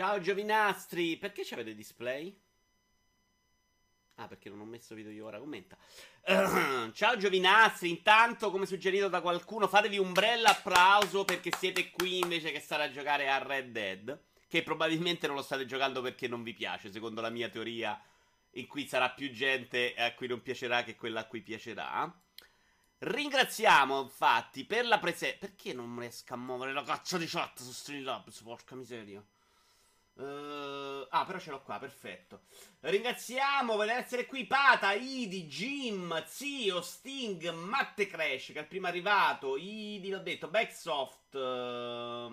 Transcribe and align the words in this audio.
Ciao 0.00 0.18
Giovinastri, 0.18 1.18
perché 1.18 1.42
c'avete 1.44 1.74
display? 1.74 2.34
Ah, 4.14 4.28
perché 4.28 4.48
non 4.48 4.60
ho 4.60 4.64
messo 4.64 4.94
video 4.94 5.12
io 5.12 5.26
ora, 5.26 5.38
commenta. 5.38 5.76
Ciao 6.94 7.18
Giovinastri, 7.18 7.90
intanto 7.90 8.50
come 8.50 8.64
suggerito 8.64 9.08
da 9.08 9.20
qualcuno 9.20 9.68
fatevi 9.68 9.98
un 9.98 10.14
bel 10.14 10.42
applauso 10.46 11.26
perché 11.26 11.50
siete 11.54 11.90
qui 11.90 12.20
invece 12.20 12.50
che 12.50 12.60
stare 12.60 12.84
a 12.84 12.90
giocare 12.90 13.28
a 13.28 13.42
Red 13.42 13.72
Dead, 13.72 14.22
che 14.48 14.62
probabilmente 14.62 15.26
non 15.26 15.36
lo 15.36 15.42
state 15.42 15.66
giocando 15.66 16.00
perché 16.00 16.28
non 16.28 16.42
vi 16.42 16.54
piace, 16.54 16.90
secondo 16.90 17.20
la 17.20 17.28
mia 17.28 17.50
teoria, 17.50 18.02
in 18.52 18.66
cui 18.66 18.86
sarà 18.86 19.10
più 19.10 19.30
gente 19.30 19.92
a 19.96 20.14
cui 20.14 20.28
non 20.28 20.40
piacerà 20.40 20.82
che 20.82 20.96
quella 20.96 21.20
a 21.20 21.26
cui 21.26 21.42
piacerà. 21.42 22.10
Ringraziamo 23.00 24.00
infatti 24.00 24.64
per 24.64 24.86
la 24.86 24.98
presenza. 24.98 25.36
Perché 25.40 25.74
non 25.74 25.98
riesco 25.98 26.32
a 26.32 26.38
muovere 26.38 26.72
la 26.72 26.84
cazzo 26.84 27.18
di 27.18 27.26
chat 27.26 27.60
su 27.60 27.70
Streamlabs? 27.70 28.40
Porca 28.40 28.74
miseria. 28.74 29.22
Uh, 30.20 31.06
ah, 31.08 31.24
però 31.24 31.38
ce 31.38 31.50
l'ho 31.50 31.62
qua, 31.62 31.78
perfetto. 31.78 32.42
Ringraziamo 32.80 33.76
per 33.76 33.88
essere 33.88 34.26
qui 34.26 34.46
Pata, 34.46 34.92
Idi, 34.92 35.46
Jim, 35.46 36.24
Zio, 36.26 36.82
Sting, 36.82 37.48
Matte 37.50 38.06
Crash, 38.06 38.46
che 38.46 38.58
è 38.58 38.60
il 38.60 38.66
primo 38.66 38.86
arrivato. 38.86 39.56
Idi, 39.56 40.10
l'ho 40.10 40.18
detto, 40.18 40.48
Backsoft, 40.48 41.34
uh, 41.34 42.30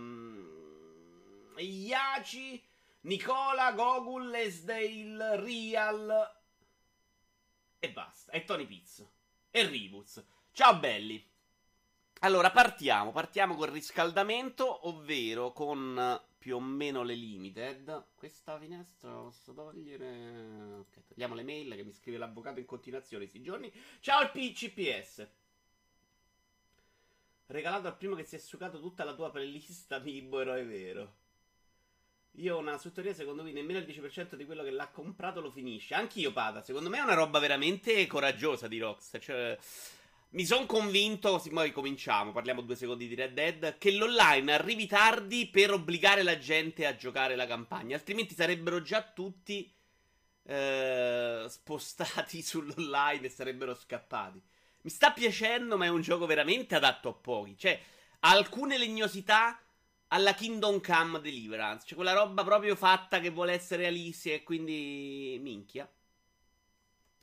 Iaci, 1.57 2.61
Nicola, 3.01 3.71
Gogul, 3.71 4.33
Esdale, 4.33 5.39
Real 5.39 6.35
e 7.79 7.91
basta. 7.91 8.31
E 8.31 8.43
Tony 8.43 8.65
Pizzo. 8.65 9.11
E 9.51 9.65
Ribuz. 9.65 10.23
Ciao 10.51 10.77
belli. 10.77 11.23
Allora, 12.21 12.51
partiamo. 12.51 13.11
Partiamo 13.11 13.55
col 13.55 13.69
riscaldamento, 13.69 14.87
ovvero 14.87 15.53
con 15.53 16.19
più 16.37 16.55
o 16.55 16.59
meno 16.59 17.03
le 17.03 17.15
limited. 17.15 18.05
Questa 18.15 18.57
finestra 18.59 19.11
la 19.11 19.21
posso 19.21 19.53
togliere. 19.53 20.75
Ok, 20.79 21.07
togliamo 21.07 21.35
le 21.35 21.43
mail 21.43 21.75
che 21.75 21.83
mi 21.83 21.93
scrive 21.93 22.17
l'avvocato 22.17 22.59
in 22.59 22.65
continuazione 22.65 23.23
questi 23.23 23.43
giorni. 23.43 23.71
Ciao 23.99 24.21
il 24.21 24.31
PCPS. 24.31 25.27
Regalato 27.47 27.87
al 27.87 27.97
primo 27.97 28.15
che 28.15 28.23
si 28.23 28.35
è 28.35 28.39
succato 28.39 28.79
tutta 28.79 29.03
la 29.03 29.15
tua 29.15 29.31
playlist 29.31 29.91
amiibo 29.91 30.41
eroe 30.41 30.63
vero. 30.65 31.13
Io 32.39 32.55
ho 32.55 32.59
una 32.59 32.77
sottoria, 32.77 33.13
secondo 33.13 33.41
me 33.41 33.51
nemmeno 33.51 33.79
il 33.79 33.85
10% 33.85 34.35
di 34.35 34.45
quello 34.45 34.63
che 34.63 34.69
l'ha 34.69 34.89
comprato 34.89 35.41
lo 35.41 35.49
finisce. 35.49 35.95
Anch'io, 35.95 36.31
Pada. 36.31 36.61
Secondo 36.61 36.89
me 36.89 36.99
è 36.99 37.01
una 37.01 37.15
roba 37.15 37.39
veramente 37.39 38.05
coraggiosa 38.05 38.67
di 38.67 38.77
Rockstar. 38.77 39.21
Cioè, 39.21 39.57
mi 40.29 40.45
sono 40.45 40.65
convinto, 40.65 41.31
così 41.31 41.49
poi 41.49 41.71
cominciamo, 41.71 42.31
parliamo 42.31 42.61
due 42.61 42.75
secondi 42.75 43.07
di 43.07 43.15
Red 43.15 43.33
Dead, 43.33 43.77
che 43.77 43.91
l'online 43.91 44.51
arrivi 44.51 44.85
tardi 44.85 45.47
per 45.47 45.71
obbligare 45.71 46.21
la 46.23 46.37
gente 46.37 46.85
a 46.85 46.95
giocare 46.95 47.35
la 47.35 47.47
campagna, 47.47 47.95
altrimenti 47.95 48.35
sarebbero 48.35 48.81
già 48.81 49.01
tutti 49.01 49.71
eh, 50.43 51.45
spostati 51.47 52.41
sull'online 52.43 53.25
e 53.25 53.29
sarebbero 53.29 53.73
scappati. 53.73 54.41
Mi 54.81 54.89
sta 54.89 55.11
piacendo, 55.11 55.77
ma 55.77 55.85
è 55.85 55.89
un 55.89 56.01
gioco 56.01 56.25
veramente 56.25 56.75
adatto 56.75 57.09
a 57.09 57.13
pochi. 57.13 57.57
Cioè, 57.57 57.79
ha 58.19 58.29
alcune 58.29 58.77
legnosità 58.77 59.59
alla 60.09 60.33
Kingdom 60.33 60.81
Come 60.81 61.19
Deliverance, 61.19 61.85
cioè 61.85 61.95
quella 61.95 62.13
roba 62.13 62.43
proprio 62.43 62.75
fatta 62.75 63.19
che 63.19 63.29
vuole 63.29 63.53
essere 63.53 63.83
realistica 63.83 64.35
e 64.35 64.43
quindi 64.43 65.37
minchia. 65.41 65.89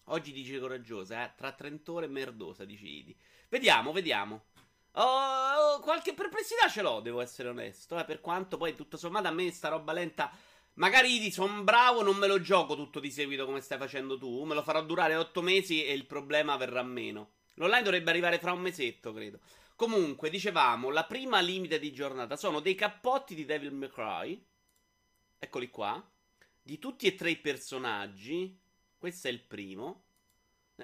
Oggi 0.09 0.33
dice 0.33 0.59
coraggiosa, 0.59 1.25
eh? 1.25 1.33
Tra 1.35 1.53
30 1.53 1.93
ore 1.93 2.07
merdosa, 2.09 2.65
dice 2.65 2.85
Idi. 2.85 3.17
Vediamo, 3.49 3.93
vediamo. 3.93 4.47
Oh, 4.93 5.81
qualche 5.81 6.13
perplessità 6.15 6.69
ce 6.69 6.83
l'ho, 6.83 7.01
devo 7.01 7.21
essere 7.21 7.49
onesto. 7.49 7.99
Eh? 7.99 8.05
Per 8.05 8.21
quanto 8.21 8.57
poi, 8.57 8.75
tutto 8.75 8.97
sommato, 8.97 9.29
a 9.29 9.31
me 9.31 9.51
sta 9.51 9.69
roba 9.69 9.93
lenta. 9.93 10.31
Magari 10.75 11.15
Idi, 11.15 11.31
sono 11.31 11.63
bravo, 11.63 12.03
non 12.03 12.17
me 12.17 12.27
lo 12.27 12.41
gioco 12.41 12.77
tutto 12.77 13.01
di 13.01 13.11
seguito 13.11 13.47
come 13.47 13.61
stai 13.61 13.79
facendo 13.79 14.19
tu. 14.19 14.45
Me 14.45 14.55
lo 14.55 14.63
farò 14.63 14.83
durare 14.83 15.17
8 15.17 15.41
mesi 15.41 15.85
e 15.85 15.93
il 15.95 16.07
problema 16.07 16.57
verrà 16.57 16.83
meno. 16.83 17.33
L'online 17.55 17.83
dovrebbe 17.83 18.11
arrivare 18.11 18.39
fra 18.39 18.53
un 18.53 18.61
mesetto, 18.61 19.13
credo. 19.13 19.41
Comunque, 19.75 20.31
dicevamo, 20.31 20.91
la 20.91 21.05
prima 21.05 21.41
limite 21.41 21.79
di 21.79 21.93
giornata 21.93 22.37
sono 22.37 22.61
dei 22.61 22.75
cappotti 22.75 23.35
di 23.35 23.45
Devil 23.45 23.73
May 23.73 23.91
Cry. 23.91 24.47
Eccoli 25.39 25.71
qua. 25.71 26.05
Di 26.63 26.79
tutti 26.79 27.07
e 27.07 27.15
tre 27.15 27.31
i 27.31 27.37
personaggi. 27.37 28.61
Questo 29.05 29.29
è 29.29 29.31
il 29.31 29.41
primo. 29.41 30.05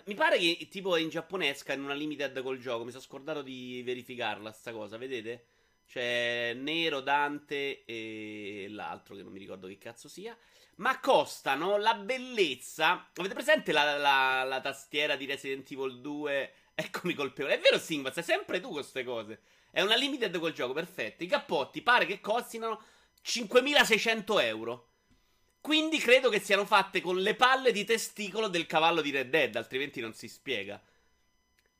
Mi 0.05 0.13
pare 0.13 0.37
che 0.37 0.69
tipo 0.71 0.95
in 0.97 1.09
giapponesca 1.09 1.73
in 1.73 1.83
una 1.83 1.95
limited 1.95 2.43
col 2.43 2.59
gioco. 2.59 2.85
Mi 2.85 2.91
sono 2.91 3.03
scordato 3.03 3.41
di 3.41 3.81
verificarla 3.83 4.53
sta 4.53 4.73
cosa, 4.73 4.99
vedete? 4.99 5.47
C'è 5.87 6.53
Nero, 6.53 7.01
Dante 7.01 7.87
e 7.87 8.67
l'altro 8.69 9.17
che 9.17 9.23
non 9.23 9.33
mi 9.33 9.39
ricordo 9.39 9.69
che 9.69 9.79
cazzo 9.79 10.07
sia. 10.07 10.37
Ma 10.75 11.01
costano 11.01 11.79
la 11.79 11.95
bellezza. 11.95 13.09
Avete 13.15 13.33
presente 13.33 13.73
la, 13.73 13.97
la, 13.97 14.45
la 14.45 14.61
tastiera 14.61 15.17
di 15.17 15.25
Resident 15.25 15.71
Evil 15.71 16.03
2? 16.03 16.53
Eccomi 16.75 17.15
colpevole. 17.15 17.55
È 17.55 17.61
vero, 17.61 17.79
Singba, 17.79 18.13
sei 18.13 18.23
sempre 18.23 18.61
tu 18.61 18.67
con 18.67 18.75
queste 18.75 19.03
cose. 19.03 19.41
È 19.71 19.81
una 19.81 19.97
limited 19.97 20.39
col 20.39 20.53
gioco, 20.53 20.75
perfetto. 20.75 21.25
I 21.25 21.27
cappotti 21.27 21.81
pare 21.81 22.05
che 22.05 22.21
costino 22.21 22.83
5600 23.23 24.41
euro. 24.41 24.90
Quindi 25.60 25.98
credo 25.98 26.31
che 26.31 26.41
siano 26.41 26.65
fatte 26.65 27.00
con 27.00 27.21
le 27.21 27.34
palle 27.34 27.72
di 27.72 27.84
testicolo 27.84 28.48
del 28.48 28.66
cavallo 28.66 29.03
di 29.03 29.10
Red 29.10 29.28
Dead, 29.28 29.56
altrimenti 29.56 30.00
non 30.00 30.15
si 30.15 30.26
spiega. 30.26 30.81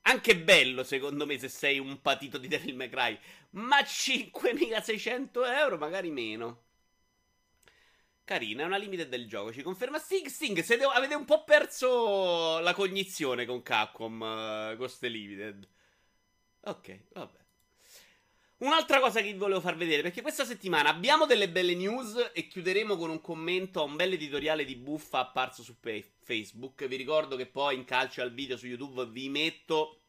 Anche 0.02 0.36
bello, 0.36 0.82
secondo 0.84 1.26
me, 1.26 1.38
se 1.38 1.48
sei 1.48 1.78
un 1.78 2.00
patito 2.00 2.38
di 2.38 2.48
Devil 2.48 2.76
May 2.76 2.88
Cry. 2.88 3.18
Ma 3.50 3.82
5600 3.82 5.44
euro, 5.44 5.78
magari 5.78 6.10
meno. 6.10 6.62
Carina, 8.24 8.62
è 8.62 8.66
una 8.66 8.76
limite 8.76 9.08
del 9.08 9.26
gioco. 9.26 9.52
Ci 9.52 9.62
conferma 9.62 9.98
Sting. 9.98 10.26
Sting, 10.26 10.60
siete, 10.60 10.84
avete 10.84 11.14
un 11.14 11.24
po' 11.24 11.42
perso 11.44 12.60
la 12.60 12.74
cognizione 12.74 13.44
con 13.44 13.62
Capcom, 13.62 14.20
uh, 14.20 14.76
con 14.76 14.88
ste 14.88 15.08
limited. 15.08 15.68
Ok, 16.60 17.00
vabbè. 17.12 17.40
Un'altra 18.60 19.00
cosa 19.00 19.22
che 19.22 19.32
vi 19.32 19.38
volevo 19.38 19.60
far 19.60 19.75
vedere, 19.75 20.03
perché 20.03 20.21
questa 20.21 20.44
settimana 20.44 20.91
abbiamo 20.91 21.25
delle 21.25 21.48
belle 21.48 21.75
news 21.75 22.31
e 22.34 22.47
chiuderemo 22.47 22.94
con 22.98 23.09
un 23.09 23.22
commento 23.22 23.81
a 23.81 23.84
un 23.84 23.97
bel 23.97 24.12
editoriale 24.12 24.66
di 24.66 24.76
buffa 24.76 25.21
apparso 25.21 25.62
su 25.62 25.76
Facebook. 25.81 26.87
Vi 26.87 26.97
ricordo 26.97 27.37
che 27.37 27.47
poi 27.47 27.76
in 27.76 27.87
calcio 27.87 28.21
al 28.21 28.34
video 28.34 28.59
su 28.59 28.66
YouTube 28.66 29.06
vi 29.06 29.31
metto. 29.31 30.00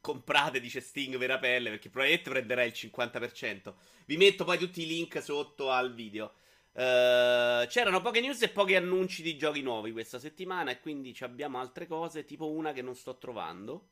Comprate, 0.00 0.58
dice 0.58 0.80
Sting, 0.80 1.16
vera 1.16 1.38
pelle, 1.38 1.70
perché 1.70 1.90
probabilmente 1.90 2.30
prenderà 2.30 2.64
il 2.64 2.72
50%. 2.74 3.72
Vi 4.06 4.16
metto 4.16 4.42
poi 4.42 4.58
tutti 4.58 4.82
i 4.82 4.86
link 4.86 5.22
sotto 5.22 5.70
al 5.70 5.94
video. 5.94 6.32
Uh, 6.72 7.66
c'erano 7.68 8.00
poche 8.00 8.20
news 8.20 8.42
e 8.42 8.48
pochi 8.48 8.74
annunci 8.74 9.22
di 9.22 9.36
giochi 9.36 9.62
nuovi 9.62 9.92
questa 9.92 10.18
settimana, 10.18 10.72
e 10.72 10.80
quindi 10.80 11.16
abbiamo 11.20 11.60
altre 11.60 11.86
cose, 11.86 12.24
tipo 12.24 12.50
una 12.50 12.72
che 12.72 12.82
non 12.82 12.96
sto 12.96 13.16
trovando. 13.16 13.90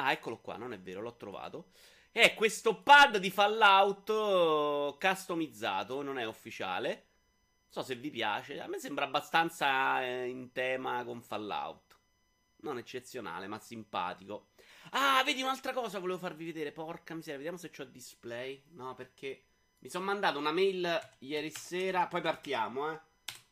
Ah, 0.00 0.12
eccolo 0.12 0.38
qua, 0.38 0.56
non 0.56 0.72
è 0.72 0.78
vero, 0.78 1.00
l'ho 1.00 1.16
trovato. 1.16 1.70
È 2.12 2.34
questo 2.34 2.82
pad 2.82 3.18
di 3.18 3.30
Fallout 3.30 4.08
uh, 4.08 4.96
customizzato, 4.96 6.02
non 6.02 6.18
è 6.18 6.24
ufficiale. 6.24 6.88
Non 6.90 7.70
so 7.70 7.82
se 7.82 7.96
vi 7.96 8.10
piace, 8.10 8.60
a 8.60 8.68
me 8.68 8.78
sembra 8.78 9.04
abbastanza 9.06 10.02
eh, 10.02 10.28
in 10.28 10.52
tema 10.52 11.04
con 11.04 11.20
Fallout. 11.20 11.96
Non 12.60 12.78
eccezionale, 12.78 13.48
ma 13.48 13.58
simpatico. 13.58 14.50
Ah, 14.90 15.22
vedi 15.24 15.42
un'altra 15.42 15.72
cosa 15.72 15.98
volevo 15.98 16.18
farvi 16.18 16.46
vedere, 16.46 16.70
porca 16.72 17.14
miseria, 17.14 17.36
vediamo 17.36 17.58
se 17.58 17.70
c'ho 17.70 17.84
display. 17.84 18.62
No, 18.70 18.94
perché 18.94 19.46
mi 19.80 19.90
sono 19.90 20.04
mandato 20.04 20.38
una 20.38 20.52
mail 20.52 21.16
ieri 21.18 21.50
sera, 21.50 22.06
poi 22.06 22.20
partiamo, 22.20 22.92
eh. 22.92 23.00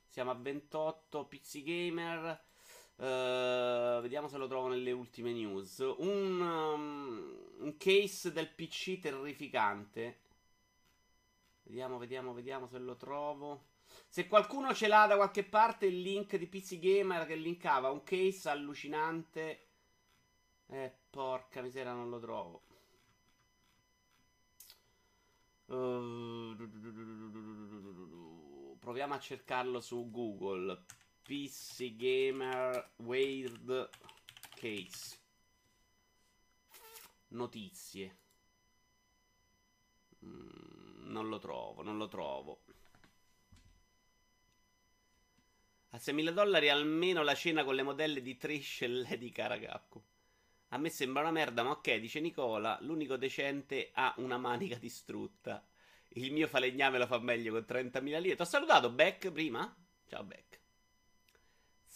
Siamo 0.07 0.31
a 0.31 0.34
28, 0.34 1.27
PC 1.27 1.63
Gamer. 1.63 2.46
Uh, 2.97 4.01
vediamo 4.01 4.27
se 4.27 4.39
lo 4.39 4.47
trovo 4.47 4.69
nelle 4.69 4.91
ultime 4.91 5.33
news. 5.33 5.79
Un, 5.99 6.41
um, 6.41 7.37
un, 7.59 7.77
case 7.77 8.33
del 8.33 8.49
PC 8.49 8.99
terrificante. 9.01 10.21
Vediamo, 11.65 11.98
vediamo, 11.98 12.33
vediamo 12.33 12.66
se 12.66 12.78
lo 12.78 12.97
trovo. 12.97 13.75
Se 14.09 14.27
qualcuno 14.27 14.72
ce 14.72 14.89
l'ha 14.89 15.07
da 15.07 15.16
qualche 15.16 15.45
parte 15.45 15.84
il 15.87 16.01
link 16.01 16.37
di 16.37 16.47
PC 16.47 16.78
Gamer 16.78 17.27
che 17.27 17.34
linkava 17.34 17.91
un 17.91 18.03
case 18.03 18.48
allucinante. 18.48 19.66
Eh, 20.69 20.91
porca 21.10 21.60
miseria, 21.60 21.92
non 21.92 22.09
lo 22.09 22.19
trovo. 22.19 22.63
Uh, 25.66 26.57
proviamo 28.78 29.13
a 29.13 29.19
cercarlo 29.19 29.81
su 29.81 30.10
Google. 30.10 30.84
PC 31.27 31.97
Gamer 31.97 32.93
Weird 32.99 33.91
Case. 34.55 35.19
Notizie. 37.28 38.17
Mm, 40.25 41.11
non 41.11 41.28
lo 41.28 41.41
trovo, 41.41 41.83
non 41.83 41.97
lo 41.97 42.07
trovo. 42.07 42.63
A 45.91 45.97
6.000 45.97 46.31
dollari 46.31 46.69
almeno 46.69 47.25
la 47.25 47.34
cena 47.34 47.65
con 47.65 47.75
le 47.75 47.83
modelle 47.83 48.23
di 48.23 48.37
Trish 48.37 48.83
e 48.83 48.89
Lady 48.89 49.31
Caracapco. 49.31 50.05
A 50.69 50.78
me 50.78 50.91
sembra 50.91 51.23
una 51.23 51.33
merda, 51.33 51.65
ma 51.65 51.71
ok, 51.71 51.97
dice 51.97 52.21
Nicola, 52.21 52.78
l'unico 52.83 53.17
decente 53.17 53.91
ha 53.95 54.15
una 54.19 54.39
manica 54.39 54.77
distrutta. 54.77 55.67
Il 56.11 56.33
mio 56.33 56.47
falegname 56.47 56.99
lo 56.99 57.07
fa 57.07 57.19
meglio 57.19 57.51
con 57.51 57.65
30.000 57.67 58.21
lire. 58.21 58.37
Ti 58.37 58.43
ho 58.43 58.45
salutato, 58.45 58.91
Beck, 58.91 59.33
prima? 59.33 59.75
Ciao, 60.07 60.23
Beck. 60.23 60.55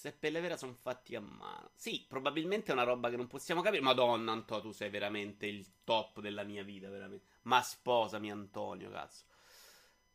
Se 0.00 0.12
pelle 0.12 0.40
vera 0.40 0.56
sono 0.56 0.72
fatti 0.72 1.14
a 1.14 1.20
mano. 1.20 1.72
Sì, 1.74 2.06
probabilmente 2.08 2.70
è 2.70 2.72
una 2.72 2.84
roba 2.84 3.10
che 3.10 3.16
non 3.16 3.26
possiamo 3.26 3.60
capire. 3.60 3.82
Madonna, 3.82 4.32
Anto, 4.32 4.58
tu 4.62 4.72
sei 4.72 4.88
veramente 4.88 5.44
il 5.44 5.84
top 5.84 6.20
della 6.20 6.42
mia 6.42 6.64
vita, 6.64 6.88
veramente. 6.88 7.26
Ma 7.42 7.60
sposami, 7.60 8.30
Antonio, 8.30 8.88
cazzo. 8.88 9.24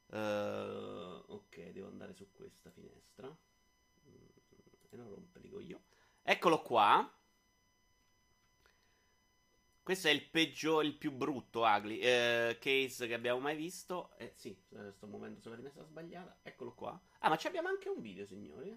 Uh, 0.08 1.24
ok, 1.34 1.70
devo 1.70 1.86
andare 1.86 2.14
su 2.14 2.32
questa 2.32 2.72
finestra. 2.72 3.28
Mm, 3.28 4.28
e 4.90 4.96
non 4.98 5.08
rompere 5.08 5.48
io. 5.62 5.84
Eccolo 6.24 6.64
qua. 6.64 7.08
Questo 9.84 10.08
è 10.08 10.12
il 10.12 10.28
peggio, 10.28 10.82
il 10.82 10.96
più 10.96 11.12
brutto 11.12 11.62
ugly 11.62 12.00
eh, 12.00 12.58
case 12.60 13.06
che 13.06 13.14
abbiamo 13.14 13.40
mai 13.40 13.56
visto. 13.56 14.18
Eh 14.18 14.34
sì, 14.34 14.50
eh, 14.72 14.92
sto 14.94 15.06
muovendo 15.06 15.40
sulla 15.42 15.58
finestra 15.58 15.84
sbagliata. 15.84 16.40
Eccolo 16.42 16.74
qua. 16.74 17.00
Ah, 17.20 17.30
ma 17.30 17.38
abbiamo 17.44 17.68
anche 17.68 17.88
un 17.88 18.02
video, 18.02 18.26
signori. 18.26 18.76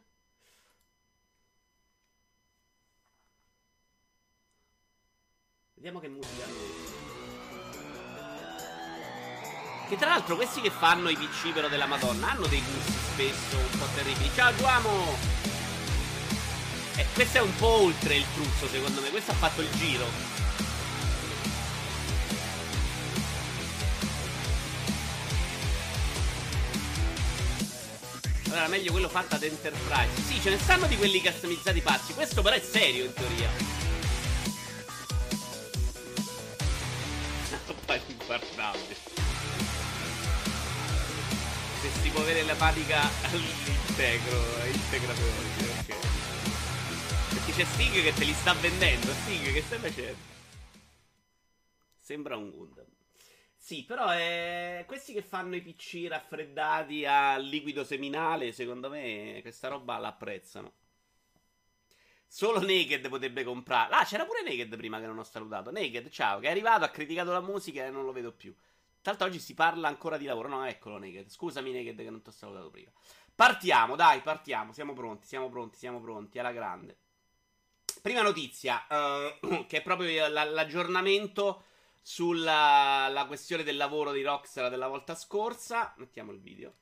Vediamo 5.78 6.00
che 6.00 6.08
musica. 6.08 6.44
Che 9.88 9.96
tra 9.96 10.08
l'altro 10.08 10.34
questi 10.34 10.60
che 10.60 10.70
fanno 10.70 11.08
i 11.08 11.14
PC 11.14 11.52
però 11.52 11.69
della 11.69 11.86
Madonna 11.86 12.32
hanno 12.32 12.48
dei 12.48 12.60
gusti 12.60 12.92
spesso 13.12 13.56
un 13.56 13.78
po' 13.78 13.86
terribili. 13.94 14.28
Ciao 14.34 14.50
Duamo! 14.54 15.16
Eh, 16.96 17.06
questo 17.14 17.38
è 17.38 17.40
un 17.40 17.54
po' 17.54 17.82
oltre 17.82 18.16
il 18.16 18.25
fruzzo 18.25 18.66
secondo 18.66 19.00
me, 19.00 19.10
questo 19.10 19.30
ha 19.30 19.34
fatto 19.34 19.60
il 19.60 19.70
giro. 19.76 20.04
Allora, 28.46 28.66
meglio 28.66 28.90
quello 28.90 29.08
fatto 29.08 29.36
ad 29.36 29.44
Enterprise. 29.44 30.22
Sì, 30.26 30.40
ce 30.40 30.50
ne 30.50 30.58
stanno 30.58 30.88
di 30.88 30.96
quelli 30.96 31.22
customizzati 31.22 31.80
pazzi. 31.82 32.14
Questo 32.14 32.42
però 32.42 32.56
è 32.56 32.60
serio 32.60 33.04
in 33.04 33.12
teoria. 33.12 33.88
Guardate. 38.28 38.94
Se 41.80 41.88
si 42.02 42.10
può 42.10 42.20
avere 42.20 42.42
la 42.42 42.54
patica 42.54 43.00
all'integro, 43.22 44.36
integratore, 44.66 45.46
ok. 45.78 45.86
Perché 47.32 47.52
c'è 47.52 47.64
Sting 47.64 48.02
che 48.02 48.12
te 48.12 48.25
li 48.25 48.34
sta 48.34 48.52
vendendo. 48.52 49.10
Sting, 49.12 49.52
che 49.52 49.62
stai 49.62 49.78
facendo? 49.78 50.36
Sembra 51.96 52.36
un 52.36 52.50
Gundam. 52.50 52.86
Sì, 53.56 53.84
però 53.84 54.08
è... 54.08 54.84
questi 54.86 55.14
che 55.14 55.22
fanno 55.22 55.56
i 55.56 55.62
PC 55.62 56.06
raffreddati 56.08 57.06
a 57.06 57.38
liquido 57.38 57.82
seminale, 57.82 58.52
secondo 58.52 58.90
me 58.90 59.38
questa 59.40 59.69
roba 59.69 59.96
l'apprezzano. 59.98 60.72
Solo 62.30 62.60
Naked 62.60 63.08
potrebbe 63.08 63.42
comprare. 63.42 63.94
Ah, 63.94 64.04
c'era 64.04 64.26
pure 64.26 64.42
Naked 64.42 64.76
prima 64.76 65.00
che 65.00 65.06
non 65.06 65.19
ho 65.19 65.25
salutato. 65.25 65.70
Naked, 65.70 66.10
ciao, 66.10 66.38
che 66.38 66.48
è 66.48 66.50
arrivato, 66.50 66.84
ha 66.84 66.90
criticato 66.90 67.32
la 67.32 67.40
musica 67.40 67.86
e 67.86 67.90
non 67.90 68.04
lo 68.04 68.12
vedo 68.12 68.32
più. 68.32 68.54
L'altro 69.02 69.26
oggi 69.26 69.40
si 69.40 69.54
parla 69.54 69.88
ancora 69.88 70.19
di 70.19 70.26
lavoro. 70.26 70.48
No, 70.48 70.64
eccolo 70.66 70.98
Naked. 70.98 71.30
Scusami 71.30 71.72
Naked 71.72 71.96
che 71.96 72.10
non 72.10 72.20
ti 72.20 72.28
ho 72.28 72.32
salutato 72.32 72.69
prima. 72.69 72.90
Partiamo, 73.34 73.96
dai, 73.96 74.20
partiamo. 74.20 74.72
Siamo 74.72 74.92
pronti, 74.92 75.26
siamo 75.26 75.48
pronti, 75.48 75.78
siamo 75.78 76.00
pronti. 76.00 76.38
Alla 76.38 76.52
grande. 76.52 76.98
Prima 78.02 78.20
notizia, 78.20 78.86
uh, 78.88 79.64
che 79.66 79.78
è 79.78 79.82
proprio 79.82 80.28
l'aggiornamento 80.28 81.62
sulla 82.02 83.25
questione 83.26 83.62
del 83.62 83.76
lavoro 83.76 84.12
di 84.12 84.22
Rockstar 84.22 84.69
della 84.69 84.88
volta 84.88 85.14
scorsa. 85.14 85.94
Mettiamo 85.96 86.32
il 86.32 86.40
video. 86.40 86.75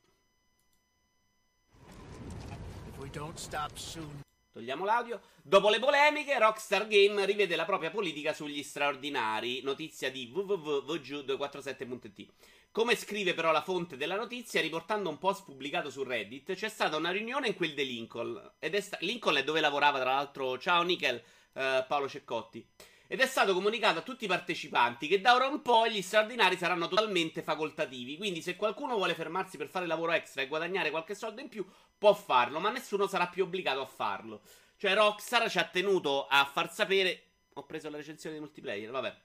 Togliamo 4.56 4.86
l'audio. 4.86 5.20
Dopo 5.42 5.68
le 5.68 5.78
polemiche, 5.78 6.38
Rockstar 6.38 6.86
Game 6.86 7.26
rivede 7.26 7.56
la 7.56 7.66
propria 7.66 7.90
politica 7.90 8.32
sugli 8.32 8.62
straordinari. 8.62 9.60
Notizia 9.60 10.10
di 10.10 10.30
www.vg247.it. 10.32 12.32
Come 12.70 12.96
scrive 12.96 13.34
però 13.34 13.52
la 13.52 13.60
fonte 13.60 13.98
della 13.98 14.16
notizia, 14.16 14.62
riportando 14.62 15.10
un 15.10 15.18
post 15.18 15.44
pubblicato 15.44 15.90
su 15.90 16.04
Reddit, 16.04 16.54
c'è 16.54 16.70
stata 16.70 16.96
una 16.96 17.10
riunione 17.10 17.48
in 17.48 17.54
quel 17.54 17.74
di 17.74 17.84
Lincoln. 17.84 18.52
Ed 18.58 18.74
è 18.74 18.80
sta- 18.80 18.96
Lincoln 19.02 19.36
è 19.36 19.44
dove 19.44 19.60
lavorava, 19.60 20.00
tra 20.00 20.14
l'altro. 20.14 20.56
Ciao 20.56 20.82
Nickel, 20.82 21.22
eh, 21.52 21.84
Paolo 21.86 22.08
Ceccotti 22.08 22.66
ed 23.08 23.20
è 23.20 23.26
stato 23.26 23.54
comunicato 23.54 24.00
a 24.00 24.02
tutti 24.02 24.24
i 24.24 24.28
partecipanti 24.28 25.06
che 25.06 25.20
da 25.20 25.34
ora 25.34 25.46
in 25.46 25.62
poi 25.62 25.92
gli 25.92 26.02
straordinari 26.02 26.56
saranno 26.56 26.88
totalmente 26.88 27.42
facoltativi. 27.42 28.16
Quindi, 28.16 28.42
se 28.42 28.56
qualcuno 28.56 28.96
vuole 28.96 29.14
fermarsi 29.14 29.56
per 29.56 29.68
fare 29.68 29.86
lavoro 29.86 30.12
extra 30.12 30.42
e 30.42 30.48
guadagnare 30.48 30.90
qualche 30.90 31.14
soldo 31.14 31.40
in 31.40 31.48
più, 31.48 31.64
può 31.96 32.14
farlo, 32.14 32.58
ma 32.58 32.70
nessuno 32.70 33.06
sarà 33.06 33.28
più 33.28 33.44
obbligato 33.44 33.80
a 33.80 33.86
farlo. 33.86 34.42
Cioè, 34.76 34.94
Rockstar 34.94 35.48
ci 35.48 35.58
ha 35.58 35.64
tenuto 35.64 36.26
a 36.26 36.44
far 36.44 36.72
sapere. 36.72 37.22
Ho 37.54 37.64
preso 37.64 37.88
la 37.88 37.96
recensione 37.96 38.34
di 38.36 38.40
multiplayer, 38.42 38.90
vabbè. 38.90 39.16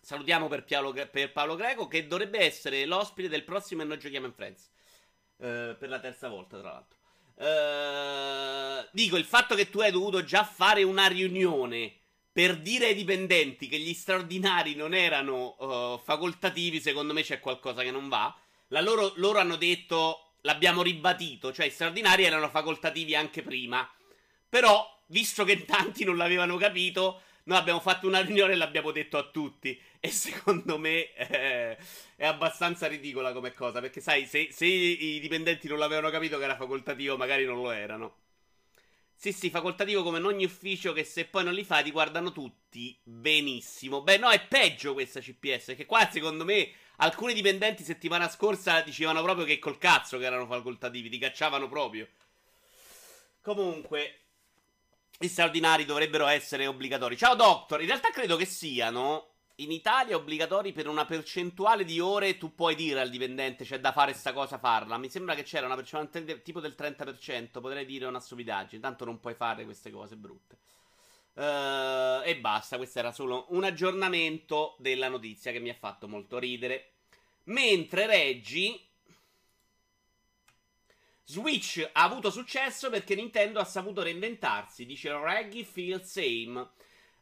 Salutiamo 0.00 0.48
per, 0.48 0.64
Paolo, 0.64 0.92
per 0.92 1.32
Paolo 1.32 1.56
Greco, 1.56 1.86
che 1.86 2.06
dovrebbe 2.06 2.40
essere 2.40 2.86
l'ospite 2.86 3.28
del 3.28 3.44
prossimo 3.44 3.82
e 3.82 3.84
noi 3.84 3.98
giochiamo 3.98 4.26
in 4.26 4.32
Friends. 4.32 4.70
Uh, 5.36 5.76
per 5.78 5.88
la 5.88 6.00
terza 6.00 6.28
volta, 6.28 6.58
tra 6.58 6.72
l'altro. 6.72 6.96
Uh, 7.38 8.88
dico, 8.90 9.16
il 9.16 9.24
fatto 9.24 9.54
che 9.54 9.70
tu 9.70 9.78
hai 9.80 9.92
dovuto 9.92 10.24
già 10.24 10.42
fare 10.42 10.82
una 10.82 11.06
riunione 11.06 11.98
per 12.38 12.56
dire 12.58 12.86
ai 12.86 12.94
dipendenti 12.94 13.66
che 13.66 13.80
gli 13.80 13.92
straordinari 13.92 14.76
non 14.76 14.94
erano 14.94 15.56
uh, 15.58 15.98
facoltativi, 15.98 16.80
secondo 16.80 17.12
me 17.12 17.24
c'è 17.24 17.40
qualcosa 17.40 17.82
che 17.82 17.90
non 17.90 18.08
va. 18.08 18.32
Loro, 18.68 19.12
loro, 19.16 19.40
hanno 19.40 19.56
detto, 19.56 20.34
l'abbiamo 20.42 20.82
ribadito, 20.82 21.52
cioè 21.52 21.66
i 21.66 21.70
straordinari 21.70 22.22
erano 22.22 22.48
facoltativi 22.48 23.16
anche 23.16 23.42
prima. 23.42 23.90
Però, 24.48 24.88
visto 25.06 25.42
che 25.42 25.64
tanti 25.64 26.04
non 26.04 26.16
l'avevano 26.16 26.56
capito, 26.58 27.22
noi 27.46 27.58
abbiamo 27.58 27.80
fatto 27.80 28.06
una 28.06 28.20
riunione 28.20 28.52
e 28.52 28.56
l'abbiamo 28.56 28.92
detto 28.92 29.18
a 29.18 29.24
tutti. 29.24 29.76
E 29.98 30.08
secondo 30.08 30.78
me 30.78 31.12
eh, 31.14 31.76
è 32.14 32.24
abbastanza 32.24 32.86
ridicola 32.86 33.32
come 33.32 33.52
cosa, 33.52 33.80
perché 33.80 34.00
sai, 34.00 34.26
se, 34.26 34.50
se 34.52 34.64
i 34.64 35.18
dipendenti 35.18 35.66
non 35.66 35.80
l'avevano 35.80 36.08
capito 36.08 36.38
che 36.38 36.44
era 36.44 36.54
facoltativo, 36.54 37.16
magari 37.16 37.44
non 37.44 37.60
lo 37.60 37.72
erano. 37.72 38.27
Sì, 39.20 39.32
sì, 39.32 39.50
facoltativo 39.50 40.04
come 40.04 40.18
in 40.18 40.24
ogni 40.26 40.44
ufficio 40.44 40.92
che 40.92 41.02
se 41.02 41.24
poi 41.24 41.42
non 41.42 41.52
li 41.52 41.64
fai 41.64 41.82
ti 41.82 41.90
guardano 41.90 42.30
tutti 42.30 42.96
benissimo. 43.02 44.00
Beh, 44.00 44.16
no, 44.16 44.30
è 44.30 44.46
peggio 44.46 44.92
questa 44.92 45.18
CPS, 45.18 45.74
che 45.74 45.86
qua 45.86 46.08
secondo 46.08 46.44
me 46.44 46.70
alcuni 46.98 47.34
dipendenti 47.34 47.82
settimana 47.82 48.28
scorsa 48.28 48.80
dicevano 48.80 49.20
proprio 49.24 49.44
che 49.44 49.58
col 49.58 49.76
cazzo 49.76 50.18
che 50.18 50.24
erano 50.24 50.46
facoltativi, 50.46 51.08
ti 51.08 51.18
cacciavano 51.18 51.68
proprio. 51.68 52.06
Comunque, 53.40 54.20
gli 55.18 55.26
straordinari 55.26 55.84
dovrebbero 55.84 56.28
essere 56.28 56.68
obbligatori. 56.68 57.16
Ciao 57.16 57.34
Doctor, 57.34 57.80
in 57.80 57.88
realtà 57.88 58.10
credo 58.10 58.36
che 58.36 58.46
siano 58.46 59.37
in 59.60 59.72
Italia 59.72 60.16
obbligatori 60.16 60.72
per 60.72 60.86
una 60.86 61.04
percentuale 61.04 61.84
di 61.84 61.98
ore 61.98 62.36
tu 62.36 62.54
puoi 62.54 62.74
dire 62.74 63.00
al 63.00 63.10
dipendente 63.10 63.64
c'è 63.64 63.80
da 63.80 63.92
fare 63.92 64.12
sta 64.12 64.32
cosa 64.32 64.58
farla. 64.58 64.98
Mi 64.98 65.08
sembra 65.08 65.34
che 65.34 65.42
c'era 65.42 65.66
una 65.66 65.74
percentuale 65.74 66.42
tipo 66.42 66.60
del 66.60 66.74
30%, 66.76 67.60
potrei 67.60 67.84
dire 67.84 68.06
una 68.06 68.20
stupidaggine, 68.20 68.80
tanto 68.80 69.04
non 69.04 69.18
puoi 69.18 69.34
fare 69.34 69.64
queste 69.64 69.90
cose 69.90 70.16
brutte. 70.16 70.58
Uh, 71.34 72.22
e 72.24 72.36
basta, 72.40 72.76
questo 72.76 72.98
era 72.98 73.12
solo 73.12 73.46
un 73.50 73.62
aggiornamento 73.64 74.76
della 74.78 75.08
notizia 75.08 75.52
che 75.52 75.60
mi 75.60 75.70
ha 75.70 75.74
fatto 75.74 76.08
molto 76.08 76.38
ridere. 76.38 76.92
Mentre 77.44 78.06
Reggie 78.06 78.78
Switch 81.24 81.86
ha 81.92 82.02
avuto 82.04 82.30
successo 82.30 82.90
perché 82.90 83.14
Nintendo 83.14 83.60
ha 83.60 83.64
saputo 83.64 84.02
reinventarsi, 84.02 84.86
dice 84.86 85.12
Reggie 85.16 85.64
Feel 85.64 86.02
Same. 86.04 86.70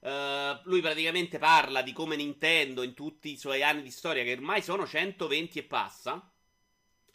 Uh, 0.06 0.60
lui 0.66 0.80
praticamente 0.80 1.36
parla 1.36 1.82
di 1.82 1.92
come 1.92 2.14
Nintendo 2.14 2.84
in 2.84 2.94
tutti 2.94 3.32
i 3.32 3.36
suoi 3.36 3.64
anni 3.64 3.82
di 3.82 3.90
storia, 3.90 4.22
che 4.22 4.34
ormai 4.34 4.62
sono 4.62 4.86
120 4.86 5.58
e 5.58 5.62
passa, 5.64 6.30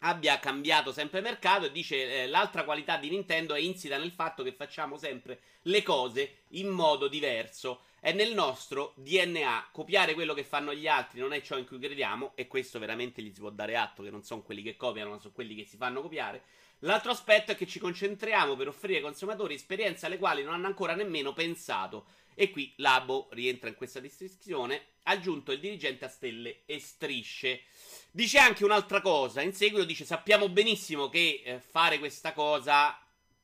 abbia 0.00 0.38
cambiato 0.38 0.92
sempre 0.92 1.22
mercato 1.22 1.64
e 1.64 1.72
dice 1.72 2.24
eh, 2.24 2.26
l'altra 2.26 2.64
qualità 2.64 2.98
di 2.98 3.08
Nintendo 3.08 3.54
è 3.54 3.60
insita 3.60 3.96
nel 3.96 4.10
fatto 4.10 4.42
che 4.42 4.52
facciamo 4.52 4.98
sempre 4.98 5.40
le 5.62 5.82
cose 5.82 6.42
in 6.48 6.68
modo 6.68 7.08
diverso. 7.08 7.84
È 7.98 8.12
nel 8.12 8.34
nostro 8.34 8.92
DNA. 8.96 9.68
Copiare 9.72 10.12
quello 10.12 10.34
che 10.34 10.44
fanno 10.44 10.74
gli 10.74 10.86
altri 10.86 11.20
non 11.20 11.32
è 11.32 11.40
ciò 11.40 11.56
in 11.56 11.66
cui 11.66 11.78
crediamo 11.78 12.32
e 12.34 12.46
questo 12.46 12.78
veramente 12.78 13.22
gli 13.22 13.32
si 13.32 13.40
può 13.40 13.48
dare 13.48 13.74
atto 13.78 14.02
che 14.02 14.10
non 14.10 14.22
sono 14.22 14.42
quelli 14.42 14.60
che 14.60 14.76
copiano, 14.76 15.08
ma 15.08 15.18
sono 15.18 15.32
quelli 15.32 15.54
che 15.54 15.64
si 15.64 15.78
fanno 15.78 16.02
copiare. 16.02 16.42
L'altro 16.80 17.12
aspetto 17.12 17.52
è 17.52 17.56
che 17.56 17.66
ci 17.66 17.78
concentriamo 17.78 18.56
per 18.56 18.68
offrire 18.68 18.96
ai 18.96 19.02
consumatori 19.02 19.54
esperienze 19.54 20.04
alle 20.04 20.18
quali 20.18 20.42
non 20.42 20.52
hanno 20.52 20.66
ancora 20.66 20.94
nemmeno 20.94 21.32
pensato 21.32 22.06
e 22.34 22.50
qui 22.50 22.72
Labo 22.76 23.28
rientra 23.32 23.68
in 23.68 23.74
questa 23.74 24.00
descrizione. 24.00 24.86
Aggiunto 25.04 25.52
il 25.52 25.60
dirigente 25.60 26.04
a 26.04 26.08
stelle 26.08 26.62
e 26.66 26.78
strisce. 26.78 27.62
Dice 28.10 28.38
anche 28.38 28.64
un'altra 28.64 29.00
cosa. 29.00 29.42
In 29.42 29.52
seguito 29.52 29.84
dice: 29.84 30.04
Sappiamo 30.04 30.48
benissimo 30.48 31.08
che 31.08 31.42
eh, 31.44 31.60
fare 31.60 31.98
questa 31.98 32.32
cosa 32.32 32.98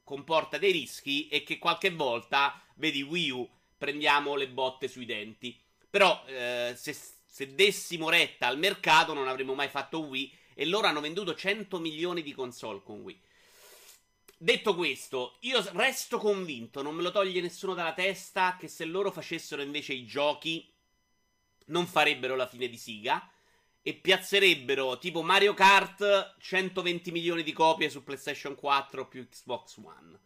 comporta 0.04 0.59
dei 0.59 0.73
rischi 0.73 1.28
e 1.28 1.42
che 1.42 1.59
qualche 1.59 1.90
volta, 1.90 2.62
vedi 2.76 3.02
Wii 3.02 3.30
U, 3.30 3.49
prendiamo 3.76 4.37
le 4.37 4.49
botte 4.49 4.88
sui 4.88 5.04
denti. 5.04 5.59
Però, 5.90 6.25
eh, 6.26 6.75
se 6.76 6.92
se 7.38 7.54
dessimo 7.54 8.09
retta 8.09 8.49
al 8.49 8.59
mercato 8.59 9.14
non 9.14 9.28
avremmo 9.28 9.54
mai 9.54 9.68
fatto 9.68 10.00
Wii 10.00 10.33
e 10.54 10.66
loro 10.66 10.88
hanno 10.88 11.00
venduto 11.00 11.37
100 11.37 11.78
milioni 11.78 12.23
di 12.23 12.35
console 12.35 12.83
con 12.83 13.00
Wii. 13.02 13.21
Detto 14.40 14.76
questo, 14.76 15.37
io 15.40 15.61
resto 15.73 16.18
convinto, 16.18 16.80
non 16.80 16.95
me 16.95 17.02
lo 17.02 17.11
toglie 17.11 17.40
nessuno 17.40 17.75
dalla 17.75 17.92
testa, 17.92 18.57
che 18.57 18.68
se 18.68 18.85
loro 18.85 19.11
facessero 19.11 19.62
invece 19.62 19.95
i 19.95 20.07
giochi 20.07 20.73
non 21.66 21.88
farebbero 21.88 22.37
la 22.37 22.47
fine 22.47 22.68
di 22.68 22.76
Siga 22.76 23.28
e 23.83 23.95
piazzerebbero 23.95 24.99
tipo 24.99 25.23
Mario 25.23 25.54
Kart 25.54 26.37
120 26.38 27.11
milioni 27.11 27.42
di 27.42 27.52
copie 27.52 27.90
su 27.90 28.04
PlayStation 28.04 28.54
4 28.54 29.09
più 29.09 29.26
Xbox 29.28 29.76
One. 29.78 30.21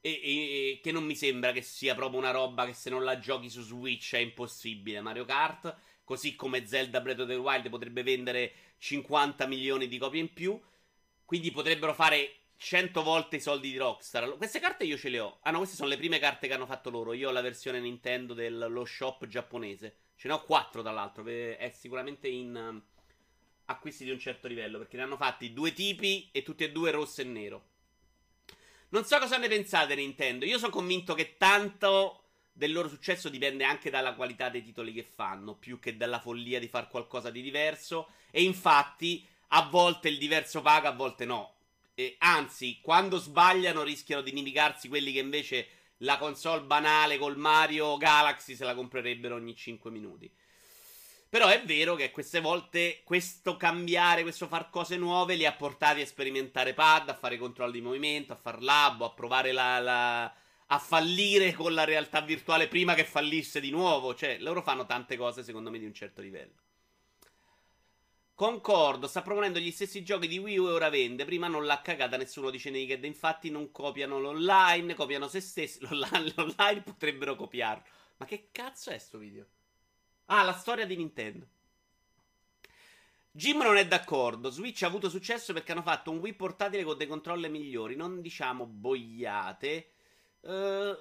E, 0.00 0.10
e, 0.10 0.80
che 0.80 0.92
non 0.92 1.04
mi 1.04 1.16
sembra 1.16 1.50
che 1.50 1.62
sia 1.62 1.96
proprio 1.96 2.20
una 2.20 2.30
roba 2.30 2.66
che 2.66 2.72
se 2.72 2.88
non 2.88 3.02
la 3.02 3.18
giochi 3.18 3.50
su 3.50 3.62
Switch 3.62 4.14
è 4.14 4.18
impossibile. 4.18 5.00
Mario 5.00 5.24
Kart, 5.24 5.76
così 6.04 6.36
come 6.36 6.68
Zelda 6.68 7.00
Breath 7.00 7.18
of 7.18 7.26
the 7.26 7.34
Wild 7.34 7.68
potrebbe 7.68 8.04
vendere 8.04 8.52
50 8.78 9.44
milioni 9.48 9.88
di 9.88 9.98
copie 9.98 10.20
in 10.20 10.32
più. 10.32 10.60
Quindi 11.24 11.50
potrebbero 11.50 11.94
fare 11.94 12.39
100 12.62 13.02
volte 13.02 13.36
i 13.36 13.40
soldi 13.40 13.70
di 13.70 13.78
Rockstar. 13.78 14.36
Queste 14.36 14.60
carte 14.60 14.84
io 14.84 14.98
ce 14.98 15.08
le 15.08 15.18
ho. 15.18 15.38
Ah 15.44 15.50
no, 15.50 15.58
queste 15.58 15.76
sono 15.76 15.88
le 15.88 15.96
prime 15.96 16.18
carte 16.18 16.46
che 16.46 16.52
hanno 16.52 16.66
fatto 16.66 16.90
loro. 16.90 17.14
Io 17.14 17.30
ho 17.30 17.32
la 17.32 17.40
versione 17.40 17.80
Nintendo 17.80 18.34
dello 18.34 18.84
shop 18.84 19.26
giapponese. 19.26 19.96
Ce 20.14 20.28
ne 20.28 20.34
ho 20.34 20.42
4 20.44 20.82
tra 20.82 20.92
l'altro. 20.92 21.24
È 21.24 21.72
sicuramente 21.74 22.28
in 22.28 22.54
um, 22.54 22.82
acquisti 23.64 24.04
di 24.04 24.10
un 24.10 24.18
certo 24.18 24.46
livello. 24.46 24.76
Perché 24.76 24.98
ne 24.98 25.04
hanno 25.04 25.16
fatti 25.16 25.54
due 25.54 25.72
tipi 25.72 26.28
e 26.32 26.42
tutti 26.42 26.62
e 26.62 26.70
due 26.70 26.90
rosso 26.90 27.22
e 27.22 27.24
nero. 27.24 27.64
Non 28.90 29.06
so 29.06 29.18
cosa 29.18 29.38
ne 29.38 29.48
pensate 29.48 29.94
Nintendo. 29.94 30.44
Io 30.44 30.58
sono 30.58 30.70
convinto 30.70 31.14
che 31.14 31.38
tanto 31.38 32.24
del 32.52 32.72
loro 32.72 32.88
successo 32.88 33.30
dipende 33.30 33.64
anche 33.64 33.88
dalla 33.88 34.12
qualità 34.12 34.50
dei 34.50 34.62
titoli 34.62 34.92
che 34.92 35.04
fanno, 35.04 35.54
più 35.54 35.78
che 35.78 35.96
dalla 35.96 36.20
follia 36.20 36.58
di 36.58 36.68
fare 36.68 36.88
qualcosa 36.88 37.30
di 37.30 37.40
diverso. 37.40 38.10
E 38.30 38.42
infatti, 38.42 39.26
a 39.48 39.62
volte 39.62 40.10
il 40.10 40.18
diverso 40.18 40.60
paga, 40.60 40.90
a 40.90 40.94
volte 40.94 41.24
no. 41.24 41.54
E 42.00 42.16
anzi, 42.20 42.78
quando 42.80 43.18
sbagliano 43.18 43.82
rischiano 43.82 44.22
di 44.22 44.30
inimicarsi 44.30 44.88
quelli 44.88 45.12
che 45.12 45.18
invece 45.18 45.68
la 45.98 46.16
console 46.16 46.62
banale 46.62 47.18
col 47.18 47.36
Mario 47.36 47.98
Galaxy 47.98 48.54
se 48.54 48.64
la 48.64 48.74
comprerebbero 48.74 49.34
ogni 49.34 49.54
5 49.54 49.90
minuti. 49.90 50.32
Però 51.28 51.48
è 51.48 51.62
vero 51.62 51.96
che 51.96 52.10
queste 52.10 52.40
volte 52.40 53.02
questo 53.04 53.58
cambiare, 53.58 54.22
questo 54.22 54.46
far 54.48 54.70
cose 54.70 54.96
nuove 54.96 55.34
li 55.34 55.44
ha 55.44 55.52
portati 55.52 56.00
a 56.00 56.06
sperimentare 56.06 56.72
pad, 56.72 57.10
a 57.10 57.14
fare 57.14 57.36
controlli 57.36 57.72
di 57.72 57.82
movimento, 57.82 58.32
a 58.32 58.36
far 58.36 58.62
labo, 58.62 59.04
a 59.04 59.12
provare 59.12 59.52
la, 59.52 59.78
la, 59.78 60.34
a 60.68 60.78
fallire 60.78 61.52
con 61.52 61.74
la 61.74 61.84
realtà 61.84 62.22
virtuale 62.22 62.66
prima 62.66 62.94
che 62.94 63.04
fallisse 63.04 63.60
di 63.60 63.70
nuovo. 63.70 64.14
Cioè, 64.14 64.38
loro 64.38 64.62
fanno 64.62 64.86
tante 64.86 65.18
cose 65.18 65.44
secondo 65.44 65.70
me 65.70 65.78
di 65.78 65.84
un 65.84 65.92
certo 65.92 66.22
livello. 66.22 66.54
Concordo, 68.40 69.06
sta 69.06 69.20
proponendo 69.20 69.58
gli 69.58 69.70
stessi 69.70 70.02
giochi 70.02 70.26
di 70.26 70.38
Wii 70.38 70.56
U 70.56 70.68
e 70.68 70.70
ora 70.70 70.88
vende. 70.88 71.26
Prima 71.26 71.46
non 71.46 71.66
l'ha 71.66 71.82
cagata 71.82 72.16
nessuno 72.16 72.48
dice 72.48 72.70
Naked. 72.70 73.04
Infatti 73.04 73.50
non 73.50 73.70
copiano 73.70 74.18
l'online, 74.18 74.94
copiano 74.94 75.28
se 75.28 75.40
stessi. 75.42 75.80
L'online, 75.84 76.32
l'online 76.34 76.80
potrebbero 76.80 77.36
copiarlo. 77.36 77.84
Ma 78.16 78.24
che 78.24 78.48
cazzo 78.50 78.92
è 78.92 78.96
sto 78.96 79.18
video? 79.18 79.46
Ah, 80.24 80.42
la 80.42 80.54
storia 80.54 80.86
di 80.86 80.96
Nintendo. 80.96 81.46
Jim 83.30 83.58
non 83.58 83.76
è 83.76 83.86
d'accordo. 83.86 84.48
Switch 84.48 84.84
ha 84.84 84.86
avuto 84.86 85.10
successo 85.10 85.52
perché 85.52 85.72
hanno 85.72 85.82
fatto 85.82 86.10
un 86.10 86.16
Wii 86.20 86.32
portatile 86.32 86.82
con 86.82 86.96
dei 86.96 87.08
controller 87.08 87.50
migliori. 87.50 87.94
Non 87.94 88.22
diciamo 88.22 88.64
boiate. 88.64 89.90
Uh, 90.40 90.96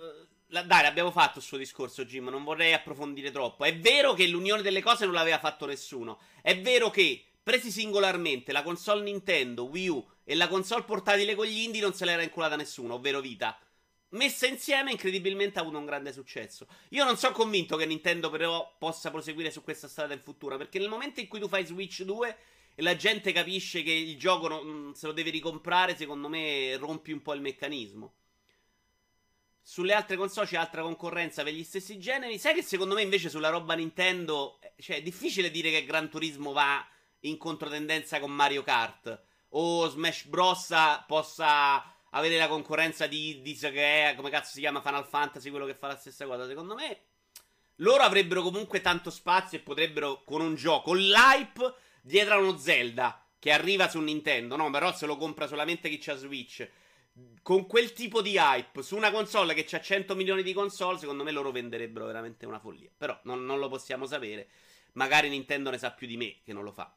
dai, 0.45 0.81
l'abbiamo 0.81 1.11
fatto 1.11 1.37
il 1.37 1.45
suo 1.45 1.57
discorso, 1.57 2.03
Jim. 2.03 2.27
Non 2.27 2.43
vorrei 2.43 2.73
approfondire 2.73 3.31
troppo. 3.31 3.63
È 3.63 3.77
vero 3.77 4.13
che 4.13 4.27
l'unione 4.27 4.61
delle 4.61 4.81
cose 4.81 5.05
non 5.05 5.13
l'aveva 5.13 5.39
fatto 5.39 5.65
nessuno. 5.65 6.19
È 6.41 6.59
vero 6.59 6.89
che, 6.89 7.23
presi 7.49 7.71
singolarmente, 7.71 8.51
la 8.51 8.61
console 8.61 9.01
Nintendo, 9.01 9.63
Wii 9.63 9.87
U 9.87 10.07
e 10.23 10.35
la 10.35 10.47
console 10.47 10.83
portatile 10.83 11.33
con 11.33 11.47
gli 11.47 11.61
indie 11.61 11.81
non 11.81 11.95
se 11.95 12.05
l'era 12.05 12.21
inculata 12.21 12.55
nessuno, 12.55 12.93
ovvero 12.93 13.21
Vita 13.21 13.59
messa 14.09 14.47
insieme 14.47 14.91
incredibilmente 14.91 15.59
ha 15.59 15.61
avuto 15.63 15.77
un 15.77 15.85
grande 15.85 16.13
successo. 16.13 16.67
Io 16.89 17.03
non 17.03 17.17
sono 17.17 17.33
convinto 17.33 17.75
che 17.75 17.85
Nintendo 17.85 18.29
però 18.29 18.75
possa 18.77 19.09
proseguire 19.09 19.51
su 19.51 19.63
questa 19.63 19.87
strada 19.87 20.13
in 20.13 20.21
futuro, 20.21 20.57
perché 20.57 20.77
nel 20.77 20.89
momento 20.89 21.19
in 21.19 21.27
cui 21.27 21.39
tu 21.39 21.47
fai 21.47 21.65
Switch 21.65 22.03
2 22.03 22.37
e 22.75 22.81
la 22.83 22.95
gente 22.95 23.31
capisce 23.31 23.81
che 23.81 23.91
il 23.91 24.17
gioco 24.17 24.47
non, 24.47 24.65
mm, 24.65 24.91
se 24.91 25.07
lo 25.07 25.13
deve 25.13 25.31
ricomprare, 25.31 25.95
secondo 25.95 26.27
me 26.27 26.75
rompi 26.77 27.11
un 27.11 27.21
po' 27.21 27.33
il 27.33 27.41
meccanismo. 27.41 28.13
Sulle 29.61 29.93
altre 29.93 30.17
console 30.17 30.47
c'è 30.47 30.57
altra 30.57 30.81
concorrenza 30.81 31.43
per 31.43 31.53
gli 31.53 31.63
stessi 31.63 31.99
generi. 31.99 32.39
Sai 32.39 32.55
che 32.55 32.63
secondo 32.63 32.95
me 32.95 33.01
invece 33.01 33.29
sulla 33.29 33.49
roba 33.49 33.75
Nintendo, 33.75 34.59
eh, 34.61 34.73
cioè 34.79 34.97
è 34.97 35.01
difficile 35.01 35.51
dire 35.51 35.69
che 35.69 35.85
Gran 35.85 36.09
Turismo 36.09 36.51
va 36.51 36.83
in 37.21 37.37
controtendenza 37.37 38.19
con 38.19 38.31
Mario 38.31 38.63
Kart 38.63 39.21
o 39.49 39.87
Smash 39.87 40.25
Bros 40.25 40.73
possa 41.07 41.93
avere 42.11 42.37
la 42.37 42.47
concorrenza 42.47 43.07
di, 43.07 43.41
di 43.41 43.55
che 43.55 44.09
è, 44.09 44.15
come 44.15 44.29
cazzo 44.29 44.51
si 44.51 44.59
chiama 44.59 44.81
Final 44.81 45.05
Fantasy, 45.05 45.49
quello 45.49 45.65
che 45.65 45.75
fa 45.75 45.87
la 45.87 45.97
stessa 45.97 46.25
cosa. 46.25 46.47
Secondo 46.47 46.75
me, 46.75 47.01
loro 47.77 48.03
avrebbero 48.03 48.41
comunque 48.41 48.81
tanto 48.81 49.09
spazio 49.09 49.57
e 49.57 49.61
potrebbero 49.61 50.23
con 50.23 50.41
un 50.41 50.55
gioco, 50.55 50.89
con 50.89 50.97
l'hype 50.97 51.73
dietro 52.01 52.35
a 52.35 52.37
uno 52.37 52.57
Zelda 52.57 53.23
che 53.37 53.51
arriva 53.51 53.89
su 53.89 53.99
Nintendo, 53.99 54.55
no, 54.55 54.69
però 54.69 54.93
se 54.93 55.05
lo 55.05 55.17
compra 55.17 55.47
solamente 55.47 55.89
chi 55.89 55.97
c'ha 55.97 56.15
Switch. 56.15 56.67
Con 57.41 57.65
quel 57.67 57.91
tipo 57.93 58.21
di 58.21 58.37
hype 58.37 58.81
su 58.81 58.95
una 58.95 59.11
console 59.11 59.53
che 59.53 59.65
ha 59.75 59.81
100 59.81 60.15
milioni 60.15 60.43
di 60.43 60.53
console, 60.53 60.97
secondo 60.97 61.23
me 61.23 61.31
loro 61.31 61.51
venderebbero 61.51 62.05
veramente 62.05 62.45
una 62.45 62.59
follia. 62.59 62.89
Però 62.95 63.17
non, 63.23 63.45
non 63.45 63.59
lo 63.59 63.67
possiamo 63.67 64.05
sapere. 64.05 64.47
Magari 64.93 65.29
Nintendo 65.29 65.69
ne 65.69 65.77
sa 65.77 65.91
più 65.91 66.07
di 66.07 66.17
me 66.17 66.37
che 66.43 66.53
non 66.53 66.63
lo 66.63 66.71
fa. 66.71 66.93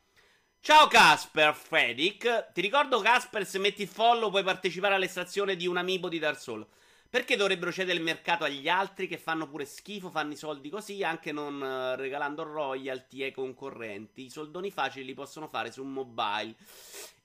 Ciao 0.65 0.87
Casper 0.87 1.57
Fedic, 1.57 2.53
ti 2.53 2.61
ricordo 2.61 3.01
Casper 3.01 3.45
se 3.45 3.59
metti 3.59 3.85
follow 3.85 4.31
puoi 4.31 4.45
partecipare 4.45 4.95
all'estrazione 4.95 5.57
di 5.57 5.67
un 5.67 5.77
amiibo 5.77 6.09
di 6.09 6.21
Dark 6.21 6.39
Souls. 6.39 6.69
Perché 7.11 7.35
dovrebbero 7.35 7.73
cedere 7.73 7.99
il 7.99 8.05
mercato 8.05 8.45
agli 8.45 8.69
altri 8.69 9.09
che 9.09 9.19
fanno 9.19 9.49
pure 9.49 9.65
schifo, 9.65 10.09
fanno 10.09 10.35
i 10.35 10.37
soldi 10.37 10.71
così, 10.71 11.03
anche 11.03 11.33
non 11.33 11.61
uh, 11.61 12.01
regalando 12.01 12.45
royalty 12.45 13.25
ai 13.25 13.33
concorrenti? 13.33 14.27
I 14.27 14.31
soldoni 14.31 14.71
facili 14.71 15.07
li 15.07 15.15
possono 15.15 15.49
fare 15.49 15.73
su 15.73 15.83
mobile. 15.83 16.55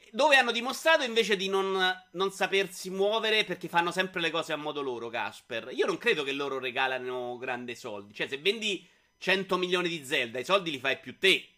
Dove 0.09 0.35
hanno 0.35 0.51
dimostrato 0.51 1.03
invece 1.03 1.35
di 1.35 1.47
non, 1.47 1.77
non 2.13 2.31
sapersi 2.31 2.89
muovere 2.89 3.43
perché 3.43 3.67
fanno 3.67 3.91
sempre 3.91 4.19
le 4.19 4.31
cose 4.31 4.51
a 4.51 4.57
modo 4.57 4.81
loro, 4.81 5.09
Casper. 5.09 5.69
Io 5.73 5.85
non 5.85 5.99
credo 5.99 6.23
che 6.23 6.31
loro 6.31 6.57
regalano 6.57 7.37
grandi 7.37 7.75
soldi. 7.75 8.15
Cioè, 8.15 8.29
se 8.29 8.39
vendi 8.39 8.83
100 9.19 9.57
milioni 9.57 9.89
di 9.89 10.03
Zelda, 10.03 10.39
i 10.39 10.43
soldi 10.43 10.71
li 10.71 10.79
fai 10.79 10.97
più 10.97 11.19
te 11.19 11.51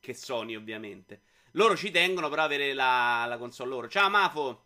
che 0.00 0.14
Sony, 0.14 0.56
ovviamente. 0.56 1.22
Loro 1.52 1.76
ci 1.76 1.90
tengono 1.90 2.28
però 2.28 2.42
avere 2.42 2.72
la, 2.72 3.24
la 3.28 3.36
console 3.38 3.70
loro. 3.70 3.88
Ciao 3.88 4.08
Mafo! 4.08 4.64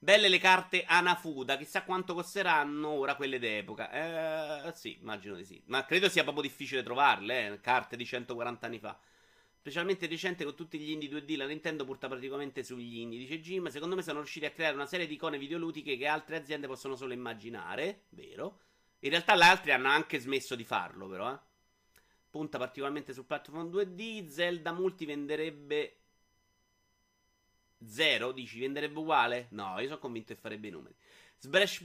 Belle 0.00 0.28
le 0.28 0.38
carte 0.38 0.84
Anafuda, 0.84 1.56
chissà 1.56 1.82
quanto 1.82 2.14
costeranno 2.14 2.88
ora 2.88 3.16
quelle 3.16 3.40
d'epoca. 3.40 4.66
Eh, 4.68 4.72
sì, 4.74 4.96
immagino 5.00 5.34
di 5.34 5.44
sì. 5.44 5.60
Ma 5.66 5.84
credo 5.84 6.08
sia 6.08 6.22
proprio 6.22 6.42
difficile 6.42 6.84
trovarle, 6.84 7.46
eh, 7.46 7.60
carte 7.60 7.96
di 7.96 8.04
140 8.04 8.66
anni 8.66 8.78
fa. 8.78 8.96
Specialmente 9.58 10.06
recente 10.06 10.44
con 10.44 10.54
tutti 10.54 10.78
gli 10.78 10.90
indie 10.90 11.08
2D, 11.08 11.36
la 11.36 11.46
Nintendo 11.46 11.84
porta 11.84 12.06
praticamente 12.08 12.62
sugli 12.62 12.98
indie. 12.98 13.18
Dice 13.18 13.40
Jim, 13.40 13.68
secondo 13.68 13.96
me 13.96 14.02
sono 14.02 14.18
riusciti 14.18 14.46
a 14.46 14.50
creare 14.52 14.74
una 14.74 14.86
serie 14.86 15.06
di 15.08 15.14
icone 15.14 15.36
videoludiche 15.36 15.96
che 15.96 16.06
altre 16.06 16.36
aziende 16.36 16.68
possono 16.68 16.94
solo 16.94 17.12
immaginare. 17.12 18.04
Vero? 18.10 18.60
In 19.00 19.10
realtà 19.10 19.34
le 19.34 19.44
altre 19.44 19.72
hanno 19.72 19.88
anche 19.88 20.20
smesso 20.20 20.54
di 20.54 20.64
farlo, 20.64 21.08
però, 21.08 21.32
eh 21.32 21.47
punta 22.30 22.58
particolarmente 22.58 23.12
sul 23.12 23.24
platform 23.24 23.70
2D. 23.70 24.28
Zelda 24.28 24.72
Multi 24.72 25.04
venderebbe 25.04 25.96
zero? 27.86 28.32
Dici 28.32 28.58
venderebbe 28.60 28.98
uguale? 28.98 29.46
No, 29.50 29.78
io 29.78 29.86
sono 29.86 29.98
convinto 29.98 30.34
che 30.34 30.40
farebbe 30.40 30.68
i 30.68 30.70
numeri. 30.70 30.94
Smash, 31.40 31.84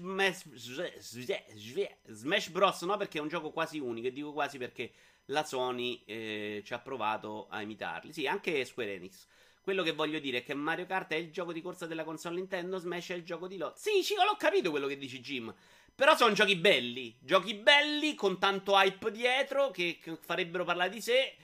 Smash, 2.07 2.49
Bros. 2.49 2.81
no, 2.81 2.97
perché 2.97 3.19
è 3.19 3.21
un 3.21 3.27
gioco 3.27 3.51
quasi 3.51 3.77
unico. 3.79 4.07
E 4.07 4.11
dico 4.11 4.33
quasi 4.33 4.57
perché 4.57 4.91
la 5.25 5.43
Sony 5.43 6.01
eh, 6.05 6.61
ci 6.65 6.73
ha 6.73 6.79
provato 6.79 7.47
a 7.49 7.61
imitarli. 7.61 8.11
Sì, 8.11 8.27
anche 8.27 8.65
Square 8.65 8.93
Enix. 8.95 9.27
Quello 9.61 9.83
che 9.83 9.93
voglio 9.93 10.19
dire 10.19 10.39
è 10.39 10.43
che 10.43 10.53
Mario 10.53 10.85
Kart 10.85 11.11
è 11.13 11.15
il 11.15 11.31
gioco 11.31 11.53
di 11.53 11.61
corsa 11.61 11.85
della 11.85 12.03
console 12.03 12.35
Nintendo, 12.35 12.77
Smash 12.79 13.11
è 13.11 13.13
il 13.13 13.23
gioco 13.23 13.47
di 13.47 13.55
lot. 13.57 13.77
Sì, 13.77 14.03
ci 14.03 14.13
l'ho 14.15 14.35
capito 14.37 14.71
quello 14.71 14.87
che 14.87 14.97
dici, 14.97 15.21
Jim. 15.21 15.53
Però 15.95 16.15
sono 16.15 16.33
giochi 16.33 16.55
belli. 16.55 17.15
Giochi 17.19 17.53
belli 17.53 18.15
con 18.15 18.39
tanto 18.39 18.73
hype 18.73 19.11
dietro 19.11 19.69
che, 19.71 19.99
che 20.01 20.15
farebbero 20.15 20.63
parlare 20.63 20.89
di 20.89 21.01
sé. 21.01 21.35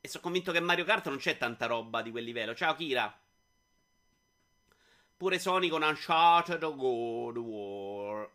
E 0.00 0.08
sono 0.08 0.22
convinto 0.22 0.52
che 0.52 0.60
Mario 0.60 0.84
Kart 0.84 1.08
non 1.08 1.18
c'è 1.18 1.36
tanta 1.36 1.66
roba 1.66 2.02
di 2.02 2.10
quel 2.10 2.24
livello. 2.24 2.54
Ciao 2.54 2.74
Kira. 2.74 3.18
Pure 5.16 5.38
Sony 5.38 5.68
con 5.68 5.82
Uncharted 5.82 6.60
God 6.74 7.36
War. 7.36 8.30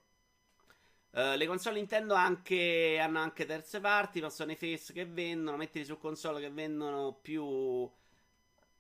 Uh, 1.12 1.36
le 1.36 1.48
console 1.48 1.78
Nintendo 1.78 2.14
anche, 2.14 3.00
hanno 3.02 3.20
anche 3.20 3.46
terze 3.46 3.80
parti, 3.80 4.22
ma 4.22 4.30
sono 4.30 4.52
i 4.52 4.56
face 4.56 4.94
che 4.94 5.06
vendono. 5.06 5.58
Mettili 5.58 5.84
su 5.84 5.98
console 5.98 6.40
che 6.40 6.52
vendono 6.52 7.12
più 7.14 7.90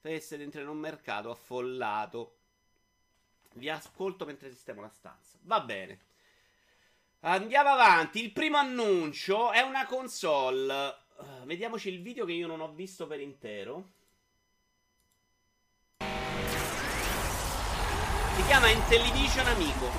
face 0.01 0.37
dentro 0.37 0.61
in 0.61 0.67
un 0.67 0.77
mercato 0.77 1.31
affollato. 1.31 2.35
Vi 3.53 3.69
ascolto 3.69 4.25
mentre 4.25 4.51
sistemo 4.51 4.81
la 4.81 4.89
stanza. 4.89 5.37
Va 5.41 5.59
bene. 5.61 6.08
Andiamo 7.21 7.69
avanti. 7.69 8.23
Il 8.23 8.31
primo 8.31 8.57
annuncio 8.57 9.51
è 9.51 9.61
una 9.61 9.85
console 9.85 11.07
Uh, 11.19 11.45
vediamoci 11.45 11.89
il 11.89 12.01
video 12.01 12.23
che 12.23 12.31
io 12.31 12.47
non 12.47 12.61
ho 12.61 12.71
visto 12.71 13.05
per 13.05 13.19
intero. 13.19 13.89
Si 18.35 18.45
chiama 18.45 18.69
Intellivision 18.69 19.45
Amico. 19.47 19.91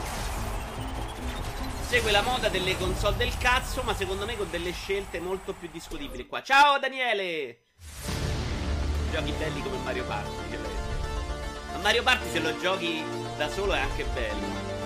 Segue 1.83 2.11
la 2.11 2.23
moda 2.23 2.49
delle 2.49 2.75
console 2.79 3.17
del 3.17 3.37
cazzo, 3.37 3.83
ma 3.83 3.93
secondo 3.95 4.25
me 4.25 4.35
con 4.35 4.49
delle 4.49 4.73
scelte 4.73 5.21
molto 5.21 5.53
più 5.53 5.69
discutibili 5.71 6.27
qua. 6.27 6.43
Ciao 6.43 6.79
Daniele! 6.79 7.65
Giochi 9.12 9.33
belli 9.33 9.61
come 9.61 9.77
Mario 9.85 10.07
Party. 10.07 10.57
Ma 11.73 11.79
Mario 11.81 12.03
Party 12.03 12.31
se 12.31 12.41
lo 12.41 12.59
giochi 12.59 13.05
da 13.37 13.50
solo 13.50 13.75
è 13.75 13.81
anche 13.81 14.05
bello. 14.05 14.80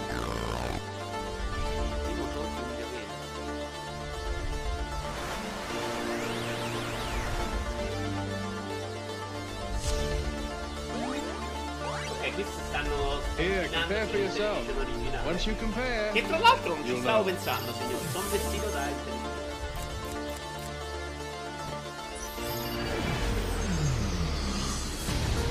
Compare 13.86 14.06
for 14.06 14.16
yourself. 14.16 15.26
Once 15.26 15.46
you 15.46 15.56
compare, 15.56 16.10
che 16.12 16.26
tra 16.26 16.38
l'altro 16.38 16.74
non 16.74 16.84
ci 16.84 16.96
stavo 16.96 17.22
know. 17.22 17.24
pensando, 17.24 17.72
signore. 17.72 18.04
Sono 18.12 18.28
vestito 18.30 18.66
da 18.68 18.88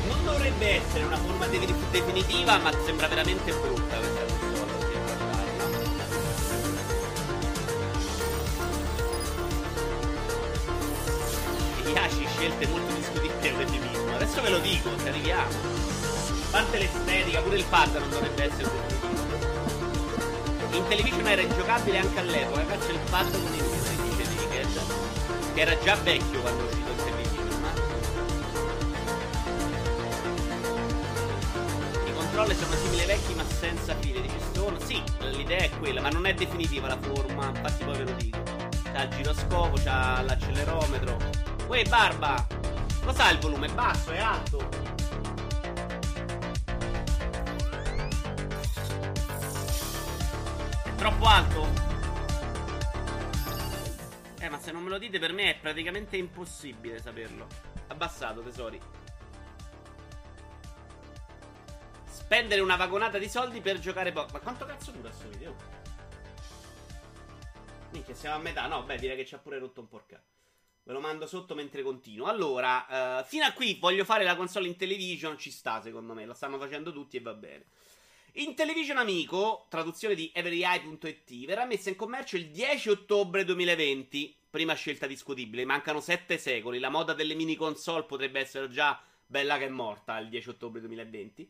Non 0.07 0.23
dovrebbe 0.23 0.75
essere 0.75 1.03
una 1.03 1.17
forma 1.17 1.47
de- 1.47 1.73
definitiva, 1.91 2.57
ma 2.57 2.71
sembra 2.85 3.07
veramente 3.07 3.51
brutta 3.51 3.97
questa 3.97 4.21
piace 11.83 12.25
scelte 12.35 12.67
molto 12.67 12.93
discutibili 12.95 13.47
all'efemismo. 13.49 14.15
Adesso 14.15 14.41
ve 14.41 14.49
lo 14.49 14.59
dico, 14.59 14.89
se 14.97 15.09
arriviamo 15.09 15.92
parte 16.53 16.77
l'estetica, 16.77 17.41
pure 17.41 17.57
il 17.57 17.65
pad 17.67 17.95
non 17.95 18.09
dovrebbe 18.11 18.43
essere 18.43 18.69
In 20.69 20.87
television 20.87 21.27
era 21.27 21.41
ingiocabile 21.41 21.97
anche 21.97 22.19
all'epoca, 22.19 22.63
cazzo 22.67 22.91
il 22.91 22.99
pad 23.09 23.31
con 23.31 23.53
il 23.55 23.63
dice 23.63 24.27
di 24.27 24.37
Wicked, 24.37 24.81
che 25.55 25.61
era 25.61 25.75
già 25.79 25.95
vecchio 25.95 26.41
quando 26.41 26.61
è 26.61 26.65
uscito 26.65 26.91
in 26.91 26.97
television. 26.97 27.47
I 32.05 32.13
controller 32.13 32.55
sono 32.55 32.75
simili 32.75 33.01
ai 33.01 33.07
vecchi 33.07 33.33
ma 33.33 33.43
senza 33.45 33.95
file, 33.99 34.21
dice 34.21 34.39
Stone. 34.51 34.79
Sì, 34.85 35.01
l'idea 35.21 35.57
è 35.57 35.71
quella, 35.79 36.01
ma 36.01 36.09
non 36.09 36.27
è 36.27 36.35
definitiva 36.35 36.87
la 36.87 36.99
forma, 37.01 37.47
infatti 37.47 37.83
poi 37.83 37.97
ve 37.97 38.03
lo 38.03 38.11
dico. 38.11 38.43
C'ha 38.91 39.01
il 39.01 39.09
giroscopo, 39.09 39.81
c'ha 39.83 40.21
l'accelerometro. 40.21 41.17
Uè, 41.65 41.81
barba! 41.85 42.45
Lo 43.01 43.11
sa 43.11 43.31
il 43.31 43.39
volume? 43.39 43.65
È 43.65 43.71
basso, 43.71 44.11
è 44.11 44.19
alto? 44.19 44.82
Dite 55.13 55.19
per 55.19 55.33
me 55.33 55.51
è 55.51 55.59
praticamente 55.59 56.17
impossibile 56.17 56.99
saperlo. 56.99 57.47
Abbassato, 57.87 58.41
tesori. 58.41 58.81
Spendere 62.05 62.61
una 62.61 62.75
vagonata 62.75 63.19
di 63.19 63.29
soldi 63.29 63.61
per 63.61 63.77
giocare 63.77 64.11
poco. 64.11 64.33
Ma 64.33 64.39
quanto 64.39 64.65
cazzo 64.65 64.91
dura 64.91 65.09
questo 65.09 65.29
video? 65.29 65.55
Minchia, 67.91 68.15
siamo 68.15 68.37
a 68.37 68.39
metà. 68.39 68.65
No, 68.65 68.83
beh, 68.83 68.97
direi 68.97 69.15
che 69.15 69.25
ci 69.25 69.35
ha 69.35 69.37
pure 69.37 69.59
rotto 69.59 69.81
un 69.81 69.87
porca. 69.87 70.19
Ve 70.85 70.91
lo 70.91 70.99
mando 70.99 71.27
sotto 71.27 71.53
mentre 71.53 71.83
continuo. 71.83 72.25
Allora, 72.25 73.19
uh, 73.19 73.23
fino 73.25 73.45
a 73.45 73.51
qui 73.51 73.77
voglio 73.79 74.03
fare 74.03 74.23
la 74.23 74.35
console 74.35 74.67
in 74.67 74.75
television. 74.75 75.37
Ci 75.37 75.51
sta, 75.51 75.79
secondo 75.79 76.13
me. 76.13 76.25
La 76.25 76.33
stanno 76.33 76.57
facendo 76.57 76.91
tutti 76.91 77.17
e 77.17 77.21
va 77.21 77.33
bene. 77.35 77.65
In 78.37 78.55
Television 78.55 78.97
Amico, 78.97 79.67
traduzione 79.69 80.15
di 80.15 80.31
everyeye.it, 80.33 81.45
verrà 81.45 81.65
messa 81.65 81.89
in 81.89 81.95
commercio 81.95 82.35
il 82.35 82.49
10 82.49 82.89
ottobre 82.89 83.45
2020. 83.45 84.35
Prima 84.49 84.73
scelta 84.73 85.05
discutibile, 85.05 85.65
mancano 85.65 85.99
7 85.99 86.39
secoli. 86.39 86.79
La 86.79 86.89
moda 86.89 87.13
delle 87.13 87.35
mini 87.35 87.55
console 87.55 88.05
potrebbe 88.05 88.39
essere 88.39 88.71
già 88.71 88.99
bella 89.27 89.59
che 89.59 89.65
è 89.65 89.69
morta 89.69 90.17
il 90.17 90.29
10 90.29 90.49
ottobre 90.49 90.79
2020. 90.79 91.47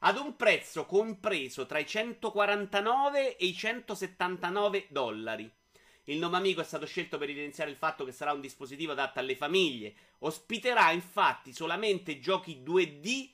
Ad 0.00 0.16
un 0.16 0.34
prezzo 0.34 0.86
compreso 0.86 1.66
tra 1.66 1.78
i 1.78 1.86
149 1.86 3.36
e 3.36 3.46
i 3.46 3.54
179 3.54 4.86
dollari. 4.88 5.48
Il 6.06 6.18
nome 6.18 6.36
amico 6.36 6.60
è 6.60 6.64
stato 6.64 6.84
scelto 6.84 7.16
per 7.16 7.30
evidenziare 7.30 7.70
il 7.70 7.76
fatto 7.76 8.04
che 8.04 8.10
sarà 8.10 8.32
un 8.32 8.40
dispositivo 8.40 8.90
adatto 8.90 9.20
alle 9.20 9.36
famiglie. 9.36 9.94
Ospiterà 10.18 10.90
infatti 10.90 11.52
solamente 11.52 12.18
giochi 12.18 12.60
2D 12.60 13.33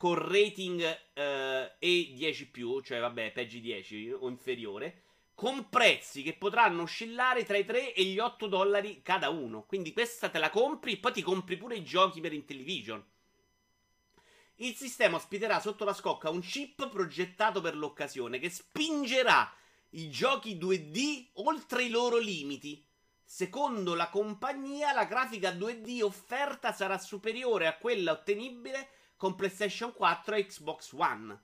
con 0.00 0.14
rating 0.14 0.80
eh, 1.12 1.72
E10+, 1.78 2.82
cioè 2.82 3.00
vabbè, 3.00 3.32
PEGI 3.32 3.60
10 3.60 4.12
o 4.12 4.30
inferiore, 4.30 5.02
con 5.34 5.68
prezzi 5.68 6.22
che 6.22 6.32
potranno 6.32 6.84
oscillare 6.84 7.44
tra 7.44 7.58
i 7.58 7.66
3 7.66 7.92
e 7.92 8.04
gli 8.04 8.18
8 8.18 8.46
dollari 8.46 9.02
cada 9.02 9.28
uno. 9.28 9.66
Quindi 9.66 9.92
questa 9.92 10.30
te 10.30 10.38
la 10.38 10.48
compri 10.48 10.92
e 10.92 10.96
poi 10.96 11.12
ti 11.12 11.20
compri 11.20 11.58
pure 11.58 11.76
i 11.76 11.84
giochi 11.84 12.22
per 12.22 12.32
Intellivision. 12.32 13.04
Il 14.54 14.74
sistema 14.74 15.18
ospiterà 15.18 15.60
sotto 15.60 15.84
la 15.84 15.92
scocca 15.92 16.30
un 16.30 16.40
chip 16.40 16.88
progettato 16.88 17.60
per 17.60 17.76
l'occasione 17.76 18.38
che 18.38 18.48
spingerà 18.48 19.52
i 19.90 20.08
giochi 20.08 20.56
2D 20.56 21.42
oltre 21.42 21.82
i 21.82 21.90
loro 21.90 22.16
limiti. 22.16 22.82
Secondo 23.22 23.94
la 23.94 24.08
compagnia, 24.08 24.94
la 24.94 25.04
grafica 25.04 25.50
2D 25.50 26.02
offerta 26.02 26.72
sarà 26.72 26.96
superiore 26.96 27.66
a 27.66 27.76
quella 27.76 28.12
ottenibile 28.12 28.92
con 29.20 29.34
PlayStation 29.34 29.92
4 29.92 30.34
e 30.34 30.46
Xbox 30.46 30.92
One. 30.92 31.38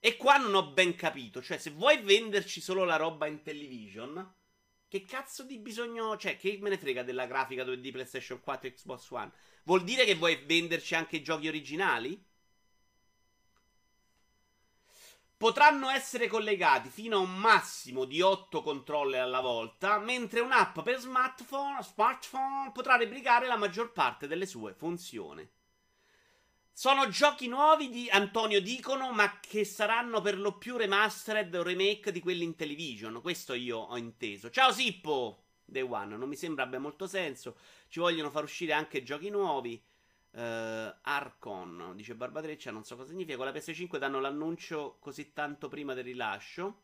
E 0.00 0.16
qua 0.16 0.36
non 0.36 0.52
ho 0.52 0.72
ben 0.72 0.96
capito, 0.96 1.40
cioè 1.40 1.58
se 1.58 1.70
vuoi 1.70 2.02
venderci 2.02 2.60
solo 2.60 2.82
la 2.82 2.96
roba 2.96 3.28
in 3.28 3.40
television, 3.40 4.34
che 4.88 5.04
cazzo 5.04 5.44
di 5.44 5.58
bisogno, 5.58 6.16
cioè 6.16 6.36
che 6.36 6.58
me 6.60 6.70
ne 6.70 6.76
frega 6.76 7.04
della 7.04 7.26
grafica 7.26 7.62
di 7.62 7.90
PlayStation 7.92 8.40
4 8.40 8.66
e 8.66 8.72
Xbox 8.72 9.10
One? 9.10 9.30
Vuol 9.62 9.84
dire 9.84 10.04
che 10.04 10.16
vuoi 10.16 10.42
venderci 10.44 10.96
anche 10.96 11.18
i 11.18 11.22
giochi 11.22 11.46
originali? 11.46 12.20
Potranno 15.36 15.90
essere 15.90 16.26
collegati 16.26 16.88
fino 16.88 17.18
a 17.18 17.20
un 17.20 17.38
massimo 17.38 18.06
di 18.06 18.20
8 18.22 18.60
controller 18.60 19.20
alla 19.20 19.40
volta, 19.40 20.00
mentre 20.00 20.40
un'app 20.40 20.80
per 20.80 20.98
smartphone, 20.98 21.80
smartphone 21.80 22.72
potrà 22.72 22.96
replicare 22.96 23.46
la 23.46 23.56
maggior 23.56 23.92
parte 23.92 24.26
delle 24.26 24.46
sue 24.46 24.74
funzioni. 24.74 25.48
Sono 26.76 27.08
giochi 27.08 27.46
nuovi 27.46 27.88
di 27.88 28.08
Antonio 28.10 28.60
dicono, 28.60 29.12
ma 29.12 29.38
che 29.38 29.64
saranno 29.64 30.20
per 30.20 30.36
lo 30.36 30.58
più 30.58 30.76
remastered 30.76 31.54
o 31.54 31.62
remake 31.62 32.10
di 32.10 32.18
quelli 32.18 32.42
in 32.42 32.56
television. 32.56 33.20
Questo 33.22 33.54
io 33.54 33.78
ho 33.78 33.96
inteso. 33.96 34.50
Ciao 34.50 34.72
Sippo! 34.72 35.44
Day 35.64 35.82
One, 35.82 36.16
non 36.16 36.28
mi 36.28 36.34
sembra 36.34 36.64
abbia 36.64 36.80
molto 36.80 37.06
senso. 37.06 37.56
Ci 37.86 38.00
vogliono 38.00 38.28
far 38.28 38.42
uscire 38.42 38.72
anche 38.72 39.04
giochi 39.04 39.30
nuovi. 39.30 39.80
Uh, 40.32 40.92
Arcon, 41.02 41.92
dice 41.94 42.16
Barbatreccia, 42.16 42.72
non 42.72 42.82
so 42.82 42.96
cosa 42.96 43.10
significa. 43.10 43.36
Con 43.36 43.46
la 43.46 43.52
PS5 43.52 43.96
danno 43.96 44.18
l'annuncio 44.18 44.96
così 44.98 45.32
tanto 45.32 45.68
prima 45.68 45.94
del 45.94 46.02
rilascio. 46.02 46.80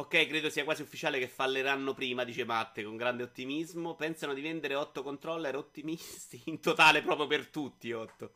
Ok, 0.00 0.28
credo 0.28 0.48
sia 0.48 0.64
quasi 0.64 0.80
ufficiale 0.80 1.18
che 1.18 1.28
falleranno 1.28 1.92
prima, 1.92 2.24
dice 2.24 2.46
Matte 2.46 2.82
con 2.82 2.96
grande 2.96 3.22
ottimismo. 3.22 3.96
Pensano 3.96 4.32
di 4.32 4.40
vendere 4.40 4.74
8 4.74 5.02
controller 5.02 5.54
ottimisti, 5.56 6.40
in 6.46 6.58
totale 6.58 7.02
proprio 7.02 7.26
per 7.26 7.48
tutti 7.48 7.92
8. 7.92 8.32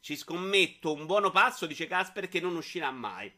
Ci 0.00 0.16
scommetto 0.16 0.92
un 0.92 1.06
buono 1.06 1.30
passo, 1.30 1.66
dice 1.66 1.86
Casper, 1.86 2.26
che 2.26 2.40
non 2.40 2.56
uscirà 2.56 2.90
mai. 2.90 3.32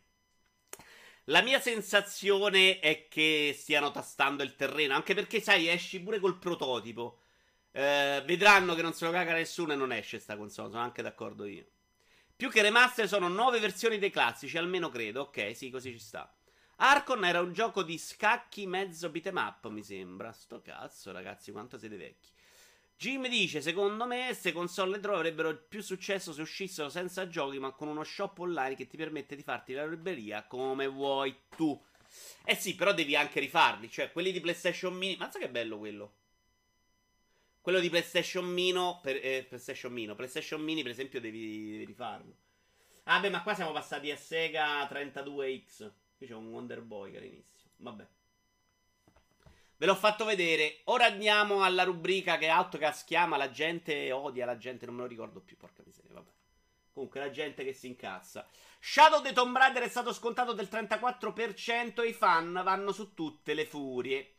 La 1.24 1.42
mia 1.42 1.60
sensazione 1.60 2.78
è 2.78 3.08
che 3.08 3.54
stiano 3.54 3.90
tastando 3.90 4.42
il 4.42 4.56
terreno, 4.56 4.94
anche 4.94 5.12
perché, 5.14 5.42
sai, 5.42 5.68
esci 5.68 6.00
pure 6.00 6.18
col 6.18 6.38
prototipo. 6.38 7.18
Eh, 7.72 8.22
vedranno 8.24 8.74
che 8.74 8.80
non 8.80 8.94
se 8.94 9.04
lo 9.04 9.10
caga 9.10 9.34
nessuno 9.34 9.74
e 9.74 9.76
non 9.76 9.92
esce 9.92 10.18
sta 10.18 10.34
console, 10.38 10.70
sono 10.70 10.82
anche 10.82 11.02
d'accordo 11.02 11.44
io. 11.44 11.66
Più 12.34 12.48
che 12.48 12.62
remaster 12.62 13.06
sono 13.06 13.28
nuove 13.28 13.60
versioni 13.60 13.98
dei 13.98 14.10
classici, 14.10 14.56
almeno 14.56 14.88
credo. 14.88 15.22
Ok, 15.24 15.54
sì, 15.54 15.68
così 15.68 15.92
ci 15.92 15.98
sta. 15.98 16.34
Arcon 16.76 17.24
era 17.24 17.40
un 17.40 17.52
gioco 17.52 17.82
di 17.82 17.98
scacchi 17.98 18.66
mezzo 18.66 19.08
beat'em 19.08 19.36
up, 19.36 19.68
mi 19.68 19.82
sembra. 19.82 20.32
Sto 20.32 20.60
cazzo, 20.60 21.12
ragazzi, 21.12 21.52
quanto 21.52 21.78
siete 21.78 21.96
vecchi. 21.96 22.30
Jim 22.96 23.28
dice: 23.28 23.60
Secondo 23.60 24.06
me, 24.06 24.26
queste 24.26 24.52
console 24.52 24.96
retro 24.96 25.14
avrebbero 25.14 25.56
più 25.68 25.82
successo 25.82 26.32
se 26.32 26.40
uscissero 26.40 26.88
senza 26.88 27.28
giochi, 27.28 27.58
ma 27.58 27.70
con 27.72 27.88
uno 27.88 28.02
shop 28.02 28.38
online 28.38 28.74
che 28.74 28.86
ti 28.86 28.96
permette 28.96 29.36
di 29.36 29.42
farti 29.42 29.72
la 29.72 29.86
libreria 29.86 30.44
come 30.44 30.86
vuoi 30.86 31.36
tu. 31.56 31.80
Eh 32.44 32.54
sì, 32.54 32.74
però 32.74 32.92
devi 32.92 33.16
anche 33.16 33.40
rifarli. 33.40 33.90
Cioè, 33.90 34.12
quelli 34.12 34.32
di 34.32 34.40
PlayStation 34.40 34.94
Mini. 34.94 35.16
Mazza 35.16 35.38
che 35.38 35.50
bello 35.50 35.78
quello. 35.78 36.14
Quello 37.60 37.80
di 37.80 37.88
PlayStation 37.88 38.46
Mino. 38.46 39.00
Per, 39.02 39.16
eh, 39.16 39.44
PlayStation 39.48 39.92
Mino. 39.92 40.14
PlayStation 40.14 40.60
Mini, 40.60 40.82
per 40.82 40.90
esempio, 40.92 41.20
devi, 41.20 41.70
devi 41.72 41.84
rifarlo. 41.84 42.36
Ah, 43.04 43.20
beh, 43.20 43.30
ma 43.30 43.42
qua 43.42 43.54
siamo 43.54 43.72
passati 43.72 44.10
a 44.10 44.16
Sega 44.16 44.86
32X. 44.86 45.90
Qui 46.16 46.26
c'è 46.26 46.34
un 46.34 46.48
Wonder 46.48 46.82
Boy 46.82 47.12
carinissimo. 47.12 47.70
Vabbè. 47.76 48.06
Ve 49.76 49.86
l'ho 49.86 49.94
fatto 49.94 50.24
vedere. 50.24 50.80
Ora 50.84 51.06
andiamo 51.06 51.62
alla 51.62 51.82
rubrica 51.82 52.38
che 52.38 52.50
Outcast 52.50 53.04
chiama 53.06 53.36
La 53.36 53.50
gente 53.50 54.12
odia 54.12 54.46
la 54.46 54.56
gente, 54.56 54.86
non 54.86 54.94
me 54.94 55.02
lo 55.02 55.08
ricordo 55.08 55.40
più, 55.40 55.56
porca 55.56 55.82
miseria, 55.84 56.14
vabbè. 56.14 56.30
Comunque 56.92 57.20
la 57.20 57.30
gente 57.30 57.64
che 57.64 57.72
si 57.72 57.88
incazza. 57.88 58.46
Shadow 58.78 59.20
the 59.20 59.32
Tomb 59.32 59.56
Raider 59.56 59.82
è 59.82 59.88
stato 59.88 60.12
scontato 60.12 60.52
del 60.52 60.68
34% 60.70 62.02
e 62.02 62.08
i 62.08 62.12
fan 62.12 62.52
vanno 62.62 62.92
su 62.92 63.14
tutte 63.14 63.52
le 63.54 63.66
furie. 63.66 64.33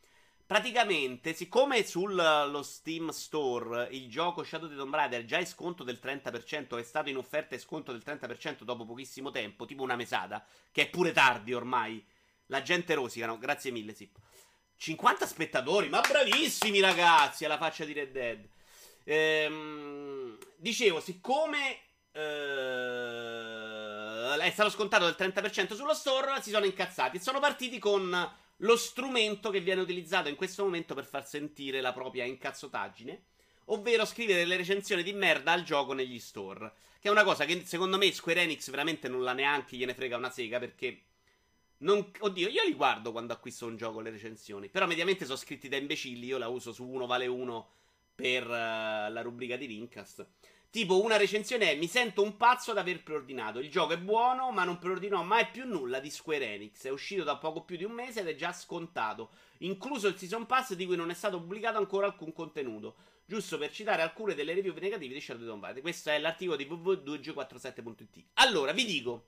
Praticamente, 0.47 1.33
siccome 1.33 1.83
sullo 1.83 2.61
Steam 2.61 3.09
Store 3.09 3.87
il 3.89 4.07
gioco 4.07 4.43
Shadow 4.43 4.69
the 4.69 4.75
Tomb 4.75 4.93
Raider 4.93 5.25
già 5.25 5.39
è 5.39 5.45
sconto 5.45 5.83
del 5.83 5.99
30%, 5.99 6.77
è 6.77 6.83
stato 6.83 7.09
in 7.09 7.17
offerta 7.17 7.55
e 7.55 7.59
sconto 7.59 7.91
del 7.91 8.03
30% 8.05 8.61
dopo 8.61 8.85
pochissimo 8.85 9.31
tempo, 9.31 9.65
tipo 9.65 9.81
una 9.81 9.95
mesata, 9.95 10.45
che 10.71 10.83
è 10.83 10.89
pure 10.89 11.13
tardi 11.13 11.51
ormai. 11.51 12.05
La 12.47 12.61
gente 12.61 12.93
rosicano, 12.93 13.39
grazie 13.39 13.71
mille, 13.71 13.95
Sip. 13.95 14.17
50 14.77 15.25
spettatori, 15.25 15.89
ma 15.89 16.01
bravissimi 16.01 16.79
ragazzi, 16.79 17.43
alla 17.43 17.57
faccia 17.57 17.83
di 17.83 17.93
Red 17.93 18.11
Dead. 18.11 18.47
Ehm, 19.03 20.37
dicevo, 20.57 20.99
siccome 20.99 21.79
eh, 22.11 22.21
è 24.41 24.51
stato 24.51 24.69
scontato 24.69 25.05
del 25.05 25.15
30% 25.17 25.73
sullo 25.73 25.95
store, 25.95 26.39
si 26.43 26.51
sono 26.51 26.65
incazzati 26.65 27.17
e 27.17 27.19
sono 27.19 27.39
partiti 27.39 27.79
con 27.79 28.43
lo 28.57 28.77
strumento 28.77 29.49
che 29.49 29.59
viene 29.59 29.81
utilizzato 29.81 30.29
in 30.29 30.35
questo 30.35 30.63
momento 30.63 30.93
per 30.93 31.05
far 31.05 31.27
sentire 31.27 31.81
la 31.81 31.93
propria 31.93 32.23
incazzotaggine, 32.23 33.23
ovvero 33.65 34.05
scrivere 34.05 34.39
delle 34.39 34.57
recensioni 34.57 35.03
di 35.03 35.13
merda 35.13 35.51
al 35.51 35.63
gioco 35.63 35.93
negli 35.93 36.19
store. 36.19 36.73
Che 36.99 37.07
è 37.07 37.11
una 37.11 37.23
cosa 37.23 37.45
che 37.45 37.63
secondo 37.65 37.97
me 37.97 38.11
Square 38.11 38.41
Enix 38.41 38.69
veramente 38.69 39.07
non 39.07 39.23
la 39.23 39.33
neanche 39.33 39.75
gliene 39.75 39.93
frega 39.93 40.17
una 40.17 40.29
sega 40.29 40.59
perché. 40.59 41.01
Non, 41.77 42.09
oddio, 42.19 42.47
io 42.47 42.63
li 42.63 42.73
guardo 42.73 43.11
quando 43.11 43.33
acquisto 43.33 43.65
un 43.65 43.75
gioco 43.75 43.99
le 43.99 44.09
recensioni. 44.09 44.69
Però 44.69 44.87
mediamente 44.87 45.25
sono 45.25 45.37
scritti 45.37 45.67
da 45.67 45.75
imbecilli. 45.75 46.25
Io 46.25 46.37
la 46.37 46.47
uso 46.47 46.71
su 46.71 46.87
uno 46.87 47.05
vale 47.05 47.27
uno 47.27 47.69
per 48.15 48.47
uh, 48.47 49.11
la 49.11 49.21
rubrica 49.21 49.57
di 49.57 49.65
Rincast. 49.65 50.25
Tipo, 50.75 51.01
una 51.01 51.15
recensione 51.15 51.71
è: 51.71 51.75
Mi 51.77 51.87
sento 51.87 52.21
un 52.21 52.35
pazzo 52.35 52.71
ad 52.71 52.77
aver 52.77 53.01
preordinato. 53.01 53.59
Il 53.59 53.69
gioco 53.69 53.93
è 53.93 53.97
buono, 53.97 54.51
ma 54.51 54.65
non 54.65 54.77
preordinò 54.77 55.23
mai 55.23 55.47
più 55.47 55.65
nulla 55.65 56.01
di 56.01 56.09
Square 56.09 56.53
Enix. 56.53 56.83
È 56.83 56.89
uscito 56.89 57.23
da 57.23 57.37
poco 57.37 57.63
più 57.63 57.77
di 57.77 57.85
un 57.85 57.93
mese 57.93 58.19
ed 58.19 58.27
è 58.27 58.35
già 58.35 58.51
scontato. 58.51 59.29
Incluso 59.59 60.09
il 60.09 60.17
Season 60.17 60.45
Pass 60.45 60.73
di 60.73 60.85
cui 60.85 60.97
non 60.97 61.11
è 61.11 61.13
stato 61.13 61.39
pubblicato 61.39 61.77
ancora 61.77 62.07
alcun 62.07 62.33
contenuto. 62.33 62.97
Giusto 63.25 63.57
per 63.57 63.71
citare 63.71 64.01
alcune 64.01 64.35
delle 64.35 64.53
review 64.53 64.73
negative 64.77 65.13
di 65.13 65.21
Shadow 65.21 65.47
Tomb 65.47 65.63
Raider. 65.63 65.81
Questo 65.81 66.09
è 66.09 66.19
l'articolo 66.19 66.57
di 66.57 66.65
www.2g47.it. 66.65 68.23
Allora, 68.33 68.73
vi 68.73 68.83
dico. 68.83 69.27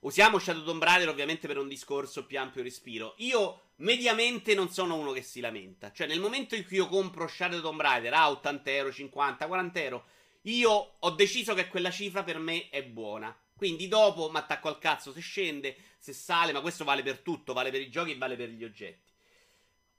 Usiamo 0.00 0.38
Shadow 0.38 0.62
Tomb 0.62 0.82
Raider 0.82 1.08
ovviamente 1.08 1.48
per 1.48 1.58
un 1.58 1.66
discorso 1.66 2.24
più 2.24 2.38
ampio 2.38 2.62
respiro. 2.62 3.14
Io 3.18 3.70
mediamente 3.76 4.54
non 4.54 4.70
sono 4.70 4.94
uno 4.94 5.10
che 5.10 5.22
si 5.22 5.40
lamenta. 5.40 5.90
Cioè, 5.90 6.06
nel 6.06 6.20
momento 6.20 6.54
in 6.54 6.64
cui 6.64 6.76
io 6.76 6.86
compro 6.86 7.26
Shadow 7.26 7.60
Tomb 7.60 7.80
Raider 7.80 8.14
a 8.14 8.30
80 8.30 8.70
euro, 8.70 8.92
50, 8.92 9.46
40 9.46 9.82
euro, 9.82 10.04
io 10.42 10.70
ho 10.98 11.10
deciso 11.10 11.52
che 11.54 11.68
quella 11.68 11.90
cifra 11.90 12.22
per 12.22 12.38
me 12.38 12.68
è 12.68 12.84
buona. 12.84 13.36
Quindi 13.56 13.88
dopo 13.88 14.30
mi 14.30 14.38
attacco 14.38 14.68
al 14.68 14.78
cazzo 14.78 15.12
se 15.12 15.20
scende, 15.20 15.76
se 15.98 16.12
sale, 16.12 16.52
ma 16.52 16.60
questo 16.60 16.84
vale 16.84 17.02
per 17.02 17.18
tutto, 17.18 17.52
vale 17.52 17.72
per 17.72 17.80
i 17.80 17.90
giochi 17.90 18.12
e 18.12 18.18
vale 18.18 18.36
per 18.36 18.50
gli 18.50 18.62
oggetti. 18.62 19.12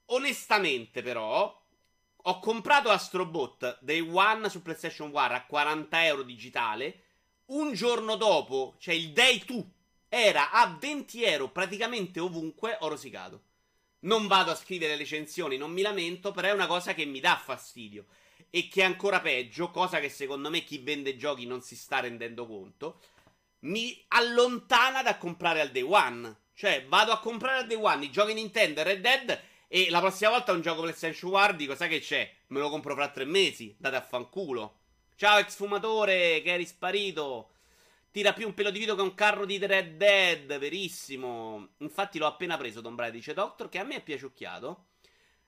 Onestamente, 0.06 1.02
però, 1.02 1.62
ho 2.22 2.38
comprato 2.38 2.88
Astrobot 2.88 3.78
Day 3.82 4.00
One 4.00 4.48
su 4.48 4.62
PlayStation 4.62 5.10
War 5.10 5.32
a 5.32 5.44
40 5.44 6.06
euro 6.06 6.22
digitale. 6.22 7.04
Un 7.50 7.74
giorno 7.74 8.16
dopo, 8.16 8.76
cioè 8.78 8.94
il 8.94 9.12
Day 9.12 9.44
2, 9.44 9.64
era 10.10 10.50
a 10.50 10.76
20 10.78 11.22
euro 11.22 11.48
praticamente 11.48 12.20
ovunque. 12.20 12.76
Ho 12.80 12.88
rosicato. 12.88 13.44
Non 14.00 14.26
vado 14.26 14.50
a 14.50 14.56
scrivere 14.56 14.96
recensioni, 14.96 15.56
non 15.56 15.72
mi 15.72 15.82
lamento, 15.82 16.32
però 16.32 16.48
è 16.48 16.52
una 16.52 16.66
cosa 16.66 16.92
che 16.94 17.04
mi 17.04 17.20
dà 17.20 17.40
fastidio. 17.42 18.06
E 18.50 18.68
che 18.68 18.82
è 18.82 18.84
ancora 18.84 19.20
peggio, 19.20 19.70
cosa 19.70 20.00
che 20.00 20.08
secondo 20.08 20.50
me 20.50 20.64
chi 20.64 20.78
vende 20.78 21.16
giochi 21.16 21.46
non 21.46 21.62
si 21.62 21.76
sta 21.76 22.00
rendendo 22.00 22.46
conto, 22.46 23.00
mi 23.60 24.04
allontana 24.08 25.02
da 25.02 25.16
comprare 25.16 25.60
al 25.60 25.70
day 25.70 25.82
one. 25.82 26.38
Cioè, 26.54 26.84
vado 26.88 27.12
a 27.12 27.20
comprare 27.20 27.60
al 27.60 27.66
day 27.66 27.78
one 27.80 28.04
i 28.04 28.10
giochi 28.10 28.34
Nintendo 28.34 28.80
e 28.80 28.84
Red 28.84 29.00
Dead 29.00 29.42
e 29.68 29.88
la 29.90 30.00
prossima 30.00 30.30
volta 30.30 30.50
un 30.50 30.62
gioco 30.62 30.82
PlayStation 30.82 31.30
War 31.30 31.54
dico, 31.54 31.76
sai 31.76 31.88
che 31.88 32.00
c'è? 32.00 32.28
Me 32.48 32.58
lo 32.58 32.68
compro 32.68 32.96
fra 32.96 33.08
tre 33.08 33.24
mesi, 33.24 33.76
date 33.78 33.94
a 33.94 34.02
fanculo. 34.02 34.80
Ciao 35.14 35.38
ex 35.38 35.54
fumatore, 35.54 36.42
che 36.42 36.54
eri 36.54 36.66
sparito. 36.66 37.50
Tira 38.10 38.32
più 38.32 38.46
un 38.48 38.54
pelo 38.54 38.70
di 38.70 38.80
vito 38.80 38.96
che 38.96 39.02
un 39.02 39.14
carro 39.14 39.44
di 39.44 39.58
Red 39.58 39.96
Dead, 39.96 40.58
verissimo. 40.58 41.74
Infatti 41.78 42.18
l'ho 42.18 42.26
appena 42.26 42.56
preso, 42.56 42.80
Don 42.80 42.96
Brady, 42.96 43.18
dice 43.18 43.34
Doctor, 43.34 43.68
che 43.68 43.78
a 43.78 43.84
me 43.84 43.96
è 43.96 44.02
piaciucchiato. 44.02 44.86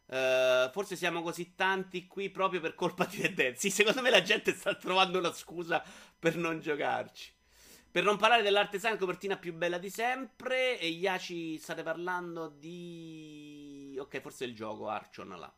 Uh, 0.06 0.70
forse 0.70 0.94
siamo 0.94 1.22
così 1.22 1.54
tanti 1.54 2.06
qui 2.06 2.28
proprio 2.30 2.60
per 2.60 2.74
colpa 2.74 3.04
di 3.06 3.22
Red 3.22 3.34
Dead. 3.34 3.54
Sì, 3.54 3.70
secondo 3.70 4.00
me 4.00 4.10
la 4.10 4.22
gente 4.22 4.52
sta 4.52 4.74
trovando 4.76 5.18
una 5.18 5.32
scusa 5.32 5.82
per 6.18 6.36
non 6.36 6.60
giocarci. 6.60 7.34
Per 7.90 8.04
non 8.04 8.16
parlare 8.16 8.42
dell'artesana 8.42 8.96
copertina 8.96 9.36
più 9.36 9.52
bella 9.54 9.78
di 9.78 9.90
sempre. 9.90 10.78
E 10.78 10.86
Iaci 10.88 11.58
state 11.58 11.82
parlando 11.82 12.48
di... 12.48 13.96
Ok, 13.98 14.20
forse 14.20 14.44
il 14.44 14.54
gioco, 14.54 14.88
Archon 14.88 15.28
là. 15.36 15.52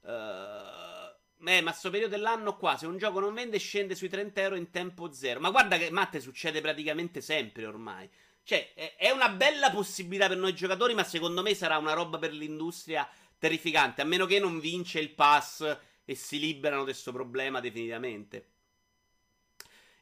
Uh, 0.00 1.11
eh, 1.44 1.60
ma 1.60 1.72
sto 1.72 1.90
periodo 1.90 2.14
dell'anno 2.16 2.56
qua, 2.56 2.76
se 2.76 2.86
un 2.86 2.98
gioco 2.98 3.20
non 3.20 3.34
vende, 3.34 3.58
scende 3.58 3.94
sui 3.94 4.08
30 4.08 4.40
euro 4.40 4.54
in 4.54 4.70
tempo 4.70 5.12
zero. 5.12 5.40
Ma 5.40 5.50
guarda 5.50 5.76
che, 5.76 5.90
Matte, 5.90 6.20
succede 6.20 6.60
praticamente 6.60 7.20
sempre 7.20 7.66
ormai. 7.66 8.08
Cioè, 8.44 8.74
è 8.96 9.10
una 9.10 9.28
bella 9.28 9.70
possibilità 9.70 10.28
per 10.28 10.36
noi 10.36 10.54
giocatori, 10.54 10.94
ma 10.94 11.04
secondo 11.04 11.42
me 11.42 11.54
sarà 11.54 11.78
una 11.78 11.92
roba 11.92 12.18
per 12.18 12.32
l'industria 12.32 13.08
terrificante. 13.38 14.02
A 14.02 14.04
meno 14.04 14.26
che 14.26 14.38
non 14.38 14.60
vince 14.60 15.00
il 15.00 15.10
pass 15.10 15.78
e 16.04 16.14
si 16.14 16.38
liberano 16.38 16.84
di 16.84 16.90
questo 16.90 17.12
problema 17.12 17.60
definitivamente. 17.60 18.48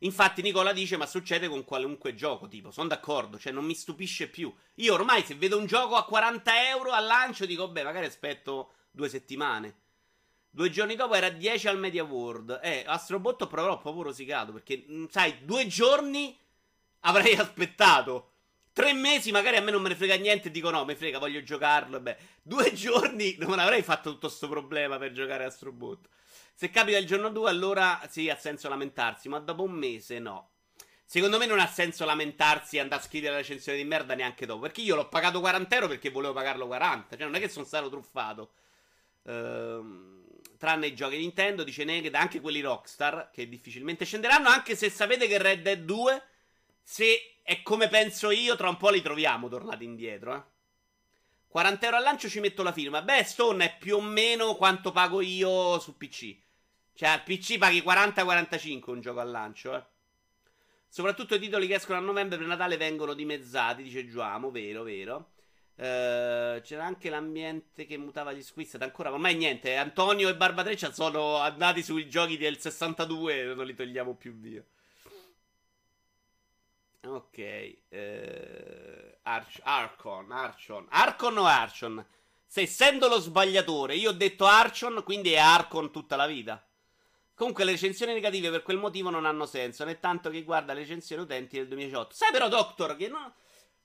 Infatti, 0.00 0.42
Nicola 0.42 0.72
dice: 0.72 0.96
Ma 0.96 1.07
succede 1.07 1.48
con 1.48 1.64
qualunque 1.64 2.14
gioco. 2.14 2.48
Tipo, 2.48 2.70
sono 2.70 2.88
d'accordo, 2.88 3.38
cioè 3.38 3.53
non 3.53 3.64
mi 3.64 3.74
stupisce 3.74 4.29
più. 4.29 4.53
Io 4.76 4.94
ormai, 4.94 5.22
se 5.22 5.35
vedo 5.35 5.59
un 5.59 5.66
gioco 5.66 5.96
a 5.96 6.05
40 6.05 6.68
euro 6.68 6.90
al 6.92 7.05
lancio, 7.05 7.46
dico: 7.46 7.68
Beh, 7.68 7.83
magari 7.83 8.07
aspetto 8.07 8.72
due 8.90 9.09
settimane. 9.09 9.74
Due 10.52 10.68
giorni 10.68 10.96
dopo 10.96 11.14
era 11.14 11.28
10 11.28 11.68
al 11.68 11.78
Media 11.78 12.02
World. 12.02 12.58
Eh, 12.62 12.82
Astrobot 12.84 13.46
però 13.46 13.78
proprio 13.78 14.02
rosicato. 14.02 14.52
Perché, 14.52 14.84
mm, 14.90 15.04
sai, 15.08 15.44
due 15.44 15.66
giorni 15.68 16.36
avrei 17.00 17.34
aspettato. 17.38 18.32
Tre 18.72 18.92
mesi 18.92 19.30
magari 19.30 19.56
a 19.56 19.60
me 19.60 19.70
non 19.70 19.82
me 19.82 19.88
ne 19.88 19.96
frega 19.96 20.14
niente 20.14 20.50
dico 20.50 20.70
no, 20.70 20.84
mi 20.84 20.96
frega, 20.96 21.18
voglio 21.18 21.42
giocarlo. 21.42 22.00
Beh, 22.00 22.16
due 22.42 22.72
giorni 22.74 23.36
non 23.38 23.60
avrei 23.60 23.82
fatto 23.82 24.10
tutto 24.10 24.26
questo 24.26 24.48
problema 24.48 24.98
per 24.98 25.12
giocare 25.12 25.44
Astrobot. 25.44 26.08
Se 26.54 26.68
capita 26.70 26.98
il 26.98 27.06
giorno 27.06 27.30
2 27.30 27.48
allora 27.48 28.00
sì, 28.08 28.28
ha 28.28 28.36
senso 28.36 28.68
lamentarsi, 28.68 29.28
ma 29.28 29.38
dopo 29.38 29.62
un 29.62 29.72
mese 29.72 30.18
no. 30.18 30.48
Secondo 31.04 31.38
me 31.38 31.46
non 31.46 31.58
ha 31.58 31.66
senso 31.66 32.04
lamentarsi 32.04 32.76
e 32.76 32.80
andare 32.80 33.02
a 33.02 33.04
scrivere 33.04 33.32
la 33.32 33.38
recensione 33.38 33.78
di 33.78 33.84
merda 33.84 34.14
neanche 34.14 34.46
dopo. 34.46 34.60
Perché 34.60 34.80
io 34.80 34.94
l'ho 34.96 35.08
pagato 35.08 35.40
40 35.40 35.74
euro 35.74 35.88
perché 35.88 36.10
volevo 36.10 36.32
pagarlo 36.32 36.66
40. 36.66 37.16
Cioè 37.16 37.24
non 37.24 37.34
è 37.34 37.40
che 37.40 37.48
sono 37.48 37.64
stato 37.64 37.88
truffato. 37.88 38.50
Ehm 39.24 40.19
tranne 40.61 40.88
i 40.88 40.94
giochi 40.94 41.16
Nintendo, 41.16 41.64
dice 41.64 41.85
Naked, 41.85 42.14
anche 42.14 42.38
quelli 42.38 42.61
Rockstar, 42.61 43.31
che 43.33 43.49
difficilmente 43.49 44.05
scenderanno, 44.05 44.51
anche 44.51 44.77
se 44.77 44.90
sapete 44.90 45.27
che 45.27 45.38
Red 45.38 45.62
Dead 45.62 45.83
2, 45.83 46.23
se 46.83 47.37
è 47.42 47.62
come 47.62 47.88
penso 47.88 48.31
io, 48.31 48.57
tra 48.57 48.68
un 48.68 48.77
po' 48.77 48.90
li 48.90 49.01
troviamo 49.01 49.49
tornati 49.49 49.85
indietro, 49.85 50.37
eh. 50.37 50.42
40 51.49 51.85
euro 51.87 51.96
al 51.96 52.03
lancio 52.03 52.29
ci 52.29 52.40
metto 52.40 52.62
la 52.62 52.73
firma. 52.73 53.01
Beh, 53.01 53.25
Stone 53.25 53.64
è 53.64 53.77
più 53.79 53.96
o 53.96 54.01
meno 54.03 54.55
quanto 54.55 54.92
pago 54.92 55.23
io 55.23 55.79
su 55.81 55.96
PC. 55.96 56.37
Cioè, 56.94 57.09
al 57.09 57.23
PC 57.23 57.57
paghi 57.57 57.81
40-45 57.81 58.90
un 58.90 59.01
gioco 59.01 59.20
al 59.20 59.31
lancio, 59.31 59.75
eh. 59.75 59.83
Soprattutto 60.88 61.37
i 61.37 61.40
titoli 61.40 61.66
che 61.66 61.77
escono 61.77 61.99
a 61.99 62.03
novembre 62.03 62.37
per 62.37 62.46
Natale 62.46 62.77
vengono 62.77 63.14
dimezzati, 63.14 63.83
dice 63.83 64.07
Giuamo, 64.07 64.51
vero, 64.51 64.83
vero. 64.83 65.31
Uh, 65.80 66.60
c'era 66.60 66.84
anche 66.84 67.08
l'ambiente 67.08 67.86
che 67.86 67.96
mutava 67.96 68.32
gli 68.32 68.42
squisted 68.42 68.82
ancora, 68.82 69.10
ormai 69.10 69.34
niente. 69.34 69.76
Antonio 69.76 70.28
e 70.28 70.36
Barbatreccia 70.36 70.92
sono 70.92 71.36
andati 71.38 71.82
sui 71.82 72.06
giochi 72.06 72.36
del 72.36 72.58
62 72.58 73.54
non 73.54 73.64
li 73.64 73.74
togliamo 73.74 74.12
più 74.12 74.34
via. 74.34 74.62
Ok, 77.06 77.76
uh, 77.88 77.96
Arch- 79.22 79.60
Archon, 79.62 80.30
Archon, 80.30 80.86
Archon 80.90 81.38
o 81.38 81.44
Archon? 81.46 82.04
Se 82.44 82.60
essendo 82.60 83.08
lo 83.08 83.18
sbagliatore, 83.18 83.94
io 83.94 84.10
ho 84.10 84.12
detto 84.12 84.44
Archon, 84.44 85.02
quindi 85.02 85.32
è 85.32 85.38
Archon 85.38 85.90
tutta 85.90 86.14
la 86.14 86.26
vita. 86.26 86.62
Comunque 87.34 87.64
le 87.64 87.70
recensioni 87.70 88.12
negative 88.12 88.50
per 88.50 88.62
quel 88.62 88.76
motivo 88.76 89.08
non 89.08 89.24
hanno 89.24 89.46
senso, 89.46 89.86
né 89.86 89.98
tanto 89.98 90.28
che 90.28 90.42
guarda 90.42 90.74
le 90.74 90.80
recensioni 90.80 91.22
utenti 91.22 91.56
del 91.56 91.68
2018. 91.68 92.14
Sai 92.14 92.32
però, 92.32 92.48
Doctor, 92.48 92.96
che 92.96 93.08
no... 93.08 93.32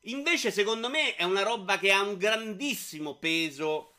Invece, 0.07 0.51
secondo 0.51 0.89
me, 0.89 1.15
è 1.15 1.23
una 1.23 1.43
roba 1.43 1.77
che 1.79 1.91
ha 1.91 2.01
un 2.01 2.17
grandissimo 2.17 3.17
peso 3.17 3.93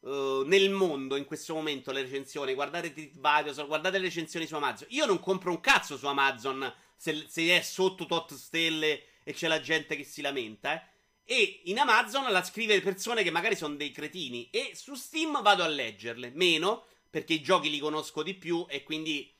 uh, 0.00 0.42
nel 0.42 0.70
mondo 0.70 1.16
in 1.16 1.24
questo 1.24 1.54
momento. 1.54 1.92
Le 1.92 2.02
recensioni, 2.02 2.54
guardate 2.54 2.92
TripAdvisor, 2.92 3.66
guardate 3.66 3.98
le 3.98 4.04
recensioni 4.04 4.46
su 4.46 4.54
Amazon. 4.54 4.86
Io 4.90 5.06
non 5.06 5.20
compro 5.20 5.50
un 5.50 5.60
cazzo 5.60 5.96
su 5.96 6.06
Amazon 6.06 6.72
se, 6.96 7.26
se 7.28 7.56
è 7.56 7.60
sotto 7.62 8.06
tot 8.06 8.34
stelle 8.34 9.04
e 9.24 9.32
c'è 9.32 9.48
la 9.48 9.60
gente 9.60 9.96
che 9.96 10.04
si 10.04 10.22
lamenta, 10.22 10.74
eh. 10.74 10.90
E 11.24 11.60
in 11.64 11.78
Amazon 11.78 12.30
la 12.32 12.42
scrive 12.42 12.80
persone 12.80 13.22
che 13.22 13.30
magari 13.30 13.54
sono 13.54 13.76
dei 13.76 13.92
cretini. 13.92 14.50
E 14.50 14.72
su 14.74 14.94
Steam 14.94 15.40
vado 15.40 15.62
a 15.62 15.68
leggerle. 15.68 16.32
Meno, 16.34 16.84
perché 17.08 17.34
i 17.34 17.42
giochi 17.42 17.70
li 17.70 17.78
conosco 17.78 18.22
di 18.22 18.34
più 18.34 18.66
e 18.68 18.82
quindi 18.82 19.32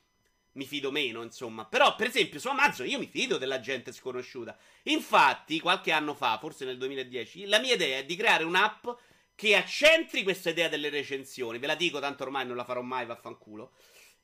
mi 0.52 0.66
fido 0.66 0.90
meno, 0.90 1.22
insomma. 1.22 1.64
Però, 1.64 1.94
per 1.94 2.08
esempio, 2.08 2.38
su 2.38 2.48
Amazon 2.48 2.88
io 2.88 2.98
mi 2.98 3.06
fido 3.06 3.38
della 3.38 3.60
gente 3.60 3.92
sconosciuta. 3.92 4.56
Infatti, 4.84 5.60
qualche 5.60 5.92
anno 5.92 6.14
fa, 6.14 6.38
forse 6.38 6.64
nel 6.64 6.78
2010, 6.78 7.46
la 7.46 7.58
mia 7.58 7.74
idea 7.74 7.98
è 7.98 8.04
di 8.04 8.16
creare 8.16 8.44
un'app 8.44 8.88
che 9.34 9.56
accentri 9.56 10.22
questa 10.22 10.50
idea 10.50 10.68
delle 10.68 10.90
recensioni. 10.90 11.58
Ve 11.58 11.66
la 11.66 11.74
dico, 11.74 12.00
tanto 12.00 12.24
ormai 12.24 12.46
non 12.46 12.56
la 12.56 12.64
farò 12.64 12.82
mai, 12.82 13.06
vaffanculo. 13.06 13.72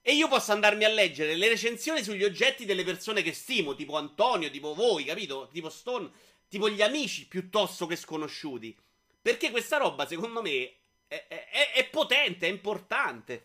E 0.01 0.15
io 0.15 0.29
posso 0.29 0.53
andarmi 0.53 0.85
a 0.85 0.89
leggere 0.89 1.35
le 1.35 1.49
recensioni 1.49 2.03
sugli 2.03 2.25
oggetti 2.25 2.65
delle 2.65 2.85
persone 2.85 3.23
che 3.23 3.33
stimo, 3.33 3.75
tipo 3.75 3.97
Antonio, 3.97 4.51
tipo 4.51 4.75
voi, 4.75 5.05
capito? 5.05 5.49
Tipo 5.53 5.69
Stone, 5.69 6.11
tipo 6.49 6.69
gli 6.69 6.83
amici 6.83 7.27
piuttosto 7.27 7.87
che 7.87 7.97
sconosciuti. 7.97 8.77
Perché 9.21 9.51
questa 9.51 9.77
roba, 9.77 10.07
secondo 10.07 10.41
me, 10.41 10.73
è, 11.07 11.27
è, 11.27 11.73
è 11.73 11.89
potente, 11.89 12.47
è 12.47 12.51
importante. 12.51 13.45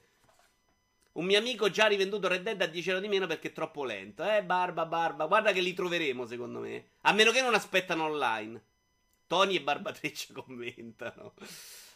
Un 1.14 1.26
mio 1.26 1.38
amico 1.38 1.70
già 1.70 1.86
rivenduto 1.86 2.28
Red 2.28 2.42
Dead 2.42 2.62
a 2.62 2.66
10 2.66 2.90
euro 2.90 3.02
di 3.02 3.08
meno 3.08 3.28
perché 3.28 3.50
è 3.50 3.54
troppo 3.54 3.84
lento. 3.84 4.24
Eh, 4.24 4.44
barba, 4.44 4.86
barba. 4.86 5.28
Guarda 5.28 5.52
che 5.52 5.62
li 5.62 5.74
troveremo, 5.74 6.26
secondo 6.26 6.60
me. 6.60 6.88
A 7.02 7.14
meno 7.14 7.32
che 7.32 7.42
non 7.42 7.54
aspettano 7.54 8.06
online. 8.06 8.62
Tony 9.28 9.56
e 9.56 9.62
Barbatreccia 9.62 10.34
commentano. 10.34 11.34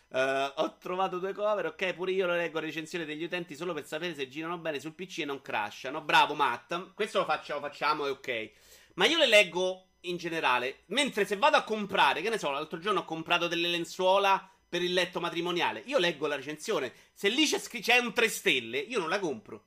Uh, 0.09 0.51
ho 0.55 0.77
trovato 0.77 1.19
due 1.19 1.33
cover, 1.33 1.65
ok, 1.65 1.93
pure 1.93 2.11
io 2.11 2.25
lo 2.25 2.35
leggo 2.35 2.59
recensioni 2.59 3.03
degli 3.03 3.23
utenti 3.23 3.55
solo 3.55 3.73
per 3.73 3.85
sapere 3.85 4.15
se 4.15 4.29
girano 4.29 4.57
bene 4.57 4.79
sul 4.79 4.93
PC 4.93 5.19
e 5.19 5.25
non 5.25 5.41
crashano. 5.41 6.01
Bravo 6.01 6.33
Matt, 6.33 6.93
questo 6.93 7.19
lo 7.19 7.25
facciamo, 7.25 7.59
facciamo 7.59 8.05
è 8.05 8.11
ok. 8.11 8.51
Ma 8.93 9.05
io 9.05 9.17
le 9.17 9.27
leggo 9.27 9.87
in 10.01 10.17
generale, 10.17 10.83
mentre 10.87 11.25
se 11.25 11.37
vado 11.37 11.57
a 11.57 11.63
comprare, 11.63 12.21
che 12.21 12.29
ne 12.29 12.37
so, 12.37 12.51
l'altro 12.51 12.79
giorno 12.79 13.01
ho 13.01 13.05
comprato 13.05 13.47
delle 13.47 13.67
lenzuola 13.67 14.49
per 14.69 14.81
il 14.81 14.93
letto 14.93 15.19
matrimoniale. 15.19 15.83
Io 15.85 15.97
leggo 15.97 16.27
la 16.27 16.35
recensione. 16.35 16.93
Se 17.13 17.29
lì 17.29 17.45
c'è, 17.45 17.59
scr- 17.59 17.81
c'è 17.81 17.97
un 17.97 18.13
3 18.13 18.29
stelle, 18.29 18.79
io 18.79 18.99
non 18.99 19.09
la 19.09 19.19
compro. 19.19 19.63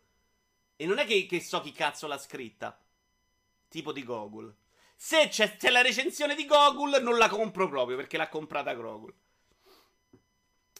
E 0.77 0.87
non 0.87 0.99
è 0.99 1.07
che, 1.07 1.27
che 1.27 1.41
so 1.41 1.61
chi 1.61 1.73
cazzo 1.73 2.07
l'ha 2.07 2.19
scritta. 2.19 2.79
Tipo 3.69 3.93
di 3.93 4.05
Google. 4.05 4.55
Se 4.97 5.29
c'è, 5.29 5.57
c'è, 5.57 5.71
la 5.71 5.83
recensione 5.83 6.35
di 6.35 6.45
Google, 6.45 7.01
non 7.01 7.17
la 7.17 7.29
compro 7.29 7.69
proprio 7.69 7.97
perché 7.97 8.17
l'ha 8.17 8.29
comprata 8.29 8.75
Google. 8.75 9.15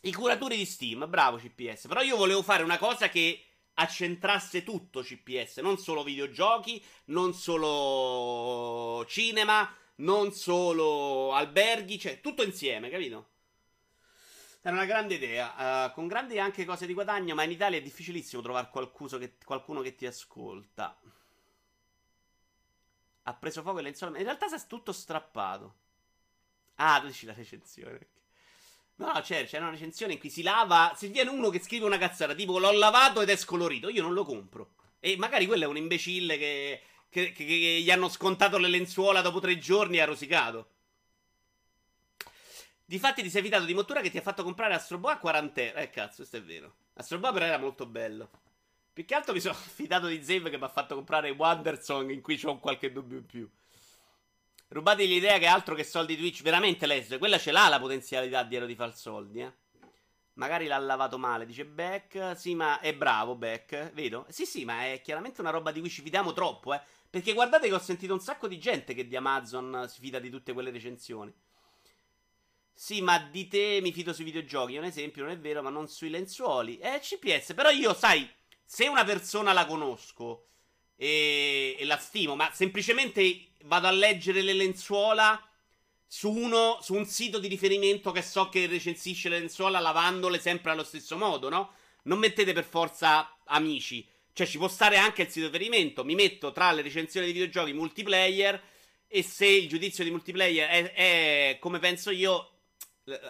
I 0.03 0.13
curatori 0.13 0.57
di 0.57 0.65
Steam, 0.65 1.09
bravo 1.09 1.37
CPS. 1.37 1.87
Però 1.87 2.03
io 2.03 2.17
volevo 2.17 2.43
fare 2.43 2.63
una 2.63 2.79
cosa 2.79 3.09
che 3.09 3.45
accentrasse 3.75 4.63
tutto 4.63 5.03
CPS, 5.03 5.59
non 5.59 5.79
solo 5.79 6.03
videogiochi, 6.03 6.83
non 7.07 7.33
solo 7.33 9.05
cinema, 9.07 9.75
non 9.97 10.33
solo 10.33 11.33
alberghi, 11.33 11.99
cioè 11.99 12.21
tutto 12.21 12.43
insieme, 12.43 12.91
capito? 12.91 13.29
Era 14.63 14.75
una 14.75 14.85
grande 14.85 15.15
idea, 15.15 15.87
uh, 15.87 15.93
con 15.93 16.07
grandi 16.07 16.39
anche 16.39 16.67
cose 16.67 16.87
di 16.87 16.93
guadagno, 16.93 17.35
ma 17.35 17.45
in 17.45 17.51
Italia 17.51 17.79
è 17.79 17.83
difficilissimo 17.83 18.43
trovare 18.43 18.69
che, 19.19 19.37
qualcuno 19.43 19.81
che 19.81 19.95
ti 19.95 20.05
ascolta. 20.05 21.01
Ha 23.23 23.35
preso 23.35 23.63
fuoco 23.63 23.79
il 23.79 23.85
lenzuolo, 23.85 24.19
in 24.19 24.25
realtà 24.25 24.49
si 24.49 24.57
è 24.57 24.67
tutto 24.67 24.93
strappato. 24.93 25.75
Ah, 26.75 27.01
tu 27.01 27.07
dici 27.07 27.25
la 27.25 27.33
recensione. 27.33 28.09
No, 28.97 29.13
no, 29.13 29.21
c'è, 29.23 29.47
c'è 29.47 29.59
una 29.59 29.71
recensione 29.71 30.13
in 30.13 30.19
cui 30.19 30.29
si 30.29 30.43
lava. 30.43 30.93
Se 30.95 31.09
viene 31.09 31.31
uno 31.31 31.49
che 31.49 31.61
scrive 31.61 31.87
una 31.87 31.97
cazzata 31.97 32.35
tipo 32.35 32.59
l'ho 32.59 32.73
lavato 32.73 33.23
ed 33.23 33.31
è 33.31 33.37
scolorito, 33.37 33.89
io 33.89 34.03
non 34.03 34.13
lo 34.13 34.25
compro. 34.25 34.75
E 35.01 35.17
magari 35.17 35.47
quello 35.47 35.65
è 35.65 35.67
un 35.67 35.79
imbecille 35.79 36.37
che, 36.37 36.83
che, 37.09 37.33
che, 37.33 37.45
che 37.47 37.81
gli 37.81 37.91
hanno 37.91 38.11
scontato 38.11 38.59
le 38.59 38.69
lenzuola 38.69 39.23
dopo 39.23 39.41
tre 39.41 39.59
giorni 39.59 39.97
e 39.97 40.01
ha 40.03 40.05
rosicato. 40.05 40.69
Difatti 42.91 43.23
ti 43.23 43.31
sei 43.31 43.43
fidato 43.43 43.67
di 43.67 43.73
Mottura 43.73 44.01
che 44.01 44.11
ti 44.11 44.19
ha 44.19 44.21
fatto 44.21 44.43
comprare 44.43 44.75
Astroboa 44.75 45.13
a 45.13 45.19
40 45.19 45.61
euro. 45.61 45.79
Eh 45.79 45.91
cazzo, 45.91 46.17
questo 46.17 46.39
è 46.39 46.43
vero. 46.43 46.75
Astroboa 46.95 47.33
però 47.33 47.45
era 47.45 47.57
molto 47.57 47.87
bello. 47.87 48.29
Più 48.93 49.05
che 49.05 49.15
altro 49.15 49.33
mi 49.33 49.39
sono 49.39 49.55
fidato 49.73 50.09
di 50.09 50.21
Zave 50.25 50.51
che 50.51 50.59
mi 50.59 50.65
ha 50.65 50.69
fatto 50.69 50.97
comprare 50.97 51.31
Wandersong 51.31 52.11
in 52.11 52.21
cui 52.21 52.37
c'ho 52.37 52.59
qualche 52.59 52.91
dubbio 52.91 53.19
in 53.19 53.27
più. 53.27 53.49
Rubategli 54.67 55.13
l'idea 55.13 55.39
che 55.39 55.47
altro 55.47 55.77
che 55.77 55.85
soldi 55.85 56.17
Twitch. 56.17 56.43
Veramente 56.43 56.87
Leslie, 56.87 57.19
quella 57.19 57.39
ce 57.39 57.53
l'ha 57.53 57.69
la 57.69 57.79
potenzialità 57.79 58.43
dietro 58.43 58.67
di 58.67 58.75
far 58.75 58.93
soldi, 58.97 59.43
eh. 59.43 59.53
Magari 60.33 60.67
l'ha 60.67 60.79
lavato 60.79 61.17
male, 61.17 61.47
dice 61.47 61.65
Beck. 61.65 62.37
Sì, 62.37 62.57
ma 62.57 62.81
è 62.81 62.93
bravo 62.93 63.37
Beck, 63.37 63.93
vedo? 63.93 64.27
Sì, 64.31 64.47
sì, 64.47 64.65
ma 64.65 64.87
è 64.87 65.01
chiaramente 65.01 65.41
una 65.41 65.51
roba 65.51 65.71
di 65.71 65.79
cui 65.79 65.91
ci 65.91 66.03
fidiamo 66.03 66.33
troppo, 66.33 66.75
eh. 66.75 66.81
Perché 67.09 67.35
guardate 67.35 67.69
che 67.69 67.75
ho 67.75 67.79
sentito 67.79 68.13
un 68.13 68.21
sacco 68.21 68.49
di 68.49 68.59
gente 68.59 68.95
che 68.95 69.07
di 69.07 69.15
Amazon 69.15 69.87
si 69.89 70.01
fida 70.01 70.19
di 70.19 70.29
tutte 70.29 70.53
quelle 70.53 70.73
recensioni. 70.73 71.33
Sì, 72.83 73.03
ma 73.03 73.19
di 73.19 73.47
te 73.47 73.81
mi 73.83 73.93
fido 73.93 74.15
sui 74.15 74.25
videogiochi. 74.25 74.75
È 74.75 74.79
un 74.79 74.85
esempio, 74.85 75.23
non 75.23 75.33
è 75.33 75.39
vero, 75.39 75.61
ma 75.61 75.69
non 75.69 75.87
sui 75.87 76.09
lenzuoli. 76.09 76.79
È 76.79 76.99
CPS. 76.99 77.53
Però 77.53 77.69
io, 77.69 77.93
sai, 77.93 78.27
se 78.65 78.89
una 78.89 79.05
persona 79.05 79.53
la 79.53 79.67
conosco 79.67 80.47
e, 80.97 81.77
e 81.79 81.85
la 81.85 81.99
stimo, 81.99 82.37
ma 82.37 82.51
semplicemente 82.55 83.49
vado 83.65 83.87
a 83.87 83.91
leggere 83.91 84.41
le 84.41 84.55
lenzuola 84.55 85.47
su, 86.07 86.31
uno, 86.31 86.79
su 86.81 86.95
un 86.95 87.05
sito 87.05 87.39
di 87.39 87.49
riferimento 87.49 88.13
che 88.13 88.23
so 88.23 88.49
che 88.49 88.67
recensisce 88.67 89.29
le 89.29 89.41
lenzuola 89.41 89.79
lavandole 89.79 90.41
sempre 90.41 90.71
allo 90.71 90.83
stesso 90.83 91.19
modo, 91.19 91.51
no? 91.51 91.75
Non 92.05 92.19
mettete 92.19 92.55
per 92.55 92.65
forza 92.65 93.37
amici. 93.45 94.09
Cioè, 94.33 94.47
ci 94.47 94.57
può 94.57 94.69
stare 94.69 94.97
anche 94.97 95.21
il 95.21 95.29
sito 95.29 95.51
di 95.51 95.59
riferimento. 95.59 96.03
Mi 96.03 96.15
metto 96.15 96.51
tra 96.51 96.73
le 96.73 96.81
recensioni 96.81 97.27
di 97.27 97.33
videogiochi 97.33 97.75
multiplayer. 97.75 98.59
E 99.07 99.23
se 99.23 99.45
il 99.45 99.69
giudizio 99.69 100.03
di 100.03 100.11
multiplayer 100.11 100.67
è, 100.67 100.93
è 100.93 101.59
come 101.61 101.79
penso 101.79 102.11
io, 102.11 102.55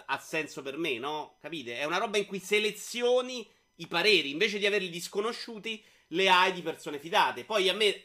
ha 0.05 0.17
senso 0.19 0.61
per 0.61 0.77
me, 0.77 0.97
no? 0.97 1.35
Capite? 1.39 1.77
È 1.77 1.83
una 1.85 1.97
roba 1.97 2.17
in 2.17 2.25
cui 2.25 2.39
selezioni 2.39 3.47
i 3.75 3.87
pareri, 3.87 4.31
invece 4.31 4.59
di 4.59 4.65
averli 4.65 4.89
disconosciuti, 4.89 5.83
le 6.07 6.29
hai 6.29 6.53
di 6.53 6.61
persone 6.61 6.99
fidate. 6.99 7.45
Poi 7.45 7.69
a 7.69 7.73
me, 7.73 8.03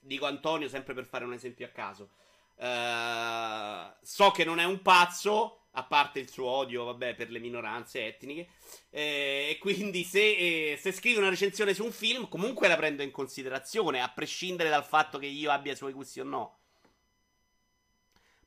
dico 0.00 0.26
Antonio 0.26 0.68
sempre 0.68 0.94
per 0.94 1.06
fare 1.06 1.24
un 1.24 1.32
esempio 1.32 1.66
a 1.66 1.70
caso, 1.70 2.10
uh, 2.56 3.94
so 4.02 4.30
che 4.30 4.44
non 4.44 4.58
è 4.58 4.64
un 4.64 4.82
pazzo, 4.82 5.62
a 5.72 5.84
parte 5.84 6.20
il 6.20 6.28
suo 6.28 6.46
odio, 6.46 6.84
vabbè, 6.84 7.14
per 7.14 7.30
le 7.30 7.38
minoranze 7.38 8.06
etniche, 8.06 8.48
eh, 8.90 9.48
e 9.50 9.58
quindi 9.58 10.04
se, 10.04 10.20
eh, 10.20 10.76
se 10.76 10.92
scrive 10.92 11.18
una 11.18 11.30
recensione 11.30 11.72
su 11.72 11.84
un 11.84 11.92
film, 11.92 12.28
comunque 12.28 12.68
la 12.68 12.76
prendo 12.76 13.02
in 13.02 13.10
considerazione, 13.10 14.02
a 14.02 14.10
prescindere 14.10 14.68
dal 14.68 14.84
fatto 14.84 15.18
che 15.18 15.26
io 15.26 15.50
abbia 15.50 15.72
i 15.72 15.76
suoi 15.76 15.92
gusti 15.92 16.20
o 16.20 16.24
no. 16.24 16.58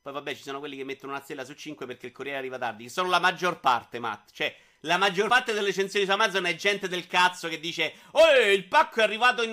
Poi 0.06 0.14
vabbè, 0.14 0.36
ci 0.36 0.42
sono 0.44 0.60
quelli 0.60 0.76
che 0.76 0.84
mettono 0.84 1.10
una 1.10 1.20
stella 1.20 1.44
su 1.44 1.52
5 1.52 1.84
perché 1.84 2.06
il 2.06 2.12
Corriere 2.12 2.38
arriva 2.38 2.58
tardi. 2.58 2.84
Che 2.84 2.90
sono 2.90 3.08
la 3.08 3.18
maggior 3.18 3.58
parte, 3.58 3.98
Matt. 3.98 4.30
Cioè, 4.30 4.56
la 4.82 4.98
maggior 4.98 5.26
parte 5.26 5.52
delle 5.52 5.66
recensioni 5.66 6.06
su 6.06 6.12
Amazon 6.12 6.46
è 6.46 6.54
gente 6.54 6.86
del 6.86 7.08
cazzo 7.08 7.48
che 7.48 7.58
dice: 7.58 7.92
Oh, 8.12 8.30
il 8.52 8.68
pacco 8.68 9.00
è 9.00 9.02
arrivato 9.02 9.42
in, 9.42 9.50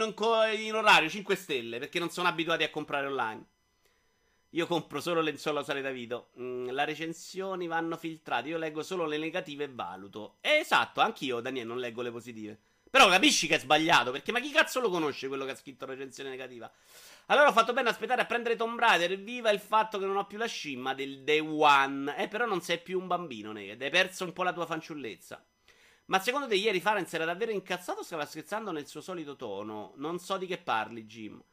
in 0.59 0.75
orario 0.75 1.09
5 1.09 1.35
stelle 1.35 1.79
perché 1.79 1.97
non 1.97 2.11
sono 2.11 2.27
abituati 2.27 2.61
a 2.61 2.69
comprare 2.69 3.07
online. 3.07 3.45
Io 4.49 4.67
compro 4.67 5.01
solo 5.01 5.21
lenzuola 5.21 5.61
usate 5.61 5.81
da 5.81 5.89
Vito. 5.89 6.29
Mm, 6.39 6.67
le 6.67 6.85
recensioni 6.85 7.65
vanno 7.65 7.97
filtrate. 7.97 8.49
Io 8.49 8.59
leggo 8.59 8.83
solo 8.83 9.07
le 9.07 9.17
negative 9.17 9.63
e 9.63 9.69
valuto. 9.71 10.35
Esatto, 10.39 11.01
anch'io, 11.01 11.39
Daniele, 11.39 11.67
non 11.67 11.79
leggo 11.79 12.03
le 12.03 12.11
positive. 12.11 12.59
Però 12.93 13.10
capisci 13.10 13.47
che 13.47 13.56
è 13.56 13.60
sbagliato. 13.60 14.12
Perché 14.12 14.32
ma 14.32 14.39
chi 14.39 14.51
cazzo 14.51 14.79
lo 14.79 14.91
conosce 14.91 15.27
quello 15.27 15.45
che 15.45 15.51
ha 15.51 15.56
scritto 15.56 15.88
recensione 15.88 16.29
negativa? 16.29 16.71
Allora 17.25 17.47
ho 17.47 17.51
fatto 17.51 17.73
bene 17.73 17.89
aspettare 17.89 18.21
a 18.21 18.25
prendere 18.25 18.56
Tomb 18.56 18.77
Raider. 18.77 19.17
Viva 19.19 19.49
il 19.49 19.60
fatto 19.60 19.97
che 19.97 20.06
non 20.06 20.15
ho 20.15 20.27
più 20.27 20.38
la 20.38 20.45
scimma 20.45 20.93
del 20.93 21.23
day 21.23 21.39
one. 21.39 22.15
Eh, 22.15 22.27
però 22.27 22.45
non 22.45 22.62
sei 22.62 22.79
più 22.79 22.99
un 22.99 23.08
bambino, 23.08 23.51
Naked. 23.51 23.82
Hai 23.82 23.89
perso 23.89 24.25
un 24.25 24.32
po' 24.32 24.43
la 24.43 24.53
tua 24.53 24.67
fanciullezza. 24.67 25.43
Ma 26.06 26.19
secondo 26.19 26.47
te 26.47 26.53
ieri 26.53 26.79
Farenz 26.79 27.12
era 27.15 27.25
davvero 27.25 27.49
incazzato 27.49 28.01
o 28.01 28.03
stava 28.03 28.27
scherzando 28.27 28.71
nel 28.71 28.86
suo 28.86 29.01
solito 29.01 29.36
tono? 29.36 29.93
Non 29.95 30.19
so 30.19 30.38
di 30.38 30.45
che 30.45 30.60
parli, 30.60 31.06
Jim. 31.08 31.43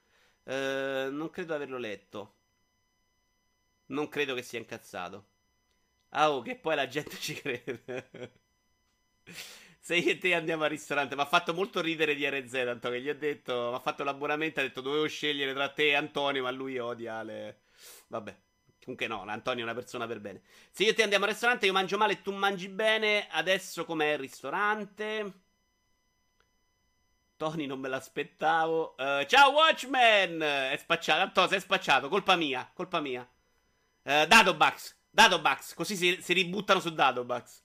Eh, 0.45 1.09
non 1.11 1.31
credo 1.31 1.53
di 1.53 1.55
averlo 1.55 1.79
letto. 1.79 2.35
Non 3.87 4.11
credo 4.11 4.35
che 4.35 4.43
sia 4.43 4.59
incazzato. 4.59 5.25
Ah, 6.11 6.33
oh, 6.33 6.43
che 6.43 6.57
poi 6.57 6.77
la 6.77 6.87
gente 6.87 7.17
ci 7.19 7.33
crede. 7.33 8.33
Se 9.81 9.97
io 9.97 10.11
e 10.11 10.19
te 10.19 10.35
andiamo 10.35 10.65
al 10.65 10.71
ristorante, 10.71 11.15
mi 11.17 11.23
ha 11.23 11.27
fatto 11.27 11.55
molto 11.55 11.81
ridere 11.81 12.15
di 12.15 12.29
RZ, 12.29 12.51
tanto 12.51 12.91
che 12.91 13.01
gli 13.01 13.09
ho 13.09 13.15
detto, 13.15 13.71
mi 13.71 13.77
ha 13.77 13.81
fatto 13.81 14.05
l'abbonamento, 14.05 14.61
ha 14.61 14.63
detto 14.63 14.81
dovevo 14.81 15.09
scegliere 15.09 15.53
tra 15.55 15.69
te 15.71 15.89
e 15.89 15.95
Antonio, 15.95 16.43
ma 16.43 16.51
lui 16.51 16.79
odia 16.79 17.23
le... 17.23 17.63
Vabbè. 18.09 18.37
Comunque 18.83 19.07
no, 19.09 19.23
Antonio 19.27 19.61
è 19.61 19.65
una 19.65 19.75
persona 19.75 20.07
per 20.07 20.21
bene. 20.21 20.43
Se 20.71 20.85
io 20.85 20.91
e 20.91 20.95
te 20.95 21.03
andiamo 21.03 21.25
al 21.25 21.31
ristorante, 21.31 21.67
io 21.67 21.73
mangio 21.73 21.99
male 21.99 22.15
e 22.15 22.23
tu 22.23 22.33
mangi 22.33 22.69
bene, 22.69 23.27
adesso 23.31 23.85
com'è 23.85 24.13
il 24.13 24.19
ristorante? 24.19 25.33
Tony 27.41 27.65
non 27.65 27.81
me 27.81 27.89
l'aspettavo. 27.89 28.97
Uh, 28.99 29.25
ciao 29.25 29.53
Watchman! 29.53 30.43
È 30.43 30.77
spacciato. 30.79 31.23
Antonio, 31.23 31.49
sei 31.49 31.61
spacciato. 31.61 32.11
Colpa 32.11 32.37
mia. 32.37 32.71
Colpa 32.75 33.01
mia. 33.01 33.27
Uh, 34.03 34.27
Dadobax. 34.27 34.95
Dadobax. 35.09 35.73
Così 35.73 35.97
si, 35.97 36.19
si 36.21 36.35
ributtano 36.35 36.81
su 36.81 36.93
Dadobax. 36.93 37.63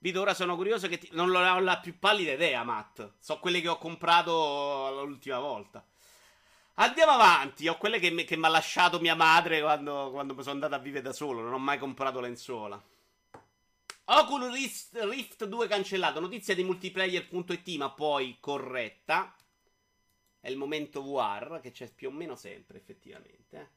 Vito, 0.00 0.20
ora 0.20 0.32
sono 0.32 0.54
curioso 0.54 0.86
che 0.86 0.98
ti... 0.98 1.08
non 1.12 1.34
ho 1.34 1.60
la 1.60 1.78
più 1.80 1.98
pallida 1.98 2.32
idea, 2.32 2.62
Matt. 2.62 3.14
So 3.18 3.38
quelle 3.40 3.60
che 3.60 3.68
ho 3.68 3.78
comprato 3.78 5.04
l'ultima 5.04 5.40
volta. 5.40 5.84
Andiamo 6.74 7.12
avanti. 7.12 7.66
Ho 7.66 7.76
quelle 7.76 7.98
che, 7.98 8.10
mi 8.10 8.24
ha 8.24 8.48
lasciato 8.48 9.00
mia 9.00 9.16
madre 9.16 9.60
quando, 9.60 10.10
quando 10.12 10.34
sono 10.40 10.54
andato 10.54 10.76
a 10.76 10.78
vivere 10.78 11.02
da 11.02 11.12
solo. 11.12 11.40
Non 11.40 11.52
ho 11.52 11.58
mai 11.58 11.78
comprato 11.78 12.20
lenzuola. 12.20 12.80
Oculus 14.04 14.92
Rift 14.92 15.44
2 15.44 15.66
cancellato. 15.66 16.20
Notizia 16.20 16.54
di 16.54 16.62
multiplayer.it, 16.62 17.68
ma 17.76 17.90
poi 17.90 18.36
corretta. 18.38 19.34
È 20.40 20.48
il 20.48 20.56
momento 20.56 21.02
VR 21.02 21.58
che 21.60 21.72
c'è 21.72 21.92
più 21.92 22.08
o 22.08 22.12
meno 22.12 22.36
sempre, 22.36 22.78
effettivamente. 22.78 23.70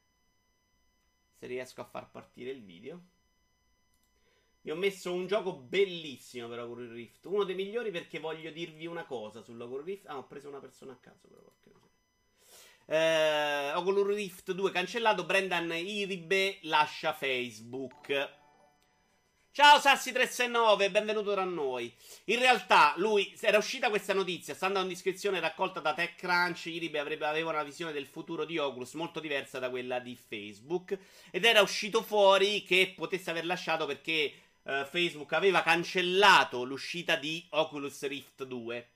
Se 1.39 1.47
riesco 1.47 1.81
a 1.81 1.85
far 1.85 2.11
partire 2.11 2.51
il 2.51 2.61
video. 2.61 3.01
Vi 4.63 4.69
ho 4.69 4.75
messo 4.75 5.11
un 5.11 5.25
gioco 5.25 5.53
bellissimo 5.53 6.47
per 6.47 6.59
Oculus 6.59 6.91
Rift. 6.91 7.25
Uno 7.25 7.43
dei 7.43 7.55
migliori 7.55 7.89
perché 7.89 8.19
voglio 8.19 8.51
dirvi 8.51 8.85
una 8.85 9.05
cosa 9.05 9.41
sull'Oculus 9.41 9.85
Rift. 9.85 10.07
Ah, 10.07 10.17
ho 10.17 10.27
preso 10.27 10.49
una 10.49 10.59
persona 10.59 10.91
a 10.91 10.97
caso, 10.97 11.27
però. 11.27 11.49
Eh, 12.85 13.71
Oculus 13.73 14.15
Rift 14.15 14.51
2 14.51 14.71
cancellato. 14.71 15.25
Brendan 15.25 15.71
Iribe 15.71 16.59
lascia 16.61 17.11
Facebook. 17.13 18.39
Ciao 19.53 19.79
Sassi369, 19.79 20.91
benvenuto 20.91 21.33
da 21.33 21.43
noi. 21.43 21.93
In 22.25 22.39
realtà, 22.39 22.93
lui 22.95 23.35
era 23.41 23.57
uscita 23.57 23.89
questa 23.89 24.13
notizia, 24.13 24.53
stando 24.53 24.79
a 24.79 24.83
un'iscrizione 24.83 25.41
raccolta 25.41 25.81
da 25.81 25.93
TechCrunch, 25.93 26.67
Iribe 26.67 26.99
avrebbe, 26.99 27.25
aveva 27.25 27.49
una 27.49 27.63
visione 27.63 27.91
del 27.91 28.07
futuro 28.07 28.45
di 28.45 28.57
Oculus 28.57 28.93
molto 28.93 29.19
diversa 29.19 29.59
da 29.59 29.69
quella 29.69 29.99
di 29.99 30.15
Facebook 30.15 30.97
ed 31.31 31.43
era 31.43 31.61
uscito 31.61 32.01
fuori 32.01 32.63
che 32.63 32.93
potesse 32.95 33.29
aver 33.29 33.45
lasciato 33.45 33.85
perché 33.85 34.33
uh, 34.63 34.85
Facebook 34.85 35.33
aveva 35.33 35.61
cancellato 35.61 36.63
l'uscita 36.63 37.15
di 37.15 37.45
Oculus 37.49 38.05
Rift 38.07 38.43
2. 38.43 38.89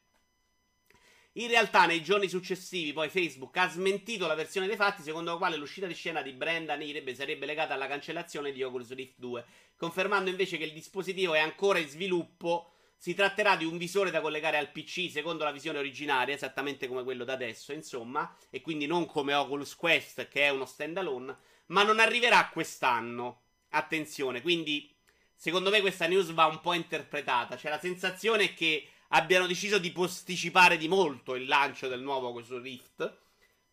In 1.38 1.50
realtà, 1.50 1.86
nei 1.86 2.02
giorni 2.02 2.30
successivi, 2.30 2.94
poi 2.94 3.10
Facebook 3.10 3.58
ha 3.58 3.68
smentito 3.68 4.26
la 4.26 4.36
versione 4.36 4.68
dei 4.68 4.78
fatti, 4.78 5.02
secondo 5.02 5.32
la 5.32 5.38
quale 5.38 5.58
l'uscita 5.58 5.86
di 5.86 5.94
scena 5.94 6.22
di 6.22 6.32
Brendan 6.32 6.82
Irebe 6.82 7.14
sarebbe 7.14 7.46
legata 7.46 7.74
alla 7.74 7.88
cancellazione 7.88 8.54
di 8.54 8.64
Oculus 8.64 8.94
Rift 8.94 9.16
2, 9.18 9.46
confermando 9.76 10.30
invece 10.30 10.58
che 10.58 10.64
il 10.64 10.72
dispositivo 10.72 11.34
è 11.34 11.40
ancora 11.40 11.80
in 11.80 11.90
sviluppo. 11.90 12.70
Si 12.96 13.14
tratterà 13.14 13.58
di 13.58 13.66
un 13.66 13.78
visore 13.78 14.12
da 14.12 14.22
collegare 14.22 14.58
al 14.58 14.72
PC 14.72 15.12
secondo 15.12 15.44
la 15.44 15.52
visione 15.52 15.78
originaria, 15.78 16.34
esattamente 16.34 16.88
come 16.88 17.04
quello 17.04 17.26
da 17.26 17.34
adesso, 17.34 17.74
insomma, 17.74 18.34
e 18.50 18.62
quindi 18.62 18.86
non 18.86 19.06
come 19.06 19.34
Oculus 19.34 19.76
Quest, 19.76 20.30
che 20.30 20.44
è 20.44 20.50
uno 20.50 20.66
standalone, 20.66 21.38
ma 21.68 21.84
non 21.84 22.00
arriverà 22.00 22.48
quest'anno. 22.48 23.42
Attenzione, 23.72 24.42
quindi 24.42 24.90
secondo 25.36 25.70
me 25.70 25.82
questa 25.82 26.08
news 26.08 26.32
va 26.32 26.46
un 26.46 26.62
po' 26.62 26.74
interpretata. 26.74 27.56
C'è 27.56 27.70
la 27.70 27.80
sensazione 27.80 28.54
che 28.54 28.88
abbiano 29.10 29.48
deciso 29.48 29.78
di 29.78 29.92
posticipare 29.92 30.78
di 30.78 30.88
molto 30.88 31.36
il 31.36 31.46
lancio 31.46 31.88
del 31.88 32.02
nuovo 32.02 32.32
questo 32.32 32.60
Rift. 32.60 33.24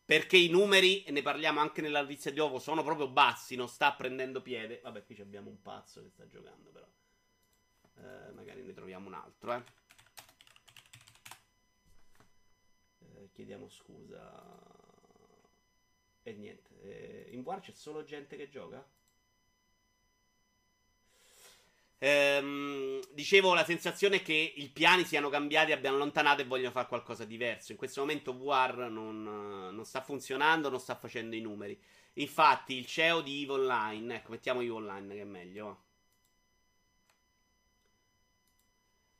Perché 0.05 0.37
i 0.37 0.48
numeri, 0.48 1.05
e 1.05 1.11
ne 1.12 1.22
parliamo 1.22 1.61
anche 1.61 1.81
nella 1.81 2.03
notizia 2.03 2.33
di 2.33 2.40
Ovo, 2.40 2.59
sono 2.59 2.83
proprio 2.83 3.09
bassi, 3.09 3.55
non 3.55 3.68
sta 3.68 3.92
prendendo 3.92 4.42
piede. 4.42 4.81
Vabbè, 4.83 5.05
qui 5.05 5.18
abbiamo 5.20 5.48
un 5.48 5.62
pazzo 5.62 6.03
che 6.03 6.11
sta 6.11 6.27
giocando, 6.29 6.70
però. 6.70 6.87
Eh, 7.98 8.33
magari 8.33 8.62
ne 8.62 8.72
troviamo 8.75 9.07
un 9.07 9.14
altro, 9.14 9.55
eh. 9.55 9.62
eh 12.98 13.31
chiediamo 13.33 13.68
scusa. 13.68 14.61
E 16.25 16.33
niente. 16.33 16.81
Eh, 16.83 17.29
in 17.33 17.40
War 17.40 17.61
c'è 17.61 17.72
solo 17.72 18.05
gente 18.05 18.37
che 18.37 18.48
gioca? 18.48 18.85
Ehm, 22.04 23.00
dicevo, 23.12 23.54
la 23.54 23.64
sensazione 23.64 24.16
è 24.16 24.22
che 24.22 24.32
i 24.32 24.68
piani 24.70 25.04
siano 25.04 25.28
cambiati, 25.28 25.70
abbiano 25.70 25.94
allontanato 25.96 26.42
e 26.42 26.44
vogliono 26.46 26.72
fare 26.72 26.88
qualcosa 26.88 27.24
di 27.24 27.36
diverso. 27.36 27.70
In 27.70 27.78
questo 27.78 28.00
momento 28.00 28.36
VR 28.36 28.88
non, 28.90 29.22
non, 29.22 29.84
sta 29.84 30.00
funzionando, 30.00 30.68
non 30.68 30.80
sta 30.80 30.96
facendo 30.96 31.36
i 31.36 31.40
numeri. 31.40 31.80
Infatti, 32.14 32.74
il 32.76 32.86
CEO 32.86 33.20
di 33.20 33.42
EVE 33.42 33.52
Online, 33.52 34.16
ecco, 34.16 34.32
mettiamo 34.32 34.62
EVE 34.62 34.70
Online 34.72 35.14
che 35.14 35.20
è 35.20 35.24
meglio. 35.24 35.82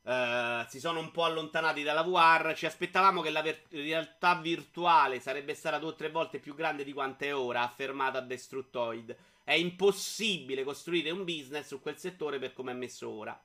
Uh, 0.01 0.67
si 0.67 0.81
sono 0.81 0.99
un 0.99 1.11
po' 1.11 1.23
allontanati 1.23 1.83
dalla 1.83 2.03
VR. 2.03 2.53
Ci 2.53 2.65
aspettavamo 2.65 3.21
che 3.21 3.29
la 3.29 3.41
ver- 3.41 3.67
realtà 3.71 4.35
virtuale 4.35 5.21
sarebbe 5.21 5.53
stata 5.55 5.79
due 5.79 5.91
o 5.91 5.95
tre 5.95 6.09
volte 6.09 6.39
più 6.39 6.53
grande 6.53 6.83
di 6.83 6.91
quanto 6.91 7.23
è 7.23 7.33
ora, 7.33 7.61
affermato 7.61 8.17
a 8.17 8.21
Destructoid. 8.21 9.15
È 9.43 9.53
impossibile 9.53 10.63
costruire 10.63 11.11
un 11.11 11.25
business 11.25 11.67
su 11.67 11.81
quel 11.81 11.97
settore 11.97 12.39
per 12.39 12.53
come 12.53 12.71
è 12.71 12.75
messo 12.75 13.09
ora. 13.09 13.37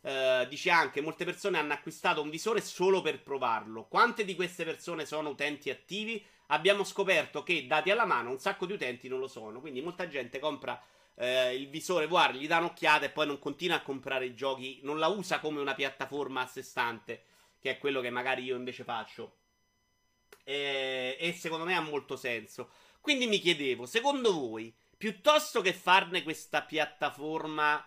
Uh, 0.00 0.46
dice 0.48 0.70
anche: 0.70 1.00
molte 1.00 1.24
persone 1.24 1.58
hanno 1.58 1.72
acquistato 1.72 2.22
un 2.22 2.30
visore 2.30 2.60
solo 2.60 3.02
per 3.02 3.22
provarlo. 3.22 3.86
Quante 3.86 4.24
di 4.24 4.34
queste 4.34 4.64
persone 4.64 5.06
sono 5.06 5.30
utenti 5.30 5.70
attivi? 5.70 6.24
Abbiamo 6.48 6.84
scoperto 6.84 7.42
che, 7.42 7.66
dati 7.66 7.90
alla 7.90 8.04
mano, 8.04 8.30
un 8.30 8.38
sacco 8.38 8.66
di 8.66 8.74
utenti 8.74 9.08
non 9.08 9.18
lo 9.18 9.28
sono. 9.28 9.60
Quindi, 9.60 9.80
molta 9.82 10.08
gente 10.08 10.38
compra 10.38 10.78
uh, 11.14 11.52
il 11.52 11.68
visore 11.68 12.06
VR, 12.06 12.32
gli 12.32 12.46
dà 12.46 12.58
un'occhiata 12.58 13.06
e 13.06 13.10
poi 13.10 13.26
non 13.26 13.38
continua 13.38 13.76
a 13.76 13.82
comprare 13.82 14.26
i 14.26 14.34
giochi. 14.34 14.80
Non 14.82 14.98
la 14.98 15.08
usa 15.08 15.40
come 15.40 15.60
una 15.60 15.74
piattaforma 15.74 16.42
a 16.42 16.46
sé 16.46 16.62
stante, 16.62 17.24
che 17.58 17.70
è 17.70 17.78
quello 17.78 18.00
che 18.00 18.10
magari 18.10 18.44
io 18.44 18.56
invece 18.56 18.84
faccio. 18.84 19.36
E, 20.44 21.16
e 21.18 21.32
secondo 21.32 21.64
me 21.64 21.74
ha 21.74 21.80
molto 21.80 22.16
senso. 22.16 22.70
Quindi 23.00 23.26
mi 23.26 23.38
chiedevo, 23.38 23.86
secondo 23.86 24.32
voi 24.32 24.74
piuttosto 25.04 25.60
che 25.60 25.74
farne 25.74 26.22
questa 26.22 26.62
piattaforma 26.62 27.86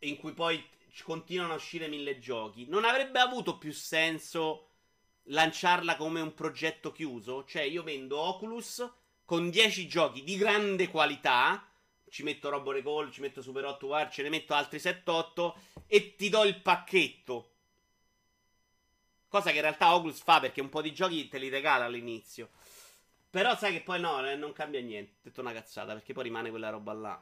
in 0.00 0.16
cui 0.16 0.32
poi 0.32 0.68
continuano 1.04 1.52
a 1.52 1.56
uscire 1.56 1.86
mille 1.86 2.18
giochi, 2.18 2.66
non 2.66 2.84
avrebbe 2.84 3.20
avuto 3.20 3.56
più 3.56 3.72
senso 3.72 4.70
lanciarla 5.26 5.94
come 5.94 6.20
un 6.20 6.34
progetto 6.34 6.90
chiuso? 6.90 7.44
Cioè, 7.44 7.62
io 7.62 7.84
vendo 7.84 8.18
Oculus 8.18 8.84
con 9.24 9.48
10 9.48 9.86
giochi 9.86 10.24
di 10.24 10.36
grande 10.36 10.88
qualità. 10.88 11.68
Ci 12.08 12.24
metto 12.24 12.48
Robo 12.48 12.72
Recall, 12.72 13.12
ci 13.12 13.20
metto 13.20 13.40
Super 13.40 13.66
8 13.66 13.86
War, 13.86 14.10
ce 14.10 14.22
ne 14.24 14.28
metto 14.28 14.54
altri 14.54 14.78
7-8 14.78 15.54
e 15.86 16.16
ti 16.16 16.28
do 16.30 16.42
il 16.42 16.60
pacchetto. 16.60 17.52
Cosa 19.28 19.50
che 19.50 19.56
in 19.56 19.62
realtà 19.62 19.94
Oculus 19.94 20.20
fa 20.20 20.40
perché 20.40 20.60
un 20.60 20.68
po' 20.68 20.82
di 20.82 20.92
giochi 20.92 21.28
te 21.28 21.38
li 21.38 21.48
regala 21.48 21.84
all'inizio. 21.84 22.50
Però 23.34 23.56
sai 23.56 23.72
che 23.72 23.80
poi 23.82 23.98
no, 23.98 24.24
eh, 24.24 24.36
non 24.36 24.52
cambia 24.52 24.80
niente. 24.80 25.14
Ho 25.14 25.20
detto 25.22 25.40
una 25.40 25.52
cazzata 25.52 25.92
perché 25.92 26.12
poi 26.12 26.22
rimane 26.22 26.50
quella 26.50 26.70
roba 26.70 26.92
là. 26.92 27.20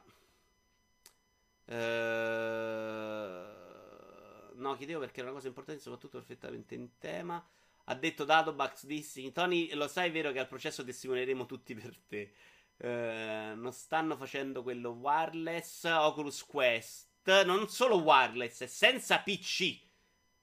Ehm... 1.64 3.46
No, 4.56 4.76
chiedevo 4.76 5.00
perché 5.00 5.20
è 5.20 5.22
una 5.22 5.32
cosa 5.32 5.46
importante, 5.46 5.80
soprattutto 5.80 6.18
perfettamente 6.18 6.74
in 6.74 6.98
tema. 6.98 7.42
Ha 7.84 7.94
detto 7.94 8.24
Datobax 8.24 8.84
Dissing. 8.84 9.32
Tony, 9.32 9.72
lo 9.72 9.88
sai 9.88 10.10
vero 10.10 10.32
che 10.32 10.38
al 10.38 10.48
processo 10.48 10.84
testimoneremo 10.84 11.46
tutti 11.46 11.74
per 11.74 11.96
te. 12.06 12.34
Ehm, 12.76 13.58
non 13.58 13.72
stanno 13.72 14.14
facendo 14.18 14.62
quello 14.62 14.90
wireless. 14.90 15.84
Oculus 15.84 16.44
Quest. 16.44 17.08
Non 17.46 17.70
solo 17.70 18.02
wireless, 18.02 18.64
è 18.64 18.66
senza 18.66 19.18
PC. 19.20 19.80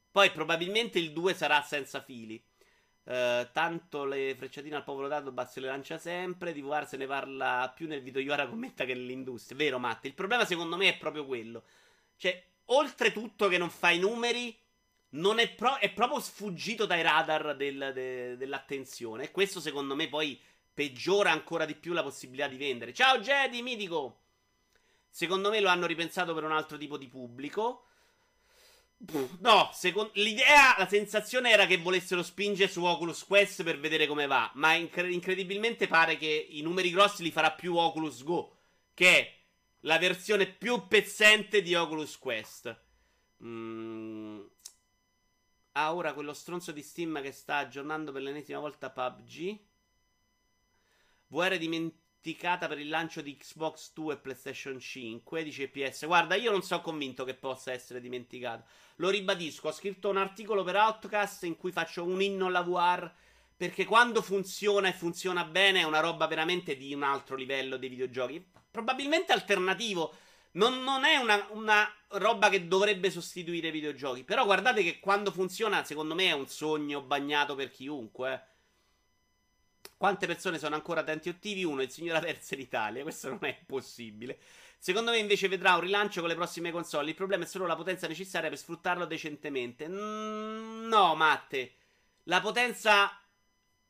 Poi 0.10 0.32
probabilmente 0.32 0.98
il 0.98 1.14
2 1.14 1.36
sarà 1.36 1.62
senza 1.62 2.02
fili. 2.02 2.44
Uh, 3.10 3.48
tanto 3.54 4.06
le 4.06 4.36
frecciatine 4.36 4.76
al 4.76 4.84
povero 4.84 5.08
dato 5.08 5.34
se 5.50 5.60
le 5.60 5.66
lancia 5.66 5.98
sempre. 5.98 6.54
Di 6.54 6.62
VR 6.62 6.88
se 6.88 6.96
ne 6.96 7.08
parla 7.08 7.72
più 7.76 7.88
nel 7.88 8.04
video 8.04 8.22
Iora 8.22 8.48
commenta 8.48 8.86
che 8.86 8.94
nell'industria. 8.94 9.58
Vero, 9.58 9.80
Matte? 9.80 10.08
Il 10.08 10.14
problema 10.14 10.46
secondo 10.46 10.78
me 10.78 10.90
è 10.90 10.98
proprio 10.98 11.26
quello. 11.26 11.64
Cioè, 12.18 12.44
oltretutto 12.66 13.48
che 13.48 13.58
non 13.58 13.72
fa 13.72 13.90
i 13.90 13.98
numeri, 13.98 14.56
non 15.12 15.40
è, 15.40 15.50
pro- 15.50 15.80
è 15.80 15.92
proprio 15.92 16.20
sfuggito 16.20 16.86
dai 16.86 17.02
radar 17.02 17.56
del, 17.56 17.92
de- 17.96 18.38
dell'attenzione. 18.38 19.24
E 19.24 19.32
questo 19.32 19.60
secondo 19.60 19.96
me 19.96 20.08
poi 20.08 20.40
peggiora 20.72 21.32
ancora 21.32 21.66
di 21.66 21.74
più 21.74 21.94
la 21.94 22.04
possibilità 22.04 22.48
di 22.48 22.58
vendere. 22.58 22.94
Ciao 22.94 23.18
Jedi, 23.18 23.64
mitico! 23.64 24.20
Secondo 25.10 25.50
me 25.50 25.60
lo 25.62 25.70
hanno 25.70 25.88
ripensato 25.88 26.36
per 26.36 26.44
un 26.44 26.52
altro 26.52 26.78
tipo 26.78 26.96
di 26.96 27.08
pubblico. 27.08 27.86
No, 29.40 29.70
secondo, 29.74 30.12
l'idea, 30.16 30.76
la 30.78 30.88
sensazione 30.88 31.52
era 31.52 31.66
che 31.66 31.78
volessero 31.78 32.22
spingere 32.22 32.70
su 32.70 32.84
Oculus 32.84 33.24
Quest 33.24 33.64
per 33.64 33.80
vedere 33.80 34.08
come 34.08 34.28
va. 34.28 34.52
Ma 34.56 34.74
incre- 34.74 35.12
incredibilmente 35.12 35.88
pare 35.88 36.18
che 36.18 36.48
i 36.50 36.62
numeri 36.62 36.92
grossi 36.92 37.24
li 37.24 37.32
farà 37.32 37.52
più 37.52 37.76
Oculus 37.76 38.24
Go, 38.24 38.58
che 38.94 39.18
è 39.18 39.34
la 39.82 39.98
versione 39.98 40.48
più 40.48 40.88
pezzente 40.88 41.62
di 41.62 41.76
Oculus 41.76 42.18
Quest. 42.18 42.78
Mm. 43.44 44.42
Ah, 45.74 45.94
ora 45.94 46.14
quello 46.14 46.34
stronzo 46.34 46.74
di 46.74 46.82
Steam 46.82 47.22
che 47.22 47.32
sta 47.32 47.58
aggiornando 47.58 48.12
per 48.12 48.22
l'ennesima 48.22 48.60
volta 48.60 48.90
PUBG. 48.90 49.60
VR 51.28 51.58
dimenticato 51.58 51.99
dimenticata 52.22 52.68
per 52.68 52.80
il 52.80 52.90
lancio 52.90 53.22
di 53.22 53.38
Xbox 53.38 53.92
2 53.94 54.14
e 54.14 54.18
PlayStation 54.18 54.80
5, 54.80 55.44
dice 55.44 55.70
PS. 55.70 56.06
Guarda, 56.06 56.36
io 56.36 56.52
non 56.52 56.62
sono 56.62 56.82
convinto 56.82 57.24
che 57.24 57.34
possa 57.34 57.72
essere 57.72 58.02
dimenticata. 58.02 58.64
Lo 58.98 59.10
ribadisco, 59.10 59.70
ho 59.70 59.72
scritto 59.72 60.10
un 60.10 60.18
articolo 60.18 60.64
per 60.64 60.76
Outcast 60.76 61.44
in 61.44 61.56
cui 61.56 61.72
faccio 61.72 62.04
un 62.04 62.22
inno 62.22 62.48
alla 62.48 62.62
VR 62.62 63.10
perché 63.56 63.86
quando 63.86 64.22
funziona 64.22 64.90
e 64.90 64.94
funziona 64.94 65.44
bene 65.46 65.82
è 65.82 65.84
una 65.84 66.00
roba 66.00 66.28
veramente 66.28 66.76
di 66.76 66.94
un 66.94 67.04
altro 67.04 67.36
livello 67.36 67.78
dei 67.78 67.90
videogiochi. 67.90 68.46
Probabilmente 68.70 69.32
alternativo. 69.32 70.14
Non, 70.52 70.84
non 70.84 71.06
è 71.06 71.16
una, 71.18 71.46
una, 71.52 71.94
roba 72.14 72.50
che 72.50 72.68
dovrebbe 72.68 73.12
sostituire 73.12 73.68
i 73.68 73.72
videogiochi. 73.72 74.24
Però 74.24 74.44
guardate 74.46 74.84
che 74.84 75.00
quando 75.00 75.32
funziona, 75.32 75.84
secondo 75.84 76.16
me 76.16 76.28
è 76.28 76.32
un 76.32 76.48
sogno 76.48 77.02
bagnato 77.02 77.56
per 77.56 77.72
chiunque. 77.72 78.48
Quante 80.00 80.28
persone 80.28 80.60
sono 80.60 80.76
ancora 80.76 81.02
utenti 81.02 81.28
attivi? 81.28 81.66
Uno, 81.66 81.82
il 81.82 81.92
signor 81.92 82.16
Aversa 82.16 82.56
in 82.56 82.62
Italia. 82.62 83.04
Questo 83.04 83.28
non 83.28 83.40
è 83.42 83.60
possibile. 83.66 84.40
Secondo 84.78 85.12
me 85.12 85.18
invece 85.18 85.50
vedrà 85.50 85.74
un 85.74 85.82
rilancio 85.82 86.22
con 86.22 86.30
le 86.30 86.36
prossime 86.36 86.72
console. 86.72 87.10
Il 87.10 87.16
problema 87.16 87.44
è 87.44 87.48
solo 87.48 87.66
la 87.66 87.76
potenza 87.76 88.08
necessaria 88.08 88.48
per 88.48 88.58
sfruttarlo 88.58 89.04
decentemente. 89.04 89.90
Mm, 89.90 90.88
no, 90.88 91.16
Matte. 91.16 91.74
La 92.24 92.40
potenza 92.40 93.12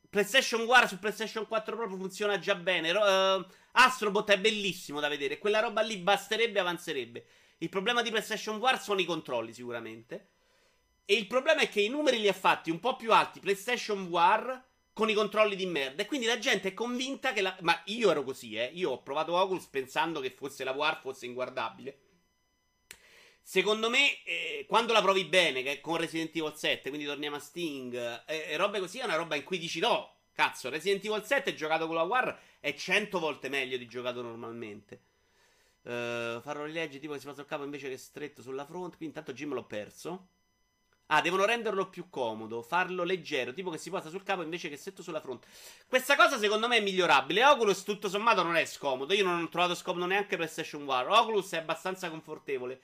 PlayStation 0.08 0.62
War 0.62 0.88
su 0.88 0.98
PlayStation 0.98 1.46
4 1.46 1.76
Pro 1.76 1.88
funziona 1.88 2.40
già 2.40 2.56
bene. 2.56 2.90
Uh, 2.90 3.46
Astrobot 3.70 4.32
è 4.32 4.40
bellissimo 4.40 4.98
da 4.98 5.06
vedere. 5.06 5.38
Quella 5.38 5.60
roba 5.60 5.80
lì 5.80 5.96
basterebbe 5.98 6.58
e 6.58 6.60
avanzerebbe. 6.60 7.24
Il 7.58 7.68
problema 7.68 8.02
di 8.02 8.10
PlayStation 8.10 8.56
War 8.56 8.82
sono 8.82 8.98
i 8.98 9.04
controlli, 9.04 9.52
sicuramente. 9.52 10.30
E 11.04 11.14
il 11.14 11.28
problema 11.28 11.60
è 11.60 11.68
che 11.68 11.82
i 11.82 11.88
numeri 11.88 12.18
li 12.18 12.26
ha 12.26 12.32
fatti 12.32 12.68
un 12.68 12.80
po' 12.80 12.96
più 12.96 13.12
alti 13.12 13.38
PlayStation 13.38 14.08
War 14.08 14.69
con 14.92 15.08
i 15.08 15.14
controlli 15.14 15.56
di 15.56 15.66
merda. 15.66 16.02
E 16.02 16.06
quindi 16.06 16.26
la 16.26 16.38
gente 16.38 16.68
è 16.68 16.74
convinta 16.74 17.32
che 17.32 17.40
la. 17.40 17.56
Ma 17.60 17.80
io 17.86 18.10
ero 18.10 18.22
così, 18.22 18.56
eh. 18.56 18.70
Io 18.74 18.90
ho 18.90 19.02
provato 19.02 19.34
Oculus 19.34 19.66
pensando 19.66 20.20
che 20.20 20.30
fosse 20.30 20.64
la 20.64 20.72
War 20.72 21.00
fosse 21.00 21.26
inguardabile. 21.26 21.98
Secondo 23.42 23.90
me, 23.90 24.22
eh, 24.24 24.64
quando 24.68 24.92
la 24.92 25.02
provi 25.02 25.24
bene, 25.24 25.62
che 25.62 25.72
è 25.72 25.80
con 25.80 25.96
Resident 25.96 26.34
Evil 26.36 26.54
7, 26.54 26.88
quindi 26.88 27.06
torniamo 27.06 27.36
a 27.36 27.40
Sting, 27.40 28.22
eh, 28.26 28.46
e 28.50 28.56
robe 28.56 28.78
così, 28.78 28.98
è 28.98 29.04
una 29.04 29.16
roba 29.16 29.34
in 29.34 29.44
cui 29.44 29.58
dici 29.58 29.80
no. 29.80 30.14
Cazzo, 30.32 30.70
Resident 30.70 31.04
Evil 31.04 31.24
7 31.24 31.54
giocato 31.54 31.86
con 31.86 31.96
la 31.96 32.02
War 32.02 32.38
è 32.60 32.72
100 32.72 33.18
volte 33.18 33.48
meglio 33.48 33.76
di 33.76 33.86
giocato 33.86 34.22
normalmente. 34.22 35.02
Uh, 35.82 36.40
farò 36.42 36.64
rilegge 36.64 36.98
tipo 36.98 37.14
che 37.14 37.20
si 37.20 37.26
fa 37.26 37.32
sul 37.32 37.46
capo 37.46 37.64
invece 37.64 37.88
che 37.88 37.96
stretto 37.96 38.42
sulla 38.42 38.64
fronte. 38.64 38.96
Quindi 38.96 39.16
intanto 39.16 39.32
Jim 39.32 39.52
l'ho 39.52 39.64
perso. 39.64 40.28
Ah, 41.12 41.20
devono 41.22 41.44
renderlo 41.44 41.88
più 41.88 42.08
comodo, 42.08 42.62
farlo 42.62 43.02
leggero, 43.02 43.52
tipo 43.52 43.70
che 43.70 43.78
si 43.78 43.90
posa 43.90 44.10
sul 44.10 44.22
capo 44.22 44.42
invece 44.42 44.68
che 44.68 44.76
stretto 44.76 45.02
sulla 45.02 45.20
fronte. 45.20 45.48
Questa 45.88 46.14
cosa 46.14 46.38
secondo 46.38 46.68
me 46.68 46.76
è 46.76 46.80
migliorabile. 46.80 47.44
Oculus 47.44 47.82
tutto 47.82 48.08
sommato 48.08 48.44
non 48.44 48.54
è 48.54 48.64
scomodo. 48.64 49.12
Io 49.12 49.24
non 49.24 49.42
ho 49.42 49.48
trovato 49.48 49.74
scomodo 49.74 50.06
neanche 50.06 50.36
per 50.36 50.48
Session 50.48 50.84
War. 50.84 51.08
Oculus 51.08 51.50
è 51.50 51.56
abbastanza 51.56 52.08
confortevole. 52.10 52.80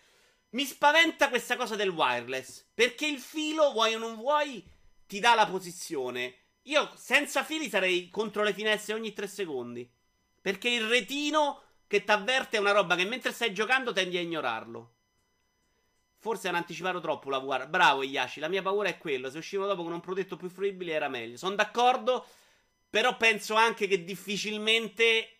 Mi 0.50 0.64
spaventa 0.64 1.28
questa 1.28 1.54
cosa 1.56 1.76
del 1.76 1.90
wireless. 1.90 2.64
Perché 2.74 3.06
il 3.06 3.20
filo, 3.20 3.70
vuoi 3.70 3.94
o 3.94 3.98
non 3.98 4.16
vuoi, 4.16 4.64
ti 5.06 5.20
dà 5.20 5.34
la 5.34 5.46
posizione. 5.46 6.34
Io 6.62 6.90
senza 6.96 7.44
fili 7.44 7.68
sarei 7.68 8.10
contro 8.10 8.42
le 8.42 8.52
finestre 8.52 8.94
ogni 8.94 9.12
3 9.12 9.28
secondi. 9.28 9.88
Perché 10.40 10.68
il 10.68 10.88
retino 10.88 11.62
che 11.86 12.02
ti 12.02 12.10
avverte 12.10 12.58
una 12.58 12.72
roba 12.72 12.96
che 12.96 13.04
mentre 13.04 13.32
stai 13.32 13.54
giocando 13.54 13.92
tendi 13.92 14.16
a 14.16 14.20
ignorarlo. 14.20 14.95
Forse 16.26 16.48
hanno 16.48 16.56
anticipato 16.56 16.98
troppo 16.98 17.30
la 17.30 17.38
VR. 17.38 17.68
Bravo 17.68 18.02
Yashi, 18.02 18.40
la 18.40 18.48
mia 18.48 18.60
paura 18.60 18.88
è 18.88 18.98
quello. 18.98 19.30
Se 19.30 19.38
uscivano 19.38 19.68
dopo 19.68 19.84
con 19.84 19.92
un 19.92 20.00
protetto 20.00 20.34
più 20.34 20.48
fruibile 20.48 20.92
era 20.92 21.08
meglio. 21.08 21.36
Sono 21.36 21.54
d'accordo, 21.54 22.26
però 22.90 23.16
penso 23.16 23.54
anche 23.54 23.86
che 23.86 24.02
difficilmente 24.02 25.36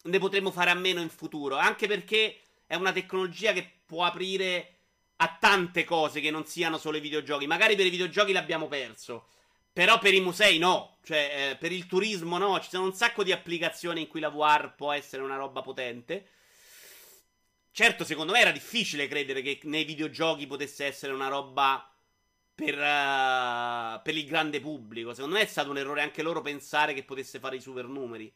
ne 0.00 0.18
potremo 0.20 0.52
fare 0.52 0.70
a 0.70 0.74
meno 0.74 1.00
in 1.00 1.08
futuro. 1.08 1.56
Anche 1.56 1.88
perché 1.88 2.38
è 2.64 2.76
una 2.76 2.92
tecnologia 2.92 3.52
che 3.52 3.68
può 3.84 4.04
aprire 4.04 4.74
a 5.16 5.36
tante 5.40 5.82
cose 5.82 6.20
che 6.20 6.30
non 6.30 6.46
siano 6.46 6.78
solo 6.78 6.98
i 6.98 7.00
videogiochi. 7.00 7.48
Magari 7.48 7.74
per 7.74 7.86
i 7.86 7.90
videogiochi 7.90 8.30
l'abbiamo 8.30 8.68
perso. 8.68 9.26
Però 9.72 9.98
per 9.98 10.14
i 10.14 10.20
musei 10.20 10.58
no, 10.58 10.98
cioè 11.02 11.50
eh, 11.50 11.56
per 11.56 11.72
il 11.72 11.88
turismo 11.88 12.38
no, 12.38 12.60
ci 12.60 12.68
sono 12.68 12.84
un 12.84 12.94
sacco 12.94 13.24
di 13.24 13.32
applicazioni 13.32 14.02
in 14.02 14.06
cui 14.06 14.20
la 14.20 14.28
VR 14.30 14.76
può 14.76 14.92
essere 14.92 15.24
una 15.24 15.34
roba 15.34 15.60
potente. 15.60 16.24
Certo, 17.78 18.02
secondo 18.02 18.32
me 18.32 18.40
era 18.40 18.50
difficile 18.50 19.06
credere 19.06 19.40
che 19.40 19.60
nei 19.62 19.84
videogiochi 19.84 20.48
potesse 20.48 20.84
essere 20.84 21.12
una 21.12 21.28
roba 21.28 21.88
per, 22.52 22.74
uh, 22.74 24.02
per 24.02 24.16
il 24.16 24.26
grande 24.26 24.58
pubblico. 24.58 25.14
Secondo 25.14 25.36
me 25.36 25.42
è 25.42 25.46
stato 25.46 25.70
un 25.70 25.78
errore 25.78 26.02
anche 26.02 26.22
loro 26.22 26.42
pensare 26.42 26.92
che 26.92 27.04
potesse 27.04 27.38
fare 27.38 27.54
i 27.54 27.60
supernumeri. 27.60 28.34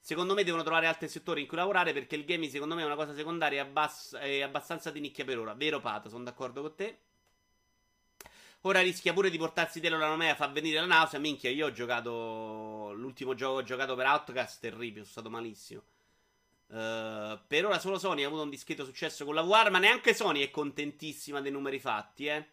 Secondo 0.00 0.32
me 0.32 0.42
devono 0.42 0.62
trovare 0.62 0.86
altri 0.86 1.06
settori 1.06 1.42
in 1.42 1.46
cui 1.46 1.58
lavorare 1.58 1.92
perché 1.92 2.16
il 2.16 2.24
gaming 2.24 2.50
secondo 2.50 2.74
me 2.74 2.80
è 2.80 2.86
una 2.86 2.94
cosa 2.94 3.14
secondaria 3.14 3.58
e 3.58 3.66
abbass- 3.66 4.14
abbastanza 4.42 4.90
di 4.90 5.00
nicchia 5.00 5.26
per 5.26 5.38
ora. 5.38 5.52
Vero 5.52 5.78
Pato, 5.80 6.08
sono 6.08 6.24
d'accordo 6.24 6.62
con 6.62 6.74
te. 6.74 6.98
Ora 8.62 8.80
rischia 8.80 9.12
pure 9.12 9.28
di 9.28 9.36
portarsi 9.36 9.80
dietro 9.80 9.98
la 9.98 10.08
nomea, 10.08 10.34
fa 10.34 10.46
venire 10.46 10.80
la 10.80 10.86
nausea. 10.86 11.20
Minchia, 11.20 11.50
io 11.50 11.66
ho 11.66 11.72
giocato. 11.72 12.94
L'ultimo 12.94 13.34
gioco 13.34 13.56
che 13.56 13.60
ho 13.60 13.64
giocato 13.64 13.94
per 13.94 14.06
Outcast 14.06 14.60
terribile, 14.62 15.04
sono 15.04 15.10
stato 15.10 15.28
malissimo. 15.28 15.82
Uh, 16.68 17.38
per 17.46 17.64
ora 17.64 17.78
solo 17.78 17.98
Sony 17.98 18.24
ha 18.24 18.26
avuto 18.26 18.42
un 18.42 18.50
discreto 18.50 18.84
successo 18.84 19.24
con 19.24 19.34
la 19.34 19.42
VR, 19.42 19.70
ma 19.70 19.78
neanche 19.78 20.14
Sony 20.14 20.42
è 20.42 20.50
contentissima 20.50 21.40
dei 21.40 21.52
numeri 21.52 21.78
fatti, 21.78 22.26
eh. 22.26 22.48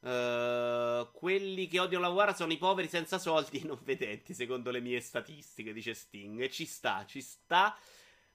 Uh, 0.00 1.10
quelli 1.12 1.68
che 1.68 1.78
odiano 1.78 2.08
la 2.08 2.24
VR 2.24 2.34
sono 2.34 2.52
i 2.52 2.56
poveri 2.56 2.88
senza 2.88 3.18
soldi 3.18 3.60
e 3.60 3.66
non 3.66 3.78
vedenti, 3.82 4.32
secondo 4.34 4.70
le 4.70 4.80
mie 4.80 5.00
statistiche, 5.00 5.72
dice 5.72 5.94
Sting. 5.94 6.40
E 6.40 6.50
ci 6.50 6.66
sta, 6.66 7.04
ci 7.06 7.20
sta. 7.20 7.76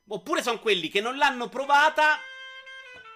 Oppure 0.08 0.44
sono 0.44 0.60
quelli 0.60 0.90
che 0.90 1.02
non 1.02 1.18
l'hanno 1.18 1.50
provata 1.50 2.18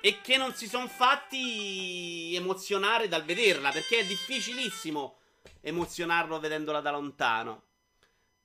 e 0.02 0.22
che 0.22 0.38
non 0.38 0.54
si 0.56 0.68
sono 0.68 0.88
fatti 0.88 2.34
emozionare 2.36 3.08
dal 3.08 3.24
vederla, 3.24 3.72
perché 3.72 4.00
è 4.00 4.06
difficilissimo 4.06 5.18
emozionarlo 5.62 6.40
vedendola 6.40 6.82
da 6.82 6.92
lontano. 6.92 7.69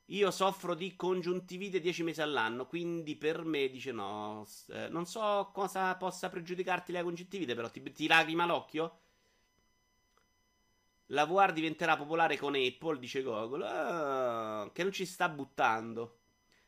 Io 0.08 0.30
soffro 0.30 0.74
di 0.74 0.96
congiuntivite 0.96 1.80
10 1.80 2.02
mesi 2.02 2.20
all'anno, 2.20 2.66
quindi 2.66 3.16
per 3.16 3.44
me 3.44 3.68
dice 3.70 3.90
no. 3.92 4.46
Eh, 4.68 4.88
non 4.88 5.06
so 5.06 5.50
cosa 5.52 5.94
possa 5.96 6.28
pregiudicarti 6.28 6.92
la 6.92 7.02
congiuntivite, 7.02 7.54
però 7.54 7.70
ti, 7.70 7.82
ti 7.92 8.06
lacrima 8.06 8.44
l'occhio? 8.46 8.98
La 11.08 11.24
VR 11.26 11.52
diventerà 11.52 11.96
popolare 11.96 12.36
con 12.38 12.54
Apple, 12.54 12.98
dice 12.98 13.22
Google, 13.22 13.66
ah, 13.66 14.70
che 14.72 14.82
non 14.82 14.92
ci 14.92 15.04
sta 15.06 15.28
buttando. 15.28 16.18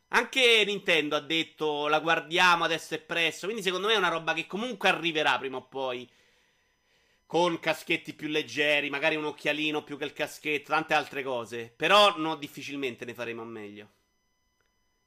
Anche 0.09 0.63
Nintendo 0.65 1.17
ha 1.17 1.21
detto 1.21 1.89
la 1.89 2.01
guardiamo 2.01 2.65
adesso 2.65 2.95
è 2.95 3.01
presto. 3.01 3.47
Quindi 3.47 3.63
secondo 3.63 3.89
me 3.89 3.95
è 3.95 3.97
una 3.97 4.09
roba 4.09 4.35
che 4.35 4.47
comunque 4.47 4.89
arriverà 4.89 5.39
prima 5.39 5.57
o 5.59 5.67
poi. 5.67 6.09
Con 7.27 7.59
caschetti 7.59 8.15
più 8.15 8.29
leggeri, 8.29 8.89
magari 8.89 9.17
un 9.17 9.25
occhialino 9.25 9.83
più 9.83 9.99
che 9.99 10.05
il 10.05 10.13
caschetto, 10.13 10.71
tante 10.71 10.95
altre 10.95 11.23
cose. 11.23 11.73
Però 11.75 12.17
no, 12.17 12.37
difficilmente 12.37 13.05
ne 13.05 13.15
faremo 13.15 13.43
a 13.43 13.47
meglio. 13.47 13.91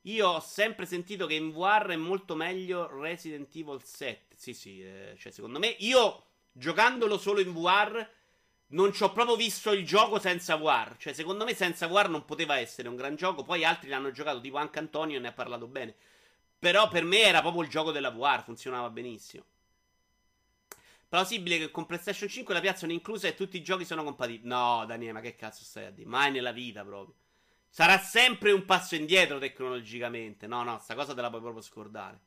Io 0.03 0.28
ho 0.28 0.39
sempre 0.39 0.86
sentito 0.86 1.26
che 1.26 1.36
in 1.36 1.51
VR 1.51 1.88
è 1.88 1.95
molto 1.95 2.36
meglio 2.36 2.88
Resident 2.99 3.53
Evil 3.55 3.82
7. 3.84 4.36
Sì, 4.36 4.53
sì, 4.53 4.82
eh, 4.82 5.15
cioè 5.17 5.32
secondo 5.32 5.59
me 5.59 5.76
io 5.80 6.24
giocandolo 6.51 7.17
solo 7.17 7.39
in 7.39 7.53
VR 7.53 8.07
non 8.72 8.93
ci 8.93 9.03
ho 9.03 9.11
proprio 9.11 9.36
visto 9.36 9.72
il 9.72 9.86
gioco 9.86 10.20
senza 10.20 10.55
War. 10.55 10.97
Cioè, 10.97 11.13
secondo 11.13 11.45
me, 11.45 11.53
senza 11.55 11.88
War 11.88 12.09
non 12.09 12.26
poteva 12.26 12.57
essere 12.57 12.88
un 12.88 12.95
gran 12.95 13.15
gioco. 13.15 13.43
Poi 13.43 13.63
altri 13.63 13.89
l'hanno 13.89 14.11
giocato, 14.11 14.41
tipo 14.41 14.57
anche 14.57 14.80
Antonio 14.80 15.20
ne 15.20 15.30
ha 15.30 15.34
parlato 15.34 15.67
bene. 15.67 15.95
Però 16.59 16.88
per 16.89 17.03
me 17.03 17.22
era 17.22 17.41
proprio 17.41 17.63
il 17.63 17.70
gioco 17.70 17.91
della 17.91 18.11
VR, 18.11 18.43
funzionava 18.43 18.89
benissimo. 18.89 19.45
Plausibile 21.10 21.57
che 21.57 21.72
con 21.72 21.88
PlayStation 21.88 22.30
5 22.30 22.53
la 22.53 22.60
piazza 22.60 22.86
non 22.86 22.93
inclusa 22.93 23.28
e 23.28 23.34
tutti 23.34 23.57
i 23.57 23.64
giochi 23.64 23.84
sono 23.84 24.03
compatibili. 24.03 24.47
No, 24.47 24.86
Daniele, 24.86 25.14
ma 25.14 25.22
che 25.22 25.36
cazzo 25.36 25.64
stai 25.64 25.86
a 25.86 25.89
dire? 25.89 26.07
Mai 26.07 26.32
nella 26.32 26.51
vita 26.51 26.86
proprio. 26.86 27.16
Sarà 27.68 27.97
sempre 27.97 28.51
un 28.51 28.64
passo 28.64 28.93
indietro 28.93 29.39
tecnologicamente. 29.39 30.45
No, 30.45 30.62
no, 30.62 30.78
sta 30.78 30.93
cosa 30.93 31.16
te 31.16 31.22
la 31.22 31.30
puoi 31.32 31.41
proprio 31.41 31.64
scordare. 31.64 32.22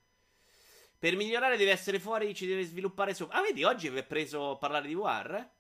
Per 0.99 1.15
migliorare 1.15 1.57
deve 1.57 1.71
essere 1.71 2.01
fuori, 2.01 2.35
ci 2.35 2.45
deve 2.45 2.65
sviluppare 2.65 3.15
sopra. 3.15 3.39
Ah, 3.39 3.43
vedi, 3.43 3.63
oggi 3.63 3.89
vi 3.89 3.99
è 3.99 4.05
preso 4.05 4.57
parlare 4.59 4.89
di 4.89 4.95
War, 4.95 5.35
eh? 5.35 5.51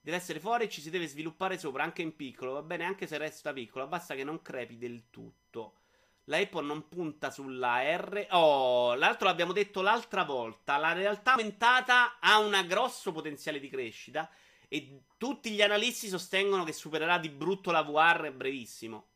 Deve 0.00 0.16
essere 0.16 0.40
fuori 0.40 0.64
e 0.64 0.68
ci 0.68 0.80
si 0.80 0.90
deve 0.90 1.06
sviluppare 1.06 1.56
sopra, 1.56 1.84
anche 1.84 2.02
in 2.02 2.16
piccolo. 2.16 2.52
Va 2.54 2.62
bene, 2.62 2.84
anche 2.84 3.06
se 3.06 3.16
resta 3.16 3.52
piccolo. 3.52 3.86
Basta 3.86 4.16
che 4.16 4.24
non 4.24 4.42
crepi 4.42 4.76
del 4.76 5.04
tutto. 5.10 5.83
La 6.28 6.38
Apple 6.38 6.64
non 6.64 6.88
punta 6.88 7.30
sulla 7.30 7.82
R. 7.96 8.28
Oh, 8.30 8.94
l'altro 8.94 9.26
l'abbiamo 9.26 9.52
detto 9.52 9.82
l'altra 9.82 10.24
volta. 10.24 10.78
La 10.78 10.92
realtà 10.92 11.32
aumentata 11.32 12.18
ha 12.18 12.38
un 12.38 12.64
grosso 12.66 13.12
potenziale 13.12 13.60
di 13.60 13.68
crescita. 13.68 14.30
E 14.68 15.02
tutti 15.18 15.50
gli 15.50 15.60
analisti 15.60 16.08
sostengono 16.08 16.64
che 16.64 16.72
supererà 16.72 17.18
di 17.18 17.28
brutto 17.28 17.70
la 17.70 17.82
VR 17.82 18.32
brevissimo. 18.32 19.08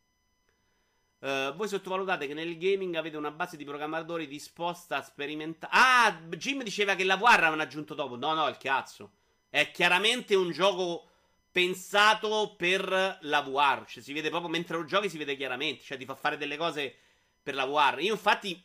Uh, 1.19 1.53
voi 1.55 1.67
sottovalutate 1.67 2.27
che 2.27 2.33
nel 2.33 2.57
gaming 2.57 2.95
avete 2.95 3.17
una 3.17 3.31
base 3.31 3.57
di 3.57 3.65
programmatori 3.65 4.27
disposta 4.27 4.97
a 4.97 5.01
sperimentare. 5.01 5.73
Ah, 5.75 6.21
Jim 6.37 6.63
diceva 6.63 6.95
che 6.95 7.03
la 7.03 7.17
VR 7.17 7.39
avevano 7.39 7.63
aggiunto 7.63 7.93
dopo. 7.93 8.15
No, 8.15 8.33
no, 8.33 8.47
il 8.47 8.57
cazzo. 8.57 9.11
È 9.49 9.71
chiaramente 9.71 10.35
un 10.35 10.51
gioco 10.51 11.08
pensato 11.51 12.55
per 12.57 13.17
la 13.21 13.41
VR. 13.41 13.85
Cioè, 13.85 14.03
si 14.03 14.13
vede 14.13 14.29
proprio 14.29 14.49
mentre 14.49 14.77
lo 14.77 14.85
giochi, 14.85 15.09
si 15.09 15.17
vede 15.17 15.35
chiaramente. 15.35 15.83
Cioè, 15.83 15.97
ti 15.97 16.05
fa 16.05 16.15
fare 16.15 16.37
delle 16.37 16.57
cose 16.57 16.95
per 17.41 17.55
la 17.55 17.65
VR. 17.65 17.99
Io, 17.99 18.13
infatti, 18.13 18.61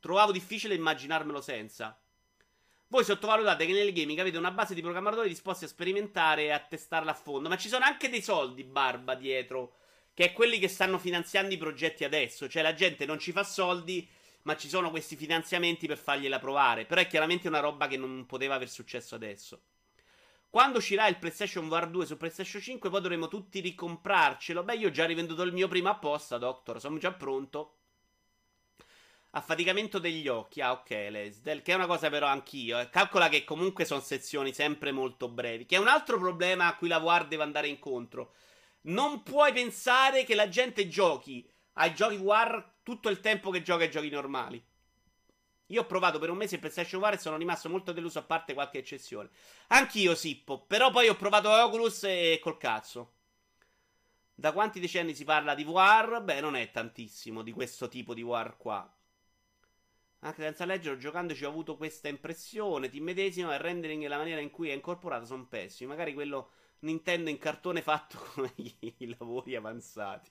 trovavo 0.00 0.32
difficile 0.32 0.74
immaginarmelo 0.74 1.40
senza. 1.40 1.98
Voi 2.88 3.04
sottovalutate 3.04 3.66
che 3.66 3.72
nel 3.72 3.92
gaming 3.92 4.18
avete 4.20 4.38
una 4.38 4.52
base 4.52 4.74
di 4.74 4.80
programmatori 4.80 5.28
disposti 5.28 5.64
a 5.64 5.68
sperimentare 5.68 6.44
e 6.44 6.50
a 6.50 6.60
testarla 6.60 7.10
a 7.10 7.14
fondo. 7.14 7.48
Ma 7.48 7.56
ci 7.56 7.68
sono 7.68 7.84
anche 7.84 8.08
dei 8.08 8.22
soldi, 8.22 8.62
barba, 8.64 9.14
dietro. 9.14 9.74
Che 10.14 10.24
è 10.24 10.32
quelli 10.32 10.58
che 10.58 10.68
stanno 10.68 10.98
finanziando 10.98 11.52
i 11.52 11.58
progetti 11.58 12.04
adesso. 12.04 12.48
Cioè, 12.48 12.62
la 12.62 12.74
gente 12.74 13.04
non 13.06 13.18
ci 13.18 13.32
fa 13.32 13.42
soldi, 13.42 14.08
ma 14.42 14.56
ci 14.56 14.68
sono 14.68 14.90
questi 14.90 15.16
finanziamenti 15.16 15.86
per 15.86 15.98
fargliela 15.98 16.38
provare. 16.38 16.86
Però 16.86 17.00
è 17.00 17.06
chiaramente 17.06 17.48
una 17.48 17.60
roba 17.60 17.88
che 17.88 17.96
non 17.96 18.24
poteva 18.26 18.54
aver 18.54 18.68
successo 18.70 19.14
adesso. 19.14 19.60
Quando 20.48 20.78
uscirà 20.78 21.06
il 21.06 21.18
PlayStation 21.18 21.68
VR 21.68 21.88
2 21.88 22.06
su 22.06 22.16
PlayStation 22.16 22.62
5, 22.62 22.88
poi 22.88 23.00
dovremo 23.00 23.28
tutti 23.28 23.60
ricomprarcelo. 23.60 24.62
Beh, 24.62 24.76
io 24.76 24.88
ho 24.88 24.90
già 24.90 25.04
rivenduto 25.04 25.42
il 25.42 25.52
mio 25.52 25.68
prima 25.68 25.90
apposta, 25.90 26.38
Doctor. 26.38 26.80
Sono 26.80 26.98
già 26.98 27.12
pronto. 27.12 27.74
Affaticamento 29.30 29.98
degli 29.98 30.28
occhi. 30.28 30.62
Ah, 30.62 30.72
ok, 30.72 30.90
Lesdel. 31.10 31.60
Che 31.60 31.72
è 31.72 31.74
una 31.74 31.86
cosa 31.86 32.08
però 32.08 32.26
anch'io. 32.26 32.78
Eh. 32.78 32.88
Calcola 32.88 33.28
che 33.28 33.44
comunque 33.44 33.84
sono 33.84 34.00
sezioni 34.00 34.54
sempre 34.54 34.92
molto 34.92 35.28
brevi. 35.28 35.66
Che 35.66 35.76
è 35.76 35.78
un 35.78 35.88
altro 35.88 36.18
problema 36.18 36.68
a 36.68 36.76
cui 36.76 36.88
la 36.88 36.98
VR 36.98 37.26
deve 37.26 37.42
andare 37.42 37.68
incontro. 37.68 38.32
Non 38.82 39.22
puoi 39.22 39.52
pensare 39.52 40.24
che 40.24 40.34
la 40.34 40.48
gente 40.48 40.88
giochi 40.88 41.46
ai 41.74 41.92
giochi 41.92 42.16
VR 42.16 42.76
tutto 42.82 43.08
il 43.10 43.20
tempo 43.20 43.50
che 43.50 43.60
gioca 43.60 43.84
ai 43.84 43.90
giochi 43.90 44.08
normali. 44.08 44.64
Io 45.66 45.82
ho 45.82 45.86
provato 45.86 46.18
per 46.18 46.30
un 46.30 46.36
mese 46.36 46.54
il 46.54 46.60
PlayStation 46.60 47.00
VR 47.00 47.14
e 47.14 47.18
sono 47.18 47.36
rimasto 47.36 47.68
molto 47.68 47.92
deluso 47.92 48.18
a 48.18 48.22
parte 48.22 48.54
qualche 48.54 48.78
eccezione. 48.78 49.30
Anch'io, 49.68 50.14
Sippo. 50.14 50.60
Però 50.60 50.90
poi 50.90 51.08
ho 51.08 51.16
provato 51.16 51.50
Oculus 51.50 52.04
e 52.04 52.38
col 52.40 52.56
cazzo. 52.56 53.14
Da 54.34 54.52
quanti 54.52 54.80
decenni 54.80 55.14
si 55.14 55.24
parla 55.24 55.54
di 55.54 55.64
VR? 55.64 56.20
Beh, 56.22 56.40
non 56.40 56.54
è 56.54 56.70
tantissimo 56.70 57.42
di 57.42 57.52
questo 57.52 57.88
tipo 57.88 58.14
di 58.14 58.22
VR 58.22 58.56
qua. 58.56 58.90
Anche 60.20 60.42
senza 60.42 60.64
leggerlo, 60.64 60.98
giocandoci 60.98 61.44
ho 61.44 61.48
avuto 61.48 61.76
questa 61.76 62.08
impressione. 62.08 62.88
Ti 62.88 63.00
medesimo 63.00 63.52
il 63.52 63.58
rendering 63.58 64.02
e 64.04 64.08
la 64.08 64.18
maniera 64.18 64.40
in 64.40 64.50
cui 64.50 64.68
è 64.68 64.72
incorporato 64.72 65.24
sono 65.24 65.46
pessimi. 65.46 65.88
Magari 65.88 66.14
quello 66.14 66.50
Nintendo 66.80 67.30
in 67.30 67.38
cartone 67.38 67.82
fatto 67.82 68.18
come 68.34 68.52
i 68.56 69.16
lavori 69.18 69.56
avanzati. 69.56 70.30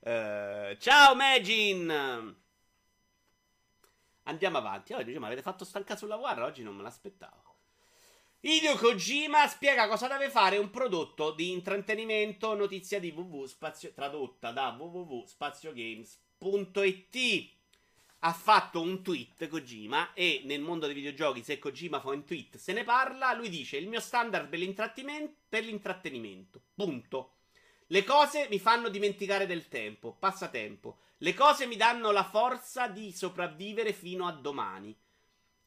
Uh, 0.00 0.76
ciao 0.78 1.14
Magin! 1.16 2.46
Andiamo 4.28 4.58
avanti. 4.58 4.92
Oggi 4.92 5.14
oh, 5.14 5.20
ma 5.20 5.26
avete 5.26 5.42
fatto 5.42 5.64
stanca 5.64 5.96
sulla 5.96 6.16
guerra? 6.16 6.44
Oggi 6.44 6.62
non 6.62 6.76
me 6.76 6.82
l'aspettavo. 6.82 7.56
Hideo 8.40 8.76
Kojima 8.76 9.48
spiega 9.48 9.88
cosa 9.88 10.06
deve 10.06 10.30
fare 10.30 10.58
un 10.58 10.70
prodotto 10.70 11.32
di 11.32 11.50
intrattenimento 11.50 12.54
notizia 12.54 13.00
di 13.00 13.10
www 13.10 13.46
spazio, 13.46 13.92
tradotta 13.92 14.52
da 14.52 14.76
www.spaziogames.it 14.78 17.56
ha 18.20 18.32
fatto 18.32 18.80
un 18.80 19.02
tweet 19.02 19.48
Kojima 19.48 20.12
e 20.12 20.42
nel 20.44 20.60
mondo 20.60 20.86
dei 20.86 20.94
videogiochi 20.94 21.42
se 21.42 21.58
Kojima 21.58 21.98
fa 22.00 22.10
un 22.10 22.24
tweet 22.24 22.58
se 22.58 22.72
ne 22.72 22.84
parla, 22.84 23.32
lui 23.32 23.48
dice 23.48 23.76
il 23.76 23.88
mio 23.88 24.00
standard 24.00 24.48
per 24.48 24.60
l'intrattenimento, 24.60 25.34
per 25.48 25.64
l'intrattenimento. 25.64 26.62
Punto. 26.74 27.37
Le 27.88 28.04
cose 28.04 28.46
mi 28.50 28.58
fanno 28.58 28.88
dimenticare 28.88 29.46
del 29.46 29.68
tempo, 29.68 30.16
passatempo. 30.18 30.98
Le 31.18 31.34
cose 31.34 31.66
mi 31.66 31.76
danno 31.76 32.10
la 32.10 32.24
forza 32.24 32.88
di 32.88 33.12
sopravvivere 33.12 33.92
fino 33.92 34.26
a 34.26 34.32
domani. 34.32 34.96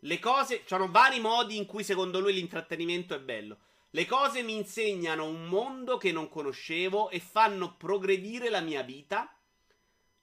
Le 0.03 0.19
cose, 0.19 0.59
ci 0.59 0.67
sono 0.67 0.89
vari 0.89 1.19
modi 1.19 1.57
in 1.57 1.65
cui 1.65 1.83
secondo 1.83 2.19
lui 2.19 2.33
l'intrattenimento 2.33 3.13
è 3.13 3.19
bello. 3.19 3.57
Le 3.91 4.05
cose 4.05 4.41
mi 4.41 4.55
insegnano 4.55 5.25
un 5.25 5.45
mondo 5.45 5.97
che 5.97 6.11
non 6.11 6.29
conoscevo 6.29 7.09
e 7.09 7.19
fanno 7.19 7.75
progredire 7.75 8.49
la 8.49 8.61
mia 8.61 8.81
vita 8.81 9.35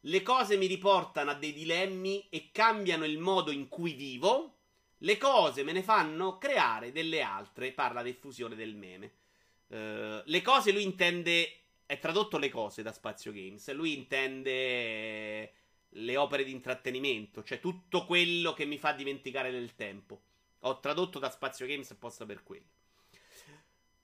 le 0.02 0.22
cose 0.22 0.56
mi 0.56 0.66
riportano 0.66 1.32
a 1.32 1.34
dei 1.34 1.52
dilemmi 1.52 2.28
e 2.30 2.50
cambiano 2.52 3.04
il 3.04 3.18
modo 3.18 3.50
in 3.50 3.68
cui 3.68 3.94
vivo. 3.94 4.54
Le 4.98 5.18
cose 5.18 5.64
me 5.64 5.72
ne 5.72 5.82
fanno 5.82 6.38
creare 6.38 6.92
delle 6.92 7.20
altre. 7.20 7.72
Parla 7.72 8.02
di 8.02 8.16
del 8.54 8.74
meme. 8.76 9.12
Uh, 9.66 10.22
le 10.24 10.42
cose 10.42 10.70
lui 10.72 10.84
intende. 10.84 11.52
È 11.88 11.98
tradotto 11.98 12.36
le 12.36 12.50
cose 12.50 12.82
da 12.82 12.92
Spazio 12.92 13.32
Games. 13.32 13.72
Lui 13.72 13.96
intende 13.96 15.52
le 15.88 16.16
opere 16.18 16.44
di 16.44 16.50
intrattenimento, 16.50 17.42
cioè 17.42 17.60
tutto 17.60 18.04
quello 18.04 18.52
che 18.52 18.66
mi 18.66 18.76
fa 18.76 18.92
dimenticare 18.92 19.50
del 19.50 19.74
tempo. 19.74 20.20
Ho 20.60 20.80
tradotto 20.80 21.18
da 21.18 21.30
Spazio 21.30 21.64
Games 21.64 21.90
apposta 21.90 22.26
per 22.26 22.42
quello. 22.42 22.66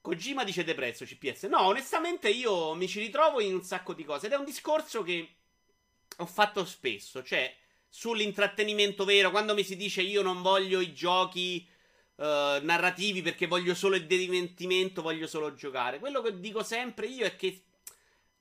Kojima 0.01 0.43
dice 0.43 0.63
depresso 0.63 1.05
CPS. 1.05 1.43
No, 1.43 1.61
onestamente 1.61 2.27
io 2.27 2.73
mi 2.73 2.87
ci 2.87 2.99
ritrovo 2.99 3.39
in 3.39 3.53
un 3.53 3.61
sacco 3.61 3.93
di 3.93 4.03
cose. 4.03 4.25
Ed 4.25 4.31
è 4.31 4.37
un 4.37 4.45
discorso 4.45 5.03
che 5.03 5.35
ho 6.17 6.25
fatto 6.25 6.65
spesso, 6.65 7.21
cioè 7.21 7.55
sull'intrattenimento 7.87 9.05
vero, 9.05 9.29
quando 9.29 9.53
mi 9.53 9.63
si 9.63 9.75
dice 9.75 10.01
io 10.01 10.23
non 10.23 10.41
voglio 10.41 10.79
i 10.79 10.91
giochi 10.91 11.67
uh, 12.15 12.23
narrativi 12.23 13.21
perché 13.21 13.45
voglio 13.45 13.75
solo 13.75 13.95
il 13.95 14.07
divertimento, 14.07 15.03
voglio 15.03 15.27
solo 15.27 15.53
giocare. 15.53 15.99
Quello 15.99 16.23
che 16.23 16.39
dico 16.39 16.63
sempre 16.63 17.05
io 17.05 17.25
è 17.27 17.35
che 17.35 17.64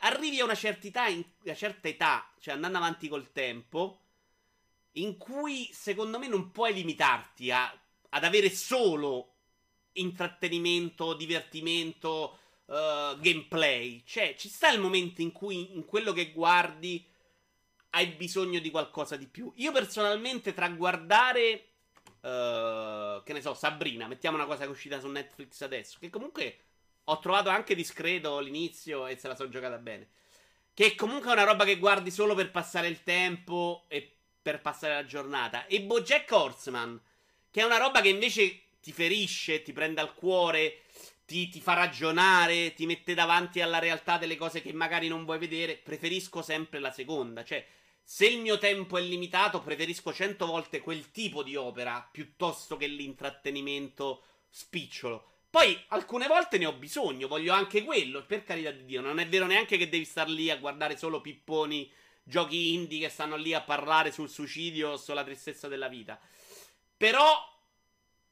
arrivi 0.05 0.41
a 0.41 0.45
una 0.45 0.55
certa 0.55 0.87
età, 0.87 1.07
in, 1.07 1.25
una 1.43 1.55
certa 1.55 1.89
età, 1.89 2.31
cioè 2.39 2.55
andando 2.55 2.79
avanti 2.79 3.09
col 3.09 3.33
tempo, 3.33 4.01
in 4.93 5.17
cui 5.17 5.69
secondo 5.73 6.19
me 6.19 6.29
non 6.29 6.51
puoi 6.51 6.73
limitarti 6.73 7.51
a, 7.51 7.73
ad 8.11 8.25
avere 8.25 8.51
solo 8.51 9.33
intrattenimento, 9.93 11.15
divertimento, 11.15 12.39
uh, 12.67 13.19
gameplay. 13.19 14.03
Cioè, 14.05 14.35
ci 14.37 14.49
sta 14.49 14.71
il 14.71 14.81
momento 14.81 15.23
in 15.23 15.33
cui 15.33 15.75
in 15.75 15.85
quello 15.85 16.13
che 16.13 16.33
guardi 16.33 17.05
hai 17.91 18.09
bisogno 18.09 18.59
di 18.59 18.71
qualcosa 18.71 19.17
di 19.17 19.27
più. 19.27 19.53
Io 19.57 19.73
personalmente 19.73 20.53
tra 20.53 20.69
guardare 20.69 21.67
uh, 22.21 23.23
che 23.23 23.33
ne 23.33 23.41
so, 23.41 23.55
Sabrina, 23.55 24.07
mettiamo 24.07 24.37
una 24.37 24.47
cosa 24.47 24.61
che 24.61 24.67
è 24.67 24.71
uscita 24.71 25.01
su 25.01 25.09
Netflix 25.09 25.61
adesso, 25.63 25.99
che 26.01 26.11
comunque 26.11 26.59
ho 27.05 27.19
trovato 27.19 27.49
anche 27.49 27.75
discreto 27.75 28.37
all'inizio 28.37 29.07
e 29.07 29.17
se 29.17 29.29
la 29.29 29.37
sono 29.37 29.49
giocata 29.49 29.79
bene. 29.79 30.09
Che 30.73 30.95
comunque 30.95 31.31
è 31.31 31.35
una 31.35 31.45
roba 31.45 31.65
che 31.65 31.79
guardi 31.79 32.11
solo 32.11 32.35
per 32.35 32.51
passare 32.51 32.89
il 32.89 33.03
tempo 33.03 33.85
e 33.89 34.11
per 34.43 34.61
passare 34.61 34.95
la 34.95 35.05
giornata. 35.07 35.67
E 35.67 35.83
Bojack 35.83 36.31
Horseman, 36.31 37.01
che 37.51 37.61
è 37.61 37.65
una 37.65 37.79
roba 37.79 38.01
che 38.01 38.09
invece 38.09 38.63
ti 38.81 38.93
ferisce, 38.93 39.63
ti 39.63 39.73
prende 39.73 40.01
al 40.01 40.15
cuore, 40.15 40.81
ti, 41.25 41.49
ti, 41.49 41.61
fa 41.61 41.75
ragionare, 41.75 42.75
ti 42.75 42.87
mette 42.87 43.15
davanti 43.15 43.61
alla 43.61 43.79
realtà 43.79 44.19
delle 44.19 44.37
cose 44.37 44.61
che 44.61 44.73
magari 44.73 45.09
non 45.09 45.25
vuoi 45.25 45.39
vedere. 45.39 45.77
Preferisco 45.77 46.43
sempre 46.43 46.81
la 46.81 46.91
seconda. 46.91 47.45
Cioè, 47.45 47.67
se 48.03 48.27
il 48.27 48.41
mio 48.41 48.59
tempo 48.59 48.99
è 48.99 49.01
limitato, 49.01 49.61
preferisco 49.61 50.13
cento 50.13 50.45
volte 50.45 50.81
quel 50.81 51.11
tipo 51.11 51.43
di 51.43 51.57
opera 51.57 52.07
piuttosto 52.11 52.77
che 52.77 52.87
l'intrattenimento 52.87 54.23
spicciolo. 54.51 55.34
Poi 55.55 55.81
alcune 55.91 56.27
volte 56.27 56.59
ne 56.59 56.67
ho 56.67 56.73
bisogno, 56.73 57.29
voglio 57.29 57.53
anche 57.53 57.85
quello, 57.85 58.25
per 58.27 58.43
carità 58.43 58.73
di 58.73 58.87
Dio. 58.87 59.01
Non 59.01 59.21
è 59.21 59.29
vero 59.29 59.47
neanche 59.47 59.77
che 59.77 59.89
devi 59.89 60.05
star 60.05 60.29
lì 60.29 60.51
a 60.51 60.57
guardare 60.57 60.97
solo 60.97 61.21
pipponi, 61.21 61.89
giochi 62.25 62.75
indie 62.75 62.99
che 62.99 63.09
stanno 63.09 63.37
lì 63.37 63.55
a 63.55 63.61
parlare 63.61 64.11
sul 64.11 64.29
suicidio 64.29 64.91
o 64.91 64.97
sulla 64.97 65.23
tristezza 65.23 65.69
della 65.69 65.87
vita. 65.87 66.19
Però 66.97 67.33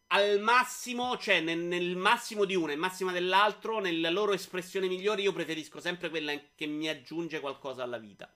al 0.08 0.40
massimo, 0.40 1.16
cioè 1.16 1.40
nel, 1.40 1.60
nel 1.60 1.94
massimo 1.94 2.44
di 2.44 2.56
uno 2.56 2.72
e 2.72 2.76
massima 2.76 3.12
dell'altro, 3.12 3.78
nella 3.78 4.10
loro 4.10 4.32
espressione 4.32 4.88
migliore, 4.88 5.22
io 5.22 5.32
preferisco 5.32 5.78
sempre 5.78 6.10
quella 6.10 6.32
che 6.56 6.66
mi 6.66 6.88
aggiunge 6.88 7.38
qualcosa 7.38 7.84
alla 7.84 7.98
vita. 7.98 8.28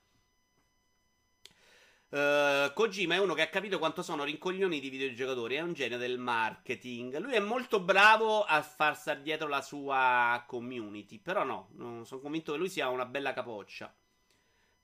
Uh, 2.07 2.46
Kojima 2.77 3.15
è 3.15 3.19
uno 3.19 3.33
che 3.33 3.41
ha 3.41 3.49
capito 3.49 3.79
quanto 3.79 4.03
sono 4.03 4.23
rincoglioniti 4.23 4.85
i 4.85 4.89
videogiocatori. 4.91 5.55
È 5.55 5.61
un 5.61 5.73
genio 5.73 5.97
del 5.97 6.19
marketing. 6.19 7.17
Lui 7.17 7.33
è 7.33 7.39
molto 7.39 7.79
bravo 7.79 8.43
a 8.43 8.61
far 8.61 8.95
stare 8.95 9.23
dietro 9.23 9.47
la 9.47 9.63
sua 9.63 10.43
community. 10.45 11.17
Però 11.17 11.43
no, 11.43 12.03
sono 12.05 12.21
convinto 12.21 12.51
che 12.51 12.59
lui 12.59 12.69
sia 12.69 12.87
una 12.89 13.05
bella 13.05 13.33
capoccia. 13.33 13.91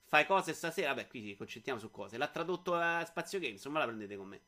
Fai 0.06 0.26
cose 0.26 0.54
stasera. 0.54 0.88
Vabbè, 0.88 1.06
qui 1.06 1.22
ci 1.22 1.36
concentriamo 1.36 1.78
su 1.78 1.92
cose. 1.92 2.18
L'ha 2.18 2.26
tradotto 2.26 2.74
a 2.74 3.04
Spazio 3.04 3.38
Games. 3.38 3.62
Non 3.62 3.74
me 3.74 3.78
la 3.78 3.86
prendete 3.86 4.16
con 4.16 4.26
me. 4.26 4.40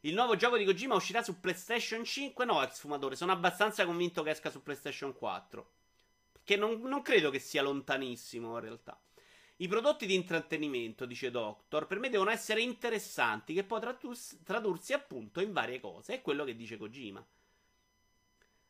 Il 0.00 0.14
nuovo 0.14 0.34
gioco 0.34 0.56
di 0.56 0.64
Kojima 0.64 0.94
uscirà 0.94 1.22
su 1.22 1.38
PlayStation 1.38 2.02
5. 2.02 2.46
No, 2.46 2.62
ex 2.62 2.80
fumatore. 2.80 3.14
Sono 3.14 3.32
abbastanza 3.32 3.84
convinto 3.84 4.22
che 4.22 4.30
esca 4.30 4.48
su 4.48 4.62
PlayStation 4.62 5.12
4. 5.12 5.70
Perché 6.32 6.56
non, 6.56 6.80
non 6.80 7.02
credo 7.02 7.28
che 7.28 7.40
sia 7.40 7.60
lontanissimo 7.60 8.54
in 8.54 8.60
realtà. 8.60 8.98
I 9.58 9.68
prodotti 9.68 10.04
di 10.04 10.14
intrattenimento, 10.14 11.06
dice 11.06 11.30
Doctor, 11.30 11.86
per 11.86 11.98
me 11.98 12.10
devono 12.10 12.30
essere 12.30 12.60
interessanti, 12.60 13.54
che 13.54 13.64
può 13.64 13.78
tradursi, 13.78 14.42
tradursi 14.42 14.92
appunto 14.92 15.40
in 15.40 15.52
varie 15.52 15.80
cose. 15.80 16.14
È 16.14 16.20
quello 16.20 16.44
che 16.44 16.54
dice 16.54 16.76
Kojima. 16.76 17.24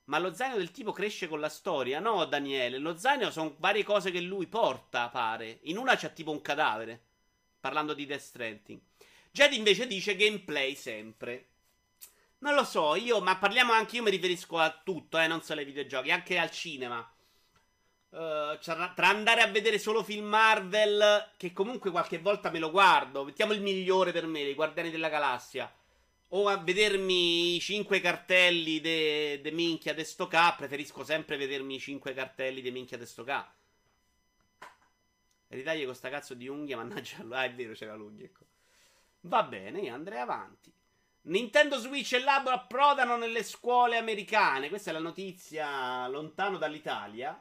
Ma 0.05 0.18
lo 0.20 0.32
zaino 0.32 0.57
del 0.57 0.70
tipo 0.70 0.93
cresce 0.93 1.26
con 1.26 1.41
la 1.41 1.49
storia? 1.49 1.99
No, 1.99 2.24
Daniele, 2.26 2.78
lo 2.78 2.97
zaino 2.97 3.32
sono 3.32 3.57
varie 3.59 3.82
cose 3.82 4.12
che 4.12 4.20
lui 4.20 4.47
porta, 4.47 5.09
pare. 5.09 5.59
In 5.62 5.76
una 5.76 5.97
c'è 5.97 6.12
tipo 6.12 6.30
un 6.30 6.41
cadavere. 6.41 7.03
Parlando 7.59 7.93
di 7.93 8.07
Death 8.07 8.20
Stranding. 8.20 8.80
Jed 9.32 9.53
invece 9.55 9.89
dice 9.89 10.14
gameplay 10.14 10.76
sempre. 10.76 11.49
Non 12.39 12.55
lo 12.55 12.62
so, 12.62 12.95
io, 12.95 13.20
ma 13.20 13.37
parliamo 13.37 13.72
anche, 13.72 13.97
io 13.97 14.05
mi 14.05 14.11
riferisco 14.11 14.59
a 14.59 14.70
tutto, 14.84 15.18
eh, 15.18 15.26
non 15.26 15.43
solo 15.43 15.59
ai 15.59 15.66
videogiochi, 15.66 16.12
anche 16.12 16.39
al 16.39 16.53
cinema. 16.53 17.11
Uh, 18.17 18.57
tra 18.59 19.09
andare 19.09 19.43
a 19.43 19.47
vedere 19.47 19.79
solo 19.79 20.03
film 20.03 20.25
Marvel, 20.25 21.33
che 21.37 21.53
comunque 21.53 21.91
qualche 21.91 22.19
volta 22.19 22.49
me 22.49 22.59
lo 22.59 22.71
guardo, 22.71 23.25
mettiamo 23.25 23.53
il 23.53 23.61
migliore 23.61 24.11
per 24.11 24.25
me, 24.25 24.41
i 24.41 24.55
Guardiani 24.55 24.91
della 24.91 25.11
Galassia, 25.11 25.71
o 26.29 26.49
a 26.49 26.57
vedermi 26.57 27.57
i 27.57 27.61
5 27.61 28.01
cartelli 28.01 28.81
de, 28.81 29.41
de 29.43 29.51
minchia 29.51 29.93
de 29.93 30.03
sto 30.03 30.29
K, 30.29 30.57
preferisco 30.57 31.05
sempre 31.05 31.37
vedermi 31.37 31.75
i 31.75 31.79
5 31.79 32.14
cartelli 32.14 32.62
de 32.62 32.71
minchia 32.71 32.97
de 32.97 33.05
sto 33.05 33.23
K. 33.23 33.45
Ritagli 35.49 35.85
con 35.85 35.95
sta 35.95 36.09
cazzo 36.09 36.33
di 36.33 36.49
unghia, 36.49 36.79
mannaggia, 36.79 37.19
ah 37.33 37.45
è 37.45 37.53
vero 37.53 37.75
c'era 37.75 37.95
l'unghia, 37.95 38.25
ecco. 38.25 38.47
Va 39.21 39.43
bene, 39.43 39.81
io 39.81 39.93
andrei 39.93 40.21
avanti. 40.21 40.73
Nintendo 41.25 41.79
Switch 41.79 42.14
e 42.14 42.21
Labo 42.21 42.49
approdano 42.49 43.19
nelle 43.19 43.43
scuole 43.43 43.99
americane. 43.99 44.71
Questa 44.71 44.89
è 44.89 44.93
la 44.95 45.01
notizia 45.01 46.09
lontano 46.09 46.57
dall'Italia. 46.57 47.39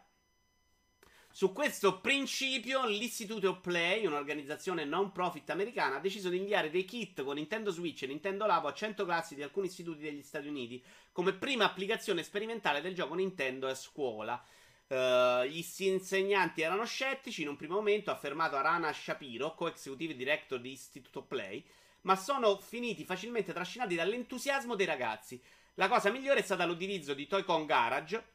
Su 1.36 1.52
questo 1.52 2.00
principio, 2.00 2.86
l'Institute 2.86 3.48
of 3.48 3.60
Play, 3.60 4.06
un'organizzazione 4.06 4.86
non 4.86 5.12
profit 5.12 5.50
americana, 5.50 5.98
ha 5.98 6.00
deciso 6.00 6.30
di 6.30 6.38
inviare 6.38 6.70
dei 6.70 6.86
kit 6.86 7.24
con 7.24 7.36
Nintendo 7.36 7.72
Switch 7.72 8.04
e 8.04 8.08
Nintendo 8.08 8.46
Labo 8.46 8.70
a 8.70 8.74
100 8.74 9.04
classi 9.04 9.36
di 9.36 9.44
alcuni 9.44 9.68
istituti 9.68 10.00
degli 10.00 10.22
Stati 10.22 10.48
Uniti 10.48 10.82
come 11.12 11.34
prima 11.34 11.66
applicazione 11.66 12.24
sperimentale 12.24 12.80
del 12.80 12.96
gioco 12.96 13.16
Nintendo 13.16 13.68
a 13.68 13.76
scuola. 13.76 14.42
Uh, 14.88 15.44
gli 15.44 15.62
insegnanti 15.80 16.62
erano 16.62 16.86
scettici 16.86 17.42
in 17.42 17.50
un 17.50 17.58
primo 17.58 17.76
momento, 17.76 18.12
ha 18.12 18.14
affermato 18.14 18.56
Arana 18.56 18.94
Shapiro, 18.94 19.56
co-executive 19.56 20.16
director 20.16 20.62
di 20.62 20.70
Institute 20.70 21.18
of 21.18 21.26
Play, 21.28 21.62
ma 22.04 22.16
sono 22.16 22.58
finiti 22.60 23.04
facilmente 23.04 23.52
trascinati 23.52 23.96
dall'entusiasmo 23.96 24.74
dei 24.76 24.86
ragazzi. 24.86 25.44
La 25.74 25.90
cosa 25.90 26.10
migliore 26.12 26.40
è 26.40 26.44
stata 26.44 26.64
l'utilizzo 26.64 27.14
di 27.14 27.28
Toy-Con 27.28 27.66
Garage 27.66 28.35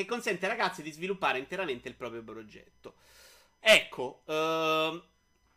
che 0.00 0.06
consente 0.06 0.46
ai 0.46 0.56
ragazzi 0.56 0.82
di 0.82 0.90
sviluppare 0.90 1.38
interamente 1.38 1.88
il 1.88 1.94
proprio 1.94 2.22
progetto. 2.22 2.94
Ecco, 3.58 4.22
uh, 4.24 5.02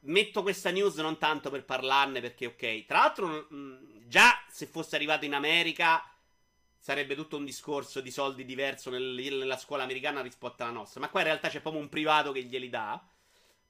metto 0.02 0.41
questa 0.41 0.72
news 0.72 0.96
non 0.98 1.18
tanto 1.18 1.50
per 1.50 1.64
parlarne 1.64 2.22
perché 2.22 2.48
ok. 2.48 2.86
Tra 2.86 3.00
l'altro, 3.00 3.28
mh, 3.28 3.56
mm, 3.56 3.76
già 4.08 4.44
se 4.50 4.66
fosse 4.66 4.96
arrivato 4.96 5.26
in 5.26 5.34
America 5.34 6.04
sarebbe 6.78 7.16
tutto 7.16 7.38
un 7.38 7.46
discorso 7.46 8.02
di 8.02 8.12
soldi 8.12 8.44
diverso 8.44 8.89
nel, 8.89 9.04
nella 9.04 9.58
scuola 9.58 9.84
americana 9.84 10.22
rispetto 10.22 10.64
alla 10.64 10.72
nostra. 10.72 11.00
Ma 11.00 11.10
qua 11.10 11.22
in 11.22 11.28
realtà 11.28 11.48
c'è 11.48 11.62
proprio 11.62 11.82
un 11.82 11.89
privato 11.89 12.32
che 12.32 12.44
glieli 12.44 12.70
dà. 12.70 13.02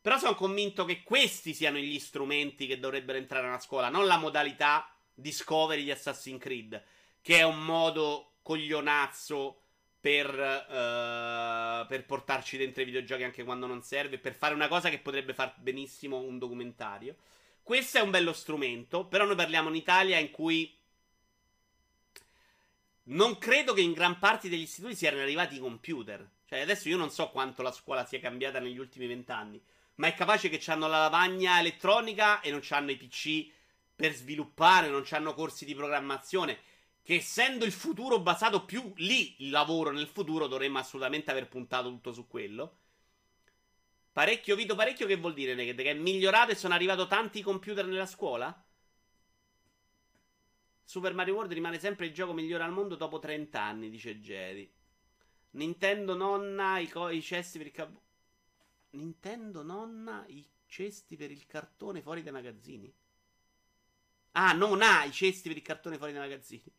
Però 0.02 0.18
sono 0.18 0.36
convinto 0.36 0.84
che 0.84 1.04
questi 1.04 1.54
siano 1.54 1.78
gli 1.78 2.00
strumenti 2.00 2.68
che 2.68 2.80
dovrebbero 2.80 3.18
entrare 3.18 3.46
nella 3.46 3.60
scuola, 3.60 3.88
non 3.88 4.06
la 4.06 4.18
modalità 4.18 4.94
Discovery 5.14 5.84
di 5.84 5.92
Assassin's 5.92 6.42
Creed, 6.42 6.84
che 7.22 7.38
è 7.38 7.44
un 7.44 7.64
modo 7.64 8.34
coglionazzo 8.42 9.63
per, 10.04 10.28
uh, 10.28 11.88
per, 11.88 12.04
portarci 12.06 12.58
dentro 12.58 12.82
i 12.82 12.86
videogiochi 12.86 13.24
anche 13.24 13.46
quando 13.46 13.68
non 13.68 13.84
serve, 13.84 14.18
per 14.20 14.36
fare 14.36 14.54
una 14.54 14.68
cosa 14.68 14.90
che 14.90 15.00
potrebbe 15.00 15.34
far 15.34 15.54
benissimo 15.56 16.18
un 16.18 16.38
documentario. 16.38 17.16
Questo 17.64 18.00
è 18.00 18.02
un 18.02 18.12
bello 18.12 18.34
strumento, 18.34 19.06
però 19.06 19.24
noi 19.24 19.38
parliamo 19.38 19.70
in 19.70 19.76
Italia 19.76 20.18
in 20.18 20.30
cui 20.30 20.78
non 23.04 23.38
credo 23.38 23.72
che 23.72 23.80
in 23.80 23.94
gran 23.94 24.20
parte 24.20 24.50
degli 24.50 24.64
istituti 24.64 24.94
siano 24.94 25.22
arrivati 25.22 25.56
i 25.56 25.60
computer. 25.60 26.30
Cioè, 26.48 26.60
adesso 26.60 26.90
io 26.90 26.98
non 26.98 27.10
so 27.10 27.30
quanto 27.30 27.62
la 27.62 27.72
scuola 27.72 28.06
sia 28.06 28.20
cambiata 28.20 28.60
negli 28.60 28.80
ultimi 28.80 29.08
vent'anni, 29.08 29.64
ma 29.96 30.08
è 30.08 30.14
capace 30.16 30.50
che 30.50 30.62
hanno 30.70 30.88
la 30.88 31.00
lavagna 31.00 31.62
elettronica 31.62 32.42
e 32.42 32.52
non 32.52 32.62
hanno 32.72 32.92
i 32.92 32.98
PC 32.98 33.50
per 33.96 34.14
sviluppare, 34.14 34.90
non 34.90 35.06
hanno 35.12 35.34
corsi 35.34 35.64
di 35.64 35.74
programmazione 35.74 36.60
che 37.04 37.16
essendo 37.16 37.66
il 37.66 37.74
futuro 37.74 38.20
basato 38.20 38.64
più 38.66 38.94
lì 38.98 39.36
il 39.44 39.50
lavoro 39.50 39.92
nel 39.92 40.08
futuro 40.08 40.48
dovremmo 40.48 40.80
assolutamente 40.80 41.30
aver 41.30 41.50
puntato 41.50 41.90
tutto 41.90 42.14
su 42.14 42.28
quello. 42.28 42.78
Parecchio, 44.14 44.56
Vito, 44.56 44.76
parecchio 44.76 45.06
che 45.06 45.18
vuol 45.18 45.34
dire? 45.34 45.56
Che 45.56 45.76
è 45.76 45.94
migliorato 45.94 46.52
e 46.52 46.56
sono 46.56 46.74
arrivati 46.74 47.06
tanti 47.08 47.42
computer 47.42 47.86
nella 47.86 48.06
scuola? 48.06 48.64
Super 50.86 51.14
Mario 51.14 51.34
World 51.36 51.52
rimane 51.52 51.80
sempre 51.80 52.06
il 52.06 52.14
gioco 52.14 52.34
migliore 52.34 52.64
al 52.64 52.72
mondo 52.72 52.96
dopo 52.96 53.20
30 53.20 53.62
anni, 53.62 53.90
dice 53.90 54.20
Jedi. 54.20 54.72
Nintendo 55.52 56.16
nonna 56.16 56.78
i, 56.80 56.88
co- 56.88 57.10
i 57.10 57.22
cesti 57.22 57.58
per 57.58 57.68
il 57.68 57.74
cab- 57.74 58.00
Nintendo 58.92 59.64
nonna 59.64 60.24
i 60.28 60.48
cesti 60.68 61.16
per 61.16 61.32
il 61.32 61.46
cartone 61.48 62.02
fuori 62.02 62.24
dai 62.24 62.32
magazzini. 62.32 62.94
Ah, 64.34 64.54
non 64.54 64.82
ha 64.82 65.04
i 65.06 65.12
cesti 65.12 65.48
per 65.48 65.58
il 65.58 65.64
cartone 65.64 65.98
fuori 65.98 66.14
dai 66.14 66.22
magazzini. 66.22 66.72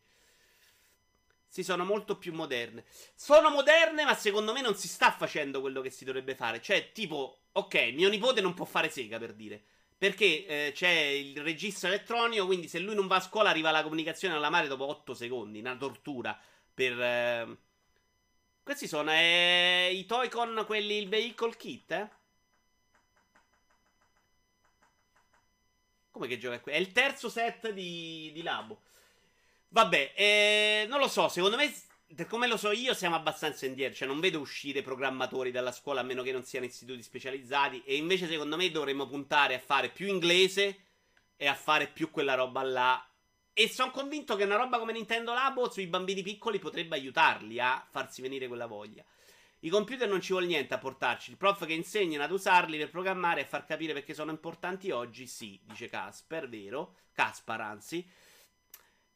Sì, 1.55 1.63
sono 1.63 1.85
molto 1.85 2.17
più 2.17 2.33
moderne. 2.33 2.83
Sono 3.15 3.49
moderne, 3.49 4.03
ma 4.03 4.13
secondo 4.13 4.51
me 4.51 4.59
non 4.59 4.75
si 4.75 4.89
sta 4.89 5.09
facendo 5.11 5.61
quello 5.61 5.79
che 5.79 5.89
si 5.89 6.03
dovrebbe 6.03 6.35
fare. 6.35 6.61
Cioè, 6.61 6.91
tipo, 6.91 7.43
ok, 7.53 7.93
mio 7.93 8.09
nipote 8.09 8.41
non 8.41 8.53
può 8.53 8.65
fare 8.65 8.89
sega 8.89 9.17
per 9.19 9.31
dire. 9.31 9.63
Perché 9.97 10.45
eh, 10.45 10.71
c'è 10.73 10.89
il 10.89 11.41
registro 11.41 11.87
elettronico, 11.87 12.45
quindi 12.45 12.67
se 12.67 12.79
lui 12.79 12.93
non 12.93 13.07
va 13.07 13.15
a 13.15 13.21
scuola 13.21 13.51
arriva 13.51 13.71
la 13.71 13.83
comunicazione 13.83 14.35
alla 14.35 14.49
madre 14.49 14.67
dopo 14.67 14.85
8 14.85 15.13
secondi. 15.13 15.59
Una 15.59 15.77
tortura. 15.77 16.37
Per. 16.73 17.01
Eh... 17.01 17.57
Questi 18.61 18.89
sono 18.89 19.11
eh, 19.13 19.91
i 19.93 20.05
toy 20.05 20.27
con 20.27 20.61
quelli, 20.65 20.97
il 20.97 21.07
vehicle 21.07 21.55
kit, 21.55 21.91
eh? 21.91 22.09
Come 26.11 26.27
che 26.27 26.37
gioca 26.37 26.59
qui? 26.59 26.73
È 26.73 26.77
il 26.77 26.91
terzo 26.91 27.29
set 27.29 27.69
di, 27.69 28.29
di 28.33 28.41
Labo. 28.41 28.81
Vabbè, 29.75 30.13
eh, 30.15 30.85
non 30.87 30.99
lo 31.01 31.09
so, 31.09 31.27
secondo 31.27 31.57
me, 31.57 31.69
per 32.15 32.27
come 32.27 32.47
lo 32.47 32.55
so 32.55 32.71
io, 32.71 32.93
siamo 32.93 33.17
abbastanza 33.17 33.65
indietro. 33.65 33.97
Cioè, 33.97 34.07
non 34.07 34.21
vedo 34.21 34.39
uscire 34.39 34.81
programmatori 34.81 35.51
dalla 35.51 35.73
scuola 35.73 35.99
a 35.99 36.03
meno 36.03 36.23
che 36.23 36.31
non 36.31 36.45
siano 36.45 36.65
istituti 36.65 37.03
specializzati. 37.03 37.83
E 37.83 37.97
invece, 37.97 38.29
secondo 38.29 38.55
me, 38.55 38.71
dovremmo 38.71 39.05
puntare 39.05 39.53
a 39.53 39.59
fare 39.59 39.89
più 39.89 40.07
inglese 40.07 40.79
e 41.35 41.45
a 41.45 41.55
fare 41.55 41.87
più 41.87 42.09
quella 42.09 42.35
roba 42.35 42.63
là. 42.63 43.05
E 43.51 43.67
sono 43.67 43.91
convinto 43.91 44.37
che 44.37 44.45
una 44.45 44.55
roba 44.55 44.79
come 44.79 44.93
Nintendo 44.93 45.33
Labo 45.33 45.69
sui 45.69 45.87
bambini 45.87 46.23
piccoli 46.23 46.57
potrebbe 46.57 46.95
aiutarli 46.95 47.59
a 47.59 47.85
farsi 47.85 48.21
venire 48.21 48.47
quella 48.47 48.67
voglia. 48.67 49.03
I 49.59 49.69
computer 49.69 50.07
non 50.07 50.21
ci 50.21 50.31
vuole 50.31 50.47
niente 50.47 50.73
a 50.73 50.77
portarci. 50.77 51.31
Il 51.31 51.37
prof 51.37 51.65
che 51.65 51.73
insegnano 51.73 52.23
ad 52.23 52.31
usarli 52.31 52.77
per 52.77 52.91
programmare 52.91 53.41
e 53.41 53.45
far 53.45 53.65
capire 53.65 53.91
perché 53.91 54.13
sono 54.13 54.31
importanti 54.31 54.89
oggi, 54.91 55.27
sì, 55.27 55.59
dice 55.65 55.89
Casper, 55.89 56.47
vero? 56.47 56.95
Caspar, 57.11 57.59
anzi. 57.59 58.23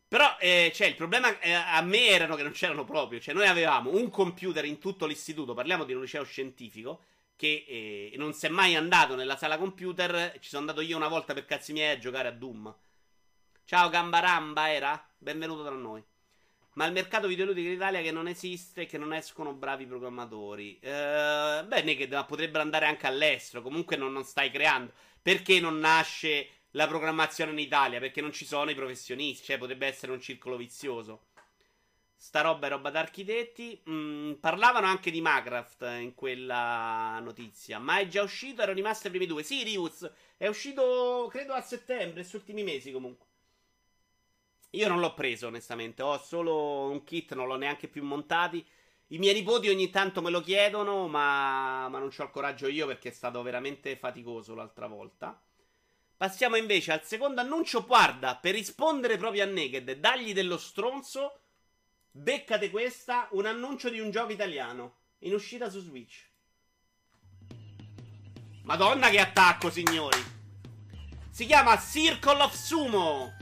Però 0.10 0.38
eh, 0.40 0.72
cioè, 0.74 0.88
il 0.88 0.96
problema 0.96 1.38
eh, 1.40 1.52
a 1.54 1.80
me 1.84 2.08
erano 2.08 2.36
che 2.36 2.42
non 2.42 2.52
c'erano 2.52 2.84
proprio. 2.84 3.20
Cioè, 3.20 3.36
noi 3.36 3.46
avevamo 3.46 3.92
un 3.92 4.10
computer 4.10 4.66
in 4.66 4.80
tutto 4.80 5.06
l'istituto, 5.06 5.54
parliamo 5.54 5.84
di 5.84 5.94
un 5.94 6.02
liceo 6.02 6.24
scientifico, 6.24 7.04
che 7.36 7.64
eh, 7.68 8.14
non 8.18 8.34
si 8.34 8.48
è 8.48 8.50
mai 8.50 8.76
andato 8.76 9.16
nella 9.16 9.38
sala 9.38 9.60
computer. 9.60 10.36
Ci 10.40 10.50
sono 10.50 10.62
andato 10.62 10.82
io 10.82 10.98
una 10.98 11.08
volta 11.08 11.36
per 11.36 11.46
cazzi 11.46 11.74
miei 11.74 11.94
a 11.94 12.00
giocare 12.00 12.28
a 12.28 12.32
Doom. 12.32 12.76
Ciao 13.66 13.90
Gambaramba, 13.90 14.72
era? 14.72 15.10
Benvenuto 15.16 15.64
tra 15.64 15.76
noi. 15.76 16.04
Ma 16.74 16.86
il 16.88 16.92
mercato 16.92 17.28
videoludico 17.28 17.68
in 17.68 17.74
Italia 17.74 18.02
che 18.02 18.12
non 18.12 18.28
esiste 18.28 18.82
e 18.82 18.86
che 18.88 18.98
non 18.98 19.14
escono 19.14 19.54
bravi 19.54 19.86
programmatori. 19.86 20.80
Eh, 20.80 21.64
beh, 21.68 21.84
che 21.84 22.08
potrebbero 22.26 22.64
andare 22.64 22.88
anche 22.88 23.06
all'estero. 23.06 23.62
Comunque 23.62 23.96
non, 23.96 24.12
non 24.12 24.24
stai 24.24 24.50
creando. 24.50 24.92
Perché 25.22 25.60
non 25.60 25.78
nasce 25.78 26.59
la 26.72 26.88
programmazione 26.88 27.52
in 27.52 27.60
Italia 27.60 28.00
perché 28.00 28.22
non 28.22 28.32
ci 28.32 28.46
sono 28.46 28.70
i 28.70 28.76
professionisti, 28.76 29.46
cioè 29.46 29.58
potrebbe 29.58 29.88
essere 29.88 30.12
un 30.12 30.22
circolo 30.22 30.58
vizioso. 30.58 31.28
Sta 32.16 32.42
roba 32.42 32.68
è 32.68 32.70
roba 32.70 32.90
da 32.90 33.00
architetti. 33.00 33.82
Mm, 33.90 34.34
parlavano 34.34 34.86
anche 34.88 35.10
di 35.10 35.22
Minecraft 35.22 35.84
in 36.02 36.14
quella 36.16 37.20
notizia, 37.22 37.80
ma 37.80 38.00
è 38.00 38.08
già 38.08 38.22
uscito, 38.22 38.62
erano 38.62 38.76
rimaste 38.76 39.08
i 39.08 39.10
primi 39.10 39.26
due. 39.26 39.42
Sì, 39.44 39.64
Rius, 39.64 40.10
è 40.38 40.48
uscito 40.48 41.28
credo 41.32 41.54
a 41.54 41.62
settembre, 41.62 42.24
sugli 42.24 42.42
ultimi 42.42 42.64
mesi 42.64 42.92
comunque. 42.92 43.28
Io 44.72 44.88
non 44.88 45.00
l'ho 45.00 45.14
preso 45.14 45.48
onestamente, 45.48 46.02
ho 46.04 46.18
solo 46.20 46.90
un 46.90 47.04
kit, 47.04 47.34
non 47.34 47.48
l'ho 47.48 47.56
neanche 47.56 47.88
più 47.88 48.04
montati. 48.04 48.64
I 49.08 49.18
miei 49.18 49.34
nipoti 49.34 49.70
ogni 49.70 49.90
tanto 49.90 50.22
me 50.22 50.30
lo 50.30 50.42
chiedono, 50.42 51.08
ma, 51.08 51.88
ma 51.90 51.98
non 51.98 52.12
ho 52.16 52.24
il 52.24 52.30
coraggio 52.30 52.68
io 52.68 52.86
perché 52.86 53.10
è 53.10 53.12
stato 53.12 53.42
veramente 53.42 53.96
faticoso 53.96 54.54
l'altra 54.54 54.88
volta. 54.88 55.42
Passiamo 56.20 56.58
invece 56.58 56.92
al 56.92 57.06
secondo 57.06 57.40
annuncio. 57.40 57.86
Guarda, 57.86 58.36
per 58.36 58.54
rispondere 58.54 59.16
proprio 59.16 59.44
a 59.44 59.46
Naked, 59.46 59.94
dagli 60.00 60.34
dello 60.34 60.58
stronzo. 60.58 61.44
Beccate 62.12 62.70
questa, 62.70 63.30
un 63.32 63.46
annuncio 63.46 63.88
di 63.90 64.02
un 64.02 64.12
gioco 64.12 64.34
italiano 64.34 64.96
in 65.20 65.34
uscita 65.34 65.70
su 65.70 65.80
Switch. 65.80 66.28
Madonna 68.64 69.10
che 69.10 69.22
attacco, 69.22 69.70
signori. 69.70 70.22
Si 71.30 71.46
chiama 71.46 71.80
Circle 71.80 72.42
of 72.42 72.54
Sumo. 72.54 73.34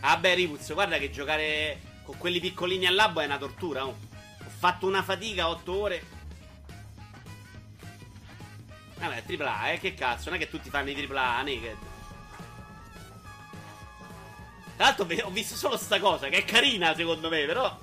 Ah 0.00 0.16
beh, 0.16 0.34
Rivuz, 0.34 0.72
guarda 0.72 0.96
che 0.96 1.10
giocare 1.10 1.85
con 2.06 2.16
quelli 2.18 2.38
piccolini 2.38 2.86
al 2.86 2.94
labo 2.94 3.20
è 3.20 3.26
una 3.26 3.36
tortura. 3.36 3.84
Oh. 3.84 3.90
Ho 3.90 4.50
fatto 4.58 4.86
una 4.86 5.02
fatica 5.02 5.48
8 5.48 5.78
ore. 5.78 6.14
Vabbè, 8.98 9.24
tripla 9.24 9.72
eh, 9.72 9.78
che 9.78 9.92
cazzo, 9.92 10.30
non 10.30 10.38
è 10.38 10.42
che 10.42 10.48
tutti 10.48 10.70
fanno 10.70 10.88
i 10.88 10.94
tripla 10.94 11.36
A, 11.36 11.42
naked. 11.42 11.76
Tra 14.76 14.84
l'altro 14.84 15.06
ho 15.24 15.30
visto 15.30 15.56
solo 15.56 15.76
sta 15.76 15.98
cosa, 15.98 16.28
che 16.28 16.38
è 16.38 16.44
carina 16.44 16.94
secondo 16.94 17.28
me, 17.28 17.44
però... 17.44 17.78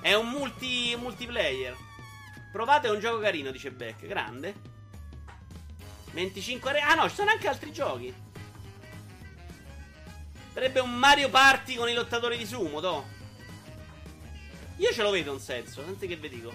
È 0.00 0.14
un 0.14 0.30
multi, 0.30 0.96
multiplayer. 0.98 1.76
Provate 2.50 2.88
un 2.88 2.98
gioco 3.00 3.20
carino, 3.20 3.50
dice 3.50 3.70
Beck. 3.70 4.06
Grande. 4.06 4.54
25 6.12 6.72
re... 6.72 6.80
Ah 6.80 6.94
no, 6.94 7.08
ci 7.08 7.16
sono 7.16 7.30
anche 7.30 7.48
altri 7.48 7.70
giochi. 7.70 8.12
Sarebbe 10.52 10.80
un 10.80 10.94
Mario 10.94 11.30
Party 11.30 11.76
con 11.76 11.88
i 11.88 11.94
lottatori 11.94 12.36
di 12.36 12.46
sumo, 12.46 12.80
to. 12.80 13.04
Io 14.76 14.92
ce 14.92 15.02
lo 15.02 15.10
vedo 15.10 15.32
un 15.32 15.40
senso, 15.40 15.84
senti 15.84 16.06
che 16.06 16.16
vi 16.16 16.28
dico. 16.28 16.52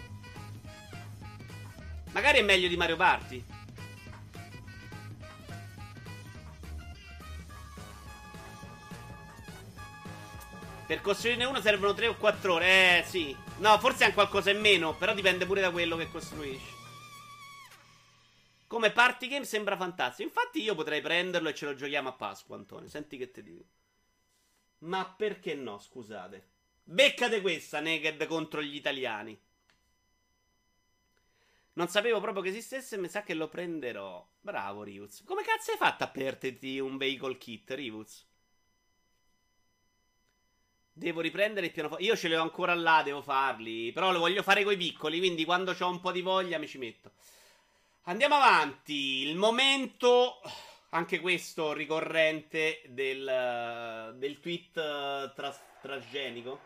Magari 2.11 2.39
è 2.39 2.43
meglio 2.43 2.67
di 2.67 2.77
Mario 2.77 2.95
Party. 2.95 3.43
Per 10.87 11.01
costruirne 11.01 11.45
uno 11.45 11.61
servono 11.61 11.93
3 11.93 12.07
o 12.07 12.15
4 12.15 12.53
ore. 12.53 12.67
Eh, 12.99 13.03
sì. 13.07 13.35
No, 13.57 13.77
forse 13.79 14.07
è 14.07 14.13
qualcosa 14.13 14.51
in 14.51 14.59
meno. 14.59 14.95
Però 14.95 15.13
dipende 15.13 15.45
pure 15.45 15.61
da 15.61 15.71
quello 15.71 15.95
che 15.97 16.09
costruisci. 16.09 16.73
Come 18.67 18.91
party 18.91 19.27
game 19.27 19.45
sembra 19.45 19.77
fantastico. 19.77 20.27
Infatti, 20.27 20.61
io 20.61 20.75
potrei 20.75 21.01
prenderlo 21.01 21.49
e 21.49 21.55
ce 21.55 21.65
lo 21.65 21.75
giochiamo 21.75 22.09
a 22.09 22.13
Pasqua, 22.13 22.55
Antonio. 22.55 22.87
Senti 22.87 23.17
che 23.17 23.31
ti 23.31 23.41
dico. 23.41 23.63
Ma 24.79 25.05
perché 25.05 25.55
no, 25.55 25.79
scusate. 25.79 26.47
Beccate 26.83 27.41
questa, 27.41 27.79
Naked 27.79 28.25
contro 28.27 28.61
gli 28.61 28.75
italiani. 28.75 29.39
Non 31.73 31.87
sapevo 31.89 32.21
proprio 32.21 32.41
che 32.41 32.49
esistesse, 32.49 32.97
mi 32.97 33.09
sa 33.09 33.23
che 33.23 33.33
lo 33.33 33.49
prenderò. 33.49 34.25
Bravo, 34.39 34.83
Rivuz. 34.83 35.23
Come 35.25 35.43
cazzo 35.43 35.71
hai 35.71 35.77
fatto 35.77 36.03
a 36.03 36.07
perderti 36.07 36.79
un 36.79 36.97
vehicle 36.97 37.37
kit, 37.37 37.71
Rivuz? 37.71 38.25
Devo 40.93 41.19
riprendere 41.19 41.65
il 41.65 41.73
pianoforte. 41.73 42.05
Io 42.05 42.15
ce 42.15 42.29
li 42.29 42.35
ho 42.35 42.41
ancora 42.41 42.73
là, 42.73 43.01
devo 43.03 43.21
farli. 43.21 43.91
Però 43.91 44.13
lo 44.13 44.19
voglio 44.19 44.43
fare 44.43 44.63
coi 44.63 44.77
piccoli, 44.77 45.19
quindi 45.19 45.43
quando 45.43 45.75
ho 45.77 45.89
un 45.89 45.99
po' 45.99 46.13
di 46.13 46.21
voglia 46.21 46.57
mi 46.57 46.67
ci 46.67 46.77
metto. 46.77 47.11
Andiamo 48.03 48.35
avanti. 48.35 49.27
Il 49.27 49.35
momento, 49.35 50.39
anche 50.95 51.19
questo 51.19 51.73
ricorrente, 51.73 52.81
del, 52.87 54.15
del 54.17 54.39
tweet 54.39 54.77
uh, 54.77 55.33
tras- 55.35 55.61
trasgenico. 55.81 56.59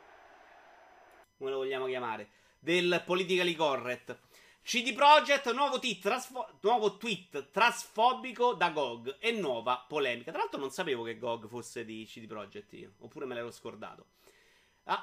Come 1.38 1.50
lo 1.50 1.58
vogliamo 1.58 1.88
chiamare? 1.88 2.30
Del 2.60 3.02
politically 3.06 3.56
correct. 3.56 4.18
CD 4.62 4.94
Projekt, 4.94 5.52
nuovo 5.52 5.80
trasfo- 6.00 6.60
nuovo 6.62 6.98
tweet 6.98 7.50
trasfobico 7.50 8.54
da 8.54 8.70
GOG 8.70 9.18
e 9.20 9.32
nuova 9.32 9.84
polemica. 9.88 10.30
Tra 10.30 10.42
l'altro 10.42 10.60
non 10.60 10.70
sapevo 10.70 11.02
che 11.02 11.18
GOG 11.18 11.48
fosse 11.48 11.84
di 11.84 12.06
CD 12.06 12.28
Projekt 12.28 12.74
io, 12.74 12.92
oppure 13.00 13.26
me 13.26 13.34
l'ero 13.34 13.50
scordato. 13.50 14.06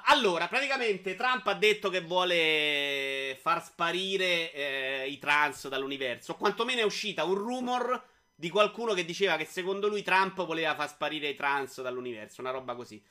Allora, 0.05 0.47
praticamente 0.47 1.15
Trump 1.15 1.47
ha 1.47 1.53
detto 1.53 1.89
che 1.89 2.01
vuole 2.01 3.37
far 3.41 3.63
sparire 3.63 4.51
eh, 4.53 5.07
i 5.07 5.17
trans 5.17 5.67
dall'universo. 5.67 6.33
O 6.33 6.35
quantomeno 6.35 6.81
è 6.81 6.83
uscita 6.83 7.23
un 7.23 7.35
rumor 7.35 8.15
di 8.39 8.51
qualcuno 8.51 8.93
che 8.93 9.03
diceva 9.03 9.35
che 9.35 9.45
secondo 9.45 9.87
lui 9.87 10.03
Trump 10.03 10.45
voleva 10.45 10.75
far 10.75 10.87
sparire 10.89 11.29
i 11.29 11.35
trans 11.35 11.81
dall'universo, 11.81 12.41
una 12.41 12.51
roba 12.51 12.75
così. 12.75 13.03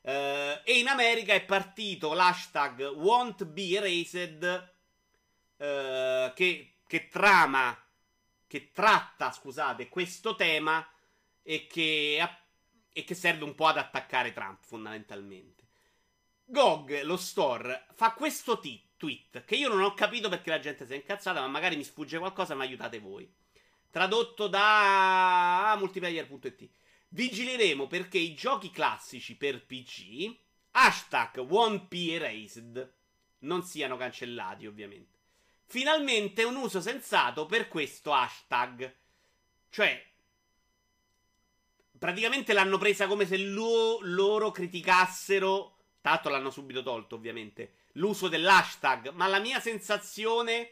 Uh, 0.00 0.58
e 0.64 0.78
in 0.78 0.88
America 0.88 1.32
è 1.32 1.44
partito 1.44 2.12
l'hashtag 2.12 2.90
won't 2.96 3.44
be 3.44 3.76
erased 3.76 4.42
uh, 4.42 6.32
che, 6.34 6.78
che 6.84 7.06
trama, 7.06 7.80
che 8.48 8.72
tratta, 8.72 9.30
scusate, 9.30 9.88
questo 9.88 10.34
tema 10.34 10.84
e 11.44 11.68
che, 11.68 12.28
e 12.92 13.04
che 13.04 13.14
serve 13.14 13.44
un 13.44 13.54
po' 13.54 13.66
ad 13.66 13.78
attaccare 13.78 14.32
Trump 14.32 14.64
fondamentalmente. 14.64 15.62
GOG, 16.44 17.02
lo 17.02 17.16
store, 17.16 17.86
fa 17.94 18.14
questo 18.14 18.58
t- 18.58 18.82
tweet 18.96 19.44
che 19.44 19.54
io 19.54 19.68
non 19.68 19.80
ho 19.80 19.94
capito 19.94 20.28
perché 20.28 20.50
la 20.50 20.58
gente 20.58 20.84
si 20.86 20.92
è 20.92 20.96
incazzata, 20.96 21.38
ma 21.38 21.46
magari 21.46 21.76
mi 21.76 21.84
sfugge 21.84 22.18
qualcosa, 22.18 22.56
ma 22.56 22.64
aiutate 22.64 22.98
voi. 22.98 23.32
Tradotto 23.92 24.48
da 24.48 25.76
multiplayer.it. 25.78 26.68
Vigileremo 27.10 27.86
perché 27.86 28.16
i 28.16 28.32
giochi 28.32 28.70
classici 28.70 29.36
per 29.36 29.66
PC, 29.66 30.34
hashtag 30.70 31.40
won't 31.40 31.92
erased, 31.92 32.92
non 33.40 33.62
siano 33.62 33.98
cancellati, 33.98 34.66
ovviamente. 34.66 35.18
Finalmente 35.66 36.42
un 36.42 36.56
uso 36.56 36.80
sensato 36.80 37.44
per 37.44 37.68
questo 37.68 38.14
hashtag. 38.14 38.96
Cioè, 39.68 40.06
praticamente 41.98 42.54
l'hanno 42.54 42.78
presa 42.78 43.06
come 43.06 43.26
se 43.26 43.36
lo- 43.36 43.98
loro 44.00 44.50
criticassero 44.50 45.76
Tanto 46.02 46.30
l'hanno 46.30 46.50
subito 46.50 46.82
tolto, 46.82 47.14
ovviamente. 47.14 47.74
L'uso 47.92 48.26
dell'hashtag. 48.26 49.10
Ma 49.10 49.28
la 49.28 49.38
mia 49.38 49.60
sensazione 49.60 50.70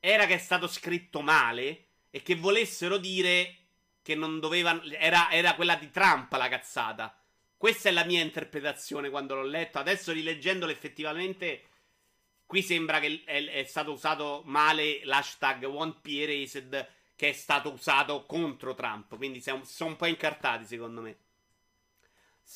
era 0.00 0.24
che 0.24 0.34
è 0.34 0.38
stato 0.38 0.66
scritto 0.66 1.20
male 1.20 1.85
e 2.16 2.22
che 2.22 2.34
volessero 2.34 2.96
dire 2.96 3.56
che 4.00 4.14
non 4.14 4.40
dovevano. 4.40 4.82
Era, 4.84 5.30
era 5.30 5.54
quella 5.54 5.74
di 5.74 5.90
Trump 5.90 6.32
la 6.32 6.48
cazzata. 6.48 7.14
Questa 7.58 7.90
è 7.90 7.92
la 7.92 8.04
mia 8.04 8.22
interpretazione 8.22 9.10
quando 9.10 9.34
l'ho 9.34 9.42
letto. 9.42 9.78
Adesso 9.78 10.12
rileggendolo 10.12 10.72
effettivamente. 10.72 11.64
Qui 12.46 12.62
sembra 12.62 13.00
che 13.00 13.22
è, 13.26 13.44
è 13.44 13.64
stato 13.64 13.92
usato 13.92 14.40
male 14.46 15.04
l'hashtag 15.04 15.64
OnePRaced 15.64 16.88
che 17.14 17.28
è 17.28 17.32
stato 17.32 17.72
usato 17.72 18.24
contro 18.24 18.74
Trump. 18.74 19.14
Quindi 19.16 19.42
sono 19.42 19.60
un 19.80 19.96
po' 19.96 20.06
incartati, 20.06 20.64
secondo 20.64 21.02
me 21.02 21.18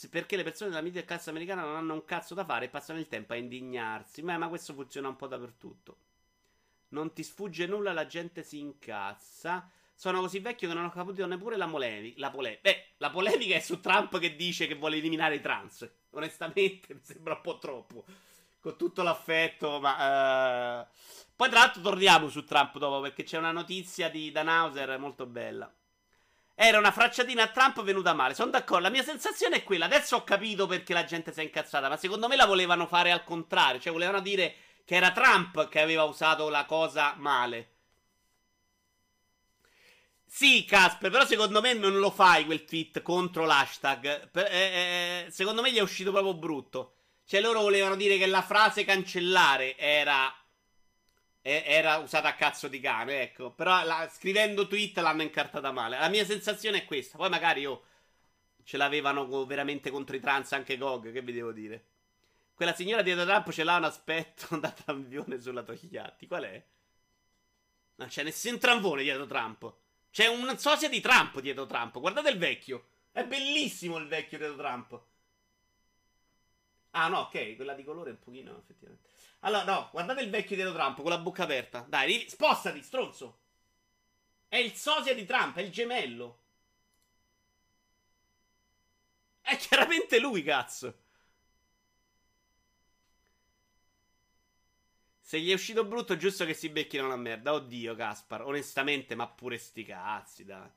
perché 0.08 0.36
le 0.36 0.44
persone 0.44 0.70
della 0.70 0.82
media 0.82 1.04
classe 1.04 1.28
americana 1.28 1.62
non 1.64 1.74
hanno 1.74 1.94
un 1.94 2.04
cazzo 2.04 2.32
da 2.32 2.44
fare 2.44 2.66
e 2.66 2.68
passano 2.68 2.98
il 2.98 3.08
tempo 3.08 3.34
a 3.34 3.36
indignarsi. 3.36 4.22
Ma, 4.22 4.38
ma 4.38 4.48
questo 4.48 4.72
funziona 4.72 5.08
un 5.08 5.16
po' 5.16 5.26
dappertutto. 5.26 5.96
Non 6.90 7.12
ti 7.12 7.22
sfugge 7.22 7.66
nulla, 7.66 7.92
la 7.92 8.06
gente 8.06 8.42
si 8.42 8.58
incazza. 8.58 9.68
Sono 9.94 10.20
così 10.20 10.38
vecchio 10.38 10.66
che 10.66 10.74
non 10.74 10.86
ho 10.86 10.90
capito 10.90 11.26
neppure 11.26 11.56
la, 11.56 11.66
molevi- 11.66 12.14
la 12.16 12.30
polemica. 12.30 12.60
Beh, 12.62 12.84
la 12.96 13.10
polemica 13.10 13.54
è 13.54 13.60
su 13.60 13.80
Trump 13.80 14.18
che 14.18 14.34
dice 14.34 14.66
che 14.66 14.74
vuole 14.74 14.96
eliminare 14.96 15.34
i 15.34 15.40
trans. 15.40 15.88
Onestamente, 16.10 16.94
mi 16.94 17.00
sembra 17.02 17.34
un 17.34 17.40
po' 17.42 17.58
troppo. 17.58 18.04
Con 18.60 18.76
tutto 18.76 19.02
l'affetto, 19.02 19.78
ma. 19.78 20.80
Uh... 20.80 20.86
Poi, 21.36 21.48
tra 21.48 21.60
l'altro, 21.60 21.82
torniamo 21.82 22.28
su 22.28 22.44
Trump 22.44 22.78
dopo 22.78 23.00
perché 23.00 23.22
c'è 23.22 23.38
una 23.38 23.52
notizia 23.52 24.08
di 24.08 24.30
Dan 24.32 24.48
Hauser 24.48 24.98
molto 24.98 25.26
bella. 25.26 25.72
Era 26.54 26.76
una 26.78 26.90
fracciatina 26.90 27.44
a 27.44 27.48
Trump 27.48 27.82
venuta 27.82 28.12
male. 28.12 28.34
Sono 28.34 28.50
d'accordo. 28.50 28.82
La 28.82 28.90
mia 28.90 29.02
sensazione 29.02 29.56
è 29.56 29.62
quella. 29.64 29.86
Adesso 29.86 30.16
ho 30.16 30.24
capito 30.24 30.66
perché 30.66 30.92
la 30.92 31.04
gente 31.04 31.32
si 31.32 31.40
è 31.40 31.42
incazzata. 31.42 31.88
Ma 31.88 31.96
secondo 31.96 32.28
me 32.28 32.36
la 32.36 32.44
volevano 32.44 32.86
fare 32.86 33.10
al 33.10 33.24
contrario. 33.24 33.80
Cioè, 33.80 33.92
volevano 33.92 34.20
dire 34.20 34.54
che 34.90 34.96
era 34.96 35.12
Trump 35.12 35.68
che 35.68 35.78
aveva 35.78 36.02
usato 36.02 36.48
la 36.48 36.64
cosa 36.64 37.14
male. 37.16 37.68
Sì, 40.26 40.64
Casper, 40.64 41.12
però 41.12 41.24
secondo 41.24 41.60
me 41.60 41.74
non 41.74 42.00
lo 42.00 42.10
fai 42.10 42.44
quel 42.44 42.64
tweet 42.64 43.00
contro 43.00 43.44
l'hashtag. 43.44 44.30
Eh, 44.34 44.42
eh, 44.42 45.30
secondo 45.30 45.62
me 45.62 45.70
gli 45.70 45.76
è 45.76 45.80
uscito 45.80 46.10
proprio 46.10 46.34
brutto. 46.34 46.94
Cioè, 47.24 47.40
loro 47.40 47.60
volevano 47.60 47.94
dire 47.94 48.18
che 48.18 48.26
la 48.26 48.42
frase 48.42 48.84
cancellare 48.84 49.78
era 49.78 50.34
era 51.40 51.98
usata 51.98 52.26
a 52.26 52.34
cazzo 52.34 52.66
di 52.66 52.80
cane, 52.80 53.22
ecco. 53.22 53.52
Però 53.52 53.84
la, 53.84 54.10
scrivendo 54.12 54.66
tweet 54.66 54.98
l'hanno 54.98 55.22
incartata 55.22 55.70
male. 55.70 56.00
La 56.00 56.08
mia 56.08 56.24
sensazione 56.24 56.78
è 56.78 56.84
questa. 56.84 57.16
Poi 57.16 57.28
magari 57.28 57.60
io 57.60 57.84
ce 58.64 58.76
l'avevano 58.76 59.46
veramente 59.46 59.90
contro 59.90 60.16
i 60.16 60.20
trans 60.20 60.50
anche 60.50 60.76
Gog, 60.76 61.12
che 61.12 61.22
vi 61.22 61.32
devo 61.32 61.52
dire. 61.52 61.84
Quella 62.60 62.74
signora 62.74 63.00
dietro 63.00 63.24
Trump 63.24 63.50
ce 63.52 63.64
l'ha 63.64 63.76
un 63.78 63.84
aspetto 63.84 64.58
da 64.58 64.70
tramvione 64.70 65.40
sulla 65.40 65.62
Togliatti. 65.62 66.26
Qual 66.26 66.42
è? 66.42 66.62
Non 67.94 68.08
c'è 68.08 68.22
nessun 68.22 68.58
tramvone 68.58 69.02
dietro 69.02 69.24
Trump. 69.24 69.74
C'è 70.10 70.26
un 70.26 70.58
sosia 70.58 70.90
di 70.90 71.00
Trump 71.00 71.40
dietro 71.40 71.64
Trump. 71.64 71.98
Guardate 71.98 72.28
il 72.28 72.36
vecchio. 72.36 72.88
È 73.12 73.24
bellissimo 73.24 73.96
il 73.96 74.08
vecchio 74.08 74.36
dietro 74.36 74.58
Trump. 74.58 75.02
Ah, 76.90 77.08
no, 77.08 77.20
ok. 77.20 77.56
Quella 77.56 77.72
di 77.72 77.82
colore 77.82 78.10
è 78.10 78.12
un 78.12 78.18
pochino, 78.18 78.58
effettivamente. 78.58 79.08
Allora, 79.38 79.64
no, 79.64 79.88
guardate 79.90 80.20
il 80.20 80.28
vecchio 80.28 80.56
dietro 80.56 80.74
Trump 80.74 81.00
con 81.00 81.08
la 81.08 81.18
bocca 81.18 81.44
aperta. 81.44 81.86
Dai, 81.88 82.28
spostati, 82.28 82.82
stronzo. 82.82 83.38
È 84.48 84.56
il 84.56 84.74
sosia 84.74 85.14
di 85.14 85.24
Trump, 85.24 85.56
è 85.56 85.62
il 85.62 85.70
gemello. 85.70 86.42
È 89.40 89.56
chiaramente 89.56 90.18
lui, 90.20 90.42
cazzo. 90.42 90.99
Se 95.30 95.38
gli 95.38 95.50
è 95.52 95.54
uscito 95.54 95.84
brutto, 95.84 96.14
è 96.14 96.16
giusto 96.16 96.44
che 96.44 96.54
si 96.54 96.70
becchino 96.70 97.06
la 97.06 97.14
merda. 97.14 97.52
Oddio, 97.52 97.94
Caspar. 97.94 98.42
Onestamente, 98.42 99.14
ma 99.14 99.28
pure 99.28 99.58
sti 99.58 99.84
cazzi, 99.84 100.44
dai. 100.44 100.68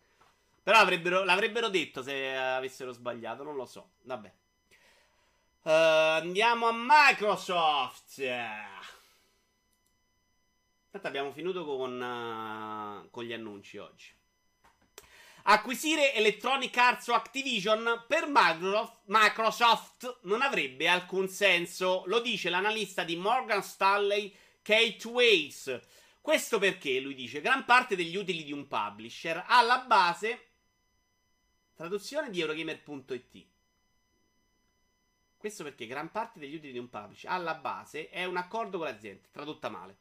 Però 0.61 1.23
l'avrebbero 1.23 1.69
detto 1.69 2.03
se 2.03 2.37
avessero 2.37 2.91
sbagliato, 2.91 3.41
non 3.41 3.55
lo 3.55 3.65
so. 3.65 3.93
Vabbè. 4.03 4.31
Uh, 5.63 5.69
andiamo 6.21 6.67
a 6.67 6.71
Microsoft. 6.71 8.19
Aspetta, 10.85 11.07
abbiamo 11.07 11.31
finito 11.31 11.65
con, 11.65 11.99
uh, 11.99 13.09
con 13.09 13.23
gli 13.23 13.33
annunci 13.33 13.79
oggi. 13.79 14.11
Acquisire 15.45 16.13
Electronic 16.13 16.77
Arts 16.77 17.07
o 17.07 17.15
Activision 17.15 18.05
per 18.07 18.27
Microsoft 18.27 20.19
non 20.25 20.43
avrebbe 20.43 20.87
alcun 20.87 21.27
senso, 21.27 22.03
lo 22.05 22.21
dice 22.21 22.51
l'analista 22.51 23.03
di 23.03 23.15
Morgan 23.15 23.63
Stanley 23.63 24.33
Kate 24.63 25.07
Weiss. 25.07 25.79
Questo 26.19 26.57
perché, 26.57 26.99
lui 26.99 27.13
dice, 27.13 27.41
gran 27.41 27.65
parte 27.65 27.95
degli 27.95 28.15
utili 28.15 28.43
di 28.43 28.51
un 28.51 28.67
publisher 28.67 29.43
ha 29.45 29.61
la 29.61 29.79
base 29.85 30.47
traduzione 31.75 32.31
di 32.31 32.39
Eurogamer.it 32.39 33.45
questo 35.43 35.65
perché 35.65 35.87
gran 35.87 36.09
parte 36.09 36.39
degli 36.39 36.55
utili 36.55 36.71
di 36.71 36.77
un 36.77 36.89
publisher 36.89 37.29
alla 37.29 37.55
base 37.55 38.09
è 38.09 38.23
un 38.23 38.37
accordo 38.37 38.77
con 38.77 38.87
l'azienda, 38.87 39.27
tradotta 39.29 39.67
male. 39.67 39.97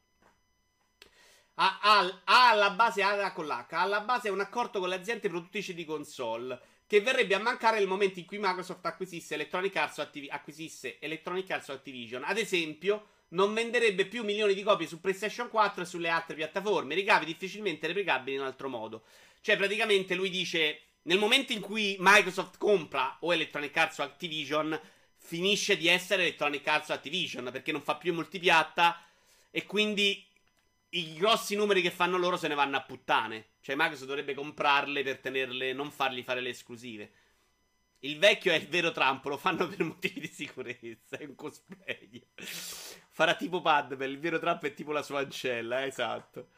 ha, 1.54 1.80
ha, 1.82 2.20
ha 2.22 2.50
alla 2.50 2.70
base 2.70 3.02
ha 3.02 3.32
con 3.32 3.46
l'H, 3.46 3.66
alla 3.70 4.02
base 4.02 4.28
è 4.28 4.30
un 4.30 4.38
accordo 4.38 4.78
con 4.78 4.88
le 4.88 4.94
aziende 4.94 5.28
produttrici 5.28 5.74
di 5.74 5.84
console 5.84 6.60
che 6.86 7.00
verrebbe 7.00 7.34
a 7.34 7.40
mancare 7.40 7.80
nel 7.80 7.88
momento 7.88 8.20
in 8.20 8.24
cui 8.24 8.38
Microsoft 8.38 8.86
acquisisse 8.86 9.34
Electronic 9.34 9.74
Arts 9.74 9.98
o, 9.98 10.02
Activ- 10.02 10.30
acquisisse 10.30 11.00
Electronic 11.00 11.50
Arts 11.50 11.68
o 11.70 11.72
Activision. 11.72 12.22
Ad 12.22 12.38
esempio, 12.38 13.06
non 13.32 13.52
venderebbe 13.54 14.06
più 14.06 14.24
milioni 14.24 14.54
di 14.54 14.62
copie 14.62 14.86
su 14.86 15.00
PlayStation 15.00 15.48
4 15.48 15.82
e 15.82 15.86
sulle 15.86 16.08
altre 16.08 16.34
piattaforme, 16.34 16.94
ricavi 16.94 17.24
difficilmente 17.24 17.86
replicabili 17.86 18.36
in 18.36 18.42
altro 18.42 18.68
modo. 18.68 19.04
Cioè, 19.40 19.56
praticamente 19.56 20.14
lui 20.14 20.30
dice: 20.30 20.80
nel 21.02 21.18
momento 21.18 21.52
in 21.52 21.60
cui 21.60 21.96
Microsoft 21.98 22.58
compra 22.58 23.16
o 23.20 23.32
Electronic 23.32 23.76
Arts 23.76 23.98
o 23.98 24.02
Activision, 24.02 24.78
finisce 25.16 25.76
di 25.76 25.88
essere 25.88 26.22
Electronic 26.22 26.66
Arts 26.66 26.88
o 26.90 26.92
Activision 26.94 27.48
perché 27.52 27.72
non 27.72 27.82
fa 27.82 27.96
più 27.96 28.12
multipiatta 28.12 29.02
e 29.50 29.64
quindi 29.64 30.24
i 30.90 31.14
grossi 31.14 31.54
numeri 31.54 31.80
che 31.80 31.90
fanno 31.90 32.18
loro 32.18 32.36
se 32.36 32.48
ne 32.48 32.54
vanno 32.54 32.76
a 32.76 32.82
puttane. 32.82 33.46
Cioè, 33.60 33.76
Microsoft 33.76 34.08
dovrebbe 34.08 34.34
comprarle 34.34 35.02
per 35.02 35.18
tenerle, 35.18 35.72
non 35.72 35.90
fargli 35.90 36.22
fare 36.22 36.40
le 36.40 36.50
esclusive. 36.50 37.10
Il 38.00 38.18
vecchio 38.18 38.52
è 38.52 38.56
il 38.56 38.66
vero 38.66 38.90
Trump, 38.90 39.24
lo 39.26 39.36
fanno 39.36 39.68
per 39.68 39.82
motivi 39.84 40.20
di 40.20 40.26
sicurezza. 40.26 41.16
È 41.16 41.24
un 41.24 41.34
cosplay. 41.34 42.22
Farà 43.14 43.34
tipo 43.34 43.60
Padbell, 43.60 44.10
il 44.10 44.18
vero 44.18 44.38
Trump 44.38 44.64
è 44.64 44.72
tipo 44.72 44.90
la 44.90 45.02
sua 45.02 45.20
ancella, 45.20 45.82
eh, 45.82 45.86
esatto. 45.86 46.48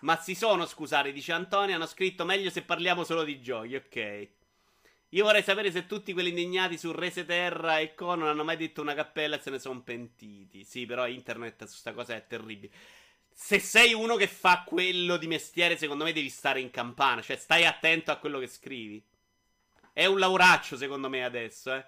Ma 0.00 0.16
si 0.16 0.34
sono, 0.34 0.66
scusate, 0.66 1.12
dice 1.12 1.32
Antonio, 1.32 1.74
hanno 1.74 1.86
scritto 1.86 2.24
meglio 2.24 2.50
se 2.50 2.62
parliamo 2.62 3.04
solo 3.04 3.22
di 3.22 3.40
giochi, 3.40 3.74
ok. 3.74 4.28
Io 5.10 5.24
vorrei 5.24 5.42
sapere 5.42 5.70
se 5.70 5.86
tutti 5.86 6.12
quelli 6.12 6.30
indignati 6.30 6.76
su 6.76 6.90
Rese 6.90 7.24
Terra 7.24 7.78
e 7.78 7.94
Con 7.94 8.18
non 8.18 8.28
hanno 8.28 8.44
mai 8.44 8.56
detto 8.56 8.80
una 8.80 8.94
cappella 8.94 9.36
e 9.36 9.40
se 9.40 9.50
ne 9.50 9.58
sono 9.58 9.82
pentiti. 9.82 10.64
Sì, 10.64 10.86
però 10.86 11.06
internet 11.06 11.64
su 11.66 11.76
sta 11.76 11.92
cosa 11.92 12.14
è 12.14 12.26
terribile. 12.26 12.72
Se 13.30 13.58
sei 13.58 13.92
uno 13.92 14.16
che 14.16 14.26
fa 14.26 14.64
quello 14.66 15.16
di 15.16 15.26
mestiere, 15.26 15.76
secondo 15.76 16.04
me 16.04 16.12
devi 16.12 16.30
stare 16.30 16.60
in 16.60 16.70
campana. 16.70 17.22
Cioè, 17.22 17.36
stai 17.36 17.64
attento 17.64 18.10
a 18.10 18.16
quello 18.16 18.38
che 18.38 18.46
scrivi. 18.48 19.04
È 19.92 20.06
un 20.06 20.18
lavoraccio, 20.18 20.76
secondo 20.76 21.08
me, 21.08 21.24
adesso, 21.24 21.74
eh. 21.74 21.84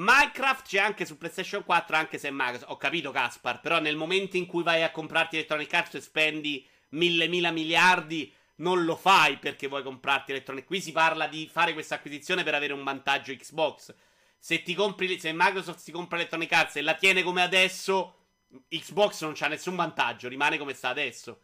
Minecraft 0.00 0.64
c'è 0.64 0.78
anche 0.78 1.04
su 1.04 1.18
PlayStation 1.18 1.64
4, 1.64 1.96
anche 1.96 2.18
se 2.18 2.28
è 2.28 2.30
Microsoft. 2.30 2.70
Ho 2.70 2.76
capito, 2.76 3.10
Caspar. 3.10 3.60
Però 3.60 3.80
nel 3.80 3.96
momento 3.96 4.36
in 4.36 4.46
cui 4.46 4.62
vai 4.62 4.84
a 4.84 4.92
comprarti 4.92 5.34
Electronic 5.34 5.74
Arts 5.74 5.94
e 5.94 6.00
spendi 6.00 6.64
mille 6.90 7.26
mila 7.26 7.50
miliardi, 7.50 8.32
non 8.56 8.84
lo 8.84 8.94
fai 8.94 9.38
perché 9.38 9.66
vuoi 9.66 9.82
comprarti 9.82 10.30
Electronic. 10.30 10.66
Qui 10.66 10.80
si 10.80 10.92
parla 10.92 11.26
di 11.26 11.48
fare 11.50 11.72
questa 11.72 11.96
acquisizione 11.96 12.44
per 12.44 12.54
avere 12.54 12.74
un 12.74 12.84
vantaggio 12.84 13.34
Xbox. 13.34 13.92
Se 14.38 14.62
compri, 14.76 15.18
se 15.18 15.32
Microsoft 15.32 15.80
si 15.80 15.90
compra 15.90 16.16
Electronic 16.16 16.52
Arts 16.52 16.76
e 16.76 16.82
la 16.82 16.94
tiene 16.94 17.24
come 17.24 17.42
adesso, 17.42 18.26
Xbox 18.68 19.22
non 19.22 19.32
c'ha 19.34 19.48
nessun 19.48 19.74
vantaggio, 19.74 20.28
rimane 20.28 20.58
come 20.58 20.74
sta 20.74 20.90
adesso. 20.90 21.40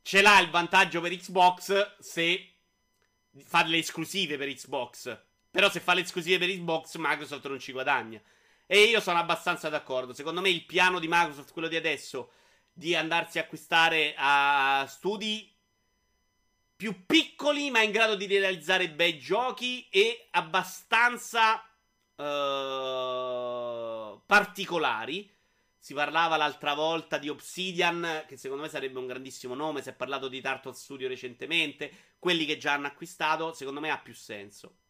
Ce 0.00 0.22
l'ha 0.22 0.40
il 0.40 0.48
vantaggio 0.48 1.02
per 1.02 1.14
Xbox 1.14 1.98
se 1.98 2.52
fa 3.44 3.62
le 3.64 3.76
esclusive 3.76 4.38
per 4.38 4.48
Xbox. 4.48 5.24
Però 5.56 5.70
se 5.70 5.80
fa 5.80 5.94
le 5.94 6.02
esclusive 6.02 6.36
per 6.36 6.54
Xbox, 6.54 6.96
Microsoft 6.96 7.48
non 7.48 7.58
ci 7.58 7.72
guadagna. 7.72 8.20
E 8.66 8.82
io 8.82 9.00
sono 9.00 9.18
abbastanza 9.18 9.70
d'accordo. 9.70 10.12
Secondo 10.12 10.42
me 10.42 10.50
il 10.50 10.66
piano 10.66 10.98
di 10.98 11.06
Microsoft, 11.08 11.50
quello 11.50 11.66
di 11.66 11.76
adesso, 11.76 12.30
di 12.70 12.94
andarsi 12.94 13.38
a 13.38 13.40
acquistare 13.44 14.14
a 14.18 14.84
studi 14.86 15.50
più 16.76 17.06
piccoli, 17.06 17.70
ma 17.70 17.80
in 17.80 17.90
grado 17.90 18.16
di 18.16 18.26
realizzare 18.26 18.90
bei 18.90 19.18
giochi 19.18 19.88
e 19.88 20.28
abbastanza 20.32 21.66
uh, 22.16 22.22
particolari. 24.26 25.34
Si 25.78 25.94
parlava 25.94 26.36
l'altra 26.36 26.74
volta 26.74 27.16
di 27.16 27.30
Obsidian, 27.30 28.24
che 28.28 28.36
secondo 28.36 28.64
me 28.64 28.68
sarebbe 28.68 28.98
un 28.98 29.06
grandissimo 29.06 29.54
nome. 29.54 29.80
Si 29.80 29.88
è 29.88 29.94
parlato 29.94 30.28
di 30.28 30.42
Turtle 30.42 30.74
Studio 30.74 31.08
recentemente. 31.08 31.90
Quelli 32.18 32.44
che 32.44 32.58
già 32.58 32.74
hanno 32.74 32.88
acquistato, 32.88 33.54
secondo 33.54 33.80
me 33.80 33.88
ha 33.88 33.96
più 33.96 34.12
senso. 34.12 34.80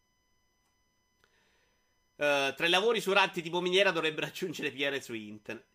Uh, 2.17 2.53
tra 2.55 2.65
i 2.65 2.69
lavori 2.69 2.99
su 2.99 3.13
ratti 3.13 3.43
tipo 3.43 3.61
miniera 3.61 3.91
dovrebbero 3.91 4.25
aggiungere 4.25 4.71
PR 4.71 4.99
su 5.01 5.13
internet. 5.13 5.65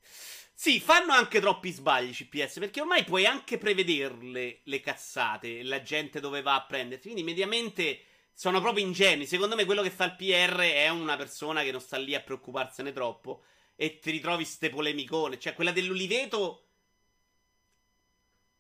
Sì, 0.53 0.81
fanno 0.81 1.13
anche 1.13 1.41
troppi 1.41 1.71
sbagli 1.71 2.13
CPS, 2.13 2.59
perché 2.59 2.81
ormai 2.81 3.05
puoi 3.05 3.27
anche 3.27 3.59
prevederle 3.59 4.61
le 4.63 4.81
cazzate, 4.81 5.63
la 5.63 5.83
gente 5.83 6.21
dove 6.21 6.43
va 6.43 6.55
a 6.55 6.65
prenderti. 6.65 7.11
Quindi 7.11 7.25
mediamente 7.25 8.03
sono 8.33 8.61
proprio 8.61 8.85
ingenui. 8.85 9.27
Secondo 9.27 9.57
me 9.57 9.65
quello 9.65 9.83
che 9.83 9.91
fa 9.91 10.05
il 10.05 10.17
PR 10.17 10.59
è 10.59 10.89
una 10.89 11.17
persona 11.17 11.63
che 11.63 11.73
non 11.73 11.81
sta 11.81 11.97
lì 11.97 12.15
a 12.15 12.21
preoccuparsene 12.21 12.93
troppo 12.93 13.43
e 13.77 13.99
ti 13.99 14.11
ritrovi 14.11 14.45
ste 14.45 14.71
polemicone. 14.71 15.39
Cioè, 15.39 15.55
quella 15.55 15.73
dell'Uliveto. 15.73 16.67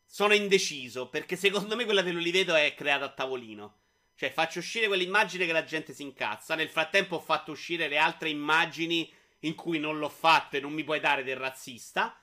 Sono 0.05 0.35
indeciso. 0.35 1.09
Perché 1.09 1.37
secondo 1.37 1.77
me 1.77 1.85
quella 1.85 2.03
dell'Uliveto 2.03 2.55
è 2.55 2.75
creata 2.75 3.05
a 3.07 3.13
tavolino. 3.13 3.82
Cioè, 4.23 4.31
faccio 4.31 4.61
uscire 4.61 4.87
quell'immagine 4.87 5.47
che 5.47 5.53
la 5.53 5.65
gente 5.65 5.93
si 5.93 6.03
incazza. 6.03 6.55
Nel 6.55 6.69
frattempo 6.69 7.17
ho 7.17 7.21
fatto 7.21 7.51
uscire 7.51 7.89
le 7.89 7.99
altre 7.99 8.29
immagini 8.29 9.13
in 9.41 9.57
cui 9.57 9.81
non 9.81 9.99
l'ho 9.99 10.09
fatto 10.09 10.57
e 10.57 10.61
non 10.61 10.73
mi 10.73 10.85
puoi 10.85 11.01
dare 11.01 11.25
del 11.25 11.35
razzista. 11.35 12.17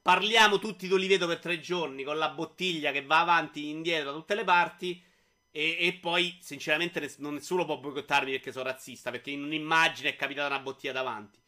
Parliamo 0.00 0.58
tutti 0.58 0.88
d'Oliveto 0.88 1.26
per 1.26 1.40
tre 1.40 1.60
giorni 1.60 2.04
con 2.04 2.16
la 2.16 2.30
bottiglia 2.30 2.90
che 2.90 3.04
va 3.04 3.20
avanti 3.20 3.66
e 3.66 3.68
indietro 3.68 4.12
da 4.12 4.16
tutte 4.16 4.34
le 4.34 4.44
parti. 4.44 5.04
E, 5.50 5.76
e 5.78 5.92
poi, 6.00 6.38
sinceramente, 6.40 7.00
ness- 7.00 7.18
nessuno 7.18 7.66
può 7.66 7.76
boicottarmi 7.76 8.30
perché 8.30 8.50
sono 8.50 8.64
razzista. 8.64 9.10
Perché 9.10 9.28
in 9.32 9.42
un'immagine 9.42 10.08
è 10.08 10.16
capitata 10.16 10.46
una 10.54 10.62
bottiglia 10.62 10.94
davanti. 10.94 11.38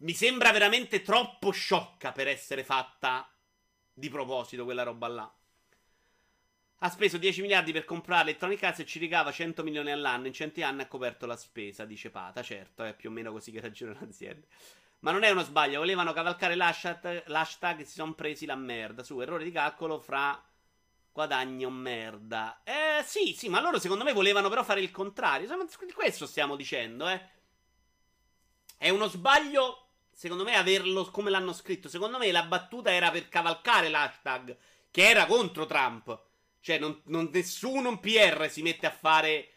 Mi 0.00 0.12
sembra 0.12 0.52
veramente 0.52 1.00
troppo 1.00 1.50
sciocca 1.50 2.12
per 2.12 2.28
essere 2.28 2.62
fatta 2.62 3.26
di 3.90 4.10
proposito 4.10 4.64
quella 4.64 4.82
roba 4.82 5.08
là. 5.08 5.39
Ha 6.82 6.88
speso 6.88 7.18
10 7.18 7.42
miliardi 7.42 7.72
per 7.72 7.84
comprare 7.84 8.22
Electronic 8.22 8.62
Arts 8.62 8.78
e 8.78 8.86
ci 8.86 8.98
ricava 8.98 9.30
100 9.30 9.62
milioni 9.62 9.90
all'anno. 9.90 10.28
In 10.28 10.32
100 10.32 10.64
anni 10.64 10.80
ha 10.80 10.86
coperto 10.86 11.26
la 11.26 11.36
spesa, 11.36 11.84
dice 11.84 12.08
Pata. 12.08 12.42
Certo, 12.42 12.84
è 12.84 12.94
più 12.94 13.10
o 13.10 13.12
meno 13.12 13.32
così 13.32 13.50
che 13.50 13.60
ragiona 13.60 13.94
l'azienda. 14.00 14.46
Ma 15.00 15.10
non 15.12 15.22
è 15.22 15.30
uno 15.30 15.42
sbaglio, 15.42 15.78
volevano 15.78 16.14
cavalcare 16.14 16.54
l'hashtag, 16.54 17.80
e 17.80 17.84
si 17.84 17.92
sono 17.92 18.14
presi 18.14 18.46
la 18.46 18.54
merda. 18.54 19.02
Su, 19.02 19.20
errore 19.20 19.44
di 19.44 19.52
calcolo 19.52 19.98
fra 20.00 20.42
guadagno 21.12 21.68
merda. 21.68 22.62
Eh, 22.64 23.02
sì, 23.04 23.34
sì, 23.36 23.50
ma 23.50 23.60
loro 23.60 23.78
secondo 23.78 24.04
me 24.04 24.14
volevano 24.14 24.48
però 24.48 24.64
fare 24.64 24.80
il 24.80 24.90
contrario. 24.90 25.48
Questo 25.94 26.24
stiamo 26.24 26.56
dicendo, 26.56 27.10
eh. 27.10 27.28
È 28.78 28.88
uno 28.88 29.06
sbaglio, 29.06 29.88
secondo 30.10 30.44
me, 30.44 30.54
averlo 30.54 31.10
come 31.10 31.28
l'hanno 31.28 31.52
scritto. 31.52 31.90
Secondo 31.90 32.16
me 32.16 32.32
la 32.32 32.44
battuta 32.44 32.90
era 32.90 33.10
per 33.10 33.28
cavalcare 33.28 33.90
l'hashtag, 33.90 34.56
che 34.90 35.06
era 35.06 35.26
contro 35.26 35.66
Trump. 35.66 36.28
Cioè, 36.60 36.78
non, 36.78 37.00
non, 37.06 37.30
nessuno 37.32 37.88
un 37.88 38.00
PR 38.00 38.48
si 38.50 38.62
mette 38.62 38.86
a 38.86 38.90
fare. 38.90 39.48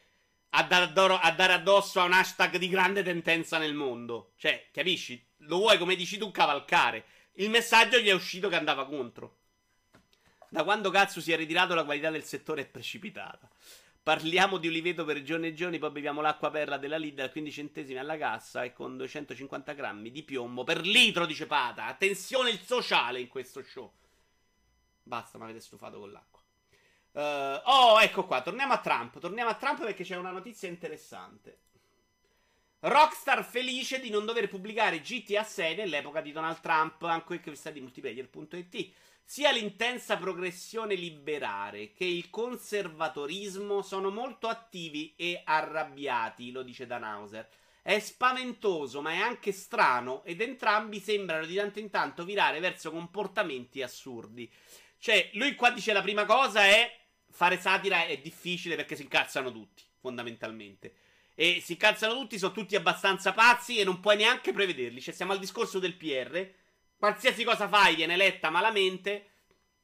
A 0.56 0.68
addosso, 0.70 1.18
a 1.18 1.32
dare 1.32 1.54
addosso 1.54 2.00
a 2.00 2.04
un 2.04 2.14
hashtag 2.14 2.58
di 2.58 2.70
grande 2.70 3.02
tendenza 3.04 3.58
nel 3.58 3.74
mondo. 3.74 4.34
Cioè, 4.38 4.70
capisci? 4.72 5.24
Lo 5.38 5.58
vuoi, 5.58 5.78
come 5.78 5.96
dici 5.96 6.18
tu, 6.18 6.32
cavalcare. 6.32 7.06
Il 7.34 7.50
messaggio 7.50 8.00
gli 8.00 8.08
è 8.08 8.14
uscito 8.14 8.50
che 8.50 8.56
andava 8.56 8.86
contro. 8.86 9.38
Da 10.50 10.64
quando 10.64 10.92
cazzo 10.92 11.20
si 11.20 11.32
è 11.32 11.36
ritirato 11.36 11.74
la 11.74 11.84
qualità 11.84 12.12
del 12.12 12.24
settore 12.24 12.62
è 12.62 12.68
precipitata. 12.68 13.50
Parliamo 14.04 14.58
di 14.58 14.68
Oliveto 14.68 15.04
per 15.06 15.24
giorni 15.24 15.48
e 15.48 15.54
giorni, 15.54 15.80
poi 15.80 15.90
beviamo 15.90 16.22
l'acqua 16.22 16.52
perla 16.52 16.78
della 16.78 16.98
Lidl 16.98 17.22
a 17.22 17.30
15 17.30 17.56
centesimi 17.56 17.98
alla 17.98 18.18
cassa 18.18 18.64
e 18.64 18.74
con 18.74 18.98
250 18.98 19.74
grammi 19.74 20.12
di 20.12 20.24
piombo 20.24 20.64
per 20.64 20.82
litro, 20.82 21.26
dice 21.26 21.48
Pata. 21.48 21.86
Attenzione 21.86 22.52
il 22.52 22.60
sociale 22.60 23.20
in 23.20 23.30
questo 23.30 23.64
show. 23.64 23.92
Basta, 25.02 25.38
mi 25.38 25.46
avete 25.46 25.62
stufato 25.62 26.00
con 26.00 26.12
l'acqua. 26.12 26.42
Uh, 27.14 27.62
oh, 27.66 28.02
ecco 28.02 28.26
qua, 28.26 28.42
torniamo 28.42 28.74
a 28.74 28.80
Trump. 28.80 29.20
Torniamo 29.20 29.50
a 29.50 29.56
Trump 29.56 29.84
perché 29.84 30.04
c'è 30.04 30.16
una 30.16 30.32
notizia 30.32 30.68
interessante. 30.68 31.60
Rockstar 32.80 33.46
felice 33.46 34.02
di 34.02 34.10
non 34.10 34.26
dover 34.26 34.50
pubblicare 34.50 35.00
GTA 35.00 35.44
6 35.44 35.76
nell'epoca 35.76 36.22
di 36.22 36.32
Donald 36.32 36.60
Trump, 36.60 37.02
anche 37.04 37.40
questa 37.40 37.70
di 37.70 37.80
multiplayer.it. 37.80 38.92
Sia 39.24 39.52
l'intensa 39.52 40.18
progressione 40.18 40.96
liberare 40.96 41.94
che 41.94 42.04
il 42.04 42.30
conservatorismo 42.30 43.82
sono 43.82 44.10
molto 44.10 44.50
attivi 44.50 45.14
e 45.16 45.42
arrabbiati, 45.46 46.52
lo 46.52 46.62
dice 46.62 46.86
Dan 46.88 47.04
Hauser. 47.04 47.48
È 47.82 47.98
spaventoso, 48.00 49.02
ma 49.02 49.12
è 49.12 49.18
anche 49.18 49.52
strano, 49.54 50.24
ed 50.26 50.42
entrambi 50.42 51.00
sembrano 51.00 51.46
di 51.46 51.56
tanto 51.56 51.80
in 51.80 51.90
tanto 51.90 52.26
virare 52.26 52.60
verso 52.60 52.92
comportamenti 52.92 53.82
assurdi. 53.82 54.52
Cioè, 54.98 55.30
lui 55.34 55.56
qua 55.56 55.70
dice 55.70 55.94
la 55.94 56.02
prima 56.02 56.26
cosa 56.26 56.66
è 56.66 57.03
fare 57.34 57.60
satira 57.60 58.06
è 58.06 58.18
difficile 58.20 58.76
perché 58.76 58.96
si 58.96 59.02
incazzano 59.02 59.52
tutti, 59.52 59.84
fondamentalmente. 60.00 60.94
E 61.36 61.62
si 61.62 61.74
incazzano 61.74 62.14
tutti, 62.14 62.38
sono 62.38 62.54
tutti 62.54 62.76
abbastanza 62.76 63.34
pazzi 63.34 63.80
e 63.80 63.84
non 63.84 64.00
puoi 64.00 64.18
neanche 64.18 64.54
prevederli. 64.54 65.02
Cioè, 65.02 65.14
siamo 65.14 65.32
al 65.32 65.40
discorso 65.40 65.80
del 65.80 65.96
PR. 65.96 66.48
Qualsiasi 66.96 67.44
cosa 67.44 67.68
fai 67.68 67.96
viene 67.96 68.16
letta 68.16 68.52
malamente 68.52 69.32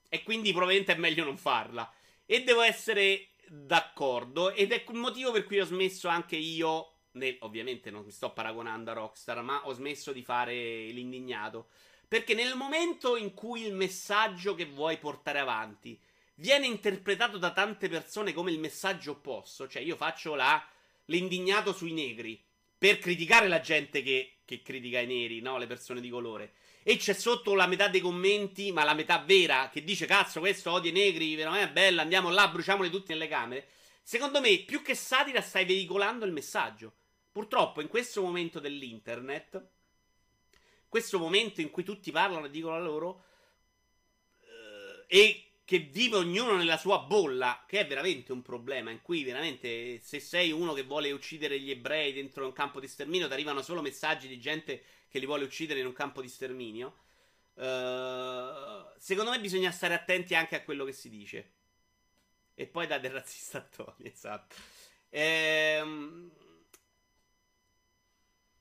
e 0.10 0.22
quindi 0.24 0.52
probabilmente 0.52 0.94
è 0.94 0.98
meglio 0.98 1.26
non 1.26 1.38
farla. 1.38 1.92
E 2.26 2.44
devo 2.44 2.62
essere 2.62 3.30
d'accordo 3.48 4.52
ed 4.52 4.72
è 4.72 4.84
il 4.88 4.96
motivo 4.96 5.32
per 5.32 5.46
cui 5.46 5.60
ho 5.60 5.66
smesso 5.66 6.08
anche 6.08 6.36
io, 6.36 6.94
nel, 7.14 7.36
ovviamente 7.40 7.90
non 7.90 8.06
mi 8.06 8.12
sto 8.12 8.32
paragonando 8.32 8.92
a 8.92 8.94
Rockstar, 8.94 9.42
ma 9.42 9.66
ho 9.66 9.74
smesso 9.74 10.12
di 10.12 10.22
fare 10.22 10.54
l'indignato. 10.54 11.70
Perché 12.08 12.36
nel 12.36 12.56
momento 12.56 13.16
in 13.16 13.34
cui 13.34 13.66
il 13.66 13.74
messaggio 13.74 14.54
che 14.54 14.66
vuoi 14.66 14.98
portare 15.00 15.40
avanti 15.40 16.00
viene 16.40 16.68
interpretato 16.68 17.38
da 17.38 17.52
tante 17.52 17.90
persone 17.90 18.34
come 18.34 18.52
il 18.52 18.60
messaggio 18.60 19.12
opposto, 19.12 19.68
cioè 19.68 19.82
io 19.82 19.96
faccio 19.96 20.36
la, 20.36 20.66
l'indignato 21.06 21.74
sui 21.74 21.94
negri 21.94 22.42
per 22.78 22.98
criticare 22.98 23.48
la 23.48 23.60
gente 23.60 24.02
che, 24.02 24.38
che 24.46 24.62
critica 24.62 25.00
i 25.00 25.08
neri, 25.08 25.42
no? 25.42 25.58
Le 25.58 25.68
persone 25.68 26.00
di 26.00 26.10
colore. 26.10 26.54
E 26.84 26.96
c'è 26.96 27.14
sotto 27.14 27.56
la 27.56 27.68
metà 27.68 27.90
dei 27.90 28.00
commenti, 28.00 28.72
ma 28.72 28.86
la 28.86 28.94
metà 28.94 29.20
vera, 29.20 29.70
che 29.70 29.84
dice 29.84 30.06
cazzo, 30.06 30.40
questo 30.40 30.72
odia 30.72 30.90
i 30.90 30.94
negri, 30.94 31.36
veramente 31.36 31.70
è 31.70 31.74
bella, 31.74 32.02
andiamo 32.02 32.30
là, 32.30 32.48
bruciamoli 32.48 32.90
tutti 32.90 33.12
nelle 33.12 33.28
camere. 33.28 33.68
Secondo 34.02 34.40
me, 34.40 34.60
più 34.60 34.82
che 34.82 34.96
satira, 34.96 35.42
stai 35.42 35.66
veicolando 35.66 36.24
il 36.26 36.32
messaggio. 36.32 36.94
Purtroppo, 37.34 37.82
in 37.82 37.90
questo 37.90 38.22
momento 38.22 38.60
dell'internet, 38.60 39.68
questo 40.88 41.20
momento 41.20 41.60
in 41.60 41.70
cui 41.70 41.84
tutti 41.84 42.12
parlano 42.12 42.46
e 42.46 42.50
dicono 42.50 42.78
la 42.78 42.84
loro, 42.84 43.24
eh, 44.40 45.06
e 45.06 45.49
che 45.70 45.78
vive 45.78 46.16
ognuno 46.16 46.56
nella 46.56 46.78
sua 46.78 46.98
bolla, 46.98 47.64
che 47.68 47.82
è 47.82 47.86
veramente 47.86 48.32
un 48.32 48.42
problema, 48.42 48.90
in 48.90 49.04
cui 49.04 49.24
veramente 49.24 50.00
se 50.02 50.20
sei 50.20 50.52
uno 50.52 50.74
che 50.74 50.82
vuole 50.82 51.12
uccidere 51.12 51.60
gli 51.60 51.70
ebrei 51.70 52.12
dentro 52.12 52.44
un 52.44 52.54
campo 52.54 52.80
di 52.80 52.88
sterminio, 52.88 53.28
ti 53.28 53.34
arrivano 53.34 53.62
solo 53.62 53.84
messaggi 53.84 54.28
di 54.28 54.40
gente 54.40 54.82
che 55.08 55.20
li 55.20 55.28
vuole 55.28 55.44
uccidere 55.44 55.80
in 55.80 55.86
un 55.86 55.94
campo 55.94 56.24
di 56.24 56.28
sterminio. 56.28 56.98
Uh, 57.54 58.84
secondo 58.98 59.30
me 59.30 59.40
bisogna 59.40 59.70
stare 59.70 59.94
attenti 59.94 60.34
anche 60.34 60.56
a 60.56 60.64
quello 60.64 60.86
che 60.86 60.92
si 60.92 61.08
dice. 61.08 61.52
E 62.56 62.66
poi 62.66 62.88
da 62.88 62.98
del 62.98 63.12
razzista 63.12 63.60
a 63.60 63.62
Tony, 63.62 64.10
esatto. 64.12 64.56
Ehm... 65.10 66.32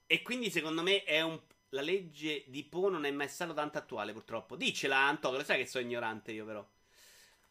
E 0.04 0.20
quindi 0.20 0.50
secondo 0.50 0.82
me 0.82 1.04
è 1.04 1.22
un... 1.22 1.40
La 1.70 1.80
legge 1.80 2.44
di 2.48 2.64
Po 2.64 2.90
non 2.90 3.06
è 3.06 3.10
mai 3.10 3.28
stata 3.28 3.54
tanto 3.54 3.78
attuale, 3.78 4.12
purtroppo. 4.12 4.56
Dicela, 4.56 4.98
Antonio, 4.98 5.38
lo 5.38 5.44
sai 5.44 5.56
che 5.56 5.66
sono 5.66 5.84
ignorante 5.84 6.32
io, 6.32 6.44
però. 6.44 6.68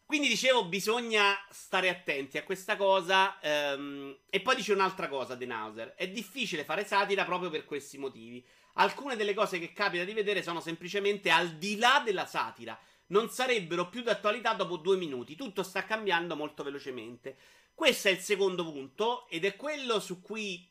Quindi 0.08 0.28
dicevo, 0.28 0.64
bisogna 0.64 1.38
stare 1.50 1.90
attenti 1.90 2.38
a 2.38 2.42
questa 2.42 2.76
cosa. 2.76 3.38
Um, 3.42 4.16
e 4.30 4.40
poi 4.40 4.56
dice 4.56 4.72
un'altra 4.72 5.06
cosa, 5.06 5.34
Denauser. 5.34 5.92
È 5.96 6.08
difficile 6.08 6.64
fare 6.64 6.86
satira 6.86 7.26
proprio 7.26 7.50
per 7.50 7.66
questi 7.66 7.98
motivi. 7.98 8.42
Alcune 8.76 9.16
delle 9.16 9.34
cose 9.34 9.58
che 9.58 9.74
capita 9.74 10.04
di 10.04 10.14
vedere 10.14 10.42
sono 10.42 10.60
semplicemente 10.60 11.28
al 11.28 11.56
di 11.56 11.76
là 11.76 12.00
della 12.02 12.24
satira. 12.24 12.80
Non 13.08 13.28
sarebbero 13.28 13.90
più 13.90 14.00
d'attualità 14.00 14.54
dopo 14.54 14.78
due 14.78 14.96
minuti. 14.96 15.36
Tutto 15.36 15.62
sta 15.62 15.84
cambiando 15.84 16.34
molto 16.36 16.62
velocemente. 16.62 17.36
Questo 17.74 18.08
è 18.08 18.12
il 18.12 18.20
secondo 18.20 18.64
punto, 18.64 19.28
ed 19.28 19.44
è 19.44 19.56
quello 19.56 20.00
su 20.00 20.22
cui 20.22 20.66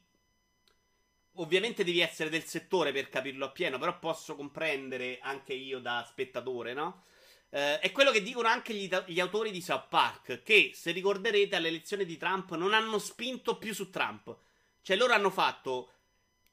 ovviamente 1.33 1.83
devi 1.83 1.99
essere 1.99 2.31
del 2.31 2.45
settore 2.45 2.91
per 2.91 3.07
capirlo 3.07 3.45
appieno, 3.45 3.77
però 3.77 3.99
posso 3.99 4.35
comprendere 4.35 5.19
anche 5.21 5.53
io 5.53 5.77
da 5.77 6.03
spettatore, 6.09 6.73
no? 6.73 7.03
Eh, 7.49 7.79
è 7.79 7.91
quello 7.91 8.11
che 8.11 8.21
dicono 8.21 8.47
anche 8.47 8.73
gli, 8.73 8.89
gli, 9.05 9.19
autori 9.19 9.51
di 9.51 9.61
South 9.61 9.87
Park, 9.87 10.43
che 10.43 10.71
se 10.73 10.91
ricorderete 10.91 11.55
all'elezione 11.55 12.05
di 12.05 12.17
Trump 12.17 12.55
non 12.55 12.73
hanno 12.73 12.99
spinto 12.99 13.57
più 13.57 13.73
su 13.73 13.89
Trump. 13.89 14.35
Cioè 14.81 14.97
loro 14.97 15.13
hanno 15.13 15.29
fatto 15.29 15.91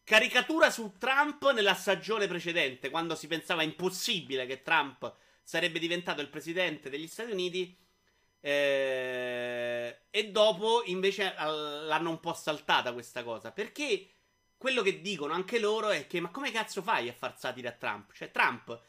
caricatura 0.05 0.71
su 0.71 0.95
Trump 0.99 1.53
nella 1.53 1.75
stagione 1.75 2.27
precedente, 2.29 2.91
quando 2.91 3.15
si 3.15 3.27
pensava 3.27 3.63
impossibile 3.63 4.47
che 4.47 4.63
Trump 4.63 5.13
sarebbe 5.43 5.79
diventato 5.79 6.21
il 6.21 6.29
presidente 6.29 6.91
degli 6.91 7.09
Stati 7.09 7.33
Uniti. 7.33 7.77
Eh, 8.41 10.01
e 10.11 10.31
dopo 10.31 10.83
invece 10.85 11.35
l'hanno 11.35 12.11
un 12.11 12.21
po' 12.21 12.35
saltata 12.35 12.93
questa 12.93 13.25
cosa. 13.25 13.51
Perché 13.51 14.09
quello 14.57 14.83
che 14.83 15.01
dicono 15.01 15.33
anche 15.33 15.59
loro 15.59 15.91
è 15.91 16.07
che 16.07 16.21
ma 16.21 16.31
come 16.31 16.51
cazzo 16.51 16.83
fai 16.83 17.09
a 17.09 17.13
far 17.13 17.39
satira 17.39 17.71
a 17.71 17.73
Trump? 17.73 18.13
Cioè 18.13 18.31
Trump 18.31 18.81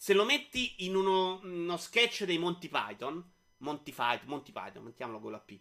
se 0.00 0.14
lo 0.14 0.24
metti 0.24 0.86
in 0.86 0.96
uno, 0.96 1.40
uno 1.42 1.76
sketch 1.76 2.24
dei 2.24 2.38
Monty 2.38 2.70
Python, 2.70 3.22
Monty, 3.58 3.92
Fight, 3.92 4.24
Monty 4.24 4.50
Python, 4.50 4.82
mettiamolo 4.82 5.20
con 5.20 5.30
la 5.30 5.40
P, 5.40 5.60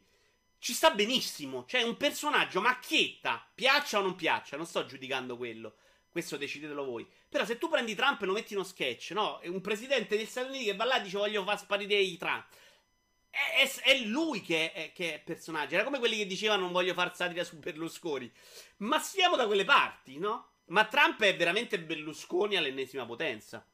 ci 0.60 0.72
sta 0.72 0.92
benissimo. 0.92 1.66
Cioè, 1.68 1.82
un 1.82 1.98
personaggio 1.98 2.62
macchietta, 2.62 3.46
piaccia 3.54 4.00
o 4.00 4.02
non 4.02 4.16
piaccia, 4.16 4.56
non 4.56 4.66
sto 4.66 4.86
giudicando 4.86 5.36
quello. 5.36 5.76
Questo 6.08 6.38
decidetelo 6.38 6.86
voi. 6.86 7.06
Però 7.28 7.44
se 7.44 7.58
tu 7.58 7.68
prendi 7.68 7.96
Trump 7.96 8.22
e 8.22 8.28
lo 8.28 8.32
metti 8.32 8.54
in 8.54 8.60
uno 8.60 8.68
sketch, 8.68 9.12
no? 9.12 9.40
È 9.40 9.50
un 9.50 9.60
presidente 9.60 10.16
degli 10.16 10.26
Stati 10.26 10.48
Uniti 10.48 10.64
che 10.64 10.76
va 10.78 10.86
là 10.86 11.00
e 11.00 11.02
dice 11.02 11.18
voglio 11.18 11.44
far 11.44 11.60
sparire 11.60 11.96
i 11.96 12.16
Trump. 12.16 12.46
È, 13.30 13.38
è, 13.62 13.82
è 13.82 13.98
lui 14.06 14.42
che 14.42 14.72
è, 14.72 14.94
che 14.94 15.16
è, 15.16 15.20
personaggio. 15.20 15.76
Era 15.76 15.84
come 15.84 16.00
quelli 16.00 16.16
che 16.16 16.26
dicevano 16.26 16.62
non 16.62 16.72
voglio 16.72 16.94
far 16.94 17.14
satira 17.14 17.44
su 17.44 17.60
Berlusconi. 17.60 18.32
Ma 18.78 19.00
stiamo 19.00 19.36
da 19.36 19.48
quelle 19.48 19.66
parti, 19.66 20.18
no? 20.18 20.52
Ma 20.68 20.86
Trump 20.86 21.22
è 21.24 21.36
veramente 21.36 21.78
Berlusconi 21.78 22.56
all'ennesima 22.56 23.06
potenza. 23.06 23.68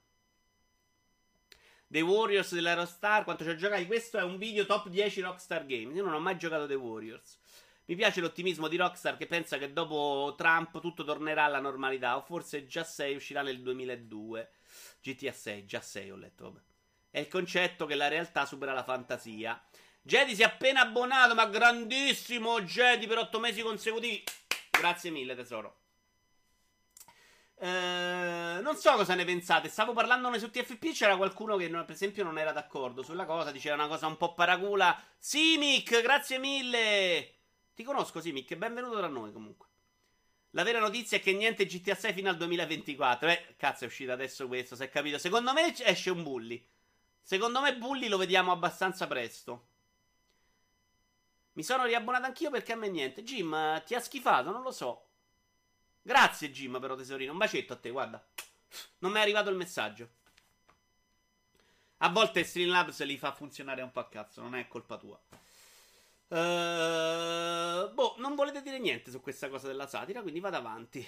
The 1.88 2.02
Warriors 2.02 2.54
della 2.54 2.74
Rockstar, 2.74 3.24
quanto 3.24 3.44
ci 3.44 3.52
ho 3.52 3.56
giocato. 3.56 3.86
Questo 3.86 4.18
è 4.18 4.24
un 4.24 4.38
video 4.38 4.66
top 4.66 4.90
10 4.90 5.22
Rockstar 5.22 5.66
Games. 5.66 5.96
Io 5.96 6.04
non 6.04 6.14
ho 6.14 6.20
mai 6.20 6.38
giocato 6.38 6.66
The 6.66 6.74
Warriors. 6.74 7.38
Mi 7.86 7.96
piace 7.96 8.22
l'ottimismo 8.22 8.68
di 8.68 8.78
Rockstar 8.78 9.18
che 9.18 9.28
pensa 9.28 9.60
che 9.60 9.72
dopo 9.72 10.34
Trump 10.36 10.80
tutto 10.82 11.04
tornerà 11.04 11.44
alla 11.44 11.60
normalità. 11.60 12.18
O 12.18 12.22
forse 12.22 12.66
già 12.66 12.84
6 12.84 13.16
uscirà 13.16 13.44
nel 13.44 13.62
2002. 13.62 14.50
GTA 15.02 15.32
6, 15.32 15.66
già 15.66 15.80
6 15.80 16.12
ho 16.12 16.16
letto. 16.16 16.44
Vabbè. 16.46 16.60
È 17.12 17.20
il 17.20 17.28
concetto 17.28 17.86
che 17.86 17.96
la 17.96 18.08
realtà 18.08 18.46
supera 18.46 18.74
la 18.74 18.84
fantasia. 18.84 19.64
Jedi 20.02 20.36
si 20.36 20.42
è 20.42 20.46
appena 20.46 20.82
abbonato, 20.82 21.36
ma 21.36 21.46
grandissimo 21.46 22.62
Jedi 22.62 23.06
per 23.06 23.20
8 23.20 23.40
mesi 23.40 23.62
consecutivi. 23.62 24.24
Grazie 24.72 25.12
mille, 25.12 25.36
tesoro. 25.36 25.85
Eh, 27.58 28.60
non 28.62 28.76
so 28.76 28.94
cosa 28.96 29.16
ne 29.16 29.26
pensate. 29.26 29.70
Stavo 29.70 29.94
parlandone 29.94 30.40
su 30.40 30.50
TFP. 30.50 30.92
C'era 30.92 31.18
qualcuno 31.18 31.56
che, 31.58 31.70
per 31.70 31.92
esempio, 31.92 32.24
non 32.24 32.38
era 32.38 32.52
d'accordo 32.52 33.04
sulla 33.04 33.26
cosa. 33.26 33.52
Diceva 33.52 33.76
una 33.76 33.88
cosa 33.88 34.08
un 34.08 34.18
po' 34.18 34.34
paracula. 34.34 35.02
Simic, 35.18 36.02
grazie 36.02 36.38
mille. 36.38 37.34
Ti 37.74 37.84
conosco, 37.84 38.22
Simic. 38.22 38.56
Benvenuto 38.56 38.98
tra 38.98 39.08
noi, 39.08 39.32
comunque. 39.32 39.68
La 40.52 40.64
vera 40.64 40.80
notizia 40.80 41.18
è 41.18 41.22
che 41.22 41.34
niente 41.34 41.66
GTA 41.66 41.96
6 41.96 42.14
fino 42.14 42.30
al 42.30 42.38
2024. 42.38 43.30
Eh, 43.30 43.56
cazzo, 43.58 43.84
è 43.84 43.88
uscito 43.88 44.12
adesso 44.12 44.48
questo. 44.48 44.76
Si 44.76 44.84
è 44.84 44.90
capito. 44.90 45.18
Secondo 45.18 45.54
me 45.54 45.74
esce 45.78 46.10
un 46.10 46.24
bully. 46.24 46.66
Secondo 47.22 47.60
me, 47.62 47.76
bully 47.76 48.08
lo 48.08 48.18
vediamo 48.18 48.52
abbastanza 48.52 49.08
presto. 49.08 49.68
Mi 51.54 51.64
sono 51.64 51.86
riabbonato 51.86 52.26
anch'io 52.26 52.50
perché 52.50 52.74
a 52.74 52.76
me 52.76 52.90
niente. 52.90 53.24
Jim, 53.24 53.82
ti 53.86 53.96
ha 53.96 54.00
schifato? 54.00 54.52
Non 54.52 54.62
lo 54.62 54.72
so. 54.72 55.08
Grazie, 56.06 56.52
Jim, 56.52 56.80
però, 56.80 56.96
tesorino. 56.96 57.32
Un 57.32 57.40
bacetto 57.40 57.74
a 57.74 57.78
te, 57.78 57.90
guarda. 57.90 58.24
Non 59.00 59.12
mi 59.12 59.18
è 59.18 59.22
arrivato 59.22 59.50
il 59.50 59.56
messaggio. 59.56 60.08
A 61.98 62.10
volte 62.10 62.44
Streamlabs 62.44 63.04
li 63.06 63.18
fa 63.18 63.32
funzionare 63.32 63.82
un 63.82 63.92
po' 63.92 64.02
a 64.02 64.08
cazzo, 64.08 64.40
non 64.40 64.54
è 64.54 64.68
colpa 64.68 64.98
tua. 64.98 65.20
Uh, 66.28 67.92
boh, 67.92 68.16
non 68.20 68.36
volete 68.36 68.62
dire 68.62 68.78
niente 68.78 69.10
su 69.10 69.20
questa 69.20 69.50
cosa 69.50 69.66
della 69.66 69.88
satira, 69.88 70.22
quindi 70.22 70.40
vado 70.40 70.58
avanti. 70.58 71.04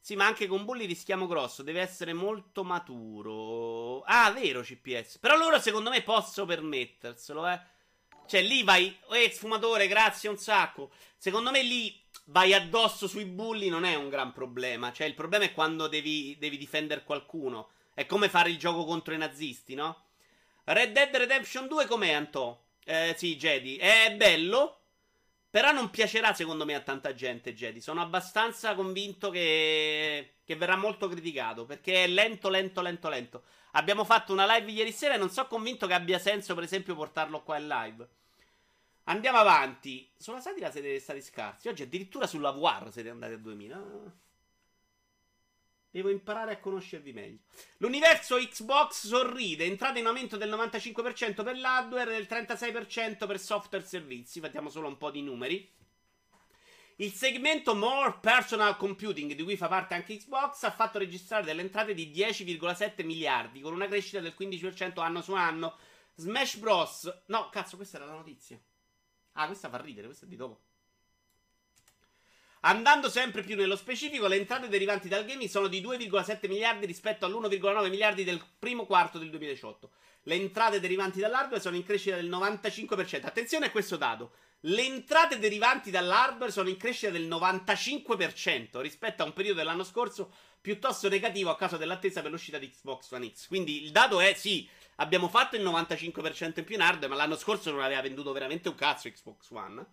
Sì, 0.00 0.16
ma 0.16 0.26
anche 0.26 0.48
con 0.48 0.64
Bulli 0.64 0.84
rischiamo 0.84 1.28
grosso, 1.28 1.62
deve 1.62 1.80
essere 1.80 2.12
molto 2.12 2.64
maturo. 2.64 4.02
Ah, 4.02 4.32
vero 4.32 4.62
CPS. 4.62 5.18
Però 5.18 5.36
loro 5.36 5.60
secondo 5.60 5.90
me 5.90 6.02
posso 6.02 6.44
permetterselo, 6.44 7.46
eh. 7.46 7.60
Cioè 8.26 8.42
lì 8.42 8.64
vai, 8.64 8.98
eh, 9.12 9.30
sfumatore, 9.30 9.86
grazie 9.86 10.28
un 10.28 10.38
sacco. 10.38 10.90
Secondo 11.16 11.52
me 11.52 11.62
lì 11.62 12.03
vai 12.24 12.54
addosso 12.54 13.06
sui 13.06 13.24
bulli 13.24 13.68
non 13.68 13.84
è 13.84 13.94
un 13.94 14.08
gran 14.08 14.32
problema. 14.32 14.92
Cioè, 14.92 15.06
il 15.06 15.14
problema 15.14 15.44
è 15.44 15.52
quando 15.52 15.88
devi, 15.88 16.36
devi 16.38 16.56
difendere 16.56 17.04
qualcuno. 17.04 17.70
È 17.92 18.06
come 18.06 18.28
fare 18.28 18.50
il 18.50 18.58
gioco 18.58 18.84
contro 18.84 19.14
i 19.14 19.18
nazisti, 19.18 19.74
no? 19.74 20.02
Red 20.64 20.92
Dead 20.92 21.14
Redemption 21.14 21.68
2 21.68 21.86
com'è, 21.86 22.12
Antò? 22.12 22.60
Eh, 22.84 23.14
sì, 23.16 23.36
Jedi. 23.36 23.76
È 23.76 24.14
bello. 24.16 24.78
Però 25.50 25.70
non 25.70 25.90
piacerà, 25.90 26.34
secondo 26.34 26.64
me, 26.64 26.74
a 26.74 26.80
tanta 26.80 27.14
gente, 27.14 27.54
Jedi. 27.54 27.80
Sono 27.80 28.00
abbastanza 28.00 28.74
convinto 28.74 29.30
che, 29.30 30.36
che 30.44 30.56
verrà 30.56 30.76
molto 30.76 31.06
criticato. 31.08 31.64
Perché 31.64 32.04
è 32.04 32.06
lento, 32.08 32.48
lento, 32.48 32.80
lento, 32.80 33.08
lento. 33.08 33.42
Abbiamo 33.72 34.04
fatto 34.04 34.32
una 34.32 34.52
live 34.56 34.72
ieri 34.72 34.92
sera 34.92 35.14
e 35.14 35.18
non 35.18 35.30
so 35.30 35.46
convinto 35.46 35.86
che 35.86 35.94
abbia 35.94 36.18
senso, 36.18 36.54
per 36.54 36.64
esempio, 36.64 36.96
portarlo 36.96 37.42
qua 37.42 37.58
in 37.58 37.68
live. 37.68 38.08
Andiamo 39.04 39.38
avanti. 39.38 40.10
Sulla 40.16 40.40
satira 40.40 40.70
siete 40.70 40.98
stati 40.98 41.20
scarsi. 41.20 41.68
Oggi 41.68 41.82
addirittura 41.82 42.26
sulla 42.26 42.52
VR 42.52 42.90
siete 42.90 43.10
andati 43.10 43.34
a 43.34 43.38
2000. 43.38 44.22
Devo 45.90 46.08
imparare 46.08 46.52
a 46.52 46.58
conoscervi 46.58 47.12
meglio. 47.12 47.38
L'universo 47.76 48.36
Xbox 48.36 49.06
sorride. 49.06 49.64
Entrata 49.64 49.98
in 49.98 50.06
aumento 50.06 50.36
del 50.36 50.50
95% 50.50 51.44
per 51.44 51.58
l'hardware 51.58 52.12
e 52.12 52.16
del 52.16 52.26
36% 52.28 53.26
per 53.26 53.38
software 53.38 53.84
servizi. 53.84 54.40
Facciamo 54.40 54.70
solo 54.70 54.88
un 54.88 54.96
po' 54.96 55.10
di 55.10 55.22
numeri. 55.22 55.70
Il 56.96 57.12
segmento 57.12 57.74
More 57.74 58.18
Personal 58.20 58.76
Computing, 58.76 59.34
di 59.34 59.42
cui 59.42 59.56
fa 59.56 59.68
parte 59.68 59.94
anche 59.94 60.16
Xbox, 60.16 60.62
ha 60.62 60.70
fatto 60.70 60.98
registrare 60.98 61.44
delle 61.44 61.60
entrate 61.60 61.92
di 61.92 62.10
10,7 62.10 63.04
miliardi, 63.04 63.60
con 63.60 63.72
una 63.72 63.88
crescita 63.88 64.20
del 64.20 64.34
15% 64.38 65.00
anno 65.00 65.20
su 65.20 65.34
anno. 65.34 65.76
Smash 66.14 66.56
Bros. 66.56 67.22
No, 67.26 67.48
cazzo, 67.50 67.76
questa 67.76 67.96
era 67.96 68.06
la 68.06 68.14
notizia. 68.14 68.58
Ah, 69.34 69.46
questa 69.46 69.68
fa 69.68 69.80
ridere, 69.80 70.06
questa 70.06 70.26
è 70.26 70.28
di 70.28 70.36
dopo. 70.36 70.60
Andando 72.60 73.10
sempre 73.10 73.42
più 73.42 73.56
nello 73.56 73.76
specifico, 73.76 74.26
le 74.26 74.36
entrate 74.36 74.68
derivanti 74.68 75.06
dal 75.06 75.26
gaming 75.26 75.50
sono 75.50 75.66
di 75.66 75.82
2,7 75.82 76.48
miliardi 76.48 76.86
rispetto 76.86 77.26
all'1,9 77.26 77.90
miliardi 77.90 78.24
del 78.24 78.42
primo 78.58 78.86
quarto 78.86 79.18
del 79.18 79.28
2018. 79.28 79.90
Le 80.22 80.34
entrate 80.34 80.80
derivanti 80.80 81.20
dall'hardware 81.20 81.60
sono 81.60 81.76
in 81.76 81.84
crescita 81.84 82.16
del 82.16 82.30
95%. 82.30 83.26
Attenzione 83.26 83.66
a 83.66 83.70
questo 83.70 83.98
dato. 83.98 84.32
Le 84.60 84.82
entrate 84.82 85.38
derivanti 85.38 85.90
dall'hardware 85.90 86.50
sono 86.50 86.70
in 86.70 86.78
crescita 86.78 87.10
del 87.10 87.28
95% 87.28 88.80
rispetto 88.80 89.22
a 89.22 89.26
un 89.26 89.34
periodo 89.34 89.58
dell'anno 89.58 89.84
scorso 89.84 90.32
piuttosto 90.58 91.10
negativo 91.10 91.50
a 91.50 91.56
causa 91.56 91.76
dell'attesa 91.76 92.22
per 92.22 92.30
l'uscita 92.30 92.56
di 92.56 92.70
Xbox 92.70 93.10
One 93.10 93.30
X. 93.30 93.48
Quindi 93.48 93.84
il 93.84 93.90
dato 93.90 94.20
è 94.20 94.32
sì, 94.32 94.66
abbiamo 94.96 95.28
fatto 95.28 95.56
il 95.56 95.64
95% 95.64 96.58
in 96.58 96.64
più 96.64 96.74
in 96.74 96.80
hardware, 96.80 97.08
ma 97.08 97.16
l'anno 97.16 97.36
scorso 97.36 97.70
non 97.70 97.82
aveva 97.82 98.02
venduto 98.02 98.32
veramente 98.32 98.68
un 98.68 98.74
cazzo 98.74 99.10
Xbox 99.10 99.50
One. 99.50 99.86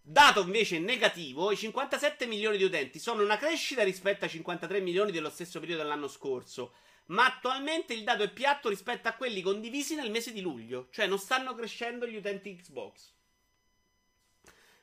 Dato 0.00 0.40
invece 0.40 0.78
negativo, 0.78 1.50
i 1.50 1.56
57 1.56 2.26
milioni 2.26 2.56
di 2.56 2.64
utenti 2.64 2.98
sono 2.98 3.22
una 3.22 3.36
crescita 3.36 3.82
rispetto 3.82 4.24
ai 4.24 4.30
53 4.30 4.80
milioni 4.80 5.12
dello 5.12 5.28
stesso 5.28 5.60
periodo 5.60 5.82
dell'anno 5.82 6.08
scorso. 6.08 6.72
Ma 7.08 7.26
attualmente 7.26 7.94
il 7.94 8.04
dato 8.04 8.22
è 8.22 8.30
piatto 8.30 8.68
rispetto 8.68 9.08
a 9.08 9.12
quelli 9.12 9.40
condivisi 9.42 9.94
nel 9.94 10.10
mese 10.10 10.32
di 10.32 10.40
luglio, 10.40 10.88
cioè 10.90 11.06
non 11.06 11.18
stanno 11.18 11.54
crescendo 11.54 12.06
gli 12.06 12.16
utenti 12.16 12.54
Xbox. 12.54 13.12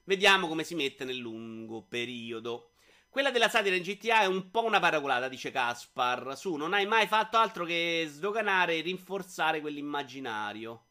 Vediamo 0.04 0.48
come 0.48 0.64
si 0.64 0.76
mette 0.76 1.04
nel 1.04 1.18
lungo 1.18 1.82
periodo. 1.82 2.75
Quella 3.16 3.32
della 3.32 3.48
satira 3.48 3.78
in 3.78 3.82
GTA 3.82 4.24
è 4.24 4.26
un 4.26 4.52
po' 4.52 4.66
una 4.66 4.82
paracolata, 4.82 5.30
dice 5.30 5.50
Caspar. 5.50 6.36
Su, 6.36 6.56
non 6.56 6.74
hai 6.74 6.86
mai 6.86 7.08
fatto 7.08 7.38
altro 7.38 7.64
che 7.64 8.04
sdoganare 8.10 8.76
e 8.76 8.82
rinforzare 8.82 9.62
quell'immaginario. 9.62 10.84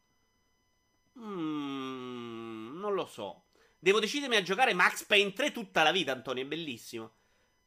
Mm, 1.18 2.80
non 2.80 2.94
lo 2.94 3.04
so. 3.04 3.48
Devo 3.78 4.00
decidermi 4.00 4.36
a 4.36 4.42
giocare 4.42 4.72
Max 4.72 5.04
Payne 5.04 5.34
3 5.34 5.52
tutta 5.52 5.82
la 5.82 5.92
vita, 5.92 6.12
Antonio, 6.12 6.44
è 6.44 6.46
bellissimo. 6.46 7.12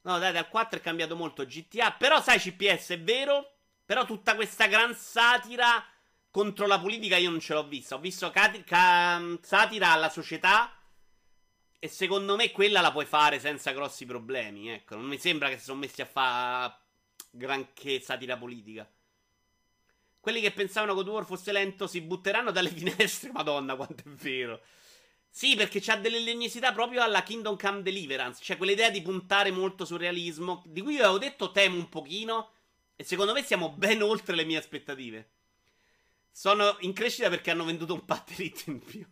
No, 0.01 0.17
dai, 0.17 0.33
dal 0.33 0.49
4 0.49 0.79
è 0.79 0.81
cambiato 0.81 1.15
molto 1.15 1.45
GTA. 1.45 1.91
Però, 1.91 2.19
sai, 2.19 2.39
CPS 2.39 2.89
è 2.93 2.99
vero. 2.99 3.57
Però 3.85 4.05
tutta 4.05 4.33
questa 4.33 4.65
gran 4.65 4.95
satira 4.95 5.85
contro 6.31 6.65
la 6.65 6.79
politica 6.79 7.17
io 7.17 7.29
non 7.29 7.39
ce 7.39 7.53
l'ho 7.53 7.67
vista. 7.67 7.93
Ho 7.93 7.99
visto 7.99 8.31
cati- 8.31 8.63
ca- 8.63 9.21
satira 9.39 9.91
alla 9.91 10.09
società. 10.09 10.76
E 11.79 11.87
secondo 11.87 12.35
me 12.35 12.51
quella 12.51 12.81
la 12.81 12.91
puoi 12.91 13.05
fare 13.05 13.39
senza 13.39 13.71
grossi 13.71 14.05
problemi. 14.05 14.69
Ecco, 14.69 14.95
non 14.95 15.05
mi 15.05 15.19
sembra 15.19 15.49
che 15.49 15.57
si 15.57 15.65
sono 15.65 15.79
messi 15.79 16.01
a 16.01 16.05
fare 16.05 16.73
granché 17.29 17.99
satira 17.99 18.37
politica. 18.37 18.89
Quelli 20.19 20.41
che 20.41 20.51
pensavano 20.51 20.95
che 20.95 21.09
War 21.09 21.25
fosse 21.25 21.51
lento 21.51 21.87
si 21.87 22.01
butteranno 22.01 22.51
dalle 22.51 22.69
finestre. 22.73 23.31
Madonna, 23.31 23.75
quanto 23.75 24.03
è 24.03 24.09
vero. 24.09 24.61
Sì, 25.29 25.55
perché 25.55 25.79
c'ha 25.79 25.95
delle 25.95 26.19
legnosità 26.19 26.73
proprio 26.73 27.03
alla 27.03 27.21
Kingdom 27.21 27.57
Come 27.57 27.83
Deliverance. 27.83 28.43
Cioè, 28.43 28.57
quell'idea 28.57 28.89
di 28.89 29.01
puntare 29.01 29.51
molto 29.51 29.85
sul 29.85 29.99
realismo. 29.99 30.63
Di 30.65 30.81
cui 30.81 30.95
io 30.95 31.03
avevo 31.03 31.19
detto 31.19 31.51
temo 31.51 31.77
un 31.77 31.89
pochino. 31.89 32.51
E 32.95 33.03
secondo 33.03 33.33
me 33.33 33.43
siamo 33.43 33.69
ben 33.69 34.01
oltre 34.01 34.35
le 34.35 34.45
mie 34.45 34.57
aspettative. 34.57 35.29
Sono 36.31 36.75
in 36.79 36.93
crescita 36.93 37.29
perché 37.29 37.51
hanno 37.51 37.65
venduto 37.65 37.93
un 37.93 38.03
patterito 38.05 38.63
in 38.71 38.79
più. 38.79 39.05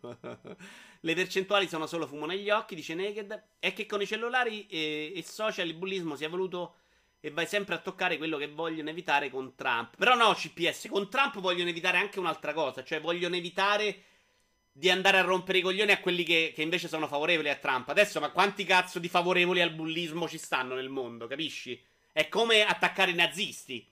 Le 1.05 1.13
percentuali 1.13 1.67
sono 1.67 1.85
solo 1.85 2.07
fumo 2.07 2.25
negli 2.25 2.49
occhi, 2.49 2.73
dice 2.73 2.95
Naked. 2.95 3.43
È 3.59 3.73
che 3.73 3.85
con 3.85 4.01
i 4.01 4.07
cellulari 4.07 4.65
e, 4.65 5.13
e 5.15 5.23
social 5.23 5.67
il 5.67 5.75
bullismo 5.75 6.15
si 6.15 6.23
è 6.23 6.29
voluto 6.29 6.77
e 7.19 7.29
vai 7.29 7.45
sempre 7.45 7.75
a 7.75 7.77
toccare 7.77 8.17
quello 8.17 8.37
che 8.37 8.47
vogliono 8.47 8.89
evitare 8.89 9.29
con 9.29 9.53
Trump. 9.53 9.97
Però 9.97 10.15
no, 10.15 10.33
CPS, 10.33 10.87
con 10.89 11.07
Trump 11.07 11.39
vogliono 11.39 11.69
evitare 11.69 11.99
anche 11.99 12.17
un'altra 12.17 12.53
cosa. 12.53 12.83
Cioè, 12.83 13.01
vogliono 13.01 13.35
evitare 13.35 14.01
di 14.71 14.89
andare 14.89 15.19
a 15.19 15.21
rompere 15.21 15.59
i 15.59 15.61
coglioni 15.61 15.91
a 15.91 15.99
quelli 15.99 16.23
che, 16.23 16.51
che, 16.55 16.63
invece 16.63 16.87
sono 16.87 17.05
favorevoli 17.05 17.49
a 17.49 17.55
Trump. 17.55 17.87
Adesso, 17.89 18.19
ma 18.19 18.31
quanti 18.31 18.63
cazzo 18.63 18.97
di 18.97 19.07
favorevoli 19.07 19.61
al 19.61 19.73
bullismo 19.73 20.27
ci 20.27 20.39
stanno 20.39 20.73
nel 20.73 20.89
mondo, 20.89 21.27
capisci? 21.27 21.79
È 22.11 22.27
come 22.29 22.65
attaccare 22.65 23.11
i 23.11 23.15
nazisti. 23.15 23.87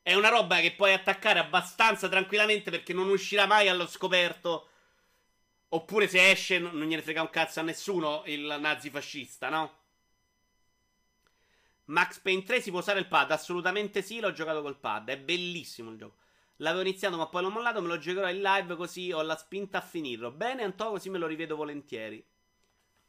È 0.00 0.14
una 0.14 0.28
roba 0.28 0.60
che 0.60 0.74
puoi 0.74 0.92
attaccare 0.92 1.40
abbastanza 1.40 2.08
tranquillamente 2.08 2.70
perché 2.70 2.92
non 2.92 3.08
uscirà 3.08 3.46
mai 3.46 3.68
allo 3.68 3.88
scoperto. 3.88 4.68
Oppure 5.68 6.06
se 6.06 6.30
esce 6.30 6.58
non 6.58 6.86
gliene 6.86 7.02
frega 7.02 7.22
un 7.22 7.30
cazzo 7.30 7.60
a 7.60 7.62
nessuno 7.62 8.22
il 8.26 8.56
nazifascista, 8.60 9.48
no? 9.48 9.84
Max 11.86 12.18
Payne 12.18 12.42
3 12.42 12.60
si 12.60 12.70
può 12.70 12.80
usare 12.80 12.98
il 12.98 13.06
pad? 13.06 13.30
Assolutamente 13.30 14.02
sì, 14.02 14.18
l'ho 14.20 14.32
giocato 14.32 14.62
col 14.62 14.78
pad. 14.78 15.08
È 15.08 15.18
bellissimo 15.18 15.90
il 15.90 15.98
gioco. 15.98 16.16
L'avevo 16.56 16.82
iniziato 16.82 17.16
ma 17.16 17.26
poi 17.26 17.42
l'ho 17.42 17.50
mollato, 17.50 17.82
me 17.82 17.88
lo 17.88 17.98
giocherò 17.98 18.28
in 18.30 18.40
live 18.40 18.76
così 18.76 19.12
ho 19.12 19.22
la 19.22 19.36
spinta 19.36 19.78
a 19.78 19.82
finirlo. 19.82 20.30
Bene, 20.30 20.62
Antonio, 20.62 20.94
così 20.94 21.10
me 21.10 21.18
lo 21.18 21.26
rivedo 21.26 21.54
volentieri. 21.54 22.24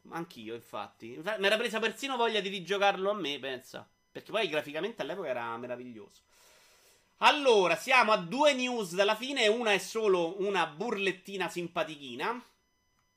Anch'io, 0.10 0.54
infatti. 0.54 1.14
infatti. 1.14 1.40
Mi 1.40 1.48
era 1.48 1.58
presa 1.58 1.80
persino 1.80 2.18
voglia 2.18 2.40
di 2.40 2.50
rigiocarlo 2.50 3.10
a 3.10 3.14
me, 3.14 3.40
pensa. 3.40 3.88
Perché 4.12 4.32
poi 4.32 4.48
graficamente 4.48 5.02
all'epoca 5.02 5.28
era 5.28 5.56
meraviglioso. 5.58 6.22
Allora, 7.18 7.76
siamo 7.76 8.12
a 8.12 8.18
due 8.18 8.54
news 8.54 8.94
dalla 8.94 9.16
fine. 9.16 9.48
Una 9.48 9.72
è 9.74 9.80
solo 9.80 10.42
una 10.42 10.68
burlettina 10.68 11.50
simpatichina. 11.50 12.44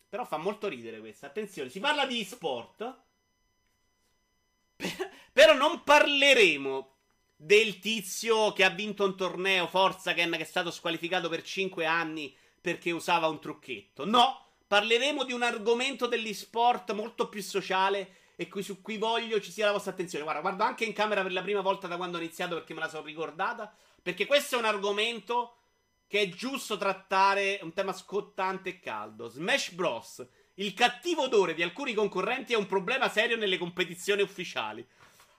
Però 0.08 0.24
fa 0.24 0.38
molto 0.38 0.68
ridere 0.68 1.00
questa. 1.00 1.26
Attenzione, 1.26 1.68
si 1.68 1.80
parla 1.80 2.06
di 2.06 2.24
sport. 2.24 2.98
Però 5.32 5.54
non 5.54 5.82
parleremo 5.84 6.94
del 7.36 7.78
tizio 7.78 8.52
che 8.52 8.64
ha 8.64 8.70
vinto 8.70 9.04
un 9.04 9.16
torneo 9.16 9.66
Forzaken 9.66 10.32
che 10.32 10.38
è 10.38 10.44
stato 10.44 10.70
squalificato 10.70 11.28
per 11.28 11.42
5 11.42 11.86
anni 11.86 12.36
perché 12.60 12.90
usava 12.90 13.28
un 13.28 13.40
trucchetto. 13.40 14.04
No, 14.04 14.46
parleremo 14.66 15.24
di 15.24 15.32
un 15.32 15.42
argomento 15.42 16.06
dell'esport 16.06 16.92
molto 16.92 17.28
più 17.28 17.42
sociale 17.42 18.16
e 18.36 18.48
qui, 18.48 18.62
su 18.62 18.82
cui 18.82 18.98
voglio 18.98 19.40
ci 19.40 19.52
sia 19.52 19.66
la 19.66 19.72
vostra 19.72 19.92
attenzione. 19.92 20.24
Guarda, 20.24 20.42
guardo 20.42 20.64
anche 20.64 20.84
in 20.84 20.92
camera 20.92 21.22
per 21.22 21.32
la 21.32 21.42
prima 21.42 21.60
volta 21.60 21.86
da 21.86 21.96
quando 21.96 22.18
ho 22.18 22.20
iniziato 22.20 22.54
perché 22.56 22.74
me 22.74 22.80
la 22.80 22.88
sono 22.88 23.04
ricordata. 23.04 23.74
Perché 24.02 24.26
questo 24.26 24.56
è 24.56 24.58
un 24.58 24.64
argomento 24.64 25.56
che 26.06 26.20
è 26.20 26.28
giusto 26.28 26.76
trattare, 26.76 27.60
un 27.62 27.72
tema 27.72 27.92
scottante 27.92 28.70
e 28.70 28.80
caldo. 28.80 29.28
Smash 29.28 29.70
Bros. 29.72 30.26
Il 30.54 30.74
cattivo 30.74 31.22
odore 31.22 31.54
di 31.54 31.62
alcuni 31.62 31.94
concorrenti 31.94 32.52
è 32.52 32.56
un 32.56 32.66
problema 32.66 33.08
serio 33.08 33.36
nelle 33.36 33.58
competizioni 33.58 34.22
ufficiali 34.22 34.86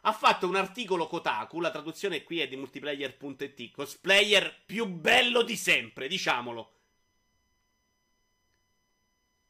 ha 0.01 0.13
fatto 0.13 0.47
un 0.47 0.55
articolo 0.55 1.07
Kotaku, 1.07 1.59
la 1.59 1.69
traduzione 1.69 2.23
qui 2.23 2.39
è 2.39 2.47
di 2.47 2.55
multiplayer.it, 2.55 3.71
cosplayer 3.71 4.63
più 4.65 4.85
bello 4.85 5.43
di 5.43 5.55
sempre, 5.55 6.07
diciamolo. 6.07 6.71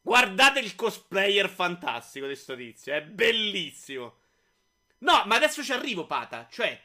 Guardate 0.02 0.60
il 0.60 0.76
cosplayer 0.76 1.48
fantastico 1.48 2.28
di 2.28 2.36
sto 2.36 2.56
tizio, 2.56 2.94
è 2.94 3.02
bellissimo. 3.02 4.18
No, 5.00 5.24
ma 5.26 5.36
adesso 5.36 5.64
ci 5.64 5.72
arrivo, 5.72 6.06
Pata, 6.06 6.48
cioè, 6.52 6.80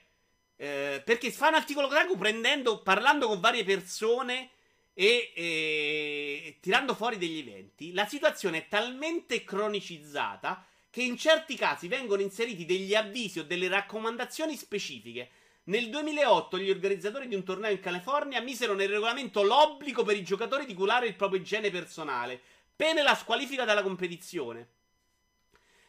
eh, 0.57 1.03
perché 1.05 1.31
fa 1.31 1.49
un 1.49 1.55
articolo 1.55 1.89
Kotaku 1.89 2.17
prendendo, 2.17 2.83
parlando 2.83 3.29
con 3.29 3.41
varie 3.41 3.65
persone 3.65 4.51
e, 4.95 5.33
e 5.35 6.57
tirando 6.61 6.95
fuori 6.95 7.19
degli 7.19 7.39
eventi. 7.39 7.93
La 7.93 8.07
situazione 8.07 8.59
è 8.59 8.69
talmente 8.69 9.45
cronicizzata 9.45 10.67
che 10.89 11.03
in 11.03 11.19
certi 11.19 11.57
casi 11.57 11.89
vengono 11.89 12.23
inseriti 12.23 12.65
degli 12.65 12.95
avvisi 12.95 13.39
o 13.39 13.45
delle 13.45 13.69
raccomandazioni 13.69 14.57
specifiche. 14.57 15.29
Nel 15.65 15.91
2008 15.91 16.59
gli 16.59 16.71
organizzatori 16.71 17.29
di 17.29 17.35
un 17.35 17.43
torneo 17.43 17.71
in 17.71 17.81
California 17.81 18.41
misero 18.41 18.73
nel 18.73 18.89
regolamento 18.89 19.43
l'obbligo 19.43 20.05
per 20.05 20.17
i 20.17 20.23
giocatori 20.23 20.65
di 20.65 20.73
curare 20.73 21.07
il 21.07 21.17
proprio 21.17 21.41
igiene 21.41 21.71
personale, 21.71 22.41
pene 22.75 23.03
la 23.03 23.15
squalifica 23.15 23.65
dalla 23.65 23.83
competizione. 23.83 24.69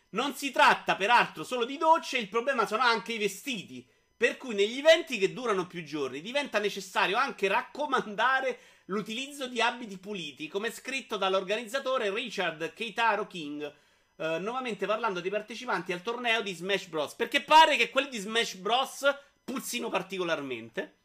Non 0.10 0.34
si 0.34 0.52
tratta 0.52 0.98
peraltro 0.98 1.45
solo 1.45 1.64
di 1.64 1.77
docce, 1.77 2.18
il 2.18 2.27
problema 2.27 2.65
sono 2.65 2.81
anche 2.81 3.14
i 3.14 3.18
vestiti, 3.18 3.88
per 4.18 4.38
cui 4.38 4.56
negli 4.56 4.80
eventi 4.80 5.19
che 5.19 5.31
durano 5.31 5.68
più 5.68 5.84
giorni 5.84 6.22
diventa 6.22 6.57
necessario 6.57 7.18
anche 7.18 7.48
raccomandare 7.48 8.60
l'utilizzo 8.85 9.48
di 9.48 9.61
abiti 9.61 9.98
puliti, 9.99 10.48
come 10.48 10.72
scritto 10.72 11.18
dall'organizzatore 11.18 12.14
Richard 12.14 12.73
Keitaro 12.73 13.27
King 13.27 13.73
Uh, 14.18 14.39
nuovamente 14.39 14.88
parlando 14.88 15.19
dei 15.19 15.30
partecipanti 15.30 15.94
al 15.94 16.02
torneo 16.02 16.41
di 16.41 16.52
Smash 16.52 16.88
Bros. 16.88 17.14
Perché 17.14 17.44
pare 17.44 17.77
che 17.77 17.91
quelli 17.91 18.10
di 18.10 18.18
Smash 18.18 18.56
Bros. 18.56 19.06
puzzino 19.44 19.89
particolarmente. 19.89 20.95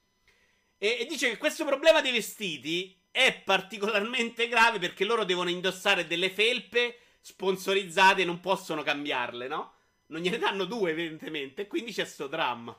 E, 0.79 0.97
e, 1.01 1.05
dice 1.05 1.29
che 1.29 1.37
questo 1.37 1.67
problema 1.67 2.01
dei 2.01 2.11
vestiti 2.13 2.99
è 3.11 3.39
particolarmente 3.45 4.49
grave 4.49 4.79
perché 4.79 5.05
loro 5.05 5.25
devono 5.25 5.51
indossare 5.51 6.07
delle 6.07 6.31
felpe 6.31 7.01
sponsorizzate 7.21 8.23
e 8.23 8.25
non 8.25 8.41
possono 8.41 8.83
cambiarle, 8.83 9.47
no? 9.47 9.75
Non 10.07 10.23
gliene 10.23 10.39
danno 10.39 10.65
due, 10.65 10.93
evidentemente. 10.93 11.67
Quindi 11.67 11.93
c'è 11.93 12.07
sto 12.07 12.29
dramma. 12.29 12.75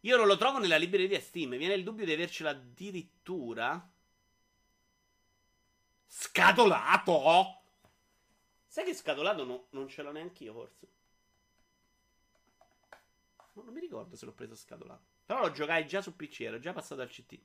Io 0.00 0.16
non 0.16 0.26
lo 0.26 0.36
trovo 0.36 0.58
nella 0.58 0.76
libreria 0.76 1.20
Steam. 1.20 1.56
Viene 1.56 1.74
il 1.74 1.84
dubbio 1.84 2.04
di 2.04 2.12
avercela 2.12 2.50
addirittura. 2.50 3.90
Scatolato! 6.06 7.58
Sai 8.66 8.84
che 8.84 8.94
scatolato 8.94 9.44
no, 9.44 9.66
non 9.70 9.88
ce 9.88 10.02
l'ho 10.02 10.12
neanche 10.12 10.44
io, 10.44 10.52
forse. 10.52 10.88
Non, 13.54 13.64
non 13.64 13.74
mi 13.74 13.80
ricordo 13.80 14.16
se 14.16 14.24
l'ho 14.24 14.32
preso 14.32 14.54
scatolato. 14.54 15.02
Però 15.26 15.40
lo 15.40 15.50
giocai 15.50 15.86
già 15.86 16.00
su 16.00 16.16
PC, 16.16 16.40
ero 16.40 16.58
già 16.58 16.72
passato 16.72 17.00
al 17.00 17.08
CT. 17.08 17.38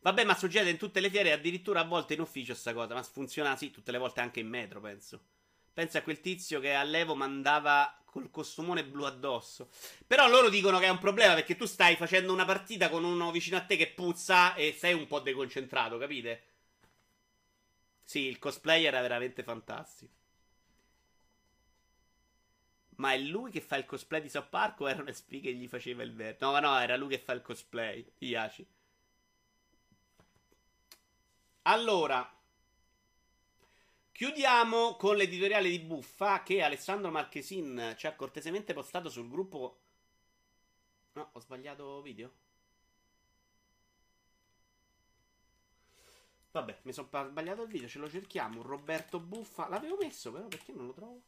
Vabbè, 0.00 0.24
ma 0.24 0.34
succede 0.36 0.70
in 0.70 0.78
tutte 0.78 1.00
le 1.00 1.10
fiere, 1.10 1.32
addirittura 1.32 1.80
a 1.80 1.84
volte 1.84 2.14
in 2.14 2.20
ufficio 2.20 2.54
sta 2.54 2.72
cosa. 2.72 2.94
Ma 2.94 3.02
funziona 3.02 3.56
sì, 3.56 3.70
tutte 3.70 3.90
le 3.90 3.98
volte 3.98 4.20
anche 4.20 4.40
in 4.40 4.48
metro, 4.48 4.80
penso. 4.80 5.20
Pensa 5.78 5.98
a 5.98 6.02
quel 6.02 6.20
tizio 6.20 6.58
che 6.58 6.74
all'Evo 6.74 7.14
mandava 7.14 8.02
col 8.04 8.32
costumone 8.32 8.84
blu 8.84 9.04
addosso. 9.04 9.68
Però 10.08 10.28
loro 10.28 10.48
dicono 10.48 10.80
che 10.80 10.86
è 10.86 10.90
un 10.90 10.98
problema 10.98 11.34
perché 11.34 11.54
tu 11.54 11.66
stai 11.66 11.94
facendo 11.94 12.32
una 12.32 12.44
partita 12.44 12.88
con 12.88 13.04
uno 13.04 13.30
vicino 13.30 13.56
a 13.56 13.60
te 13.60 13.76
che 13.76 13.92
puzza 13.92 14.56
e 14.56 14.74
sei 14.76 14.92
un 14.92 15.06
po' 15.06 15.20
deconcentrato, 15.20 15.96
capite? 15.96 16.42
Sì, 18.02 18.22
il 18.22 18.40
cosplay 18.40 18.86
era 18.86 19.00
veramente 19.00 19.44
fantastico. 19.44 20.12
Ma 22.96 23.12
è 23.12 23.18
lui 23.18 23.52
che 23.52 23.60
fa 23.60 23.76
il 23.76 23.86
cosplay 23.86 24.20
di 24.20 24.28
South 24.28 24.48
Park 24.48 24.80
o 24.80 24.90
era 24.90 25.00
un 25.00 25.14
SP 25.14 25.38
che 25.40 25.54
gli 25.54 25.68
faceva 25.68 26.02
il 26.02 26.12
verde? 26.12 26.38
No, 26.40 26.58
no, 26.58 26.76
era 26.76 26.96
lui 26.96 27.10
che 27.10 27.20
fa 27.20 27.34
il 27.34 27.42
cosplay. 27.42 28.04
Iaci. 28.18 28.66
Allora, 31.62 32.37
chiudiamo 34.18 34.96
con 34.96 35.14
l'editoriale 35.14 35.68
di 35.68 35.78
Buffa 35.78 36.42
che 36.42 36.60
Alessandro 36.60 37.08
Marchesin 37.08 37.94
ci 37.96 38.08
ha 38.08 38.16
cortesemente 38.16 38.74
postato 38.74 39.08
sul 39.08 39.28
gruppo. 39.28 39.78
No, 41.12 41.30
ho 41.34 41.38
sbagliato 41.38 42.02
video. 42.02 42.32
Vabbè, 46.50 46.80
mi 46.82 46.92
sono 46.92 47.06
sbagliato 47.06 47.62
il 47.62 47.68
video, 47.68 47.86
ce 47.86 48.00
lo 48.00 48.10
cerchiamo. 48.10 48.60
Roberto 48.62 49.20
Buffa. 49.20 49.68
L'avevo 49.68 49.96
messo 50.00 50.32
però 50.32 50.48
perché 50.48 50.72
non 50.72 50.86
lo 50.86 50.92
trovo? 50.94 51.22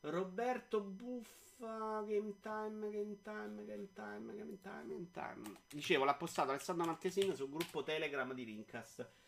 Roberto 0.00 0.80
Buffa, 0.80 2.02
Game 2.08 2.40
Time, 2.40 2.90
Game 2.90 3.22
Time, 3.22 3.64
Game 3.64 3.92
Time, 3.92 4.34
Game 4.34 4.60
Time, 4.60 4.86
Game 4.88 5.10
Time. 5.12 5.60
Dicevo, 5.68 6.02
l'ha 6.02 6.16
postato 6.16 6.50
Alessandro 6.50 6.86
Marchesino 6.86 7.36
sul 7.36 7.50
gruppo 7.50 7.84
Telegram 7.84 8.32
di 8.32 8.42
Rincast. 8.42 9.19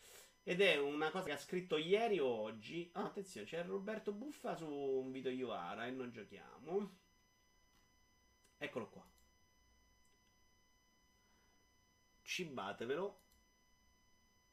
Ed 0.43 0.61
è 0.61 0.77
una 0.77 1.09
cosa 1.09 1.25
che 1.25 1.31
ha 1.31 1.37
scritto 1.37 1.77
ieri 1.77 2.19
o 2.19 2.27
oggi. 2.27 2.89
Ah, 2.93 3.05
attenzione, 3.05 3.47
c'è 3.47 3.63
Roberto 3.63 4.11
Buffa 4.11 4.55
su 4.55 4.67
un 4.67 5.11
video 5.11 5.31
Iovara 5.31 5.87
e 5.87 5.91
non 5.91 6.11
giochiamo. 6.11 6.97
Eccolo 8.57 8.89
qua. 8.89 9.05
Cibatevelo. 12.23 13.19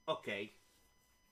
Ok. 0.05 0.51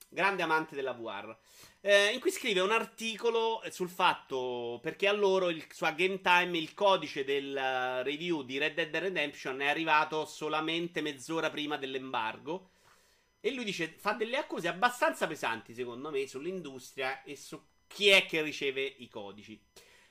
Grande 0.09 0.43
amante 0.43 0.75
della 0.75 0.93
VR 0.93 1.37
eh, 1.81 2.11
in 2.11 2.19
cui 2.19 2.31
scrive 2.31 2.59
un 2.59 2.71
articolo 2.71 3.61
sul 3.69 3.89
fatto 3.89 4.79
perché 4.81 5.07
a 5.07 5.13
loro 5.13 5.49
il, 5.49 5.65
su 5.71 5.85
Game 5.95 6.19
Time 6.21 6.57
il 6.57 6.73
codice 6.73 7.23
del 7.23 7.51
uh, 7.55 8.03
review 8.03 8.43
di 8.43 8.57
Red 8.57 8.73
Dead 8.73 8.95
Redemption 8.95 9.61
è 9.61 9.67
arrivato 9.67 10.25
solamente 10.25 11.01
mezz'ora 11.01 11.49
prima 11.49 11.77
dell'embargo. 11.77 12.71
E 13.39 13.51
lui 13.53 13.63
dice: 13.63 13.95
fa 13.97 14.13
delle 14.13 14.37
accuse 14.37 14.67
abbastanza 14.67 15.27
pesanti, 15.27 15.73
secondo 15.73 16.09
me, 16.11 16.27
sull'industria 16.27 17.23
e 17.23 17.35
su 17.35 17.61
chi 17.87 18.09
è 18.09 18.25
che 18.25 18.41
riceve 18.41 18.81
i 18.81 19.07
codici. 19.07 19.59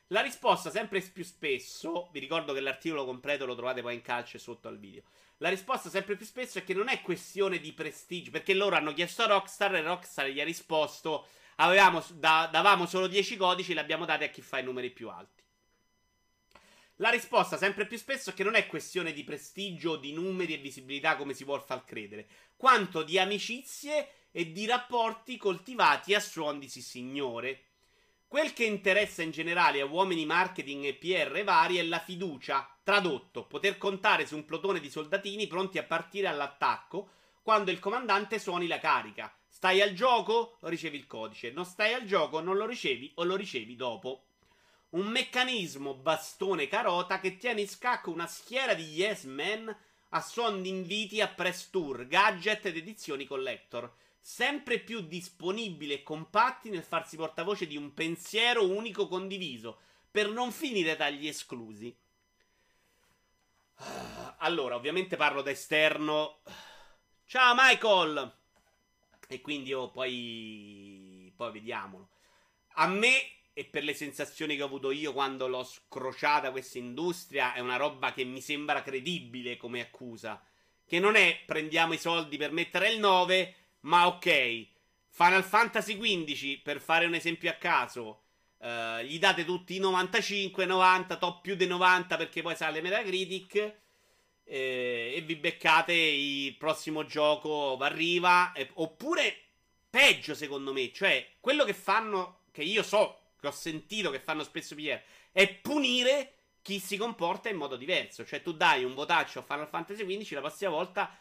La 0.09 0.23
risposta, 0.23 0.71
sempre 0.71 1.01
più 1.01 1.25
spesso, 1.25 2.09
vi 2.13 2.19
ricordo 2.19 2.55
che 2.55 2.61
l'articolo 2.61 3.05
completo 3.05 3.45
lo 3.45 3.55
trovate 3.55 3.83
poi 3.83 3.95
in 3.95 4.03
calce 4.03 4.39
sotto 4.39 4.69
al 4.69 4.79
video. 4.79 5.03
La 5.39 5.51
risposta 5.51 5.91
sempre 5.91 6.17
più 6.17 6.25
spesso 6.25 6.59
è 6.59 6.65
che 6.65 6.75
non 6.75 6.89
è 6.89 7.03
questione 7.03 7.59
di 7.59 7.73
prestigio, 7.73 8.31
perché 8.31 8.55
loro 8.55 8.77
hanno 8.77 8.95
chiesto 8.95 9.23
a 9.23 9.27
Rockstar 9.27 9.75
e 9.75 9.83
Rockstar 9.83 10.29
gli 10.29 10.41
ha 10.41 10.45
risposto 10.45 11.27
Avevamo, 11.61 12.05
da, 12.15 12.49
davamo 12.51 12.87
solo 12.87 13.09
10 13.09 13.37
codici, 13.37 13.73
li 13.73 13.81
abbiamo 13.81 14.05
dati 14.05 14.23
a 14.23 14.29
chi 14.29 14.43
fa 14.43 14.61
i 14.61 14.63
numeri 14.63 14.91
più 14.91 15.09
alti. 15.09 15.43
La 17.01 17.11
risposta 17.11 17.57
sempre 17.57 17.87
più 17.87 17.97
spesso 17.97 18.31
è 18.31 18.35
che 18.35 18.43
non 18.43 18.57
è 18.57 18.67
questione 18.67 19.13
di 19.13 19.23
prestigio, 19.23 19.95
di 19.95 20.13
numeri 20.13 20.55
e 20.55 20.57
visibilità 20.57 21.15
come 21.15 21.33
si 21.33 21.45
vuol 21.45 21.63
far 21.63 21.85
credere, 21.85 22.27
quanto 22.57 23.05
di 23.05 23.21
amicizie 23.21 24.09
e 24.33 24.51
di 24.51 24.67
rapporti 24.67 25.37
coltivati 25.37 26.13
a 26.15 26.19
suon 26.19 26.59
di 26.59 26.69
sì 26.69 26.83
signore. 26.83 27.63
Quel 28.27 28.53
che 28.53 28.65
interessa 28.65 29.23
in 29.23 29.31
generale 29.31 29.81
a 29.81 29.85
uomini 29.85 30.27
marketing 30.27 30.87
e 30.87 30.95
PR 30.95 31.45
vari 31.45 31.77
è 31.77 31.85
la 31.85 32.01
fiducia, 32.01 32.69
tradotto, 32.83 33.47
poter 33.47 33.79
contare 33.79 34.27
su 34.27 34.35
un 34.35 34.45
plotone 34.45 34.81
di 34.81 34.91
soldatini 34.91 35.47
pronti 35.47 35.79
a 35.79 35.85
partire 35.85 36.27
all'attacco 36.27 37.11
quando 37.43 37.71
il 37.71 37.79
comandante 37.79 38.41
suoni 38.41 38.67
la 38.67 38.81
carica. 38.81 39.33
Stai 39.47 39.81
al 39.81 39.93
gioco? 39.93 40.59
Ricevi 40.63 40.99
il 40.99 41.07
codice. 41.07 41.53
Non 41.53 41.65
stai 41.65 41.95
al 41.95 42.05
gioco? 42.05 42.41
Non 42.41 42.57
lo 42.57 42.67
ricevi 42.67 43.13
o 43.15 43.25
lo 43.25 43.37
ricevi 43.37 43.77
dopo. 43.77 44.25
Un 44.91 45.07
meccanismo 45.07 45.95
bastone 45.95 46.67
carota 46.67 47.21
che 47.21 47.37
tiene 47.37 47.61
in 47.61 47.69
scacco 47.69 48.11
una 48.11 48.27
schiera 48.27 48.73
di 48.73 48.85
yes 48.85 49.25
men 49.25 49.77
a 50.11 50.21
suon 50.23 50.63
di 50.63 50.71
inviti 50.71 51.21
a 51.21 51.29
press 51.29 51.69
tour, 51.69 52.07
gadget 52.07 52.65
ed 52.65 52.77
edizioni 52.79 53.27
collector. 53.27 53.93
Sempre 54.19 54.79
più 54.79 55.01
disponibili 55.03 55.93
e 55.93 56.03
compatti 56.03 56.71
nel 56.71 56.83
farsi 56.83 57.17
portavoce 57.17 57.67
di 57.67 57.77
un 57.77 57.93
pensiero 57.93 58.67
unico 58.67 59.09
condiviso, 59.09 59.79
per 60.11 60.31
non 60.31 60.53
finire 60.53 60.97
dagli 60.97 61.27
esclusi. 61.27 61.95
Allora, 64.39 64.75
ovviamente 64.75 65.17
parlo 65.17 65.43
da 65.43 65.51
esterno. 65.51 66.41
Ciao 67.27 67.55
Michael! 67.55 68.37
E 69.29 69.41
quindi 69.43 69.75
oh, 69.75 69.91
poi, 69.91 71.31
poi 71.37 71.53
vediamolo. 71.53 72.09
A 72.75 72.87
me 72.87 73.38
e 73.59 73.65
per 73.65 73.83
le 73.83 73.93
sensazioni 73.93 74.55
che 74.55 74.63
ho 74.63 74.67
avuto 74.67 74.93
io 74.93 75.13
quando 75.13 75.49
l'ho 75.49 75.65
scrociata 75.65 76.53
questa 76.53 76.79
industria 76.79 77.55
è 77.55 77.59
una 77.59 77.75
roba 77.75 78.13
che 78.13 78.23
mi 78.23 78.41
sembra 78.41 78.83
credibile 78.83 79.57
come 79.57 79.81
accusa. 79.81 80.41
Che 80.87 81.01
non 81.01 81.17
è 81.17 81.41
prendiamo 81.45 81.93
i 81.93 81.99
soldi 81.99 82.37
per 82.37 82.53
mettere 82.53 82.93
il 82.93 83.01
9, 83.01 83.55
ma 83.81 84.07
ok. 84.07 84.67
Final 85.09 85.43
Fantasy 85.43 85.99
XV, 85.99 86.63
per 86.63 86.81
fare 86.81 87.07
un 87.07 87.15
esempio 87.15 87.51
a 87.51 87.55
caso, 87.55 88.23
uh, 88.59 89.03
gli 89.03 89.19
date 89.19 89.45
tutti 89.45 89.75
i 89.75 89.81
95, 89.81 90.65
90, 90.65 91.17
top 91.17 91.41
più 91.41 91.57
dei 91.57 91.67
90 91.67 92.17
perché 92.17 92.43
poi 92.43 92.55
sale 92.55 92.81
Metacritic 92.81 93.57
eh, 94.45 95.15
e 95.17 95.21
vi 95.23 95.35
beccate 95.35 95.93
il 95.93 96.55
prossimo 96.55 97.07
gioco 97.07 97.77
arriva. 97.79 98.53
Eh, 98.53 98.71
oppure 98.75 99.37
peggio, 99.91 100.37
secondo 100.37 100.73
me, 100.73 100.93
cioè 100.93 101.27
quello 101.41 101.65
che 101.65 101.75
fanno, 101.75 102.43
che 102.53 102.63
io 102.63 102.85
so, 102.85 103.18
che 103.39 103.47
ho 103.47 103.53
sentito 103.53 104.11
che 104.11 104.21
fanno 104.21 104.43
spesso 104.43 104.75
PR, 104.75 105.01
è 105.33 105.55
punire 105.55 106.35
chi 106.63 106.79
si 106.81 106.97
comporta 106.97 107.49
in 107.49 107.57
modo 107.57 107.77
diverso. 107.77 108.25
Cioè, 108.25 108.43
tu 108.43 108.53
dai 108.53 108.85
un 108.85 108.95
votaccio 108.95 109.39
a 109.39 109.43
Final 109.43 109.69
Fantasy 109.69 110.05
XV, 110.05 110.33
la 110.33 110.41
prossima 110.41 110.71
volta 110.71 111.19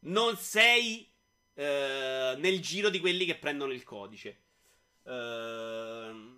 non 0.00 0.36
sei 0.36 1.10
eh, 1.54 2.34
nel 2.38 2.60
giro 2.60 2.88
di 2.88 3.00
quelli 3.00 3.24
che 3.24 3.36
prendono 3.36 3.72
il 3.72 3.84
codice. 3.84 4.40
Ehm. 5.04 6.36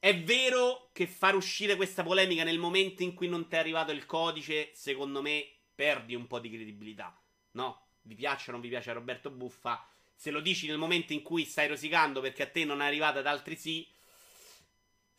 È 0.00 0.16
vero 0.16 0.90
che 0.92 1.08
far 1.08 1.34
uscire 1.34 1.74
questa 1.74 2.04
polemica 2.04 2.44
nel 2.44 2.58
momento 2.58 3.02
in 3.02 3.14
cui 3.14 3.26
non 3.26 3.48
ti 3.48 3.56
è 3.56 3.58
arrivato 3.58 3.90
il 3.90 4.06
codice, 4.06 4.70
secondo 4.72 5.20
me, 5.20 5.44
perdi 5.74 6.14
un 6.14 6.28
po' 6.28 6.38
di 6.38 6.50
credibilità. 6.50 7.20
No? 7.52 7.86
Vi 8.02 8.14
piace 8.14 8.50
o 8.50 8.52
non 8.52 8.60
vi 8.60 8.68
piace 8.68 8.92
Roberto 8.92 9.30
Buffa? 9.30 9.84
Se 10.14 10.30
lo 10.30 10.38
dici 10.40 10.68
nel 10.68 10.78
momento 10.78 11.12
in 11.12 11.22
cui 11.22 11.44
stai 11.44 11.66
rosicando 11.66 12.20
perché 12.20 12.44
a 12.44 12.48
te 12.48 12.64
non 12.64 12.80
è 12.80 12.86
arrivato 12.86 13.18
ad 13.18 13.26
altri 13.26 13.56
sì, 13.56 13.86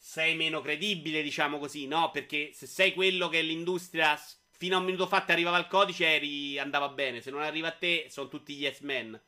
sei 0.01 0.35
meno 0.35 0.61
credibile, 0.61 1.21
diciamo 1.21 1.59
così, 1.59 1.85
no? 1.85 2.09
Perché 2.09 2.51
se 2.53 2.65
sei 2.65 2.93
quello 2.93 3.27
che 3.27 3.41
l'industria 3.41 4.19
fino 4.49 4.77
a 4.77 4.79
un 4.79 4.85
minuto 4.85 5.07
fa 5.07 5.21
ti 5.21 5.31
arrivava 5.31 5.57
il 5.57 5.67
codice, 5.67 6.15
eri, 6.15 6.57
andava 6.57 6.87
bene. 6.87 7.21
Se 7.21 7.29
non 7.29 7.41
arriva 7.41 7.67
a 7.67 7.73
te, 7.77 8.07
sono 8.09 8.29
tutti 8.29 8.53
yes 8.53 8.79
men. 8.79 9.21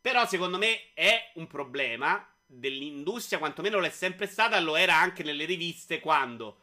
Però 0.00 0.26
secondo 0.26 0.58
me 0.58 0.92
è 0.92 1.30
un 1.34 1.46
problema 1.46 2.26
dell'industria, 2.44 3.38
quantomeno 3.38 3.78
lo 3.78 3.86
è 3.86 3.90
sempre 3.90 4.26
stata, 4.26 4.58
lo 4.58 4.74
era 4.74 4.96
anche 4.96 5.22
nelle 5.22 5.44
riviste 5.44 6.00
quando 6.00 6.62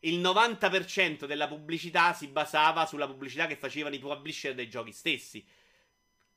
il 0.00 0.20
90% 0.20 1.24
della 1.24 1.48
pubblicità 1.48 2.12
si 2.12 2.26
basava 2.26 2.86
sulla 2.86 3.06
pubblicità 3.06 3.46
che 3.46 3.56
facevano 3.56 3.94
i 3.94 4.00
publisher 4.00 4.54
dei 4.54 4.68
giochi 4.68 4.92
stessi. 4.92 5.44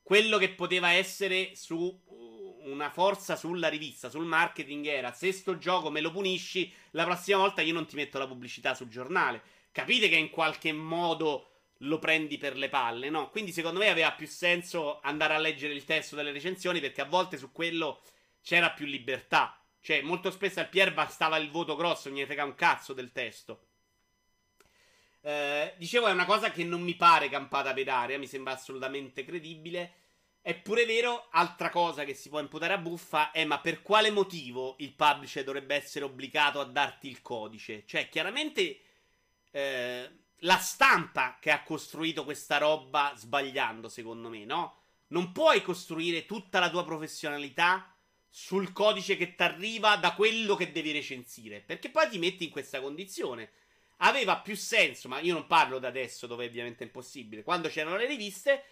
Quello 0.01 0.37
che 0.37 0.49
poteva 0.49 0.91
essere 0.91 1.55
su 1.55 1.99
una 2.65 2.89
forza 2.89 3.35
sulla 3.35 3.67
rivista, 3.67 4.09
sul 4.09 4.25
marketing 4.25 4.85
era 4.85 5.11
se 5.11 5.31
sto 5.31 5.57
gioco 5.57 5.89
me 5.89 6.01
lo 6.01 6.11
punisci, 6.11 6.71
la 6.91 7.03
prossima 7.03 7.37
volta 7.37 7.61
io 7.61 7.73
non 7.73 7.85
ti 7.85 7.95
metto 7.95 8.17
la 8.17 8.27
pubblicità 8.27 8.73
sul 8.73 8.87
giornale. 8.87 9.41
Capite 9.71 10.09
che 10.09 10.15
in 10.15 10.29
qualche 10.29 10.71
modo 10.71 11.49
lo 11.79 11.99
prendi 11.99 12.37
per 12.37 12.55
le 12.55 12.69
palle, 12.69 13.09
no? 13.09 13.29
Quindi 13.29 13.51
secondo 13.51 13.79
me 13.79 13.89
aveva 13.89 14.13
più 14.13 14.27
senso 14.27 14.99
andare 15.01 15.33
a 15.33 15.39
leggere 15.39 15.73
il 15.73 15.83
testo 15.83 16.15
delle 16.15 16.31
recensioni 16.31 16.79
perché 16.79 17.01
a 17.01 17.05
volte 17.05 17.37
su 17.37 17.51
quello 17.51 18.01
c'era 18.41 18.71
più 18.71 18.85
libertà. 18.85 19.59
Cioè, 19.81 20.01
molto 20.01 20.31
spesso 20.31 20.59
al 20.59 20.69
Pier 20.69 20.93
bastava 20.93 21.37
il 21.37 21.51
voto 21.51 21.75
grosso, 21.75 22.09
non 22.09 22.17
gli 22.17 22.25
frega 22.25 22.43
un 22.43 22.55
cazzo 22.55 22.93
del 22.93 23.11
testo. 23.11 23.67
Eh, 25.21 25.73
dicevo, 25.77 26.07
è 26.07 26.11
una 26.11 26.25
cosa 26.25 26.51
che 26.51 26.63
non 26.63 26.81
mi 26.81 26.95
pare 26.95 27.29
campata 27.29 27.73
per 27.73 27.89
aria, 27.89 28.17
mi 28.17 28.27
sembra 28.27 28.53
assolutamente 28.53 29.25
credibile. 29.25 29.93
È 30.45 30.53
pure 30.53 30.85
vero, 30.85 31.30
altra 31.31 31.72
cosa 31.72 32.03
che 32.03 32.13
si 32.13 32.30
può 32.30 32.39
imputare 32.39 32.73
a 32.73 32.77
buffa 32.77 33.31
è 33.31 33.45
ma 33.45 33.59
per 33.59 33.81
quale 33.81 34.11
motivo 34.11 34.76
il 34.77 34.93
publisher 34.93 35.43
dovrebbe 35.43 35.73
essere 35.73 36.05
obbligato 36.05 36.59
a 36.59 36.65
darti 36.65 37.07
il 37.07 37.23
codice? 37.23 37.81
Cioè, 37.88 38.09
chiaramente 38.09 38.80
eh, 39.49 40.09
la 40.41 40.57
stampa 40.59 41.39
che 41.41 41.49
ha 41.49 41.63
costruito 41.63 42.23
questa 42.23 42.59
roba 42.59 43.11
sbagliando, 43.15 43.89
secondo 43.89 44.30
me, 44.30 44.45
no? 44.45 44.76
Non 45.07 45.31
puoi 45.31 45.63
costruire 45.63 46.27
tutta 46.27 46.59
la 46.59 46.69
tua 46.69 46.85
professionalità 46.85 47.91
sul 48.30 48.72
codice 48.72 49.17
che 49.17 49.34
ti 49.34 49.41
arriva 49.41 49.95
da 49.95 50.13
quello 50.13 50.53
che 50.53 50.72
devi 50.72 50.91
recensire. 50.91 51.59
Perché 51.59 51.89
poi 51.89 52.07
ti 52.07 52.19
metti 52.19 52.43
in 52.43 52.51
questa 52.51 52.80
condizione. 52.80 53.49
Aveva 53.97 54.38
più 54.38 54.55
senso, 54.55 55.07
ma 55.07 55.19
io 55.22 55.34
non 55.34 55.47
parlo 55.47 55.80
da 55.80 55.88
adesso, 55.88 56.27
dove 56.27 56.45
ovviamente 56.45 56.84
è 56.84 56.85
impossibile. 56.85 57.41
Quando 57.41 57.67
c'erano 57.67 57.97
le 57.97 58.05
riviste, 58.05 58.65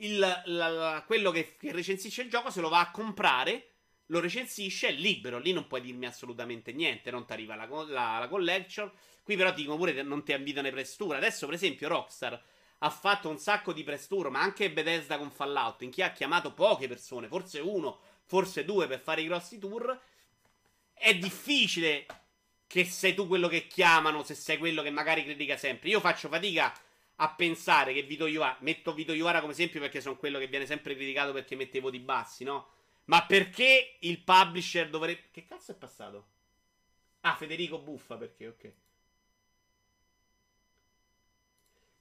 il, 0.00 0.18
la, 0.18 0.42
la, 0.44 1.04
quello 1.06 1.30
che, 1.30 1.56
che 1.56 1.72
recensisce 1.72 2.22
il 2.22 2.30
gioco 2.30 2.50
se 2.50 2.60
lo 2.60 2.68
va 2.68 2.80
a 2.80 2.90
comprare 2.90 3.70
lo 4.10 4.20
recensisce, 4.20 4.88
è 4.88 4.92
libero, 4.92 5.38
lì 5.38 5.52
non 5.52 5.66
puoi 5.66 5.80
dirmi 5.80 6.06
assolutamente 6.06 6.72
niente, 6.72 7.10
non 7.10 7.24
ti 7.24 7.32
arriva 7.32 7.54
la, 7.54 7.66
la, 8.18 8.26
collection. 8.28 8.90
Qui 9.22 9.36
però 9.36 9.52
dicono 9.52 9.76
pure 9.76 10.02
non 10.02 10.24
ti 10.24 10.32
invitano 10.32 10.66
ai 10.66 10.72
press 10.72 10.96
tour. 10.96 11.14
Adesso, 11.14 11.46
per 11.46 11.54
esempio, 11.54 11.88
Rockstar 11.88 12.42
ha 12.78 12.90
fatto 12.90 13.28
un 13.28 13.38
sacco 13.38 13.72
di 13.72 13.84
press 13.84 14.08
tour, 14.08 14.30
ma 14.30 14.40
anche 14.40 14.72
Bethesda 14.72 15.16
con 15.16 15.30
Fallout, 15.30 15.82
in 15.82 15.90
chi 15.90 16.02
ha 16.02 16.12
chiamato 16.12 16.52
poche 16.52 16.88
persone, 16.88 17.28
forse 17.28 17.60
uno, 17.60 18.00
forse 18.24 18.64
due 18.64 18.88
per 18.88 19.00
fare 19.00 19.20
i 19.20 19.26
grossi 19.26 19.58
tour. 19.58 19.98
È 20.92 21.14
difficile 21.16 22.06
che 22.66 22.84
sei 22.84 23.14
tu 23.14 23.28
quello 23.28 23.46
che 23.46 23.68
chiamano, 23.68 24.24
se 24.24 24.34
sei 24.34 24.58
quello 24.58 24.82
che 24.82 24.90
magari 24.90 25.22
critica 25.22 25.56
sempre. 25.56 25.88
Io 25.88 26.00
faccio 26.00 26.28
fatica 26.28 26.72
a 27.22 27.28
pensare 27.28 27.92
che 27.92 28.02
Vito 28.02 28.26
Iovara, 28.26 28.56
metto 28.60 28.94
Vito 28.94 29.12
Iovara 29.12 29.40
come 29.40 29.52
esempio 29.52 29.78
perché 29.78 30.00
sono 30.00 30.16
quello 30.16 30.38
che 30.38 30.46
viene 30.46 30.66
sempre 30.66 30.94
criticato 30.94 31.32
perché 31.32 31.54
mette 31.54 31.78
i 31.78 31.80
voti 31.80 31.98
bassi, 31.98 32.44
no? 32.44 32.68
Ma 33.04 33.24
perché 33.26 33.96
il 34.00 34.20
publisher 34.20 34.88
dovrebbe... 34.88 35.24
Che 35.30 35.44
cazzo 35.44 35.72
è 35.72 35.74
passato? 35.74 36.26
Ah, 37.20 37.34
Federico 37.34 37.78
Buffa, 37.78 38.16
perché, 38.16 38.46
ok. 38.46 38.72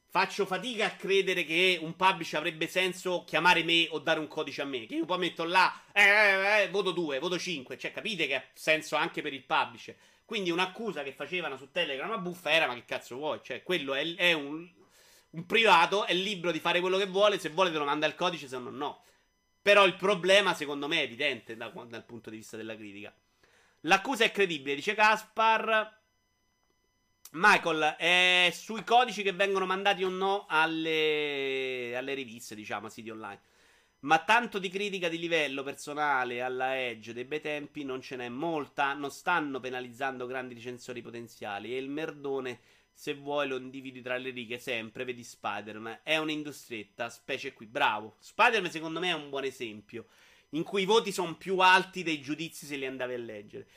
Faccio 0.07 0.45
fatica 0.45 0.85
a 0.85 0.91
credere 0.91 1.43
che 1.43 1.77
un 1.81 1.95
publisher 1.95 2.39
avrebbe 2.39 2.67
senso 2.67 3.23
chiamare 3.25 3.63
me 3.63 3.87
o 3.89 3.99
dare 3.99 4.19
un 4.19 4.27
codice 4.27 4.61
a 4.61 4.65
me. 4.65 4.85
Che 4.85 4.95
io 4.95 5.05
poi 5.05 5.17
metto 5.17 5.43
là, 5.43 5.83
eh, 5.91 6.01
eh, 6.01 6.61
eh, 6.63 6.69
voto 6.69 6.91
2, 6.91 7.19
voto 7.19 7.37
5. 7.37 7.77
Cioè, 7.77 7.91
capite 7.91 8.25
che 8.25 8.35
ha 8.35 8.43
senso 8.53 8.95
anche 8.95 9.21
per 9.21 9.33
il 9.33 9.43
publisher. 9.43 9.95
Quindi 10.23 10.49
un'accusa 10.49 11.03
che 11.03 11.11
facevano 11.11 11.57
su 11.57 11.71
Telegram 11.71 12.11
a 12.11 12.17
Buffa 12.17 12.51
era: 12.51 12.67
ma 12.67 12.73
che 12.75 12.85
cazzo 12.85 13.17
vuoi? 13.17 13.39
Cioè, 13.43 13.61
quello 13.63 13.93
è, 13.93 14.15
è 14.15 14.33
un, 14.33 14.67
un, 15.31 15.45
privato, 15.45 16.05
è 16.05 16.13
libero 16.13 16.51
di 16.51 16.59
fare 16.59 16.79
quello 16.79 16.97
che 16.97 17.05
vuole. 17.05 17.39
Se 17.39 17.49
vuole, 17.49 17.71
te 17.71 17.77
lo 17.77 17.85
manda 17.85 18.07
il 18.07 18.15
codice, 18.15 18.47
se 18.47 18.57
no, 18.57 18.69
no. 18.69 19.03
Però 19.61 19.85
il 19.85 19.95
problema, 19.95 20.53
secondo 20.53 20.87
me, 20.87 20.99
è 20.99 21.03
evidente 21.03 21.55
da, 21.55 21.69
dal 21.69 22.05
punto 22.05 22.29
di 22.29 22.37
vista 22.37 22.57
della 22.57 22.75
critica. 22.75 23.13
L'accusa 23.81 24.23
è 24.25 24.31
credibile, 24.31 24.75
dice 24.75 24.93
Caspar. 24.93 25.97
Michael, 27.31 27.95
è 27.97 28.51
sui 28.51 28.83
codici 28.83 29.21
che 29.21 29.33
vengono 29.33 29.67
mandati 29.67 30.03
o 30.03 30.09
no 30.09 30.45
alle, 30.49 31.93
alle 31.95 32.15
riviste, 32.15 32.55
diciamo, 32.55 32.87
a 32.87 32.89
siti 32.89 33.09
online. 33.09 33.41
Ma 34.01 34.19
tanto 34.19 34.59
di 34.59 34.69
critica 34.69 35.09
di 35.09 35.19
livello 35.19 35.61
personale 35.61 36.41
alla 36.41 36.79
Edge 36.79 37.13
dei 37.13 37.25
bei 37.25 37.41
tempi 37.41 37.83
non 37.83 38.01
ce 38.01 38.15
n'è 38.15 38.29
molta. 38.29 38.93
Non 38.93 39.11
stanno 39.11 39.59
penalizzando 39.59 40.25
grandi 40.25 40.53
recensori 40.55 41.01
potenziali. 41.01 41.73
E 41.75 41.77
il 41.77 41.89
merdone, 41.89 42.59
se 42.99 43.13
vuoi, 43.13 43.47
lo 43.47 43.55
individui 43.55 44.01
tra 44.01 44.17
le 44.17 44.31
righe 44.31 44.59
sempre. 44.59 45.05
Vedi 45.05 45.23
Spider-Man. 45.23 45.99
È 46.03 46.17
un'industrietta, 46.17 47.09
specie 47.09 47.53
qui. 47.53 47.65
Bravo. 47.65 48.17
Spider-Man, 48.19 48.71
secondo 48.71 48.99
me, 48.99 49.11
è 49.11 49.13
un 49.13 49.29
buon 49.29 49.45
esempio. 49.45 50.07
In 50.49 50.63
cui 50.63 50.81
i 50.81 50.85
voti 50.85 51.11
sono 51.11 51.37
più 51.37 51.59
alti 51.59 52.03
dei 52.03 52.19
giudizi 52.19 52.65
se 52.65 52.75
li 52.75 52.85
andavi 52.85 53.13
a 53.13 53.17
leggere. 53.17 53.67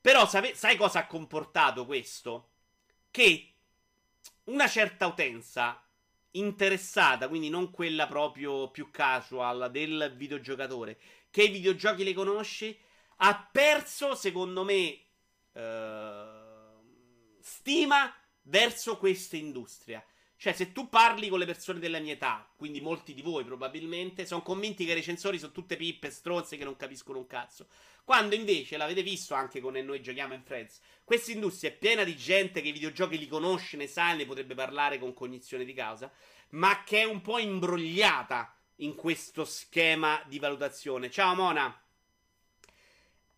Però, 0.00 0.26
sai 0.26 0.76
cosa 0.76 1.00
ha 1.00 1.06
comportato 1.06 1.86
questo? 1.86 2.48
che 3.14 3.52
una 4.46 4.66
certa 4.66 5.06
utenza 5.06 5.80
interessata, 6.32 7.28
quindi 7.28 7.48
non 7.48 7.70
quella 7.70 8.08
proprio 8.08 8.72
più 8.72 8.90
casual 8.90 9.70
del 9.70 10.14
videogiocatore, 10.16 10.98
che 11.30 11.44
i 11.44 11.50
videogiochi 11.52 12.02
le 12.02 12.12
conosce, 12.12 12.76
ha 13.18 13.48
perso, 13.52 14.16
secondo 14.16 14.64
me, 14.64 14.98
eh, 15.52 16.26
stima 17.38 18.12
verso 18.44 18.96
questa 18.96 19.36
industria. 19.36 20.04
Cioè, 20.36 20.52
se 20.52 20.72
tu 20.72 20.88
parli 20.88 21.28
con 21.28 21.38
le 21.38 21.46
persone 21.46 21.78
della 21.78 22.00
mia 22.00 22.14
età, 22.14 22.46
quindi 22.56 22.80
molti 22.80 23.14
di 23.14 23.22
voi 23.22 23.44
probabilmente, 23.44 24.26
sono 24.26 24.42
convinti 24.42 24.84
che 24.84 24.92
i 24.92 24.96
recensori 24.96 25.38
sono 25.38 25.52
tutte 25.52 25.76
pippe 25.76 26.10
stronze 26.10 26.56
che 26.56 26.64
non 26.64 26.76
capiscono 26.76 27.18
un 27.18 27.26
cazzo. 27.26 27.68
Quando 28.04 28.34
invece, 28.34 28.76
l'avete 28.76 29.02
visto 29.02 29.34
anche 29.34 29.60
con 29.60 29.72
Noi 29.74 30.02
Giochiamo 30.02 30.34
in 30.34 30.42
Friends, 30.42 30.80
questa 31.04 31.32
industria 31.32 31.70
è 31.70 31.74
piena 31.74 32.04
di 32.04 32.16
gente 32.16 32.60
che 32.60 32.68
i 32.68 32.72
videogiochi 32.72 33.16
li 33.16 33.28
conosce, 33.28 33.78
ne 33.78 33.86
sa 33.86 34.12
e 34.12 34.16
ne 34.16 34.26
potrebbe 34.26 34.54
parlare 34.54 34.98
con 34.98 35.14
cognizione 35.14 35.64
di 35.64 35.72
causa, 35.72 36.12
ma 36.50 36.82
che 36.84 37.00
è 37.00 37.04
un 37.04 37.22
po' 37.22 37.38
imbrogliata 37.38 38.54
in 38.78 38.94
questo 38.94 39.44
schema 39.44 40.22
di 40.26 40.38
valutazione. 40.38 41.10
Ciao 41.10 41.34
Mona! 41.34 41.80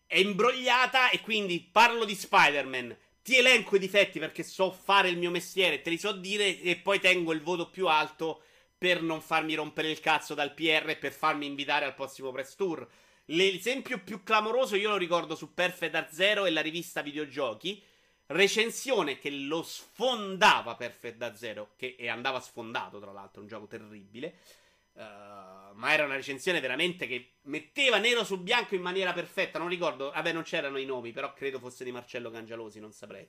È 0.06 0.18
imbrogliata 0.18 1.10
e 1.10 1.20
quindi 1.20 1.60
parlo 1.60 2.04
di 2.04 2.14
Spider-Man. 2.14 2.96
Ti 3.26 3.36
elenco 3.36 3.74
i 3.74 3.80
difetti 3.80 4.20
perché 4.20 4.44
so 4.44 4.70
fare 4.70 5.08
il 5.08 5.18
mio 5.18 5.32
mestiere, 5.32 5.82
te 5.82 5.90
li 5.90 5.98
so 5.98 6.12
dire 6.12 6.60
e 6.60 6.76
poi 6.76 7.00
tengo 7.00 7.32
il 7.32 7.42
voto 7.42 7.68
più 7.68 7.88
alto 7.88 8.42
per 8.78 9.02
non 9.02 9.20
farmi 9.20 9.54
rompere 9.54 9.90
il 9.90 9.98
cazzo 9.98 10.32
dal 10.32 10.54
PR 10.54 10.90
e 10.90 10.96
per 10.96 11.10
farmi 11.10 11.44
invitare 11.44 11.84
al 11.84 11.96
prossimo 11.96 12.30
press 12.30 12.54
tour. 12.54 12.86
L'esempio 13.24 13.98
più 13.98 14.22
clamoroso 14.22 14.76
io 14.76 14.90
lo 14.90 14.96
ricordo 14.96 15.34
su 15.34 15.52
Perfect 15.52 15.94
Art 15.96 16.12
Zero 16.12 16.44
e 16.44 16.50
la 16.50 16.60
rivista 16.60 17.02
videogiochi. 17.02 17.82
Recensione 18.26 19.18
che 19.18 19.30
lo 19.30 19.64
sfondava 19.64 20.76
Perfect 20.76 21.20
Art 21.20 21.34
Zero, 21.34 21.72
che 21.74 21.96
andava 22.08 22.38
sfondato 22.38 23.00
tra 23.00 23.10
l'altro, 23.10 23.42
un 23.42 23.48
gioco 23.48 23.66
terribile. 23.66 24.36
Uh, 24.96 25.74
ma 25.74 25.92
era 25.92 26.04
una 26.04 26.14
recensione 26.14 26.58
veramente 26.58 27.06
che 27.06 27.34
metteva 27.42 27.98
nero 27.98 28.24
su 28.24 28.38
bianco 28.40 28.74
in 28.74 28.82
maniera 28.82 29.12
perfetta. 29.12 29.58
Non 29.58 29.68
ricordo, 29.68 30.10
vabbè, 30.10 30.32
non 30.32 30.42
c'erano 30.42 30.78
i 30.78 30.86
nomi, 30.86 31.12
però 31.12 31.32
credo 31.34 31.58
fosse 31.58 31.84
di 31.84 31.92
Marcello 31.92 32.30
Cangialosi, 32.30 32.80
non 32.80 32.92
saprei. 32.92 33.28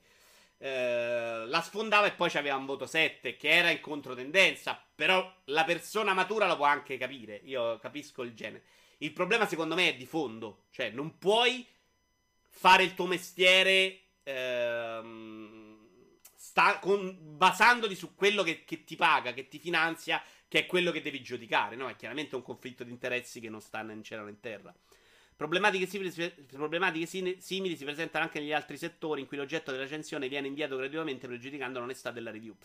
Uh, 0.60 1.45
la 1.45 1.61
sfondava 1.61 2.07
e 2.07 2.14
poi 2.14 2.30
c'aveva 2.30 2.56
un 2.56 2.65
voto 2.65 2.85
7 2.85 3.35
che 3.35 3.49
era 3.49 3.69
in 3.69 3.81
controtendenza. 3.81 4.81
Però 4.95 5.31
la 5.45 5.64
persona 5.65 6.14
matura 6.14 6.48
lo 6.48 6.56
può 6.56 6.65
anche 6.65 6.98
capire. 6.98 7.41
Io 7.44 7.77
capisco 7.80 8.23
il 8.23 8.34
genere. 8.34 8.64
Il 8.99 9.11
problema, 9.11 9.45
secondo 9.45 9.76
me, 9.76 9.89
è 9.89 9.95
di 9.95 10.06
fondo. 10.06 10.64
Cioè, 10.72 10.89
non 10.89 11.18
puoi 11.18 11.65
fare 12.49 12.84
il 12.84 12.95
tuo 12.95 13.06
mestiere 13.06 13.99
ehm, 14.23 15.77
sta, 16.35 16.80
con, 16.80 17.15
basandoti 17.19 17.95
su 17.95 18.15
quello 18.15 18.41
che, 18.41 18.64
che, 18.65 18.84
ti 18.84 18.95
paga, 18.95 19.34
che 19.34 19.48
ti 19.48 19.60
finanzia, 19.60 20.22
che 20.48 20.60
è 20.60 20.65
quello 20.65 20.91
che 20.91 21.02
devi 21.02 21.22
giudicare. 21.22 21.76
No? 21.76 21.88
È 21.90 21.95
chiaramente 21.95 22.36
un 22.36 22.41
conflitto 22.41 22.84
di 22.84 22.91
interessi 22.91 23.40
che 23.40 23.49
non 23.49 23.61
sta 23.61 23.82
né 23.82 23.94
in 23.94 24.03
cielo 24.03 24.24
né 24.24 24.32
in 24.32 24.40
terra. 24.40 24.74
Problematiche 25.36 25.86
simili, 25.86 26.11
problematiche 26.48 27.06
simili 27.06 27.78
si 27.78 27.84
presentano 27.84 28.24
anche 28.24 28.40
negli 28.40 28.53
altri 28.53 28.76
settori 28.76 29.22
in 29.22 29.28
cui 29.28 29.38
l'oggetto 29.38 29.69
della 29.69 29.84
recensione 29.84 30.28
viene 30.28 30.48
inviato 30.48 30.76
gratuitamente 30.76 31.28
pregiudicando 31.28 31.80
l'onestà 31.80 32.10
della 32.10 32.32
review. 32.32 32.56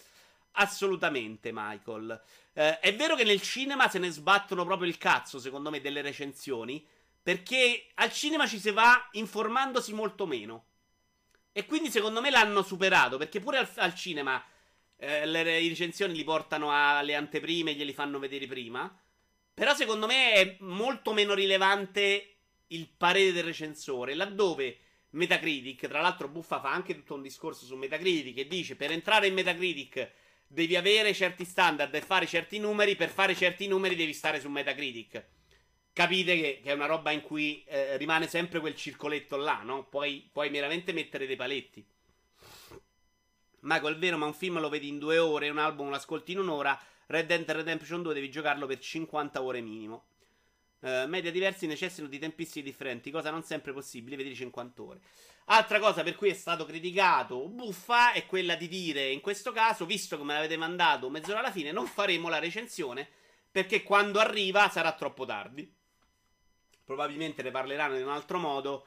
Assolutamente, 0.53 1.51
Michael. 1.53 2.21
Eh, 2.55 2.79
è 2.81 2.95
vero 2.95 3.15
che 3.15 3.25
nel 3.25 3.43
cinema 3.43 3.89
se 3.89 3.99
ne 3.99 4.11
sbattono 4.11 4.65
proprio 4.65 4.89
il 4.89 4.97
cazzo, 4.99 5.39
secondo 5.39 5.71
me, 5.71 5.81
delle 5.81 6.01
recensioni. 6.01 6.85
Perché 7.23 7.89
al 7.95 8.13
cinema 8.13 8.47
ci 8.47 8.59
si 8.59 8.71
va 8.71 9.09
informandosi 9.13 9.93
molto 9.93 10.27
meno. 10.27 10.65
E 11.53 11.67
quindi, 11.67 11.91
secondo 11.91 12.21
me, 12.21 12.31
l'hanno 12.31 12.63
superato. 12.63 13.19
Perché 13.19 13.39
pure 13.41 13.59
al, 13.59 13.69
al 13.77 13.95
cinema 13.95 14.43
eh, 15.03 15.27
le, 15.27 15.43
recensioni 15.43 16.15
li 16.15 16.23
portano 16.23 16.71
alle 16.71 17.17
anteprime 17.17 17.75
glieli 17.75 17.93
fanno 17.93 18.21
vedere 18.21 18.47
prima. 18.47 18.97
Però, 19.53 19.75
secondo 19.75 20.07
me, 20.07 20.33
è 20.33 20.57
molto 20.61 21.13
meno 21.13 21.35
rilevante 21.35 22.37
il 22.69 22.89
parere 22.97 23.33
del 23.33 23.43
recensore. 23.43 24.15
Laddove 24.15 24.79
Metacritic, 25.11 25.89
tra 25.89 26.01
l'altro, 26.01 26.29
Buffa 26.29 26.61
fa 26.61 26.71
anche 26.71 26.95
tutto 26.95 27.15
un 27.15 27.23
discorso 27.23 27.65
su 27.65 27.75
Metacritic 27.75 28.39
e 28.39 28.47
dice: 28.47 28.77
Per 28.77 28.93
entrare 28.93 29.27
in 29.27 29.35
Metacritic 29.35 30.11
devi 30.47 30.77
avere 30.77 31.13
certi 31.13 31.45
standard 31.45 31.93
e 31.95 32.01
fare 32.01 32.27
certi 32.27 32.61
numeri. 32.61 32.95
Per 32.95 33.11
fare 33.11 33.35
certi 33.35 33.67
numeri 33.67 33.97
devi 33.97 34.13
stare 34.13 34.41
su 34.41 34.49
Metacritic. 34.49 35.27
Capite 35.93 36.41
che, 36.41 36.61
che 36.63 36.71
è 36.71 36.75
una 36.75 36.87
roba 36.87 37.11
in 37.11 37.23
cui 37.23 37.65
eh, 37.67 37.97
rimane 37.97 38.29
sempre 38.29 38.61
quel 38.61 38.77
circoletto 38.77 39.37
là, 39.37 39.63
no? 39.63 39.85
Puoi, 39.85 40.31
puoi 40.33 40.49
meramente 40.49 40.93
mettere 40.93 41.27
dei 41.27 41.37
paletti. 41.37 41.85
Michael, 43.63 43.95
è 43.95 43.99
vero, 43.99 44.17
ma 44.17 44.27
un 44.27 44.35
film 44.35 44.61
lo 44.61 44.69
vedi 44.69 44.89
in 44.89 44.99
due 44.99 45.19
ore, 45.19 45.49
un 45.49 45.59
album 45.59 45.89
lo 45.89 45.97
ascolti 45.97 46.33
in 46.33 46.39
un'ora. 46.39 46.79
Red 47.07 47.27
Dead 47.27 47.51
Redemption 47.51 48.03
2 48.03 48.15
devi 48.15 48.31
giocarlo 48.31 48.67
per 48.67 48.79
50 48.79 49.43
ore 49.43 49.61
minimo. 49.61 50.05
Uh, 50.81 51.07
media 51.07 51.31
diversi 51.31 51.69
necessitano 51.69 52.09
di 52.09 52.19
tempistiche 52.19 52.65
differenti, 52.65 53.13
cosa 53.13 53.31
non 53.31 53.45
sempre 53.45 53.73
possibile, 53.73 54.17
vedi 54.17 54.35
50 54.35 54.83
ore. 54.83 55.01
Altra 55.47 55.79
cosa 55.79 56.03
per 56.03 56.17
cui 56.17 56.31
è 56.31 56.35
stato 56.35 56.65
criticato 56.65 57.49
buffa 57.49 58.13
è 58.13 58.27
quella 58.27 58.57
di 58.57 58.67
dire, 58.67 59.11
in 59.11 59.21
questo 59.21 59.53
caso, 59.53 59.87
visto 59.87 60.17
che 60.17 60.25
me 60.25 60.35
l'avete 60.35 60.57
mandato 60.57 61.09
mezz'ora 61.09 61.39
alla 61.39 61.53
fine, 61.53 61.71
non 61.71 61.87
faremo 61.87 62.29
la 62.29 62.41
recensione 62.41 63.09
perché 63.51 63.83
quando 63.83 64.19
arriva 64.19 64.69
sarà 64.71 64.93
troppo 64.93 65.25
tardi. 65.25 65.73
Probabilmente 66.85 67.43
ne 67.43 67.51
parleranno 67.51 67.97
in 67.97 68.05
un 68.05 68.13
altro 68.13 68.39
modo. 68.39 68.87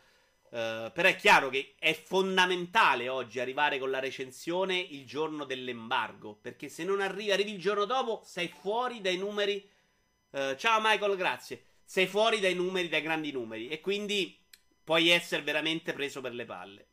Uh, 0.56 0.90
però 0.94 1.10
è 1.10 1.18
chiaro 1.18 1.50
che 1.50 1.76
è 1.78 1.94
fondamentale 1.94 3.10
oggi 3.10 3.42
arrivare 3.42 3.78
con 3.78 3.90
la 3.90 4.00
recensione 4.00 4.78
il 4.78 5.06
giorno 5.06 5.44
dell'embargo. 5.44 6.34
Perché 6.34 6.70
se 6.70 6.86
non 6.86 7.02
arrivi, 7.02 7.32
arrivi 7.32 7.52
il 7.56 7.60
giorno 7.60 7.84
dopo, 7.84 8.22
sei 8.24 8.48
fuori 8.48 9.02
dai 9.02 9.18
numeri. 9.18 9.70
Uh, 10.30 10.56
ciao 10.56 10.80
Michael, 10.82 11.18
grazie. 11.18 11.62
Sei 11.84 12.08
fuori 12.08 12.40
dai 12.40 12.54
numeri, 12.54 12.88
dai 12.88 13.02
grandi 13.02 13.34
numeri. 13.34 13.68
E 13.68 13.82
quindi 13.82 14.40
puoi 14.82 15.10
essere 15.10 15.42
veramente 15.42 15.92
preso 15.92 16.22
per 16.22 16.34
le 16.34 16.46
palle. 16.46 16.88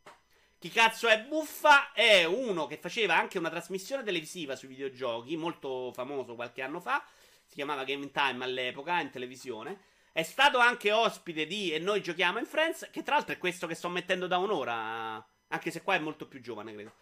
Chi 0.58 0.68
cazzo 0.68 1.06
è 1.06 1.20
Buffa? 1.20 1.92
È 1.92 2.24
uno 2.24 2.66
che 2.66 2.78
faceva 2.78 3.16
anche 3.16 3.38
una 3.38 3.50
trasmissione 3.50 4.02
televisiva 4.02 4.56
sui 4.56 4.68
videogiochi, 4.68 5.36
molto 5.36 5.92
famoso 5.92 6.34
qualche 6.34 6.62
anno 6.62 6.80
fa. 6.80 7.04
Si 7.46 7.54
chiamava 7.54 7.84
Game 7.84 8.10
Time 8.10 8.42
all'epoca 8.42 8.98
in 9.00 9.10
televisione. 9.10 9.78
È 10.12 10.22
stato 10.22 10.58
anche 10.58 10.92
ospite 10.92 11.46
di 11.46 11.72
E 11.72 11.78
noi 11.78 12.02
giochiamo 12.02 12.38
in 12.38 12.44
Friends, 12.44 12.90
che 12.92 13.02
tra 13.02 13.14
l'altro 13.14 13.34
è 13.34 13.38
questo 13.38 13.66
che 13.66 13.74
sto 13.74 13.88
mettendo 13.88 14.26
da 14.26 14.36
un'ora, 14.36 15.26
anche 15.48 15.70
se 15.70 15.82
qua 15.82 15.94
è 15.94 15.98
molto 15.98 16.28
più 16.28 16.42
giovane, 16.42 16.74
credo. 16.74 16.92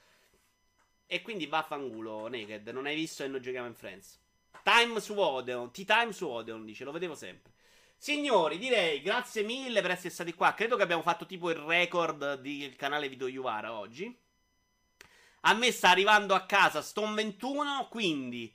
E 1.07 1.21
quindi 1.23 1.47
vaffanculo, 1.47 2.29
Naked, 2.29 2.69
non 2.69 2.87
hai 2.87 2.95
visto 2.95 3.25
E 3.25 3.27
noi 3.27 3.41
giochiamo 3.41 3.67
in 3.67 3.75
Friends. 3.75 4.17
Time 4.63 5.01
su 5.01 5.19
Odeon, 5.19 5.73
T-Time 5.73 6.13
su 6.13 6.29
Odeon, 6.29 6.65
dice, 6.65 6.85
lo 6.85 6.93
vedevo 6.93 7.17
sempre. 7.17 7.53
Signori, 7.97 8.59
direi 8.59 9.03
grazie 9.03 9.43
mille 9.43 9.83
per 9.83 9.91
essere 9.91 10.11
stati 10.11 10.33
qua. 10.33 10.55
Credo 10.55 10.77
che 10.77 10.83
abbiamo 10.83 11.03
fatto 11.03 11.27
tipo 11.27 11.51
il 11.51 11.57
record 11.57 12.41
del 12.41 12.77
canale 12.77 13.09
Video 13.09 13.27
Yuvara 13.27 13.73
oggi. 13.73 14.17
A 15.41 15.55
me 15.55 15.73
sta 15.73 15.91
arrivando 15.91 16.35
a 16.35 16.47
casa 16.47 16.81
Stone 16.81 17.15
21, 17.15 17.89
quindi 17.91 18.55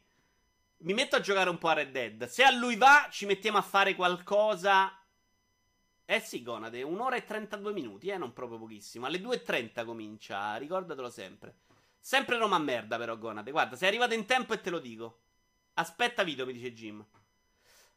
mi 0.86 0.94
metto 0.94 1.16
a 1.16 1.20
giocare 1.20 1.50
un 1.50 1.58
po' 1.58 1.70
a 1.70 1.74
Red 1.74 1.92
Dead. 1.92 2.26
Se 2.28 2.44
a 2.44 2.52
lui 2.52 2.76
va, 2.76 3.08
ci 3.10 3.26
mettiamo 3.26 3.58
a 3.58 3.64
fare 3.64 3.96
qualcosa. 3.96 4.96
Eh 6.06 6.20
sì, 6.20 6.44
Gonade, 6.44 6.84
un'ora 6.84 7.16
e 7.16 7.26
32 7.26 7.74
minuti, 7.74 8.10
eh, 8.10 8.18
non 8.18 8.34
proprio 8.34 8.60
pochissimo. 8.60 9.08
Alle 9.08 9.20
2.30 9.20 9.84
comincia, 9.84 10.56
ricordatelo 10.58 11.10
sempre. 11.10 11.62
Sempre 12.00 12.38
Roma 12.38 12.60
merda, 12.60 12.98
però, 12.98 13.18
Gonade. 13.18 13.50
Guarda, 13.50 13.76
sei 13.76 13.88
arrivato 13.88 14.14
in 14.14 14.28
tempo 14.28 14.54
e 14.54 14.62
te 14.62 14.70
lo 14.70 14.78
dico. 14.78 15.22
Aspetta 15.74 16.22
video, 16.22 16.46
mi 16.46 16.54
dice 16.54 16.72
Jim. 16.72 17.04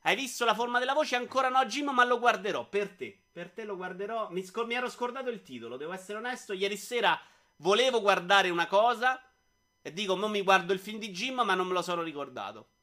Hai 0.03 0.17
visto 0.17 0.47
la 0.47 0.55
forma 0.55 0.79
della 0.79 0.95
voce? 0.95 1.17
Ancora 1.17 1.51
no, 1.51 1.63
Jim, 1.67 1.91
ma 1.91 2.05
lo 2.05 2.19
guarderò 2.19 2.67
per 2.71 2.89
te. 2.89 3.25
Per 3.31 3.51
te 3.51 3.65
lo 3.65 3.77
guarderò. 3.77 4.31
Mi, 4.31 4.43
scor- 4.43 4.67
mi 4.67 4.75
ero 4.75 4.89
scordato 4.89 5.29
il 5.29 5.43
titolo, 5.43 5.77
devo 5.77 5.93
essere 5.93 6.17
onesto. 6.17 6.55
Ieri 6.55 6.79
sera 6.79 7.21
volevo 7.57 8.01
guardare 8.01 8.49
una 8.49 8.67
cosa. 8.67 9.23
E 9.83 9.93
dico, 9.93 10.15
non 10.15 10.31
mi 10.31 10.41
guardo 10.41 10.73
il 10.73 10.79
film 10.79 10.99
di 10.99 11.11
Jim, 11.11 11.43
ma 11.43 11.55
non 11.55 11.67
me 11.67 11.75
lo 11.75 11.83
sono 11.83 12.01
ricordato. 12.01 12.77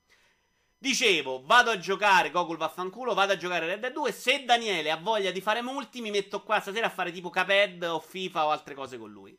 Dicevo, 0.77 1.41
vado 1.43 1.71
a 1.71 1.79
giocare 1.79 2.29
Gogol 2.29 2.57
vaffanculo, 2.57 3.13
vado 3.13 3.33
a 3.33 3.37
giocare 3.37 3.65
Red 3.65 3.79
Dead 3.79 3.93
2. 3.93 4.11
Se 4.11 4.43
Daniele 4.45 4.91
ha 4.91 4.97
voglia 4.97 5.31
di 5.31 5.41
fare 5.41 5.61
multi, 5.61 6.01
mi 6.01 6.11
metto 6.11 6.43
qua 6.43 6.59
stasera 6.59 6.87
a 6.87 6.89
fare 6.91 7.11
tipo 7.11 7.29
Caped 7.29 7.83
o 7.83 7.99
FIFA 7.99 8.45
o 8.45 8.49
altre 8.51 8.75
cose 8.75 8.97
con 8.97 9.11
lui. 9.11 9.37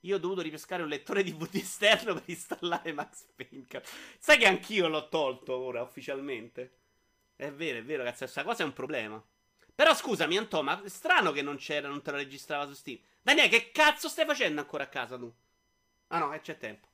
Io 0.00 0.16
ho 0.16 0.18
dovuto 0.18 0.40
ripescare 0.40 0.82
un 0.82 0.88
lettore 0.88 1.24
DVD 1.24 1.54
esterno 1.56 2.14
per 2.14 2.22
installare 2.26 2.92
Max 2.92 3.26
Payne. 3.34 3.66
Sai 4.18 4.38
che 4.38 4.46
anch'io 4.46 4.88
l'ho 4.88 5.08
tolto 5.08 5.56
ora 5.56 5.82
ufficialmente? 5.82 6.78
È 7.34 7.50
vero, 7.50 7.78
è 7.78 7.84
vero, 7.84 8.04
cazzo, 8.04 8.18
questa 8.24 8.44
cosa 8.44 8.62
è 8.62 8.66
un 8.66 8.72
problema. 8.72 9.22
Però 9.74 9.94
scusami, 9.94 10.36
Antò, 10.38 10.62
ma 10.62 10.82
è 10.82 10.88
strano 10.88 11.32
che 11.32 11.42
non 11.42 11.56
c'era, 11.56 11.88
non 11.88 12.02
te 12.02 12.10
lo 12.10 12.16
registrava 12.18 12.66
su 12.66 12.72
Steam. 12.74 12.98
Daniele, 13.20 13.48
che 13.48 13.70
cazzo 13.72 14.08
stai 14.08 14.24
facendo 14.24 14.60
ancora 14.60 14.84
a 14.84 14.88
casa 14.88 15.18
tu? 15.18 15.30
Ah 16.08 16.18
no, 16.18 16.32
eh, 16.32 16.40
c'è 16.40 16.56
tempo. 16.56 16.86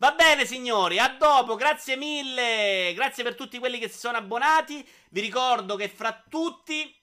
Va 0.00 0.12
bene, 0.12 0.46
signori, 0.46 0.98
a 0.98 1.14
dopo, 1.18 1.56
grazie 1.56 1.94
mille. 1.94 2.94
Grazie 2.94 3.22
per 3.22 3.34
tutti 3.34 3.58
quelli 3.58 3.78
che 3.78 3.90
si 3.90 3.98
sono 3.98 4.16
abbonati. 4.16 4.82
Vi 5.10 5.20
ricordo 5.20 5.76
che 5.76 5.88
fra 5.88 6.24
tutti 6.28 6.96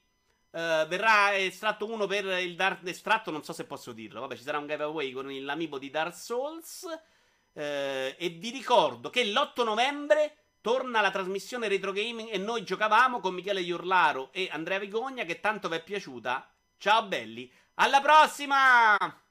Uh, 0.49 0.87
verrà 0.87 1.37
estratto 1.37 1.85
uno 1.85 2.07
per 2.07 2.25
il 2.39 2.55
Dark 2.55 2.87
estratto, 2.87 3.29
non 3.29 3.43
so 3.43 3.53
se 3.53 3.65
posso 3.65 3.91
dirlo. 3.91 4.21
Vabbè, 4.21 4.35
ci 4.37 4.41
sarà 4.41 4.57
un 4.57 4.65
giveaway 4.65 5.11
con 5.11 5.27
l'amiibo 5.27 5.77
di 5.77 5.91
Dark 5.91 6.15
Souls. 6.15 6.83
Uh, 7.51 7.59
e 8.17 8.37
vi 8.39 8.49
ricordo 8.49 9.11
che 9.11 9.25
l'8 9.25 9.63
novembre 9.63 10.37
torna 10.61 11.01
la 11.01 11.11
trasmissione 11.11 11.67
Retro 11.67 11.91
Gaming 11.91 12.29
e 12.31 12.39
noi 12.39 12.63
giocavamo 12.63 13.19
con 13.19 13.35
Michele 13.35 13.61
Iurlaro 13.61 14.29
e 14.31 14.47
Andrea 14.49 14.79
Vigogna 14.79 15.25
che 15.25 15.41
tanto 15.41 15.69
vi 15.69 15.75
è 15.75 15.83
piaciuta. 15.83 16.49
Ciao 16.77 17.03
belli, 17.03 17.51
alla 17.75 18.01
prossima! 18.01 19.26